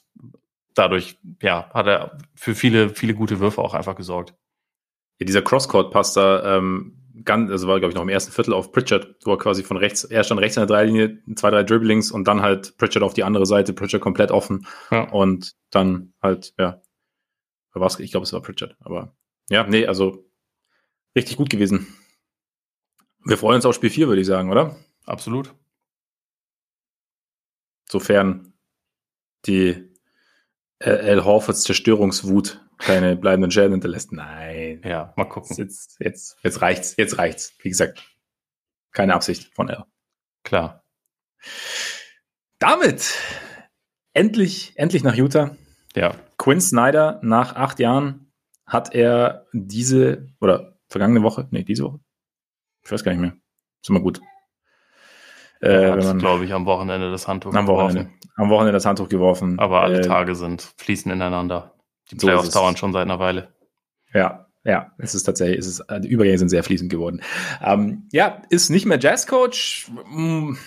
dadurch, 0.75 1.19
ja, 1.43 1.69
hat 1.75 1.89
er 1.89 2.19
für 2.37 2.55
viele, 2.55 2.91
viele 2.91 3.15
gute 3.15 3.41
Würfe 3.41 3.61
auch 3.61 3.75
einfach 3.75 3.97
gesorgt 3.97 4.35
ja, 5.19 5.27
dieser 5.27 5.43
Crosscourt-Pass 5.43 6.14
da, 6.14 6.57
ähm, 6.57 6.99
ganz, 7.25 7.51
also 7.51 7.66
war, 7.69 7.79
glaube 7.79 7.91
ich, 7.91 7.97
noch 7.97 8.03
im 8.03 8.09
ersten 8.09 8.33
Viertel 8.33 8.55
auf 8.55 8.73
Pritchard, 8.73 9.16
wo 9.25 9.33
er 9.33 9.39
quasi 9.39 9.62
von 9.62 9.77
rechts, 9.77 10.05
er 10.05 10.25
stand 10.25 10.41
rechts 10.41 10.57
in 10.57 10.62
der 10.62 10.66
Dreilinie, 10.66 11.19
zwei, 11.35 11.51
drei 11.51 11.64
Dribblings 11.64 12.11
und 12.11 12.27
dann 12.27 12.43
halt 12.43 12.77
Pritchard 12.79 13.03
auf 13.03 13.14
die 13.14 13.25
andere 13.25 13.47
Seite, 13.47 13.73
Pritchard 13.73 14.03
komplett 14.03 14.31
offen 14.31 14.66
ja. 14.91 15.09
und 15.11 15.55
dann 15.71 16.12
halt, 16.23 16.55
ja, 16.59 16.81
was, 17.73 18.01
ich 18.01 18.11
glaube, 18.11 18.25
es 18.25 18.33
war 18.33 18.43
Pritchard, 18.43 18.77
aber 18.81 19.16
ja, 19.51 19.66
nee, 19.66 19.87
also 19.87 20.29
richtig 21.16 21.37
gut 21.37 21.51
gewesen. 21.51 21.87
Wir 23.25 23.39
freuen 23.39 23.57
uns 23.57 23.66
auf 23.66 23.75
Spiel 23.75 23.91
4, 23.91 24.09
würde 24.09 24.21
ich 24.21 24.27
sagen, 24.27 24.51
oder? 24.51 24.77
Absolut. 25.05 25.55
Sofern 27.91 28.53
die 29.47 29.88
L. 30.81 31.24
Horfords 31.24 31.62
Zerstörungswut 31.62 32.64
keine 32.79 33.16
bleibenden 33.20 33.51
Schäden 33.51 33.72
hinterlässt. 33.72 34.12
Nein. 34.12 34.81
Ja, 34.85 35.12
mal 35.16 35.24
gucken. 35.24 35.57
Jetzt, 35.57 35.97
jetzt, 36.01 36.37
jetzt 36.43 36.62
reicht's, 36.62 36.95
jetzt 36.97 37.18
reicht's. 37.18 37.55
Wie 37.62 37.68
gesagt, 37.68 38.05
keine 38.93 39.14
Absicht 39.14 39.53
von 39.55 39.68
L. 39.68 39.85
Klar. 40.45 40.85
Damit 42.59 43.14
endlich, 44.12 44.72
endlich 44.76 45.03
nach 45.03 45.14
Utah. 45.14 45.57
Ja. 45.95 46.14
Quinn 46.37 46.61
Snyder 46.61 47.20
nach 47.22 47.57
acht 47.57 47.79
Jahren 47.81 48.33
hat 48.66 48.95
er 48.95 49.47
diese 49.53 50.29
oder 50.41 50.79
vergangene 50.89 51.22
Woche, 51.22 51.49
nee, 51.51 51.64
diese 51.64 51.85
Woche, 51.85 52.01
ich 52.85 52.91
weiß 52.91 53.03
gar 53.03 53.12
nicht 53.12 53.20
mehr, 53.20 53.37
ist 53.83 53.91
immer 53.91 54.01
gut. 54.01 54.20
Äh, 55.61 55.91
hat, 55.91 56.19
glaube 56.19 56.45
ich, 56.45 56.53
am 56.53 56.67
Wochenende 56.67 57.11
das 57.11 57.27
Handtuch 57.27 57.53
am 57.55 57.67
Wochenende, 57.67 58.05
geworfen. 58.05 58.31
Am 58.37 58.51
Wochenende 58.51 58.73
das 58.73 58.87
Handtuch 58.87 59.09
geworfen. 59.09 59.59
Aber 59.59 59.83
alle 59.83 59.99
äh, 59.99 60.03
Tage 60.03 60.35
sind 60.35 60.63
fließen 60.77 61.11
ineinander. 61.11 61.75
Die 62.11 62.17
Playoffs 62.17 62.53
so 62.53 62.61
dauern 62.61 62.77
schon 62.77 62.93
seit 62.93 63.03
einer 63.03 63.19
Weile. 63.19 63.55
Ja, 64.15 64.47
ja, 64.65 64.93
es 64.99 65.15
ist 65.15 65.25
tatsächlich, 65.25 65.59
es 65.59 65.67
ist, 65.67 65.81
äh, 65.81 66.01
die 66.01 66.09
Übergänge 66.09 66.39
sind 66.39 66.49
sehr 66.49 66.63
fließend 66.63 66.91
geworden. 66.91 67.23
Ähm, 67.63 68.09
ja, 68.13 68.43
ist 68.51 68.71
nicht 68.71 68.87
mehr 68.87 68.99
Jazzcoach, 69.01 69.91
hm, 70.11 70.59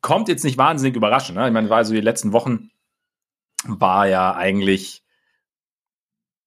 kommt 0.00 0.28
jetzt 0.28 0.44
nicht 0.44 0.58
wahnsinnig 0.58 0.96
überraschend. 0.96 1.36
Ne? 1.36 1.46
Ich 1.46 1.52
meine, 1.52 1.68
war 1.68 1.84
so 1.84 1.92
die 1.92 2.00
letzten 2.00 2.32
Wochen 2.32 2.70
war 3.64 4.06
ja 4.06 4.34
eigentlich, 4.34 5.02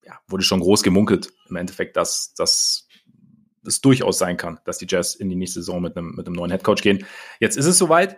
ja, 0.04 0.18
wurde 0.28 0.44
schon 0.44 0.62
groß 0.62 0.84
gemunkelt 0.84 1.34
im 1.50 1.58
Endeffekt, 1.58 1.98
dass, 1.98 2.34
dass 2.34 2.88
es 3.66 3.82
durchaus 3.82 4.18
sein 4.18 4.38
kann, 4.38 4.60
dass 4.66 4.78
die 4.78 4.88
Jazz 4.88 5.16
in 5.16 5.30
die 5.30 5.36
nächste 5.36 5.60
Saison 5.60 5.82
mit 5.82 5.98
einem, 5.98 6.16
mit 6.16 6.26
einem 6.26 6.36
neuen 6.36 6.52
Headcoach 6.52 6.82
gehen. 6.82 7.06
Jetzt 7.40 7.58
ist 7.58 7.66
es 7.66 7.78
soweit. 7.78 8.18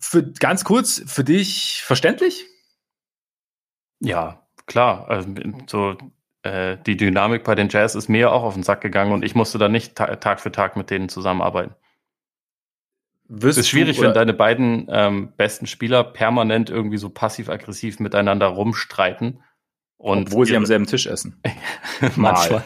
Für, 0.00 0.22
ganz 0.22 0.64
kurz, 0.64 1.02
für 1.06 1.24
dich 1.24 1.82
verständlich? 1.84 2.44
Ja, 4.00 4.46
klar, 4.66 5.08
also 5.08 5.28
so 5.66 5.96
äh, 6.42 6.76
die 6.86 6.96
Dynamik 6.96 7.44
bei 7.44 7.54
den 7.54 7.68
Jazz 7.68 7.94
ist 7.94 8.08
mir 8.08 8.32
auch 8.32 8.42
auf 8.42 8.54
den 8.54 8.62
Sack 8.62 8.80
gegangen 8.80 9.12
und 9.12 9.24
ich 9.24 9.34
musste 9.34 9.58
da 9.58 9.68
nicht 9.68 9.96
ta 9.96 10.16
Tag 10.16 10.40
für 10.40 10.52
Tag 10.52 10.76
mit 10.76 10.90
denen 10.90 11.08
zusammenarbeiten. 11.08 11.74
Es 13.28 13.56
ist 13.56 13.68
schwierig, 13.68 14.00
wenn 14.00 14.14
deine 14.14 14.34
beiden 14.34 14.86
ähm, 14.88 15.32
besten 15.36 15.66
Spieler 15.66 16.04
permanent 16.04 16.70
irgendwie 16.70 16.98
so 16.98 17.10
passiv-aggressiv 17.10 17.98
miteinander 17.98 18.46
rumstreiten. 18.46 19.42
Und 19.98 20.28
Obwohl 20.28 20.46
sie 20.46 20.52
ihre, 20.52 20.58
am 20.58 20.66
selben 20.66 20.86
Tisch 20.86 21.06
essen. 21.06 21.40
manchmal. 22.16 22.62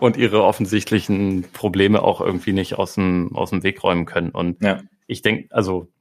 und 0.00 0.16
ihre 0.16 0.42
offensichtlichen 0.42 1.44
Probleme 1.52 2.02
auch 2.02 2.20
irgendwie 2.20 2.52
nicht 2.52 2.74
aus 2.74 2.94
dem, 2.94 3.36
aus 3.36 3.50
dem 3.50 3.62
Weg 3.62 3.82
räumen 3.84 4.06
können. 4.06 4.30
Und 4.30 4.62
ja. 4.62 4.82
ich 5.06 5.22
denke, 5.22 5.54
also 5.54 5.92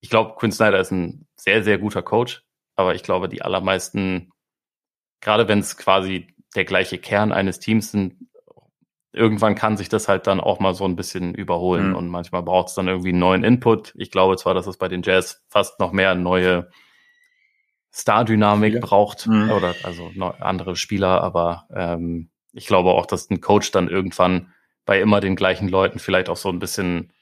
ich 0.00 0.10
glaube, 0.10 0.34
Quinn 0.36 0.52
Snyder 0.52 0.80
ist 0.80 0.90
ein 0.90 1.26
sehr, 1.36 1.62
sehr 1.62 1.78
guter 1.78 2.02
Coach, 2.02 2.42
aber 2.74 2.94
ich 2.94 3.02
glaube, 3.02 3.28
die 3.28 3.42
allermeisten 3.42 4.32
gerade 5.20 5.48
wenn 5.48 5.60
es 5.60 5.76
quasi 5.76 6.28
der 6.54 6.64
gleiche 6.64 6.98
Kern 6.98 7.32
eines 7.32 7.60
Teams 7.60 7.92
sind, 7.92 8.14
irgendwann 9.12 9.54
kann 9.54 9.76
sich 9.76 9.88
das 9.88 10.08
halt 10.08 10.26
dann 10.26 10.40
auch 10.40 10.60
mal 10.60 10.74
so 10.74 10.84
ein 10.84 10.96
bisschen 10.96 11.34
überholen 11.34 11.90
mhm. 11.90 11.96
und 11.96 12.08
manchmal 12.08 12.42
braucht 12.42 12.68
es 12.68 12.74
dann 12.74 12.88
irgendwie 12.88 13.10
einen 13.10 13.18
neuen 13.18 13.44
Input. 13.44 13.92
Ich 13.96 14.10
glaube 14.10 14.36
zwar, 14.36 14.54
dass 14.54 14.66
es 14.66 14.76
bei 14.76 14.88
den 14.88 15.02
Jazz 15.02 15.42
fast 15.48 15.80
noch 15.80 15.92
mehr 15.92 16.14
neue 16.14 16.70
Star-Dynamik 17.92 18.74
ja. 18.74 18.80
braucht 18.80 19.26
mhm. 19.26 19.50
oder 19.50 19.74
also 19.82 20.10
andere 20.38 20.76
Spieler, 20.76 21.22
aber 21.22 21.66
ähm, 21.74 22.30
ich 22.52 22.66
glaube 22.66 22.90
auch, 22.90 23.06
dass 23.06 23.30
ein 23.30 23.40
Coach 23.40 23.70
dann 23.72 23.88
irgendwann 23.88 24.52
bei 24.84 25.00
immer 25.00 25.20
den 25.20 25.36
gleichen 25.36 25.68
Leuten 25.68 25.98
vielleicht 25.98 26.28
auch 26.28 26.36
so 26.36 26.48
ein 26.48 26.58
bisschen 26.58 27.12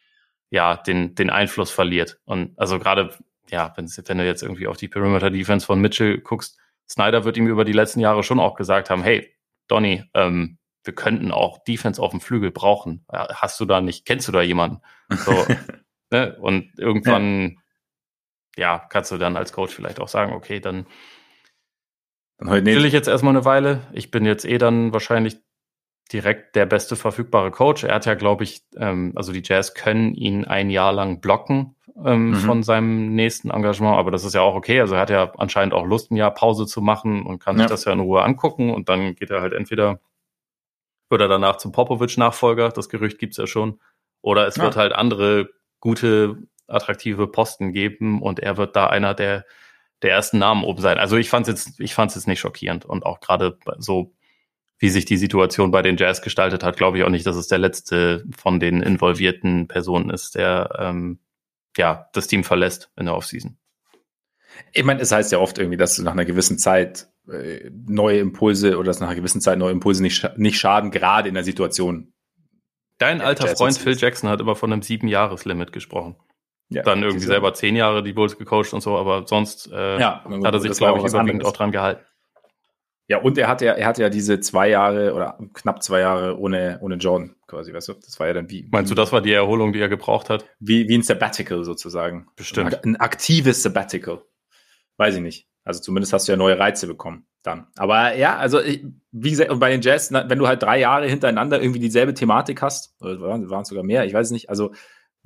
ja 0.51 0.77
den 0.77 1.15
den 1.15 1.31
Einfluss 1.31 1.71
verliert 1.71 2.19
und 2.25 2.59
also 2.59 2.79
gerade 2.79 3.15
ja 3.51 3.73
wenn 3.77 3.87
wenn 3.87 4.19
du 4.19 4.27
jetzt 4.27 4.43
irgendwie 4.43 4.67
auf 4.67 4.77
die 4.77 4.89
Perimeter 4.89 5.31
Defense 5.31 5.67
von 5.67 5.81
Mitchell 5.81 6.19
guckst, 6.19 6.59
Snyder 6.89 7.25
wird 7.25 7.37
ihm 7.37 7.47
über 7.47 7.65
die 7.65 7.73
letzten 7.73 8.01
Jahre 8.01 8.23
schon 8.23 8.41
auch 8.41 8.55
gesagt 8.55 8.91
haben, 8.91 9.03
hey, 9.03 9.35
Donny, 9.69 10.05
ähm, 10.15 10.59
wir 10.85 10.95
könnten 10.95 11.31
auch 11.33 11.63
Defense 11.65 12.01
auf 12.01 12.13
dem 12.13 12.21
Flügel 12.21 12.51
brauchen. 12.51 13.05
Hast 13.09 13.61
du 13.61 13.67
da 13.67 13.81
nicht, 13.81 14.07
kennst 14.07 14.27
du 14.27 14.33
da 14.33 14.41
jemanden? 14.41 14.81
So, 15.11 15.47
ne? 16.11 16.37
Und 16.41 16.71
irgendwann, 16.79 17.51
ja. 17.51 17.61
Ja. 18.59 18.79
kannst 18.91 19.11
du 19.11 19.19
dann 19.19 19.37
als 19.37 19.53
Coach 19.53 19.75
vielleicht 19.75 20.01
auch 20.01 20.09
sagen, 20.09 20.33
okay, 20.33 20.61
dann, 20.61 20.87
dann 22.39 22.51
heute 22.51 22.67
will 22.67 22.85
ich 22.85 22.93
jetzt 22.93 23.09
erstmal 23.09 23.35
eine 23.35 23.45
Weile. 23.45 23.81
Ich 23.93 24.11
bin 24.11 24.25
jetzt 24.25 24.45
eh 24.45 24.59
dann 24.59 24.93
wahrscheinlich 24.93 25.39
direkt 26.13 26.57
der 26.57 26.67
beste 26.67 26.97
verfügbare 26.97 27.51
Coach. 27.51 27.85
Er 27.85 27.95
hat 27.95 28.07
ja, 28.07 28.15
glaube 28.15 28.45
ich, 28.45 28.63
ähm, 28.77 29.13
also 29.15 29.33
die 29.33 29.43
Jazz 29.45 29.75
können 29.75 30.15
ihn 30.15 30.45
ein 30.45 30.71
Jahr 30.71 30.93
lang 30.93 31.21
blocken 31.21 31.77
ähm, 32.05 32.31
mhm. 32.31 32.37
von 32.37 32.63
seinem 32.63 33.15
nächsten 33.15 33.51
Engagement, 33.51 33.97
aber 33.97 34.11
das 34.11 34.25
ist 34.25 34.35
ja 34.35 34.41
auch 34.41 34.55
okay. 34.55 34.81
Also 34.81 34.95
er 34.95 35.01
hat 35.01 35.11
ja 35.11 35.33
anscheinend 35.37 35.75
auch 35.75 35.85
Lust, 35.85 36.11
ein 36.11 36.17
Jahr 36.17 36.33
Pause 36.33 36.67
zu 36.67 36.81
machen 36.81 37.25
und 37.27 37.41
kann 37.41 37.57
ja. 37.57 37.63
sich 37.63 37.71
das 37.71 37.85
ja 37.85 37.93
in 37.93 38.01
Ruhe 38.01 38.23
angucken 38.23 38.71
und 38.71 38.89
dann 38.89 39.15
geht 39.15 39.31
er 39.31 39.41
halt 39.41 39.53
entweder, 39.53 40.01
wird 41.11 41.21
er 41.21 41.29
danach 41.29 41.57
zum 41.57 41.73
Popovic-Nachfolger, 41.73 42.71
das 42.71 42.89
Gerücht 42.89 43.19
gibt's 43.19 43.37
ja 43.37 43.47
schon, 43.47 43.81
oder 44.23 44.47
es 44.47 44.57
ja. 44.57 44.65
wird 44.65 44.77
halt 44.77 44.93
andere 44.93 45.51
gute, 45.81 46.39
attraktive 46.69 47.27
Posten 47.27 47.73
geben 47.73 48.23
und 48.23 48.41
er 48.41 48.57
wird 48.57 48.77
da 48.77 48.87
einer 48.87 49.15
der 49.15 49.45
der 50.03 50.13
ersten 50.13 50.39
Namen 50.39 50.63
oben 50.63 50.81
sein. 50.81 50.99
Also 50.99 51.17
ich 51.17 51.29
fand's 51.29 51.49
jetzt, 51.49 51.81
ich 51.81 51.95
fand's 51.95 52.15
jetzt 52.15 52.29
nicht 52.29 52.39
schockierend 52.39 52.85
und 52.85 53.05
auch 53.05 53.21
gerade 53.21 53.59
so 53.79 54.15
wie 54.79 54.91
sich 54.91 55.05
die 55.05 55.17
Situation 55.17 55.73
bei 55.73 55.83
den 55.83 55.97
Jazz 55.97 56.23
gestaltet 56.23 56.63
hat, 56.63 56.77
glaube 56.77 56.99
ich 56.99 57.05
auch 57.05 57.09
nicht, 57.09 57.27
dass 57.27 57.35
es 57.35 57.49
der 57.49 57.59
letzte 57.59 58.25
von 58.37 58.61
den 58.61 58.81
involvierten 58.81 59.67
Personen 59.67 60.11
ist, 60.11 60.37
der 60.37 60.77
ähm, 60.79 61.19
ja 61.77 62.09
das 62.13 62.29
Team 62.29 62.45
verlässt 62.45 62.91
in 62.97 63.07
der 63.07 63.17
Offseason. 63.17 63.59
Ich 64.73 64.85
meine, 64.85 65.01
es 65.01 65.11
heißt 65.11 65.33
ja 65.33 65.39
oft 65.39 65.59
irgendwie, 65.59 65.77
dass 65.77 65.97
du 65.97 66.03
nach 66.03 66.13
einer 66.13 66.25
gewissen 66.25 66.59
Zeit 66.59 67.09
äh, 67.29 67.71
neue 67.73 68.21
Impulse 68.21 68.79
oder 68.79 68.87
dass 68.87 69.01
nach 69.01 69.09
einer 69.09 69.17
gewissen 69.17 69.41
Zeit 69.41 69.59
neue 69.59 69.73
Impulse 69.73 70.03
nicht, 70.03 70.31
nicht 70.37 70.59
schaden, 70.59 70.91
gerade 70.91 71.29
in 71.29 71.35
der 71.35 71.45
Situation. 71.45 72.13
Dein 72.99 73.21
alter 73.21 73.49
Freund 73.49 73.77
Phil 73.77 73.97
Jackson 73.97 74.29
hat 74.29 74.41
immer 74.41 74.57
von 74.57 74.73
einem 74.73 74.83
sieben-Jahres-Limit 74.83 75.73
gesprochen. 75.73 76.17
Ja, 76.71 76.83
dann 76.83 77.03
irgendwie 77.03 77.25
selber 77.25 77.55
zehn 77.55 77.77
Jahre 77.77 78.03
die 78.03 78.13
Bulls 78.13 78.37
gecoacht 78.37 78.75
und 78.75 78.83
so, 78.83 78.97
aber 78.99 79.27
sonst 79.27 79.73
äh, 79.73 79.99
ja, 79.99 80.23
hat 80.25 80.55
er 80.55 80.61
sich, 80.61 80.73
glaube 80.73 80.99
ich, 80.99 81.07
überwiegend 81.07 81.45
auch 81.45 81.53
dran 81.53 81.73
gehalten. 81.73 82.05
Ja, 83.09 83.19
und 83.19 83.39
er 83.39 83.49
hatte 83.49 83.65
ja, 83.65 83.73
er 83.73 83.87
hatte 83.87 84.03
ja 84.03 84.11
diese 84.11 84.39
zwei 84.41 84.69
Jahre 84.69 85.15
oder 85.15 85.39
knapp 85.55 85.83
zwei 85.83 86.01
Jahre 86.01 86.39
ohne, 86.39 86.79
ohne 86.83 86.97
Jordan 86.97 87.37
quasi, 87.47 87.73
weißt 87.73 87.89
du? 87.89 87.95
Das 87.95 88.21
war 88.21 88.27
ja 88.27 88.35
dann 88.35 88.51
wie. 88.51 88.69
Meinst 88.71 88.91
du, 88.91 88.95
das 88.95 89.13
war 89.13 89.23
die 89.23 89.33
Erholung, 89.33 89.73
die 89.73 89.81
er 89.81 89.89
gebraucht 89.89 90.29
hat? 90.29 90.45
Wie, 90.61 90.89
wie 90.89 90.99
ein 90.99 91.03
Sabbatical 91.03 91.65
sozusagen. 91.65 92.29
Bestimmt. 92.37 92.85
Ein, 92.85 92.97
aktives 92.97 93.63
Sabbatical. 93.63 94.21
Weiß 94.99 95.15
ich 95.15 95.23
nicht. 95.23 95.49
Also 95.65 95.81
zumindest 95.81 96.13
hast 96.13 96.29
du 96.29 96.33
ja 96.33 96.37
neue 96.37 96.59
Reize 96.59 96.87
bekommen 96.87 97.27
dann. 97.43 97.69
Aber 97.77 98.15
ja, 98.15 98.37
also 98.37 98.61
ich, 98.61 98.85
wie 99.11 99.31
gesagt, 99.31 99.51
und 99.51 99.59
bei 99.59 99.71
den 99.71 99.81
Jazz, 99.81 100.13
wenn 100.13 100.39
du 100.39 100.47
halt 100.47 100.63
drei 100.63 100.79
Jahre 100.79 101.07
hintereinander 101.07 101.63
irgendwie 101.63 101.81
dieselbe 101.81 102.13
Thematik 102.13 102.61
hast, 102.61 103.01
oder 103.01 103.21
waren 103.21 103.63
es 103.63 103.69
sogar 103.69 103.85
mehr, 103.85 104.05
ich 104.05 104.13
weiß 104.13 104.27
es 104.27 104.33
nicht, 104.33 104.51
also 104.51 104.73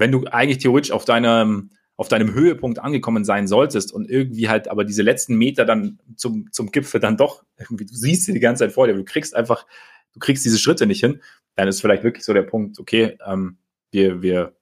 wenn 0.03 0.11
du 0.11 0.25
eigentlich 0.27 0.59
theoretisch 0.59 0.91
auf 0.91 1.05
deinem 1.05 1.71
auf 1.97 2.09
deinem 2.09 2.35
Höhepunkt 2.35 2.81
angekommen 2.81 3.25
sein 3.25 3.47
solltest 3.47 3.93
und 3.93 4.11
irgendwie 4.11 4.49
halt 4.49 4.67
aber 4.67 4.85
diese 4.85 5.03
letzten 5.03 5.37
Meter 5.37 5.65
dann 5.65 6.01
zum, 6.17 6.51
zum 6.51 6.73
Gipfel 6.73 6.99
dann 6.99 7.17
doch 7.17 7.45
irgendwie, 7.57 7.85
du 7.85 7.95
siehst 7.95 8.25
sie 8.25 8.33
die 8.33 8.41
ganze 8.41 8.65
Zeit 8.65 8.73
vor 8.73 8.89
dir, 8.89 8.95
du 8.95 9.05
kriegst 9.05 9.37
einfach, 9.37 9.67
du 10.13 10.19
kriegst 10.19 10.45
diese 10.45 10.59
Schritte 10.59 10.87
nicht 10.87 10.99
hin, 10.99 11.23
dann 11.55 11.69
ist 11.69 11.81
vielleicht 11.81 12.03
wirklich 12.03 12.25
so 12.25 12.33
der 12.33 12.43
Punkt, 12.43 12.81
okay, 12.81 13.17
ähm, 13.25 13.59
wir, 13.93 14.21
wir 14.21 14.57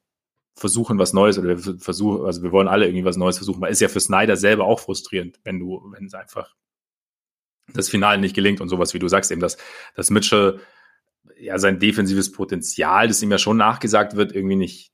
versuchen 0.55 0.99
was 0.99 1.15
Neues 1.15 1.39
oder 1.39 1.49
wir 1.49 1.79
versuchen, 1.79 2.27
also 2.27 2.43
wir 2.43 2.53
wollen 2.53 2.69
alle 2.69 2.87
irgendwie 2.87 3.07
was 3.07 3.17
Neues 3.17 3.39
versuchen, 3.39 3.63
weil 3.63 3.73
ist 3.73 3.81
ja 3.81 3.89
für 3.89 4.01
Snyder 4.01 4.37
selber 4.37 4.65
auch 4.65 4.81
frustrierend, 4.81 5.41
wenn 5.43 5.59
du, 5.59 5.81
wenn 5.95 6.05
es 6.05 6.15
einfach 6.15 6.55
das 7.73 7.89
Finale 7.89 8.21
nicht 8.21 8.35
gelingt 8.35 8.61
und 8.61 8.69
sowas, 8.69 8.93
wie 8.93 8.99
du 8.99 9.09
sagst, 9.09 9.31
eben, 9.31 9.41
dass, 9.41 9.57
dass 9.95 10.11
Mitchell 10.11 10.61
ja 11.39 11.59
sein 11.59 11.79
defensives 11.79 12.33
Potenzial, 12.33 13.09
das 13.09 13.23
ihm 13.23 13.31
ja 13.31 13.39
schon 13.39 13.57
nachgesagt 13.57 14.17
wird, 14.17 14.35
irgendwie 14.35 14.57
nicht, 14.57 14.93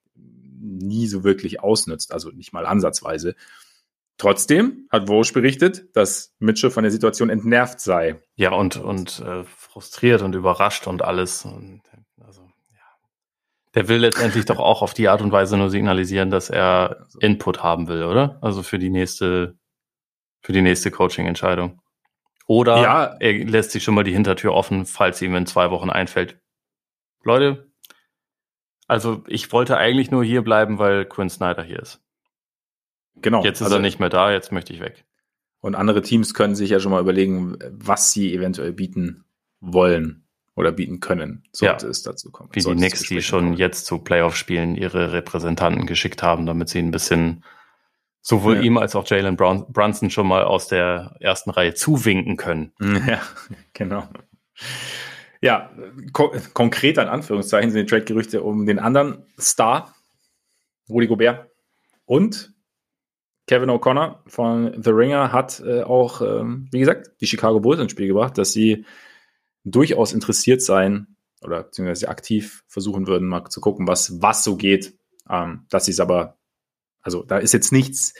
nie 0.78 1.06
so 1.06 1.24
wirklich 1.24 1.60
ausnutzt, 1.60 2.12
also 2.12 2.30
nicht 2.30 2.52
mal 2.52 2.66
ansatzweise. 2.66 3.34
Trotzdem 4.18 4.88
hat 4.90 5.08
Walsh 5.08 5.32
berichtet, 5.32 5.94
dass 5.94 6.34
Mitchell 6.38 6.70
von 6.70 6.84
der 6.84 6.90
Situation 6.90 7.28
entnervt 7.28 7.80
sei. 7.80 8.22
Ja, 8.36 8.52
und, 8.52 8.76
und 8.76 9.20
äh, 9.20 9.44
frustriert 9.44 10.22
und 10.22 10.34
überrascht 10.34 10.86
und 10.86 11.02
alles. 11.02 11.44
Und, 11.44 11.82
also, 12.24 12.40
ja. 12.70 13.08
Der 13.74 13.88
will 13.88 13.98
letztendlich 13.98 14.46
doch 14.46 14.58
auch 14.58 14.80
auf 14.80 14.94
die 14.94 15.08
Art 15.08 15.20
und 15.20 15.32
Weise 15.32 15.58
nur 15.58 15.68
signalisieren, 15.68 16.30
dass 16.30 16.48
er. 16.48 17.06
Input 17.20 17.62
haben 17.62 17.88
will, 17.88 18.04
oder? 18.04 18.38
Also 18.40 18.62
für 18.62 18.78
die 18.78 18.90
nächste, 18.90 19.58
für 20.40 20.54
die 20.54 20.62
nächste 20.62 20.90
Coaching-Entscheidung. 20.90 21.82
Oder 22.46 22.80
ja. 22.80 23.16
er 23.20 23.44
lässt 23.44 23.72
sich 23.72 23.84
schon 23.84 23.94
mal 23.94 24.04
die 24.04 24.12
Hintertür 24.12 24.54
offen, 24.54 24.86
falls 24.86 25.20
ihm 25.20 25.34
in 25.34 25.46
zwei 25.46 25.70
Wochen 25.70 25.90
einfällt. 25.90 26.38
Leute, 27.22 27.70
also 28.86 29.24
ich 29.26 29.52
wollte 29.52 29.76
eigentlich 29.76 30.10
nur 30.10 30.24
hier 30.24 30.42
bleiben, 30.42 30.78
weil 30.78 31.04
Quinn 31.04 31.30
Snyder 31.30 31.62
hier 31.62 31.80
ist. 31.80 32.00
Genau. 33.16 33.42
Jetzt 33.42 33.60
ist 33.60 33.66
also, 33.66 33.76
er 33.76 33.82
nicht 33.82 33.98
mehr 33.98 34.10
da, 34.10 34.30
jetzt 34.30 34.52
möchte 34.52 34.72
ich 34.72 34.80
weg. 34.80 35.04
Und 35.60 35.74
andere 35.74 36.02
Teams 36.02 36.34
können 36.34 36.54
sich 36.54 36.70
ja 36.70 36.80
schon 36.80 36.92
mal 36.92 37.00
überlegen, 37.00 37.56
was 37.70 38.12
sie 38.12 38.32
eventuell 38.32 38.72
bieten 38.72 39.24
wollen 39.60 40.26
oder 40.54 40.72
bieten 40.72 41.00
können, 41.00 41.44
sollte 41.52 41.86
ja. 41.86 41.90
es 41.90 42.02
dazu 42.02 42.30
kommen. 42.30 42.50
Wie 42.52 42.60
die 42.60 42.72
Knicks, 42.72 43.02
die 43.02 43.20
schon 43.22 43.44
kommen. 43.44 43.56
jetzt 43.56 43.86
zu 43.86 43.98
Playoff-Spielen 43.98 44.74
ihre 44.74 45.12
Repräsentanten 45.12 45.86
geschickt 45.86 46.22
haben, 46.22 46.46
damit 46.46 46.68
sie 46.68 46.78
ein 46.78 46.90
bisschen 46.90 47.44
sowohl 48.22 48.56
ja. 48.56 48.62
ihm 48.62 48.78
als 48.78 48.96
auch 48.96 49.06
Jalen 49.06 49.36
Brunson 49.36 50.10
schon 50.10 50.26
mal 50.26 50.44
aus 50.44 50.66
der 50.66 51.16
ersten 51.20 51.50
Reihe 51.50 51.74
zuwinken 51.74 52.36
können. 52.36 52.72
Ja, 53.06 53.20
genau. 53.72 54.08
Ja, 55.40 55.70
ko 56.12 56.34
konkret 56.54 56.98
an 56.98 57.08
Anführungszeichen 57.08 57.70
sind 57.70 57.82
die 57.82 57.90
Trade-Gerüchte 57.90 58.42
um 58.42 58.66
den 58.66 58.78
anderen 58.78 59.26
Star, 59.38 59.94
Rudy 60.88 61.06
Gobert. 61.06 61.50
Und 62.04 62.54
Kevin 63.46 63.70
O'Connor 63.70 64.18
von 64.26 64.82
The 64.82 64.90
Ringer 64.90 65.32
hat 65.32 65.60
äh, 65.60 65.82
auch, 65.82 66.20
ähm, 66.20 66.68
wie 66.72 66.80
gesagt, 66.80 67.12
die 67.20 67.26
Chicago 67.26 67.60
Bulls 67.60 67.80
ins 67.80 67.92
Spiel 67.92 68.08
gebracht, 68.08 68.38
dass 68.38 68.52
sie 68.52 68.84
durchaus 69.64 70.12
interessiert 70.12 70.62
sein 70.62 71.16
oder 71.42 71.64
beziehungsweise 71.64 72.08
aktiv 72.08 72.64
versuchen 72.66 73.06
würden, 73.06 73.28
mal 73.28 73.44
zu 73.48 73.60
gucken, 73.60 73.86
was, 73.86 74.20
was 74.20 74.42
so 74.42 74.56
geht. 74.56 74.98
Ähm, 75.28 75.66
dass 75.70 75.84
sie 75.86 75.92
es 75.92 76.00
aber, 76.00 76.38
also 77.02 77.22
da 77.22 77.38
ist 77.38 77.52
jetzt 77.52 77.72
nichts, 77.72 78.14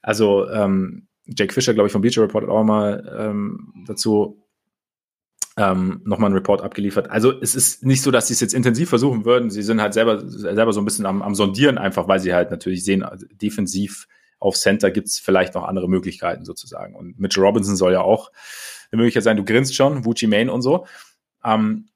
also 0.00 0.48
ähm, 0.48 1.08
Jake 1.26 1.52
Fisher, 1.52 1.74
glaube 1.74 1.86
ich, 1.86 1.92
vom 1.92 2.02
Bleacher 2.02 2.22
Report 2.22 2.44
hat 2.44 2.50
auch 2.50 2.64
mal 2.64 3.16
ähm, 3.18 3.84
dazu 3.86 4.39
ähm, 5.60 6.00
nochmal 6.06 6.28
einen 6.28 6.36
Report 6.36 6.62
abgeliefert. 6.62 7.10
Also 7.10 7.38
es 7.38 7.54
ist 7.54 7.84
nicht 7.84 8.00
so, 8.00 8.10
dass 8.10 8.28
sie 8.28 8.32
es 8.32 8.40
jetzt 8.40 8.54
intensiv 8.54 8.88
versuchen 8.88 9.26
würden. 9.26 9.50
Sie 9.50 9.62
sind 9.62 9.82
halt 9.82 9.92
selber, 9.92 10.26
selber 10.26 10.72
so 10.72 10.80
ein 10.80 10.86
bisschen 10.86 11.04
am, 11.04 11.20
am 11.20 11.34
Sondieren, 11.34 11.76
einfach 11.76 12.08
weil 12.08 12.18
sie 12.18 12.32
halt 12.32 12.50
natürlich 12.50 12.82
sehen, 12.82 13.02
also 13.02 13.26
defensiv 13.30 14.08
auf 14.38 14.56
Center 14.56 14.90
gibt 14.90 15.08
es 15.08 15.18
vielleicht 15.18 15.54
noch 15.54 15.64
andere 15.64 15.86
Möglichkeiten 15.86 16.46
sozusagen. 16.46 16.94
Und 16.96 17.20
Mitchell 17.20 17.44
Robinson 17.44 17.76
soll 17.76 17.92
ja 17.92 18.00
auch 18.00 18.32
eine 18.90 19.00
Möglichkeit 19.00 19.22
sein. 19.22 19.36
Du 19.36 19.44
grinst 19.44 19.74
schon, 19.74 20.06
Wuchi 20.06 20.26
Main 20.26 20.48
und 20.48 20.62
so. 20.62 20.86
Ähm, 21.44 21.89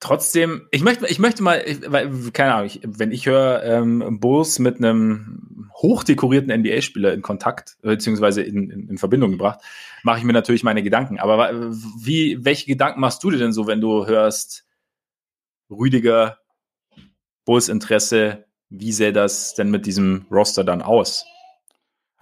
trotzdem, 0.00 0.66
ich 0.70 0.82
möchte, 0.82 1.06
ich 1.06 1.18
möchte 1.18 1.42
mal, 1.42 1.62
ich, 1.64 1.78
weil, 1.90 2.10
keine 2.32 2.54
Ahnung, 2.54 2.66
ich, 2.66 2.80
wenn 2.84 3.12
ich 3.12 3.26
höre 3.26 3.62
ähm, 3.62 4.18
Bulls 4.18 4.58
mit 4.58 4.78
einem 4.78 5.70
hochdekorierten 5.74 6.52
NBA-Spieler 6.52 7.12
in 7.12 7.22
Kontakt, 7.22 7.76
beziehungsweise 7.82 8.42
in, 8.42 8.70
in, 8.70 8.88
in 8.88 8.98
Verbindung 8.98 9.30
gebracht, 9.30 9.60
mache 10.02 10.18
ich 10.18 10.24
mir 10.24 10.32
natürlich 10.32 10.64
meine 10.64 10.82
Gedanken. 10.82 11.18
Aber 11.18 11.52
wie, 11.52 12.44
welche 12.44 12.66
Gedanken 12.66 13.00
machst 13.00 13.22
du 13.22 13.30
dir 13.30 13.38
denn 13.38 13.52
so, 13.52 13.66
wenn 13.66 13.80
du 13.80 14.06
hörst, 14.06 14.66
Rüdiger, 15.70 16.38
Bulls 17.44 17.68
Interesse, 17.68 18.46
wie 18.68 18.92
sähe 18.92 19.12
das 19.12 19.54
denn 19.54 19.70
mit 19.70 19.86
diesem 19.86 20.26
Roster 20.30 20.64
dann 20.64 20.82
aus? 20.82 21.26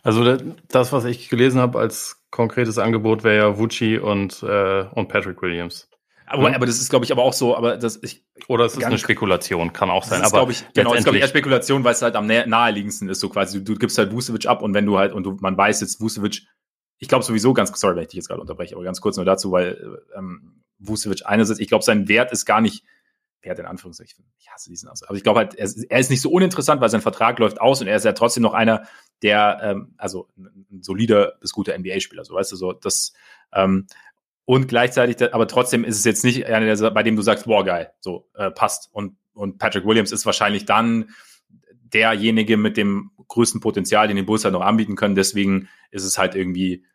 Also 0.02 0.36
das, 0.68 0.92
was 0.92 1.04
ich 1.04 1.28
gelesen 1.28 1.60
habe 1.60 1.78
als 1.78 2.22
konkretes 2.30 2.78
Angebot, 2.78 3.24
wäre 3.24 3.36
ja 3.36 3.58
Vucci 3.58 3.98
und, 3.98 4.42
äh, 4.42 4.84
und 4.92 5.08
Patrick 5.08 5.42
Williams. 5.42 5.88
Aber, 6.28 6.48
mhm. 6.48 6.54
aber 6.54 6.66
das 6.66 6.78
ist, 6.78 6.90
glaube 6.90 7.04
ich, 7.04 7.12
aber 7.12 7.22
auch 7.22 7.32
so, 7.32 7.56
aber 7.56 7.76
das 7.76 8.02
ich. 8.02 8.24
Oder 8.48 8.66
es 8.66 8.76
ist 8.76 8.84
eine 8.84 8.98
Spekulation, 8.98 9.72
kann 9.72 9.90
auch 9.90 10.04
sein. 10.04 10.20
Das 10.20 10.28
ist, 10.28 10.34
glaube 10.34 10.52
ich, 10.52 10.64
genau, 10.74 10.90
das 10.90 11.00
ist, 11.00 11.04
glaube 11.04 11.18
ich, 11.18 11.22
eher 11.22 11.28
Spekulation, 11.28 11.84
weil 11.84 11.92
es 11.92 12.02
halt 12.02 12.16
am 12.16 12.26
naheliegendsten 12.26 13.08
ist, 13.08 13.20
so 13.20 13.28
quasi. 13.28 13.58
Du, 13.58 13.72
du 13.72 13.78
gibst 13.78 13.98
halt 13.98 14.12
Vucevic 14.12 14.46
ab 14.46 14.62
und 14.62 14.74
wenn 14.74 14.86
du 14.86 14.98
halt, 14.98 15.12
und 15.12 15.24
du, 15.24 15.36
man 15.40 15.56
weiß 15.56 15.80
jetzt, 15.80 16.00
Vucevic, 16.00 16.46
ich 16.98 17.08
glaube 17.08 17.24
sowieso 17.24 17.54
ganz, 17.54 17.72
sorry, 17.78 17.96
wenn 17.96 18.02
ich 18.02 18.08
dich 18.08 18.16
jetzt 18.16 18.28
gerade 18.28 18.40
unterbreche, 18.40 18.74
aber 18.74 18.84
ganz 18.84 19.00
kurz 19.00 19.16
nur 19.16 19.24
dazu, 19.24 19.52
weil 19.52 20.00
ähm, 20.16 20.62
Vucevic 20.78 21.22
einerseits, 21.24 21.60
ich 21.60 21.68
glaube, 21.68 21.84
sein 21.84 22.08
Wert 22.08 22.32
ist 22.32 22.44
gar 22.44 22.60
nicht, 22.60 22.84
Wert 23.40 23.58
in 23.58 23.66
Anführungszeichen, 23.66 24.24
ich 24.38 24.50
hasse 24.50 24.68
diesen 24.68 24.88
Ausdruck, 24.88 25.10
aber 25.10 25.16
ich 25.16 25.22
glaube 25.22 25.38
halt, 25.38 25.54
er, 25.54 25.70
er, 25.88 25.98
ist 26.00 26.10
nicht 26.10 26.20
so 26.20 26.30
uninteressant, 26.30 26.80
weil 26.80 26.88
sein 26.88 27.00
Vertrag 27.00 27.38
läuft 27.38 27.60
aus 27.60 27.80
und 27.80 27.86
er 27.86 27.96
ist 27.96 28.04
ja 28.04 28.12
trotzdem 28.12 28.42
noch 28.42 28.54
einer, 28.54 28.82
der, 29.22 29.60
ähm, 29.62 29.94
also 29.96 30.28
ein 30.36 30.82
solider 30.82 31.34
bis 31.40 31.52
guter 31.52 31.76
NBA-Spieler, 31.78 32.24
so 32.24 32.34
weißt 32.34 32.52
du, 32.52 32.56
so 32.56 32.72
das, 32.72 33.12
ähm, 33.52 33.86
und 34.48 34.66
gleichzeitig, 34.66 35.34
aber 35.34 35.46
trotzdem 35.46 35.84
ist 35.84 35.98
es 35.98 36.06
jetzt 36.06 36.24
nicht 36.24 36.46
einer, 36.46 36.74
der, 36.74 36.90
bei 36.92 37.02
dem 37.02 37.16
du 37.16 37.20
sagst, 37.22 37.44
boah, 37.44 37.66
geil, 37.66 37.92
so 38.00 38.30
äh, 38.34 38.50
passt. 38.50 38.88
Und, 38.90 39.18
und 39.34 39.58
Patrick 39.58 39.84
Williams 39.84 40.10
ist 40.10 40.24
wahrscheinlich 40.24 40.64
dann 40.64 41.10
derjenige 41.60 42.56
mit 42.56 42.78
dem 42.78 43.10
größten 43.28 43.60
Potenzial, 43.60 44.08
den 44.08 44.16
die 44.16 44.22
Bulls 44.22 44.44
halt 44.44 44.54
noch 44.54 44.62
anbieten 44.62 44.96
können. 44.96 45.14
Deswegen 45.14 45.68
ist 45.90 46.04
es 46.04 46.16
halt 46.16 46.34
irgendwie, 46.34 46.86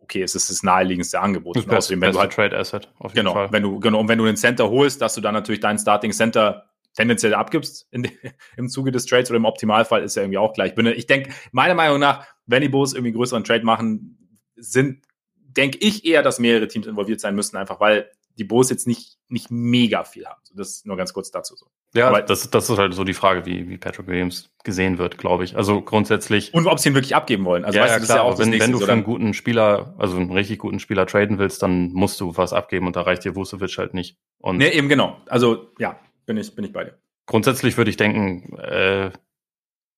okay, 0.00 0.20
es 0.20 0.34
ist 0.34 0.50
das 0.50 0.64
naheliegendste 0.64 1.20
Angebot. 1.20 1.54
Das 1.54 1.66
best, 1.66 1.76
außerdem, 1.76 2.00
wenn 2.00 2.12
du 2.12 2.18
halt, 2.18 2.32
Trade 2.32 2.58
Asset, 2.58 2.90
auf 2.98 3.12
jeden 3.14 3.26
genau, 3.26 3.34
Fall. 3.34 3.52
Wenn 3.52 3.62
du, 3.62 3.78
genau, 3.78 4.00
und 4.00 4.08
wenn 4.08 4.18
du 4.18 4.24
einen 4.24 4.36
Center 4.36 4.68
holst, 4.68 5.00
dass 5.00 5.14
du 5.14 5.20
dann 5.20 5.34
natürlich 5.34 5.60
deinen 5.60 5.78
Starting 5.78 6.10
Center 6.10 6.70
tendenziell 6.94 7.34
abgibst 7.34 7.86
in, 7.92 8.10
im 8.56 8.68
Zuge 8.68 8.90
des 8.90 9.06
Trades 9.06 9.30
oder 9.30 9.36
im 9.36 9.44
Optimalfall 9.44 10.02
ist 10.02 10.16
ja 10.16 10.22
irgendwie 10.22 10.38
auch 10.38 10.54
gleich. 10.54 10.76
Ich 10.76 11.06
denke, 11.06 11.30
meiner 11.52 11.74
Meinung 11.74 12.00
nach, 12.00 12.26
wenn 12.46 12.62
die 12.62 12.68
Bulls 12.68 12.94
irgendwie 12.94 13.12
größeren 13.12 13.44
Trade 13.44 13.64
machen, 13.64 14.18
sind 14.56 15.05
denke 15.56 15.78
ich 15.80 16.04
eher, 16.04 16.22
dass 16.22 16.38
mehrere 16.38 16.68
Teams 16.68 16.86
involviert 16.86 17.20
sein 17.20 17.34
müssen, 17.34 17.56
einfach 17.56 17.80
weil 17.80 18.10
die 18.38 18.44
Bulls 18.44 18.68
jetzt 18.70 18.86
nicht, 18.86 19.16
nicht 19.28 19.50
mega 19.50 20.04
viel 20.04 20.26
haben. 20.26 20.40
Das 20.54 20.68
ist 20.68 20.86
nur 20.86 20.96
ganz 20.96 21.12
kurz 21.12 21.30
dazu 21.30 21.56
so. 21.56 21.66
Ja, 21.94 22.08
Aber, 22.08 22.22
das, 22.22 22.50
das 22.50 22.68
ist 22.68 22.78
halt 22.78 22.92
so 22.94 23.04
die 23.04 23.14
Frage, 23.14 23.46
wie, 23.46 23.68
wie 23.68 23.78
Patrick 23.78 24.06
Williams 24.06 24.50
gesehen 24.64 24.98
wird, 24.98 25.16
glaube 25.16 25.44
ich. 25.44 25.56
Also 25.56 25.80
grundsätzlich. 25.80 26.52
Und 26.52 26.66
ob 26.66 26.78
sie 26.78 26.90
ihn 26.90 26.94
wirklich 26.94 27.14
abgeben 27.14 27.44
wollen. 27.44 27.64
Also, 27.64 27.78
ja, 27.78 27.84
weißt 27.84 27.94
ja, 27.94 27.98
du, 28.00 28.04
klar, 28.04 28.18
ja 28.18 28.22
auch 28.24 28.38
wenn, 28.38 28.52
wenn 28.52 28.72
du 28.72 28.78
für 28.78 28.92
einen 28.92 29.04
guten 29.04 29.32
Spieler, 29.32 29.94
also 29.98 30.16
einen 30.16 30.32
richtig 30.32 30.58
guten 30.58 30.80
Spieler 30.80 31.06
traden 31.06 31.38
willst, 31.38 31.62
dann 31.62 31.92
musst 31.92 32.20
du 32.20 32.36
was 32.36 32.52
abgeben 32.52 32.86
und 32.86 32.96
da 32.96 33.02
reicht 33.02 33.24
dir 33.24 33.34
Vucevic 33.34 33.78
halt 33.78 33.94
nicht. 33.94 34.18
Und 34.38 34.58
nee, 34.58 34.68
eben 34.68 34.88
genau. 34.88 35.16
Also, 35.26 35.70
ja, 35.78 35.98
bin 36.26 36.36
ich, 36.36 36.54
bin 36.54 36.64
ich 36.64 36.72
bei 36.72 36.84
dir. 36.84 36.98
Grundsätzlich 37.24 37.76
würde 37.76 37.90
ich 37.90 37.96
denken, 37.96 38.56
äh, 38.58 39.10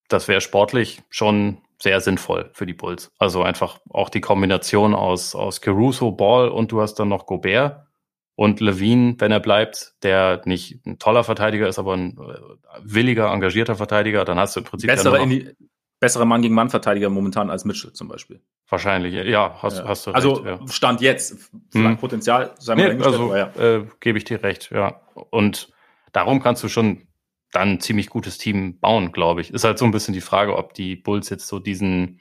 das 0.08 0.28
wäre 0.28 0.40
sportlich 0.40 1.02
schon 1.10 1.58
sehr 1.80 2.00
sinnvoll 2.00 2.50
für 2.52 2.66
die 2.66 2.74
Bulls. 2.74 3.12
Also 3.18 3.42
einfach 3.42 3.78
auch 3.90 4.08
die 4.08 4.20
Kombination 4.20 4.94
aus, 4.94 5.34
aus 5.34 5.60
Caruso, 5.60 6.12
Ball 6.12 6.48
und 6.48 6.72
du 6.72 6.80
hast 6.80 6.94
dann 6.94 7.08
noch 7.08 7.26
Gobert 7.26 7.86
und 8.34 8.60
Levine, 8.60 9.16
wenn 9.18 9.32
er 9.32 9.40
bleibt, 9.40 9.94
der 10.02 10.42
nicht 10.44 10.84
ein 10.86 10.98
toller 10.98 11.24
Verteidiger 11.24 11.68
ist, 11.68 11.78
aber 11.78 11.94
ein 11.94 12.18
äh, 12.18 12.38
williger, 12.82 13.32
engagierter 13.32 13.74
Verteidiger, 13.74 14.24
dann 14.24 14.38
hast 14.38 14.56
du 14.56 14.60
im 14.60 14.64
Prinzip 14.64 14.88
besserer, 14.88 15.20
Indi 15.20 15.54
besserer 16.00 16.24
Mann 16.24 16.42
gegen 16.42 16.54
Mann-Verteidiger 16.54 17.10
momentan 17.10 17.50
als 17.50 17.64
Mitchell 17.64 17.92
zum 17.92 18.08
Beispiel. 18.08 18.40
Wahrscheinlich, 18.68 19.14
ja, 19.14 19.56
hast, 19.60 19.78
ja. 19.78 19.88
hast 19.88 20.06
du 20.06 20.12
also, 20.12 20.34
recht. 20.34 20.60
Also 20.60 20.72
Stand 20.72 21.00
jetzt, 21.00 21.50
hm. 21.72 21.96
Potenzial, 21.96 22.54
sei 22.58 22.76
mal 22.76 22.94
nee, 22.94 23.04
also, 23.04 23.34
ja. 23.34 23.50
äh, 23.58 23.86
gebe 23.98 24.18
ich 24.18 24.24
dir 24.24 24.42
recht, 24.42 24.70
ja. 24.70 25.00
Und 25.30 25.72
darum 26.12 26.40
kannst 26.40 26.62
du 26.62 26.68
schon 26.68 27.07
dann 27.52 27.72
ein 27.72 27.80
ziemlich 27.80 28.10
gutes 28.10 28.38
Team 28.38 28.78
bauen, 28.78 29.12
glaube 29.12 29.40
ich. 29.40 29.50
Ist 29.52 29.64
halt 29.64 29.78
so 29.78 29.84
ein 29.84 29.90
bisschen 29.90 30.14
die 30.14 30.20
Frage, 30.20 30.56
ob 30.56 30.74
die 30.74 30.96
Bulls 30.96 31.30
jetzt 31.30 31.46
so 31.46 31.58
diesen 31.58 32.20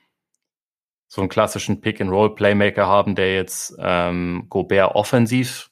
so 1.08 1.22
einen 1.22 1.30
klassischen 1.30 1.80
Pick-and-Roll-Playmaker 1.82 2.86
haben, 2.86 3.16
der 3.16 3.34
jetzt 3.34 3.76
ähm, 3.80 4.48
Gobert 4.50 4.96
offensiv 4.96 5.72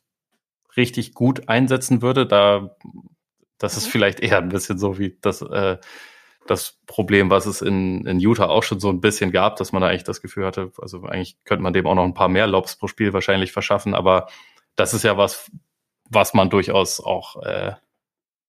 richtig 0.78 1.14
gut 1.14 1.50
einsetzen 1.50 2.02
würde. 2.02 2.26
Da, 2.26 2.76
das 3.58 3.78
ist 3.78 3.88
mhm. 3.88 3.92
vielleicht 3.92 4.20
eher 4.22 4.38
ein 4.38 4.50
bisschen 4.50 4.78
so 4.78 4.98
wie 4.98 5.18
das, 5.22 5.42
äh, 5.42 5.78
das 6.48 6.80
Problem, 6.86 7.30
was 7.30 7.48
es 7.48 7.62
in, 7.62 8.06
in 8.06 8.20
Utah 8.20 8.48
auch 8.48 8.64
schon 8.64 8.80
so 8.80 8.90
ein 8.90 9.02
bisschen 9.02 9.32
gab, 9.32 9.58
dass 9.58 9.72
man 9.72 9.82
da 9.82 9.90
eigentlich 9.90 10.04
das 10.04 10.22
Gefühl 10.22 10.46
hatte, 10.46 10.72
also 10.80 11.04
eigentlich 11.04 11.38
könnte 11.44 11.64
man 11.64 11.74
dem 11.74 11.88
auch 11.88 11.96
noch 11.96 12.04
ein 12.04 12.14
paar 12.14 12.30
mehr 12.30 12.48
Lobs 12.48 12.78
pro 12.78 12.88
Spiel 12.88 13.14
wahrscheinlich 13.14 13.52
verschaffen, 13.52 13.94
aber 13.94 14.28
das 14.76 14.94
ist 14.94 15.04
ja 15.04 15.18
was, 15.18 15.52
was 16.10 16.34
man 16.34 16.50
durchaus 16.50 17.00
auch 17.00 17.42
äh, 17.44 17.74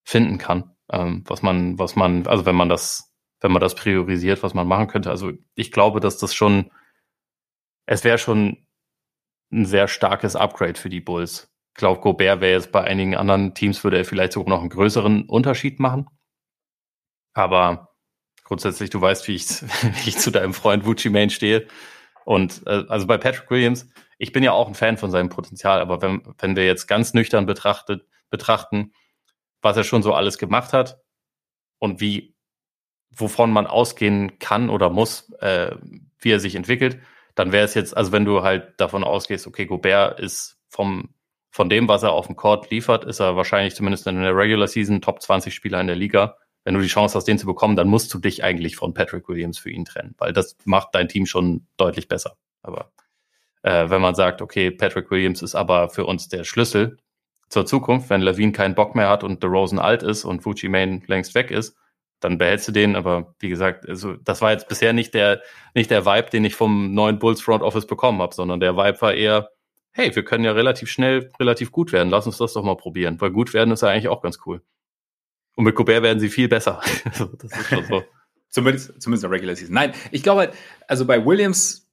finden 0.05 0.39
kann, 0.39 0.76
ähm, 0.91 1.25
was 1.27 1.43
man, 1.43 1.79
was 1.79 1.97
man, 1.97 2.27
also 2.27 2.47
wenn 2.47 2.57
man 2.57 2.69
das 2.69 3.17
wenn 3.41 3.53
man 3.53 3.61
das 3.61 3.75
priorisiert, 3.75 4.43
was 4.43 4.55
man 4.55 4.67
machen 4.67 4.89
könnte. 4.89 5.11
Also 5.11 5.33
ich 5.55 5.73
glaube, 5.73 6.01
dass 6.01 6.19
das 6.19 6.35
schon, 6.35 6.71
es 7.87 8.05
wäre 8.05 8.19
schon 8.19 8.67
ein 9.53 9.67
sehr 9.67 9.89
starkes 9.89 10.37
Upgrade 10.37 10.79
für 10.79 10.89
die 10.89 11.01
Bulls. 11.01 11.53
Ich 11.75 11.79
glaube, 11.79 12.01
Gobert 12.01 12.41
wäre 12.41 12.55
jetzt 12.55 12.73
bei 12.73 12.83
einigen 12.83 13.15
anderen 13.15 13.55
Teams, 13.55 13.85
würde 13.85 13.99
er 13.99 14.05
vielleicht 14.05 14.33
sogar 14.33 14.51
noch 14.51 14.61
einen 14.61 14.71
größeren 14.71 15.29
Unterschied 15.29 15.79
machen. 15.79 16.07
Aber 17.35 17.95
grundsätzlich, 18.45 18.91
du 18.91 19.01
weißt, 19.01 19.29
wie 19.29 19.35
ich, 19.35 19.63
wie 20.05 20.09
ich 20.09 20.19
zu 20.19 20.31
deinem 20.31 20.55
Freund 20.55 20.87
Wucci 20.87 21.11
Main 21.11 21.31
stehe. 21.31 21.67
Und 22.25 22.67
äh, 22.67 22.85
also 22.89 23.07
bei 23.07 23.19
Patrick 23.19 23.51
Williams, 23.51 23.89
ich 24.19 24.33
bin 24.33 24.43
ja 24.43 24.53
auch 24.53 24.67
ein 24.67 24.75
Fan 24.75 24.97
von 24.97 25.11
seinem 25.11 25.29
Potenzial, 25.29 25.81
aber 25.81 26.01
wenn, 26.01 26.23
wenn 26.39 26.57
wir 26.57 26.65
jetzt 26.65 26.87
ganz 26.87 27.13
nüchtern 27.13 27.45
betrachtet, 27.45 28.07
betrachten, 28.31 28.93
was 29.67 29.77
er 29.77 29.83
schon 29.85 30.05
so 30.05 30.15
alles 30.15 30.39
gemacht 30.39 30.73
hat 30.73 31.01
und 31.81 32.01
wie 32.01 32.37
wovon 33.11 33.51
man 33.51 33.67
ausgehen 33.67 34.39
kann 34.39 34.71
oder 34.71 34.91
muss, 34.91 35.33
äh, 35.41 35.75
wie 36.21 36.31
er 36.31 36.39
sich 36.39 36.55
entwickelt, 36.55 37.01
dann 37.35 37.51
wäre 37.51 37.65
es 37.65 37.75
jetzt, 37.75 37.97
also 37.97 38.13
wenn 38.13 38.25
du 38.25 38.43
halt 38.43 38.75
davon 38.79 39.03
ausgehst, 39.03 39.47
okay, 39.47 39.67
Gobert 39.67 40.21
ist 40.21 40.59
vom, 40.69 41.11
von 41.51 41.69
dem, 41.69 41.89
was 41.89 42.05
er 42.05 42.13
auf 42.13 42.27
dem 42.27 42.37
Court 42.37 42.71
liefert, 42.71 43.05
ist 43.05 43.21
er 43.21 43.35
wahrscheinlich 43.35 43.75
zumindest 43.75 44.07
in 44.07 44.21
der 44.21 44.37
Regular 44.37 44.69
Season 44.69 45.01
Top 45.01 45.21
20 45.21 45.53
Spieler 45.53 45.81
in 45.81 45.89
der 45.89 45.97
Liga. 45.97 46.37
Wenn 46.65 46.75
du 46.75 46.81
die 46.81 46.87
Chance 46.87 47.17
hast, 47.17 47.25
den 47.25 47.39
zu 47.39 47.47
bekommen, 47.47 47.75
dann 47.75 47.89
musst 47.89 48.13
du 48.13 48.19
dich 48.19 48.45
eigentlich 48.45 48.77
von 48.77 48.95
Patrick 48.95 49.29
Williams 49.29 49.59
für 49.59 49.71
ihn 49.71 49.85
trennen, 49.85 50.15
weil 50.19 50.33
das 50.33 50.57
macht 50.65 50.95
dein 50.95 51.09
Team 51.09 51.27
schon 51.27 51.67
deutlich 51.77 52.07
besser. 52.07 52.37
Aber 52.63 52.93
äh, 53.63 53.91
wenn 53.91 54.01
man 54.01 54.15
sagt, 54.15 54.43
okay, 54.43 54.71
Patrick 54.71 55.11
Williams 55.11 55.43
ist 55.43 55.55
aber 55.55 55.89
für 55.89 56.05
uns 56.05 56.29
der 56.29 56.45
Schlüssel 56.45 56.99
zur 57.49 57.67
Zukunft, 57.67 58.11
wenn 58.11 58.23
Levine 58.23 58.53
keinen 58.53 58.75
Bock 58.75 58.95
mehr 58.95 59.09
hat 59.09 59.25
und 59.25 59.43
DeRozan 59.43 59.79
alt 59.79 60.03
ist 60.03 60.25
und 60.25 60.43
Fuji 60.43 60.69
Main 60.69 61.03
längst 61.07 61.35
weg 61.35 61.51
ist, 61.51 61.77
dann 62.21 62.39
behältst 62.39 62.69
du 62.69 62.73
den. 62.73 62.97
Aber 62.97 63.35
wie 63.39 63.49
gesagt, 63.49 63.89
also 63.89 64.15
das 64.15 64.43
war 64.43 64.53
jetzt 64.53 64.69
bisher 64.69 64.93
nicht 64.93 65.15
der, 65.15 65.43
nicht 65.75 65.91
der 65.91 66.07
Vibe, 66.07 66.31
den 66.31 66.45
ich 66.45 66.55
vom 66.55 66.95
neuen 66.95 67.19
Bulls 67.19 67.41
Front 67.41 67.63
Office 67.63 67.87
bekommen 67.87 68.21
habe, 68.21 68.35
sondern 68.35 68.61
der 68.61 68.77
Vibe 68.77 69.01
war 69.01 69.15
eher, 69.15 69.51
hey, 69.93 70.15
wir 70.15 70.25
können 70.25 70.45
ja 70.45 70.53
relativ 70.53 70.91
schnell 70.91 71.31
relativ 71.39 71.73
gut 71.73 71.93
werden. 71.93 72.11
Lass 72.11 72.27
uns 72.27 72.39
das 72.39 72.53
doch 72.53 72.63
mal 72.63 72.77
probieren. 72.77 73.21
Weil 73.21 73.31
gut 73.31 73.55
werden 73.55 73.73
ist 73.73 73.83
ja 73.83 73.89
eigentlich 73.89 74.09
auch 74.09 74.23
ganz 74.23 74.39
cool. 74.47 74.63
Und 75.55 75.65
mit 75.65 75.75
Gobert 75.75 76.03
werden 76.03 76.21
sie 76.21 76.29
viel 76.29 76.49
besser. 76.49 76.81
Das 77.39 77.59
ist 77.59 77.69
schon 77.69 77.85
so. 77.85 78.03
zumindest, 78.51 79.01
zumindest 79.01 79.25
in 79.25 79.31
der 79.31 79.37
Regular 79.37 79.57
Season. 79.57 79.75
Nein, 79.75 79.93
ich 80.11 80.23
glaube 80.23 80.41
halt, 80.41 80.55
also 80.87 81.07
bei 81.07 81.25
Williams, 81.25 81.86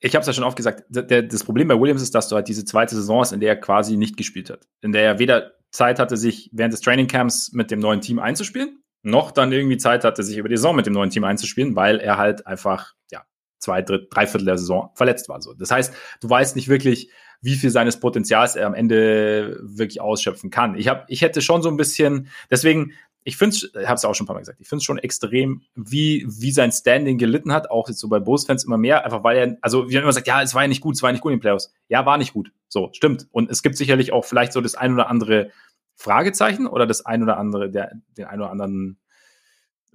ich 0.00 0.14
habe 0.14 0.20
es 0.20 0.26
ja 0.26 0.32
schon 0.32 0.44
oft 0.44 0.56
gesagt, 0.56 0.84
der, 0.88 1.22
das 1.22 1.44
Problem 1.44 1.68
bei 1.68 1.78
Williams 1.78 2.02
ist, 2.02 2.14
dass 2.14 2.28
du 2.28 2.36
halt 2.36 2.48
diese 2.48 2.64
zweite 2.64 2.94
Saison 2.94 3.20
hast, 3.20 3.32
in 3.32 3.40
der 3.40 3.50
er 3.50 3.60
quasi 3.60 3.96
nicht 3.96 4.16
gespielt 4.16 4.50
hat. 4.50 4.68
In 4.80 4.92
der 4.92 5.02
er 5.02 5.18
weder 5.18 5.52
Zeit 5.70 5.98
hatte, 5.98 6.16
sich 6.16 6.50
während 6.52 6.72
des 6.72 6.80
Training 6.80 7.08
Camps 7.08 7.52
mit 7.52 7.70
dem 7.70 7.80
neuen 7.80 8.00
Team 8.00 8.18
einzuspielen, 8.18 8.82
noch 9.02 9.32
dann 9.32 9.52
irgendwie 9.52 9.76
Zeit 9.76 10.04
hatte, 10.04 10.22
sich 10.22 10.38
über 10.38 10.48
die 10.48 10.56
Saison 10.56 10.76
mit 10.76 10.86
dem 10.86 10.92
neuen 10.92 11.10
Team 11.10 11.24
einzuspielen, 11.24 11.76
weil 11.76 11.98
er 11.98 12.16
halt 12.16 12.46
einfach, 12.46 12.94
ja, 13.10 13.24
zwei, 13.58 13.82
dritt, 13.82 14.08
drei 14.10 14.26
Viertel 14.26 14.46
der 14.46 14.58
Saison 14.58 14.90
verletzt 14.94 15.28
war. 15.28 15.40
So. 15.42 15.54
Das 15.54 15.70
heißt, 15.70 15.92
du 16.20 16.30
weißt 16.30 16.56
nicht 16.56 16.68
wirklich, 16.68 17.10
wie 17.40 17.54
viel 17.54 17.70
seines 17.70 18.00
Potenzials 18.00 18.56
er 18.56 18.66
am 18.66 18.74
Ende 18.74 19.58
wirklich 19.62 20.00
ausschöpfen 20.00 20.50
kann. 20.50 20.76
Ich, 20.76 20.88
hab, 20.88 21.04
ich 21.08 21.22
hätte 21.22 21.40
schon 21.40 21.62
so 21.62 21.68
ein 21.68 21.76
bisschen, 21.76 22.28
deswegen, 22.50 22.92
ich 23.24 23.36
finde 23.36 23.56
es, 23.56 23.64
ich 23.64 23.86
habe 23.86 23.94
es 23.94 24.04
auch 24.04 24.14
schon 24.14 24.24
ein 24.24 24.26
paar 24.26 24.34
Mal 24.34 24.40
gesagt, 24.40 24.60
ich 24.60 24.68
finde 24.68 24.78
es 24.78 24.84
schon 24.84 24.98
extrem, 24.98 25.62
wie, 25.74 26.24
wie 26.28 26.50
sein 26.50 26.72
Standing 26.72 27.18
gelitten 27.18 27.52
hat, 27.52 27.70
auch 27.70 27.88
jetzt 27.88 27.98
so 27.98 28.08
bei 28.08 28.20
Bulls-Fans 28.20 28.64
immer 28.64 28.78
mehr, 28.78 29.04
einfach 29.04 29.22
weil 29.24 29.36
er, 29.36 29.58
also 29.60 29.88
wie 29.90 29.94
man 29.94 30.04
immer 30.04 30.12
sagt, 30.12 30.26
ja, 30.26 30.42
es 30.42 30.54
war 30.54 30.62
ja 30.62 30.68
nicht 30.68 30.80
gut, 30.80 30.94
es 30.96 31.02
war 31.02 31.10
ja 31.10 31.12
nicht 31.12 31.22
gut 31.22 31.32
in 31.32 31.36
den 31.36 31.42
Playoffs. 31.42 31.72
Ja, 31.88 32.06
war 32.06 32.16
nicht 32.16 32.32
gut. 32.32 32.52
So, 32.68 32.90
stimmt. 32.92 33.28
Und 33.30 33.50
es 33.50 33.62
gibt 33.62 33.76
sicherlich 33.76 34.12
auch 34.12 34.24
vielleicht 34.24 34.52
so 34.52 34.60
das 34.60 34.74
ein 34.74 34.94
oder 34.94 35.08
andere 35.08 35.50
Fragezeichen 35.94 36.66
oder 36.66 36.86
das 36.86 37.04
ein 37.04 37.22
oder 37.22 37.36
andere, 37.38 37.70
der, 37.70 37.92
den 38.16 38.26
ein 38.26 38.40
oder 38.40 38.50
anderen 38.50 38.98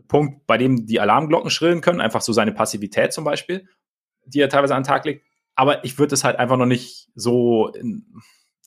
Punkt, 0.07 0.45
bei 0.45 0.57
dem 0.57 0.85
die 0.85 0.99
Alarmglocken 0.99 1.49
schrillen 1.49 1.81
können, 1.81 2.01
einfach 2.01 2.21
so 2.21 2.33
seine 2.33 2.51
Passivität 2.51 3.13
zum 3.13 3.23
Beispiel, 3.23 3.67
die 4.25 4.41
er 4.41 4.49
teilweise 4.49 4.75
an 4.75 4.83
den 4.83 4.87
Tag 4.87 5.05
legt. 5.05 5.25
Aber 5.55 5.85
ich 5.85 5.97
würde 5.97 6.15
es 6.15 6.23
halt 6.23 6.37
einfach 6.37 6.57
noch 6.57 6.65
nicht 6.65 7.09
so, 7.15 7.71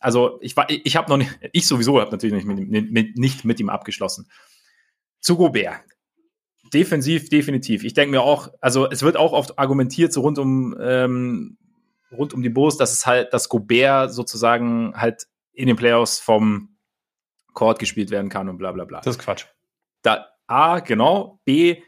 also 0.06 0.38
ich 0.40 0.56
war, 0.56 0.70
ich 0.70 0.94
habe 0.94 1.10
noch 1.10 1.16
nicht, 1.16 1.36
ich 1.50 1.66
sowieso 1.66 2.00
habe 2.00 2.12
natürlich 2.12 2.44
nicht 2.44 2.70
mit, 2.70 2.92
mit, 2.92 3.18
nicht 3.18 3.44
mit 3.44 3.58
ihm 3.58 3.68
abgeschlossen. 3.68 4.30
Zu 5.18 5.36
Gobert. 5.36 5.80
Defensiv, 6.72 7.28
definitiv. 7.28 7.82
Ich 7.82 7.92
denke 7.92 8.12
mir 8.12 8.22
auch, 8.22 8.50
also 8.60 8.88
es 8.88 9.02
wird 9.02 9.16
auch 9.16 9.32
oft 9.32 9.58
argumentiert, 9.58 10.12
so 10.12 10.20
rund 10.20 10.38
um, 10.38 10.76
ähm, 10.80 11.58
rund 12.12 12.34
um 12.34 12.44
die 12.44 12.50
Bulls, 12.50 12.76
dass 12.76 12.92
es 12.92 13.04
halt, 13.04 13.34
dass 13.34 13.48
Gobert 13.48 14.14
sozusagen 14.14 14.92
halt 14.94 15.26
in 15.52 15.66
den 15.66 15.74
Playoffs 15.74 16.20
vom 16.20 16.76
Court 17.52 17.80
gespielt 17.80 18.12
werden 18.12 18.28
kann 18.28 18.48
und 18.48 18.58
bla 18.58 18.70
bla 18.70 18.84
bla. 18.84 19.00
Das 19.00 19.16
ist 19.16 19.22
Quatsch. 19.22 19.46
Da, 20.02 20.28
A, 20.46 20.78
genau. 20.78 21.40
B, 21.44 21.82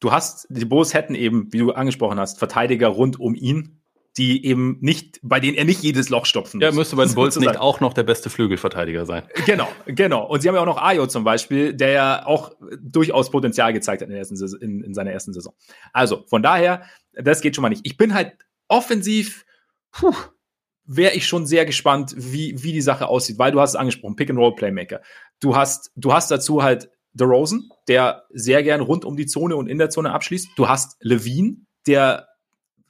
du 0.00 0.12
hast, 0.12 0.48
die 0.50 0.66
Bulls 0.66 0.92
hätten 0.92 1.14
eben, 1.14 1.50
wie 1.50 1.60
du 1.60 1.72
angesprochen 1.72 2.20
hast, 2.20 2.38
Verteidiger 2.38 2.88
rund 2.88 3.18
um 3.18 3.34
ihn, 3.34 3.79
die 4.20 4.44
eben 4.44 4.76
nicht, 4.82 5.18
bei 5.22 5.40
denen 5.40 5.56
er 5.56 5.64
nicht 5.64 5.82
jedes 5.82 6.10
Loch 6.10 6.26
stopfen 6.26 6.58
muss. 6.58 6.64
Ja, 6.64 6.72
müsste 6.72 6.94
bei 6.94 7.06
den 7.06 7.14
Bulls 7.14 7.36
nicht 7.36 7.56
auch 7.56 7.80
noch 7.80 7.94
der 7.94 8.02
beste 8.02 8.28
Flügelverteidiger 8.28 9.06
sein. 9.06 9.22
Genau, 9.46 9.66
genau. 9.86 10.26
Und 10.26 10.42
sie 10.42 10.48
haben 10.48 10.56
ja 10.56 10.60
auch 10.60 10.66
noch 10.66 10.76
Ayo 10.76 11.06
zum 11.06 11.24
Beispiel, 11.24 11.72
der 11.72 11.88
ja 11.92 12.26
auch 12.26 12.52
durchaus 12.82 13.30
Potenzial 13.30 13.72
gezeigt 13.72 14.02
hat 14.02 14.10
in, 14.10 14.14
ersten, 14.14 14.36
in, 14.60 14.84
in 14.84 14.92
seiner 14.92 15.10
ersten 15.10 15.32
Saison. 15.32 15.54
Also, 15.94 16.24
von 16.26 16.42
daher, 16.42 16.82
das 17.14 17.40
geht 17.40 17.56
schon 17.56 17.62
mal 17.62 17.70
nicht. 17.70 17.80
Ich 17.84 17.96
bin 17.96 18.12
halt 18.12 18.34
offensiv, 18.68 19.46
puh, 19.90 20.14
wäre 20.84 21.14
ich 21.14 21.26
schon 21.26 21.46
sehr 21.46 21.64
gespannt, 21.64 22.12
wie, 22.14 22.62
wie 22.62 22.74
die 22.74 22.82
Sache 22.82 23.06
aussieht, 23.06 23.38
weil 23.38 23.52
du 23.52 23.60
hast 23.62 23.70
es 23.70 23.76
angesprochen, 23.76 24.16
Pick-and-Roll-Playmaker. 24.16 25.00
Du 25.40 25.56
hast, 25.56 25.92
du 25.96 26.12
hast 26.12 26.30
dazu 26.30 26.62
halt 26.62 26.90
DeRozan, 27.14 27.70
der 27.88 28.24
sehr 28.28 28.62
gern 28.62 28.82
rund 28.82 29.06
um 29.06 29.16
die 29.16 29.26
Zone 29.26 29.56
und 29.56 29.66
in 29.66 29.78
der 29.78 29.88
Zone 29.88 30.12
abschließt. 30.12 30.50
Du 30.56 30.68
hast 30.68 30.98
Levine, 31.00 31.56
der, 31.86 32.28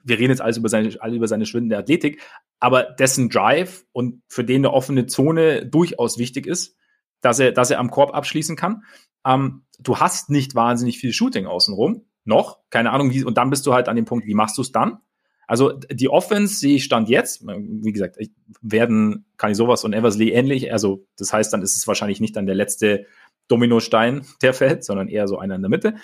wir 0.04 0.18
reden 0.18 0.30
jetzt 0.30 0.40
alles 0.40 0.56
über 0.56 0.68
seine, 0.68 0.94
alle 1.00 1.16
über 1.16 1.28
seine 1.28 1.46
schwindende 1.46 1.78
Athletik, 1.78 2.20
aber 2.58 2.84
dessen 2.84 3.28
Drive 3.28 3.84
und 3.92 4.22
für 4.28 4.44
den 4.44 4.62
eine 4.62 4.72
offene 4.72 5.06
Zone 5.06 5.66
durchaus 5.66 6.18
wichtig 6.18 6.46
ist, 6.46 6.76
dass 7.20 7.38
er, 7.38 7.52
dass 7.52 7.70
er 7.70 7.78
am 7.78 7.90
Korb 7.90 8.14
abschließen 8.14 8.56
kann. 8.56 8.84
Ähm, 9.26 9.64
du 9.78 9.98
hast 9.98 10.30
nicht 10.30 10.54
wahnsinnig 10.54 10.98
viel 10.98 11.12
Shooting 11.12 11.46
außenrum, 11.46 12.06
noch, 12.24 12.60
keine 12.70 12.92
Ahnung, 12.92 13.12
wie, 13.12 13.24
und 13.24 13.38
dann 13.38 13.50
bist 13.50 13.66
du 13.66 13.74
halt 13.74 13.88
an 13.88 13.96
dem 13.96 14.04
Punkt, 14.04 14.26
wie 14.26 14.34
machst 14.34 14.58
du 14.58 14.62
es 14.62 14.72
dann? 14.72 14.98
Also 15.46 15.72
die 15.72 16.08
Offense 16.08 16.54
sehe 16.54 16.76
ich 16.76 16.84
Stand 16.84 17.08
jetzt, 17.08 17.44
wie 17.44 17.92
gesagt, 17.92 18.18
werden 18.62 19.26
kann 19.36 19.50
ich 19.50 19.56
sowas 19.56 19.82
und 19.82 19.92
Eversley 19.92 20.30
ähnlich. 20.30 20.72
Also 20.72 21.08
das 21.18 21.32
heißt, 21.32 21.52
dann 21.52 21.62
ist 21.62 21.76
es 21.76 21.88
wahrscheinlich 21.88 22.20
nicht 22.20 22.36
dann 22.36 22.46
der 22.46 22.54
letzte 22.54 23.06
Dominostein, 23.48 24.24
der 24.42 24.54
fällt, 24.54 24.84
sondern 24.84 25.08
eher 25.08 25.26
so 25.26 25.38
einer 25.38 25.56
in 25.56 25.62
der 25.62 25.68
Mitte. 25.68 25.96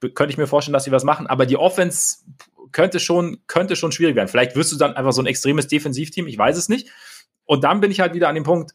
Könnte 0.00 0.30
ich 0.30 0.38
mir 0.38 0.46
vorstellen, 0.46 0.74
dass 0.74 0.84
sie 0.84 0.92
was 0.92 1.04
machen, 1.04 1.26
aber 1.26 1.44
die 1.44 1.56
Offense 1.56 2.18
könnte 2.72 3.00
schon, 3.00 3.38
könnte 3.46 3.76
schon 3.76 3.92
schwierig 3.92 4.14
werden. 4.14 4.28
Vielleicht 4.28 4.54
wirst 4.54 4.72
du 4.72 4.76
dann 4.76 4.94
einfach 4.94 5.12
so 5.12 5.22
ein 5.22 5.26
extremes 5.26 5.66
Defensivteam, 5.66 6.26
ich 6.26 6.38
weiß 6.38 6.56
es 6.56 6.68
nicht. 6.68 6.88
Und 7.44 7.64
dann 7.64 7.80
bin 7.80 7.90
ich 7.90 8.00
halt 8.00 8.14
wieder 8.14 8.28
an 8.28 8.34
dem 8.34 8.44
Punkt, 8.44 8.72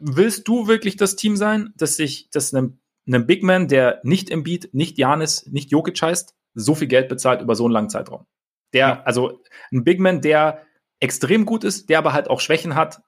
willst 0.00 0.48
du 0.48 0.66
wirklich 0.66 0.96
das 0.96 1.16
Team 1.16 1.36
sein, 1.36 1.72
dass 1.76 1.96
sich, 1.96 2.30
dass 2.30 2.54
einem, 2.54 2.78
einem 3.06 3.26
Big 3.26 3.42
Man, 3.42 3.68
der 3.68 4.00
nicht 4.02 4.30
im 4.30 4.42
Beat, 4.42 4.72
nicht 4.72 4.98
Janis, 4.98 5.46
nicht 5.46 5.70
Jokic 5.70 6.00
heißt, 6.00 6.34
so 6.54 6.74
viel 6.74 6.88
Geld 6.88 7.08
bezahlt 7.08 7.42
über 7.42 7.54
so 7.54 7.64
einen 7.64 7.72
langen 7.72 7.90
Zeitraum. 7.90 8.26
Der, 8.72 9.06
also 9.06 9.42
ein 9.72 9.84
Big 9.84 10.00
Man, 10.00 10.20
der 10.20 10.62
extrem 11.00 11.44
gut 11.44 11.64
ist, 11.64 11.88
der 11.90 11.98
aber 11.98 12.12
halt 12.12 12.30
auch 12.30 12.40
Schwächen 12.40 12.74
hat, 12.74 13.02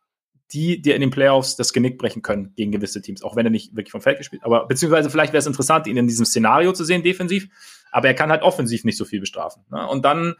die 0.53 0.81
dir 0.81 0.95
in 0.95 1.01
den 1.01 1.11
Playoffs 1.11 1.57
das 1.57 1.73
Genick 1.73 1.99
brechen 1.99 2.23
können 2.23 2.53
gegen 2.57 2.73
gewisse 2.73 3.03
Teams, 3.03 3.23
auch 3.23 3.37
wenn 3.37 3.47
er 3.47 3.51
nicht 3.51 3.75
wirklich 3.75 3.91
vom 3.91 4.01
Feld 4.01 4.19
gespielt. 4.19 4.43
Aber 4.45 4.67
beziehungsweise 4.67 5.11
vielleicht 5.11 5.33
wäre 5.33 5.41
es 5.41 5.47
interessant, 5.47 5.87
ihn 5.87 5.97
in 5.97 6.07
diesem 6.07 6.25
Szenario 6.25 6.73
zu 6.73 6.85
sehen, 6.85 7.03
defensiv, 7.03 7.49
aber 7.91 8.09
er 8.09 8.15
kann 8.15 8.31
halt 8.31 8.43
offensiv 8.43 8.85
nicht 8.85 8.97
so 8.97 9.05
viel 9.05 9.21
bestrafen. 9.21 9.65
Ne? 9.71 9.87
Und 9.89 10.05
dann, 10.05 10.35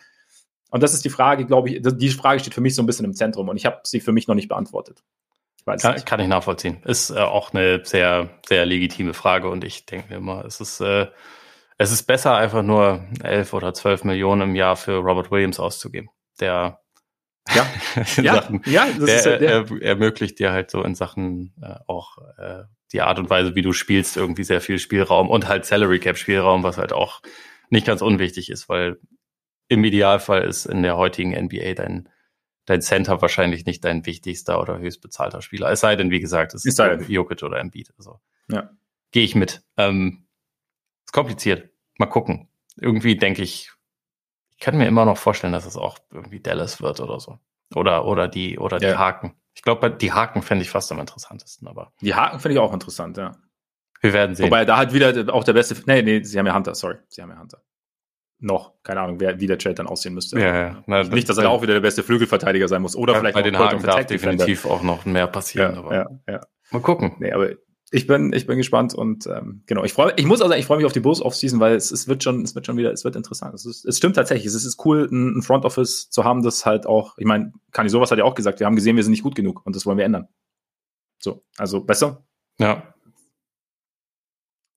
und 0.71 0.83
das 0.83 0.95
ist 0.95 1.05
die 1.05 1.11
Frage, 1.11 1.47
glaube 1.47 1.71
ich, 1.71 1.83
die 1.83 2.09
Frage 2.11 2.41
steht 2.41 2.55
für 2.55 2.61
mich 2.61 2.75
so 2.75 2.83
ein 2.83 2.87
bisschen 2.87 3.05
im 3.05 3.15
Zentrum 3.15 3.49
und 3.49 3.57
ich 3.57 3.67
habe 3.67 3.81
sie 3.85 4.01
für 4.01 4.13
mich 4.13 4.29
noch 4.29 4.35
nicht 4.35 4.49
beantwortet. 4.49 5.03
Weiß 5.65 5.83
kann, 5.83 5.95
nicht. 5.95 6.07
kann 6.07 6.21
ich 6.21 6.29
nachvollziehen. 6.29 6.81
Ist 6.85 7.11
äh, 7.11 7.19
auch 7.19 7.53
eine 7.53 7.85
sehr, 7.85 8.31
sehr 8.47 8.65
legitime 8.65 9.15
Frage 9.15 9.49
und 9.49 9.65
ich 9.65 9.85
denke 9.85 10.11
mir 10.11 10.17
immer, 10.17 10.45
es 10.45 10.61
ist, 10.61 10.81
äh, 10.81 11.09
es 11.77 11.91
ist 11.91 12.05
besser, 12.05 12.37
einfach 12.37 12.63
nur 12.63 13.05
elf 13.23 13.53
oder 13.53 13.75
zwölf 13.75 14.05
Millionen 14.05 14.51
im 14.51 14.55
Jahr 14.55 14.77
für 14.77 14.99
Robert 14.99 15.33
Williams 15.33 15.59
auszugeben. 15.59 16.09
Der 16.39 16.81
ja, 17.55 17.67
ja, 18.23 18.35
Sachen, 18.35 18.63
ja 18.67 18.87
das 18.87 19.05
der, 19.05 19.17
ist 19.17 19.27
ja, 19.27 19.39
der. 19.39 19.51
Er, 19.51 19.83
ermöglicht 19.83 20.39
dir 20.39 20.53
halt 20.53 20.71
so 20.71 20.83
in 20.83 20.95
Sachen 20.95 21.55
äh, 21.63 21.75
auch 21.87 22.19
äh, 22.39 22.65
die 22.93 23.03
Art 23.03 23.19
und 23.19 23.31
Weise, 23.31 23.55
wie 23.55 23.63
du 23.63 23.73
spielst, 23.73 24.17
irgendwie 24.17 24.45
sehr 24.45 24.61
viel 24.61 24.79
Spielraum 24.79 25.29
und 25.29 25.49
halt 25.49 25.65
Salary 25.65 25.99
Cap 25.99 26.17
Spielraum, 26.17 26.63
was 26.63 26.79
halt 26.79 26.93
auch 26.93 27.23
nicht 27.71 27.87
ganz 27.87 28.03
unwichtig 28.03 28.51
ist, 28.51 28.69
weil 28.69 28.99
im 29.69 29.83
Idealfall 29.85 30.45
ist 30.45 30.67
in 30.67 30.83
der 30.83 30.97
heutigen 30.97 31.33
NBA 31.33 31.75
dein 31.75 32.09
dein 32.67 32.83
Center 32.83 33.23
wahrscheinlich 33.23 33.65
nicht 33.65 33.85
dein 33.85 34.05
wichtigster 34.05 34.61
oder 34.61 34.79
höchstbezahlter 34.79 35.41
Spieler. 35.41 35.71
Es 35.71 35.81
sei 35.81 35.97
denn, 35.97 36.11
wie 36.11 36.21
gesagt, 36.21 36.53
es 36.53 36.65
ist, 36.65 36.79
ist 36.79 37.09
Jokic 37.09 37.43
oder 37.43 37.61
Embiid. 37.61 37.93
Also 37.97 38.21
ja. 38.51 38.71
gehe 39.13 39.25
ich 39.25 39.35
mit. 39.35 39.63
Ähm, 39.77 40.27
ist 41.07 41.13
kompliziert. 41.13 41.71
Mal 41.99 42.07
gucken. 42.07 42.49
Irgendwie 42.79 43.17
denke 43.17 43.43
ich, 43.43 43.71
ich 44.57 44.65
kann 44.65 44.77
mir 44.77 44.87
immer 44.87 45.05
noch 45.05 45.19
vorstellen, 45.19 45.53
dass 45.53 45.67
es 45.67 45.77
auch 45.77 45.99
irgendwie 46.11 46.41
Dallas 46.41 46.81
wird 46.81 47.01
oder 47.01 47.21
so. 47.21 47.39
Oder, 47.75 48.07
oder 48.07 48.29
die, 48.29 48.59
oder 48.59 48.79
die 48.79 48.87
ja. 48.87 48.99
Haken. 48.99 49.35
Ich 49.55 49.63
glaube, 49.63 49.91
die 49.91 50.13
Haken 50.13 50.43
fände 50.43 50.63
ich 50.63 50.71
fast 50.71 50.91
am 50.93 51.01
interessantesten, 51.01 51.67
aber. 51.69 51.93
Die 52.01 52.15
Haken 52.15 52.41
finde 52.41 52.55
ich 52.55 52.59
auch 52.61 52.73
interessant, 52.73 53.17
ja. 53.17 53.33
Wir 54.01 54.13
werden 54.13 54.35
sehen. 54.35 54.47
Wobei 54.47 54.65
da 54.65 54.77
hat 54.77 54.93
wieder 54.93 55.33
auch 55.35 55.45
der 55.45 55.55
beste. 55.55 55.75
Nee, 55.87 56.03
nee, 56.03 56.23
sie 56.23 56.39
haben 56.39 56.47
ja 56.47 56.55
Hunter, 56.55 56.75
sorry. 56.75 56.97
Sie 57.09 57.23
haben 57.23 57.31
ja 57.31 57.39
Hunter 57.39 57.63
noch, 58.39 58.75
keine 58.83 59.01
Ahnung, 59.01 59.21
wer, 59.21 59.41
wie 59.41 59.47
der 59.47 59.59
Trade 59.59 59.77
dann 59.77 59.87
aussehen 59.87 60.15
müsste. 60.15 60.39
Ja, 60.39 60.55
ja. 60.55 60.83
Na, 60.87 61.03
nicht, 61.05 61.29
dass 61.29 61.39
er 61.39 61.51
auch 61.51 61.63
wieder 61.63 61.75
der 61.75 61.81
beste 61.81 62.03
Flügelverteidiger 62.03 62.69
sein 62.69 62.83
muss 62.83 62.97
oder 62.97 63.15
ja, 63.15 63.21
vielleicht 63.21 63.35
bei 63.35 63.43
den 63.43 63.59
Haken 63.59 63.83
darf 63.83 64.05
definitiv 64.07 64.67
auch 64.67 64.83
noch 64.83 65.05
mehr 65.05 65.27
passieren. 65.27 65.75
Ja, 65.75 65.81
aber 65.81 65.95
ja, 65.95 66.07
ja. 66.29 66.41
Mal 66.71 66.83
gucken. 66.83 67.17
Nee, 67.19 67.33
aber 67.33 67.51
ich 67.97 68.07
bin, 68.07 68.33
ich 68.35 68.47
bin 68.47 68.59
gespannt 68.59 68.95
und 68.95 69.27
ähm, 69.27 69.63
genau, 69.67 69.83
ich 69.83 69.95
freue, 69.95 70.13
ich 70.17 70.27
muss 70.27 70.43
also, 70.43 70.55
ich 70.55 70.67
freue 70.67 70.77
mich 70.77 70.85
auf 70.85 70.93
die 70.93 71.01
Bulls 71.01 71.23
Offseason, 71.23 71.61
weil 71.61 71.75
es, 71.75 71.91
es 71.91 72.07
wird 72.07 72.23
schon, 72.23 72.43
es 72.43 72.55
wird 72.55 72.67
schon 72.67 72.77
wieder, 72.77 72.93
es 72.93 73.05
wird 73.05 73.17
interessant. 73.17 73.55
Es, 73.55 73.65
ist, 73.65 73.87
es 73.87 73.97
stimmt 73.97 74.17
tatsächlich, 74.17 74.47
es 74.47 74.55
ist 74.55 74.85
cool, 74.85 75.09
ein, 75.11 75.39
ein 75.39 75.43
Front 75.43 75.65
Office 75.65 76.11
zu 76.11 76.23
haben, 76.23 76.43
das 76.43 76.67
halt 76.67 76.87
auch, 76.87 77.17
ich 77.17 77.25
meine, 77.25 77.53
Kani 77.73 77.89
sowas 77.89 78.11
hat 78.11 78.19
ja 78.19 78.25
auch 78.25 78.35
gesagt, 78.35 78.61
wir 78.61 78.67
haben 78.67 78.77
gesehen, 78.77 78.97
wir 78.97 79.03
sind 79.03 79.13
nicht 79.13 79.23
gut 79.23 79.35
genug 79.35 79.65
und 79.65 79.75
das 79.75 79.87
wollen 79.87 79.97
wir 79.97 80.05
ändern. 80.05 80.29
So, 81.19 81.43
also 81.57 81.85
besser. 81.85 82.27
Ja. 82.61 82.95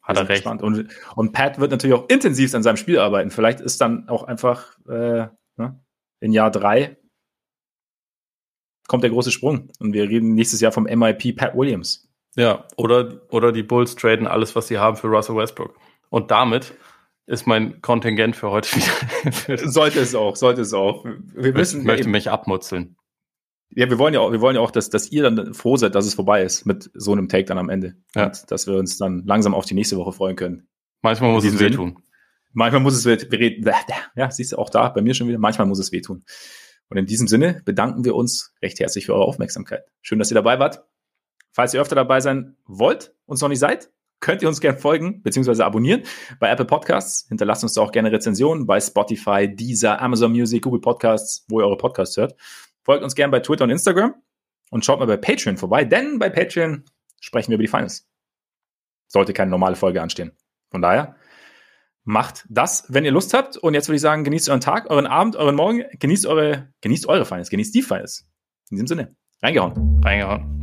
Hat 0.02 0.18
er 0.18 0.30
recht. 0.30 0.46
Und, 0.46 0.88
und 1.16 1.34
Pat 1.34 1.60
wird 1.60 1.72
natürlich 1.72 1.96
auch 1.96 2.08
intensiv 2.08 2.56
an 2.56 2.64
seinem 2.64 2.78
Spiel 2.78 3.00
arbeiten. 3.00 3.32
Vielleicht 3.32 3.60
ist 3.60 3.82
dann 3.82 4.08
auch 4.08 4.24
einfach 4.24 4.78
äh, 4.88 5.28
ne, 5.58 5.84
in 6.22 6.32
Jahr 6.32 6.52
drei 6.52 6.98
kommt 8.88 9.04
der 9.04 9.12
große 9.12 9.32
Sprung. 9.32 9.70
Und 9.80 9.94
wir 9.94 10.10
reden 10.10 10.34
nächstes 10.34 10.62
Jahr 10.62 10.72
vom 10.72 10.86
MIP 10.86 11.36
Pat 11.36 11.56
Williams. 11.56 12.09
Ja, 12.36 12.66
oder, 12.78 13.22
oder 13.30 13.52
die 13.52 13.64
Bulls 13.64 13.96
traden 13.96 14.28
alles, 14.28 14.56
was 14.56 14.68
sie 14.68 14.78
haben 14.78 14.98
für 14.98 15.08
Russell 15.08 15.36
Westbrook. 15.36 15.76
Und 16.10 16.32
damit 16.32 16.74
ist 17.26 17.46
mein 17.46 17.82
Kontingent 17.82 18.36
für 18.36 18.50
heute 18.50 18.70
wieder. 18.76 19.58
sollte 19.70 20.00
es 20.00 20.16
auch, 20.16 20.36
sollte 20.36 20.62
es 20.62 20.74
auch. 20.74 21.06
Wir 21.06 21.54
müssen. 21.54 21.82
Ich 21.82 21.88
möchte 21.88 22.10
mich 22.10 22.30
abmutzeln. 22.30 22.96
Ja, 23.72 23.88
wir 23.88 24.00
wollen 24.00 24.16
ja 24.16 24.20
auch, 24.20 24.32
wir 24.32 24.42
wollen 24.42 24.56
ja 24.56 24.62
auch, 24.62 24.72
dass, 24.72 24.90
dass 24.90 25.12
ihr 25.12 25.22
dann 25.22 25.54
froh 25.54 25.78
seid, 25.78 25.94
dass 25.94 26.08
es 26.08 26.16
vorbei 26.16 26.42
ist 26.42 26.66
mit 26.66 26.90
so 26.96 27.12
einem 27.12 27.30
Take 27.30 27.46
dann 27.46 27.60
am 27.60 27.70
Ende. 27.70 27.96
Ja. 28.16 28.26
Und 28.26 28.52
dass 28.52 28.66
wir 28.66 28.76
uns 28.76 28.98
dann 28.98 29.24
langsam 29.26 29.54
auf 29.54 29.66
die 29.66 29.76
nächste 29.76 29.98
Woche 29.98 30.12
freuen 30.12 30.36
können. 30.36 30.68
Manchmal 31.02 31.32
muss 31.32 31.46
es 31.46 31.60
wehtun. 31.60 32.00
Manchmal 32.52 32.82
muss 32.82 32.96
es 32.96 33.06
wehtun. 33.06 33.30
Ja, 34.16 34.32
siehst 34.32 34.54
du 34.54 34.58
auch 34.58 34.72
da, 34.72 34.90
bei 34.90 35.02
mir 35.02 35.14
schon 35.14 35.28
wieder. 35.28 35.38
Manchmal 35.38 35.68
muss 35.68 35.80
es 35.80 35.92
wehtun. 35.92 36.26
Und 36.90 36.98
in 36.98 37.06
diesem 37.06 37.28
Sinne 37.28 37.62
bedanken 37.64 38.04
wir 38.04 38.16
uns 38.16 38.56
recht 38.64 38.80
herzlich 38.80 39.06
für 39.06 39.14
eure 39.14 39.26
Aufmerksamkeit. 39.26 39.84
Schön, 40.02 40.18
dass 40.18 40.32
ihr 40.32 40.36
dabei 40.36 40.58
wart. 40.58 40.84
Falls 41.60 41.74
ihr 41.74 41.82
öfter 41.82 41.96
dabei 41.96 42.22
sein 42.22 42.56
wollt, 42.68 43.14
uns 43.26 43.42
noch 43.42 43.50
nicht 43.50 43.60
seid, 43.60 43.92
könnt 44.22 44.42
ihr 44.42 44.48
uns 44.48 44.62
gerne 44.62 44.78
folgen 44.78 45.22
bzw. 45.24 45.62
abonnieren 45.62 46.04
bei 46.40 46.50
Apple 46.50 46.64
Podcasts. 46.64 47.28
Hinterlasst 47.28 47.64
uns 47.64 47.78
auch 47.78 47.92
gerne 47.92 48.14
Rezensionen 48.14 48.66
bei 48.66 48.80
Spotify, 48.80 49.54
Deezer, 49.54 50.02
Amazon 50.02 50.32
Music, 50.32 50.64
Google 50.64 50.80
Podcasts, 50.80 51.46
wo 51.50 51.60
ihr 51.60 51.66
eure 51.66 51.76
Podcasts 51.76 52.16
hört. 52.16 52.38
Folgt 52.84 53.04
uns 53.04 53.14
gerne 53.14 53.32
bei 53.32 53.42
Twitter 53.42 53.66
und 53.66 53.72
Instagram 53.72 54.14
und 54.72 54.86
schaut 54.86 55.00
mal 55.00 55.06
bei 55.06 55.18
Patreon 55.18 55.58
vorbei, 55.58 55.84
denn 55.84 56.18
bei 56.18 56.30
Patreon 56.30 56.86
sprechen 57.20 57.50
wir 57.50 57.56
über 57.56 57.64
die 57.64 57.68
Finals. 57.68 58.08
Sollte 59.10 59.34
keine 59.34 59.52
normale 59.52 59.76
Folge 59.76 60.02
anstehen. 60.02 60.32
Von 60.72 60.82
daher, 60.82 61.18
macht 62.06 62.46
das, 62.48 62.86
wenn 62.88 63.04
ihr 63.04 63.12
Lust 63.12 63.34
habt. 63.34 63.58
Und 63.58 63.74
jetzt 63.74 63.90
würde 63.90 63.98
ich 63.98 64.02
sagen, 64.02 64.24
genießt 64.24 64.48
euren 64.48 64.62
Tag, 64.62 64.90
euren 64.90 65.08
Abend, 65.08 65.36
euren 65.36 65.56
Morgen, 65.56 65.84
genießt 66.00 66.26
eure, 66.26 66.70
genießt 66.80 67.10
eure 67.10 67.26
Finals, 67.26 67.50
genießt 67.50 67.76
die 67.76 67.82
Finals. 67.82 68.26
In 68.72 68.78
diesem 68.78 68.88
Sinne, 68.88 69.16
reingehauen. 69.42 70.00
Reingehauen. 70.06 70.59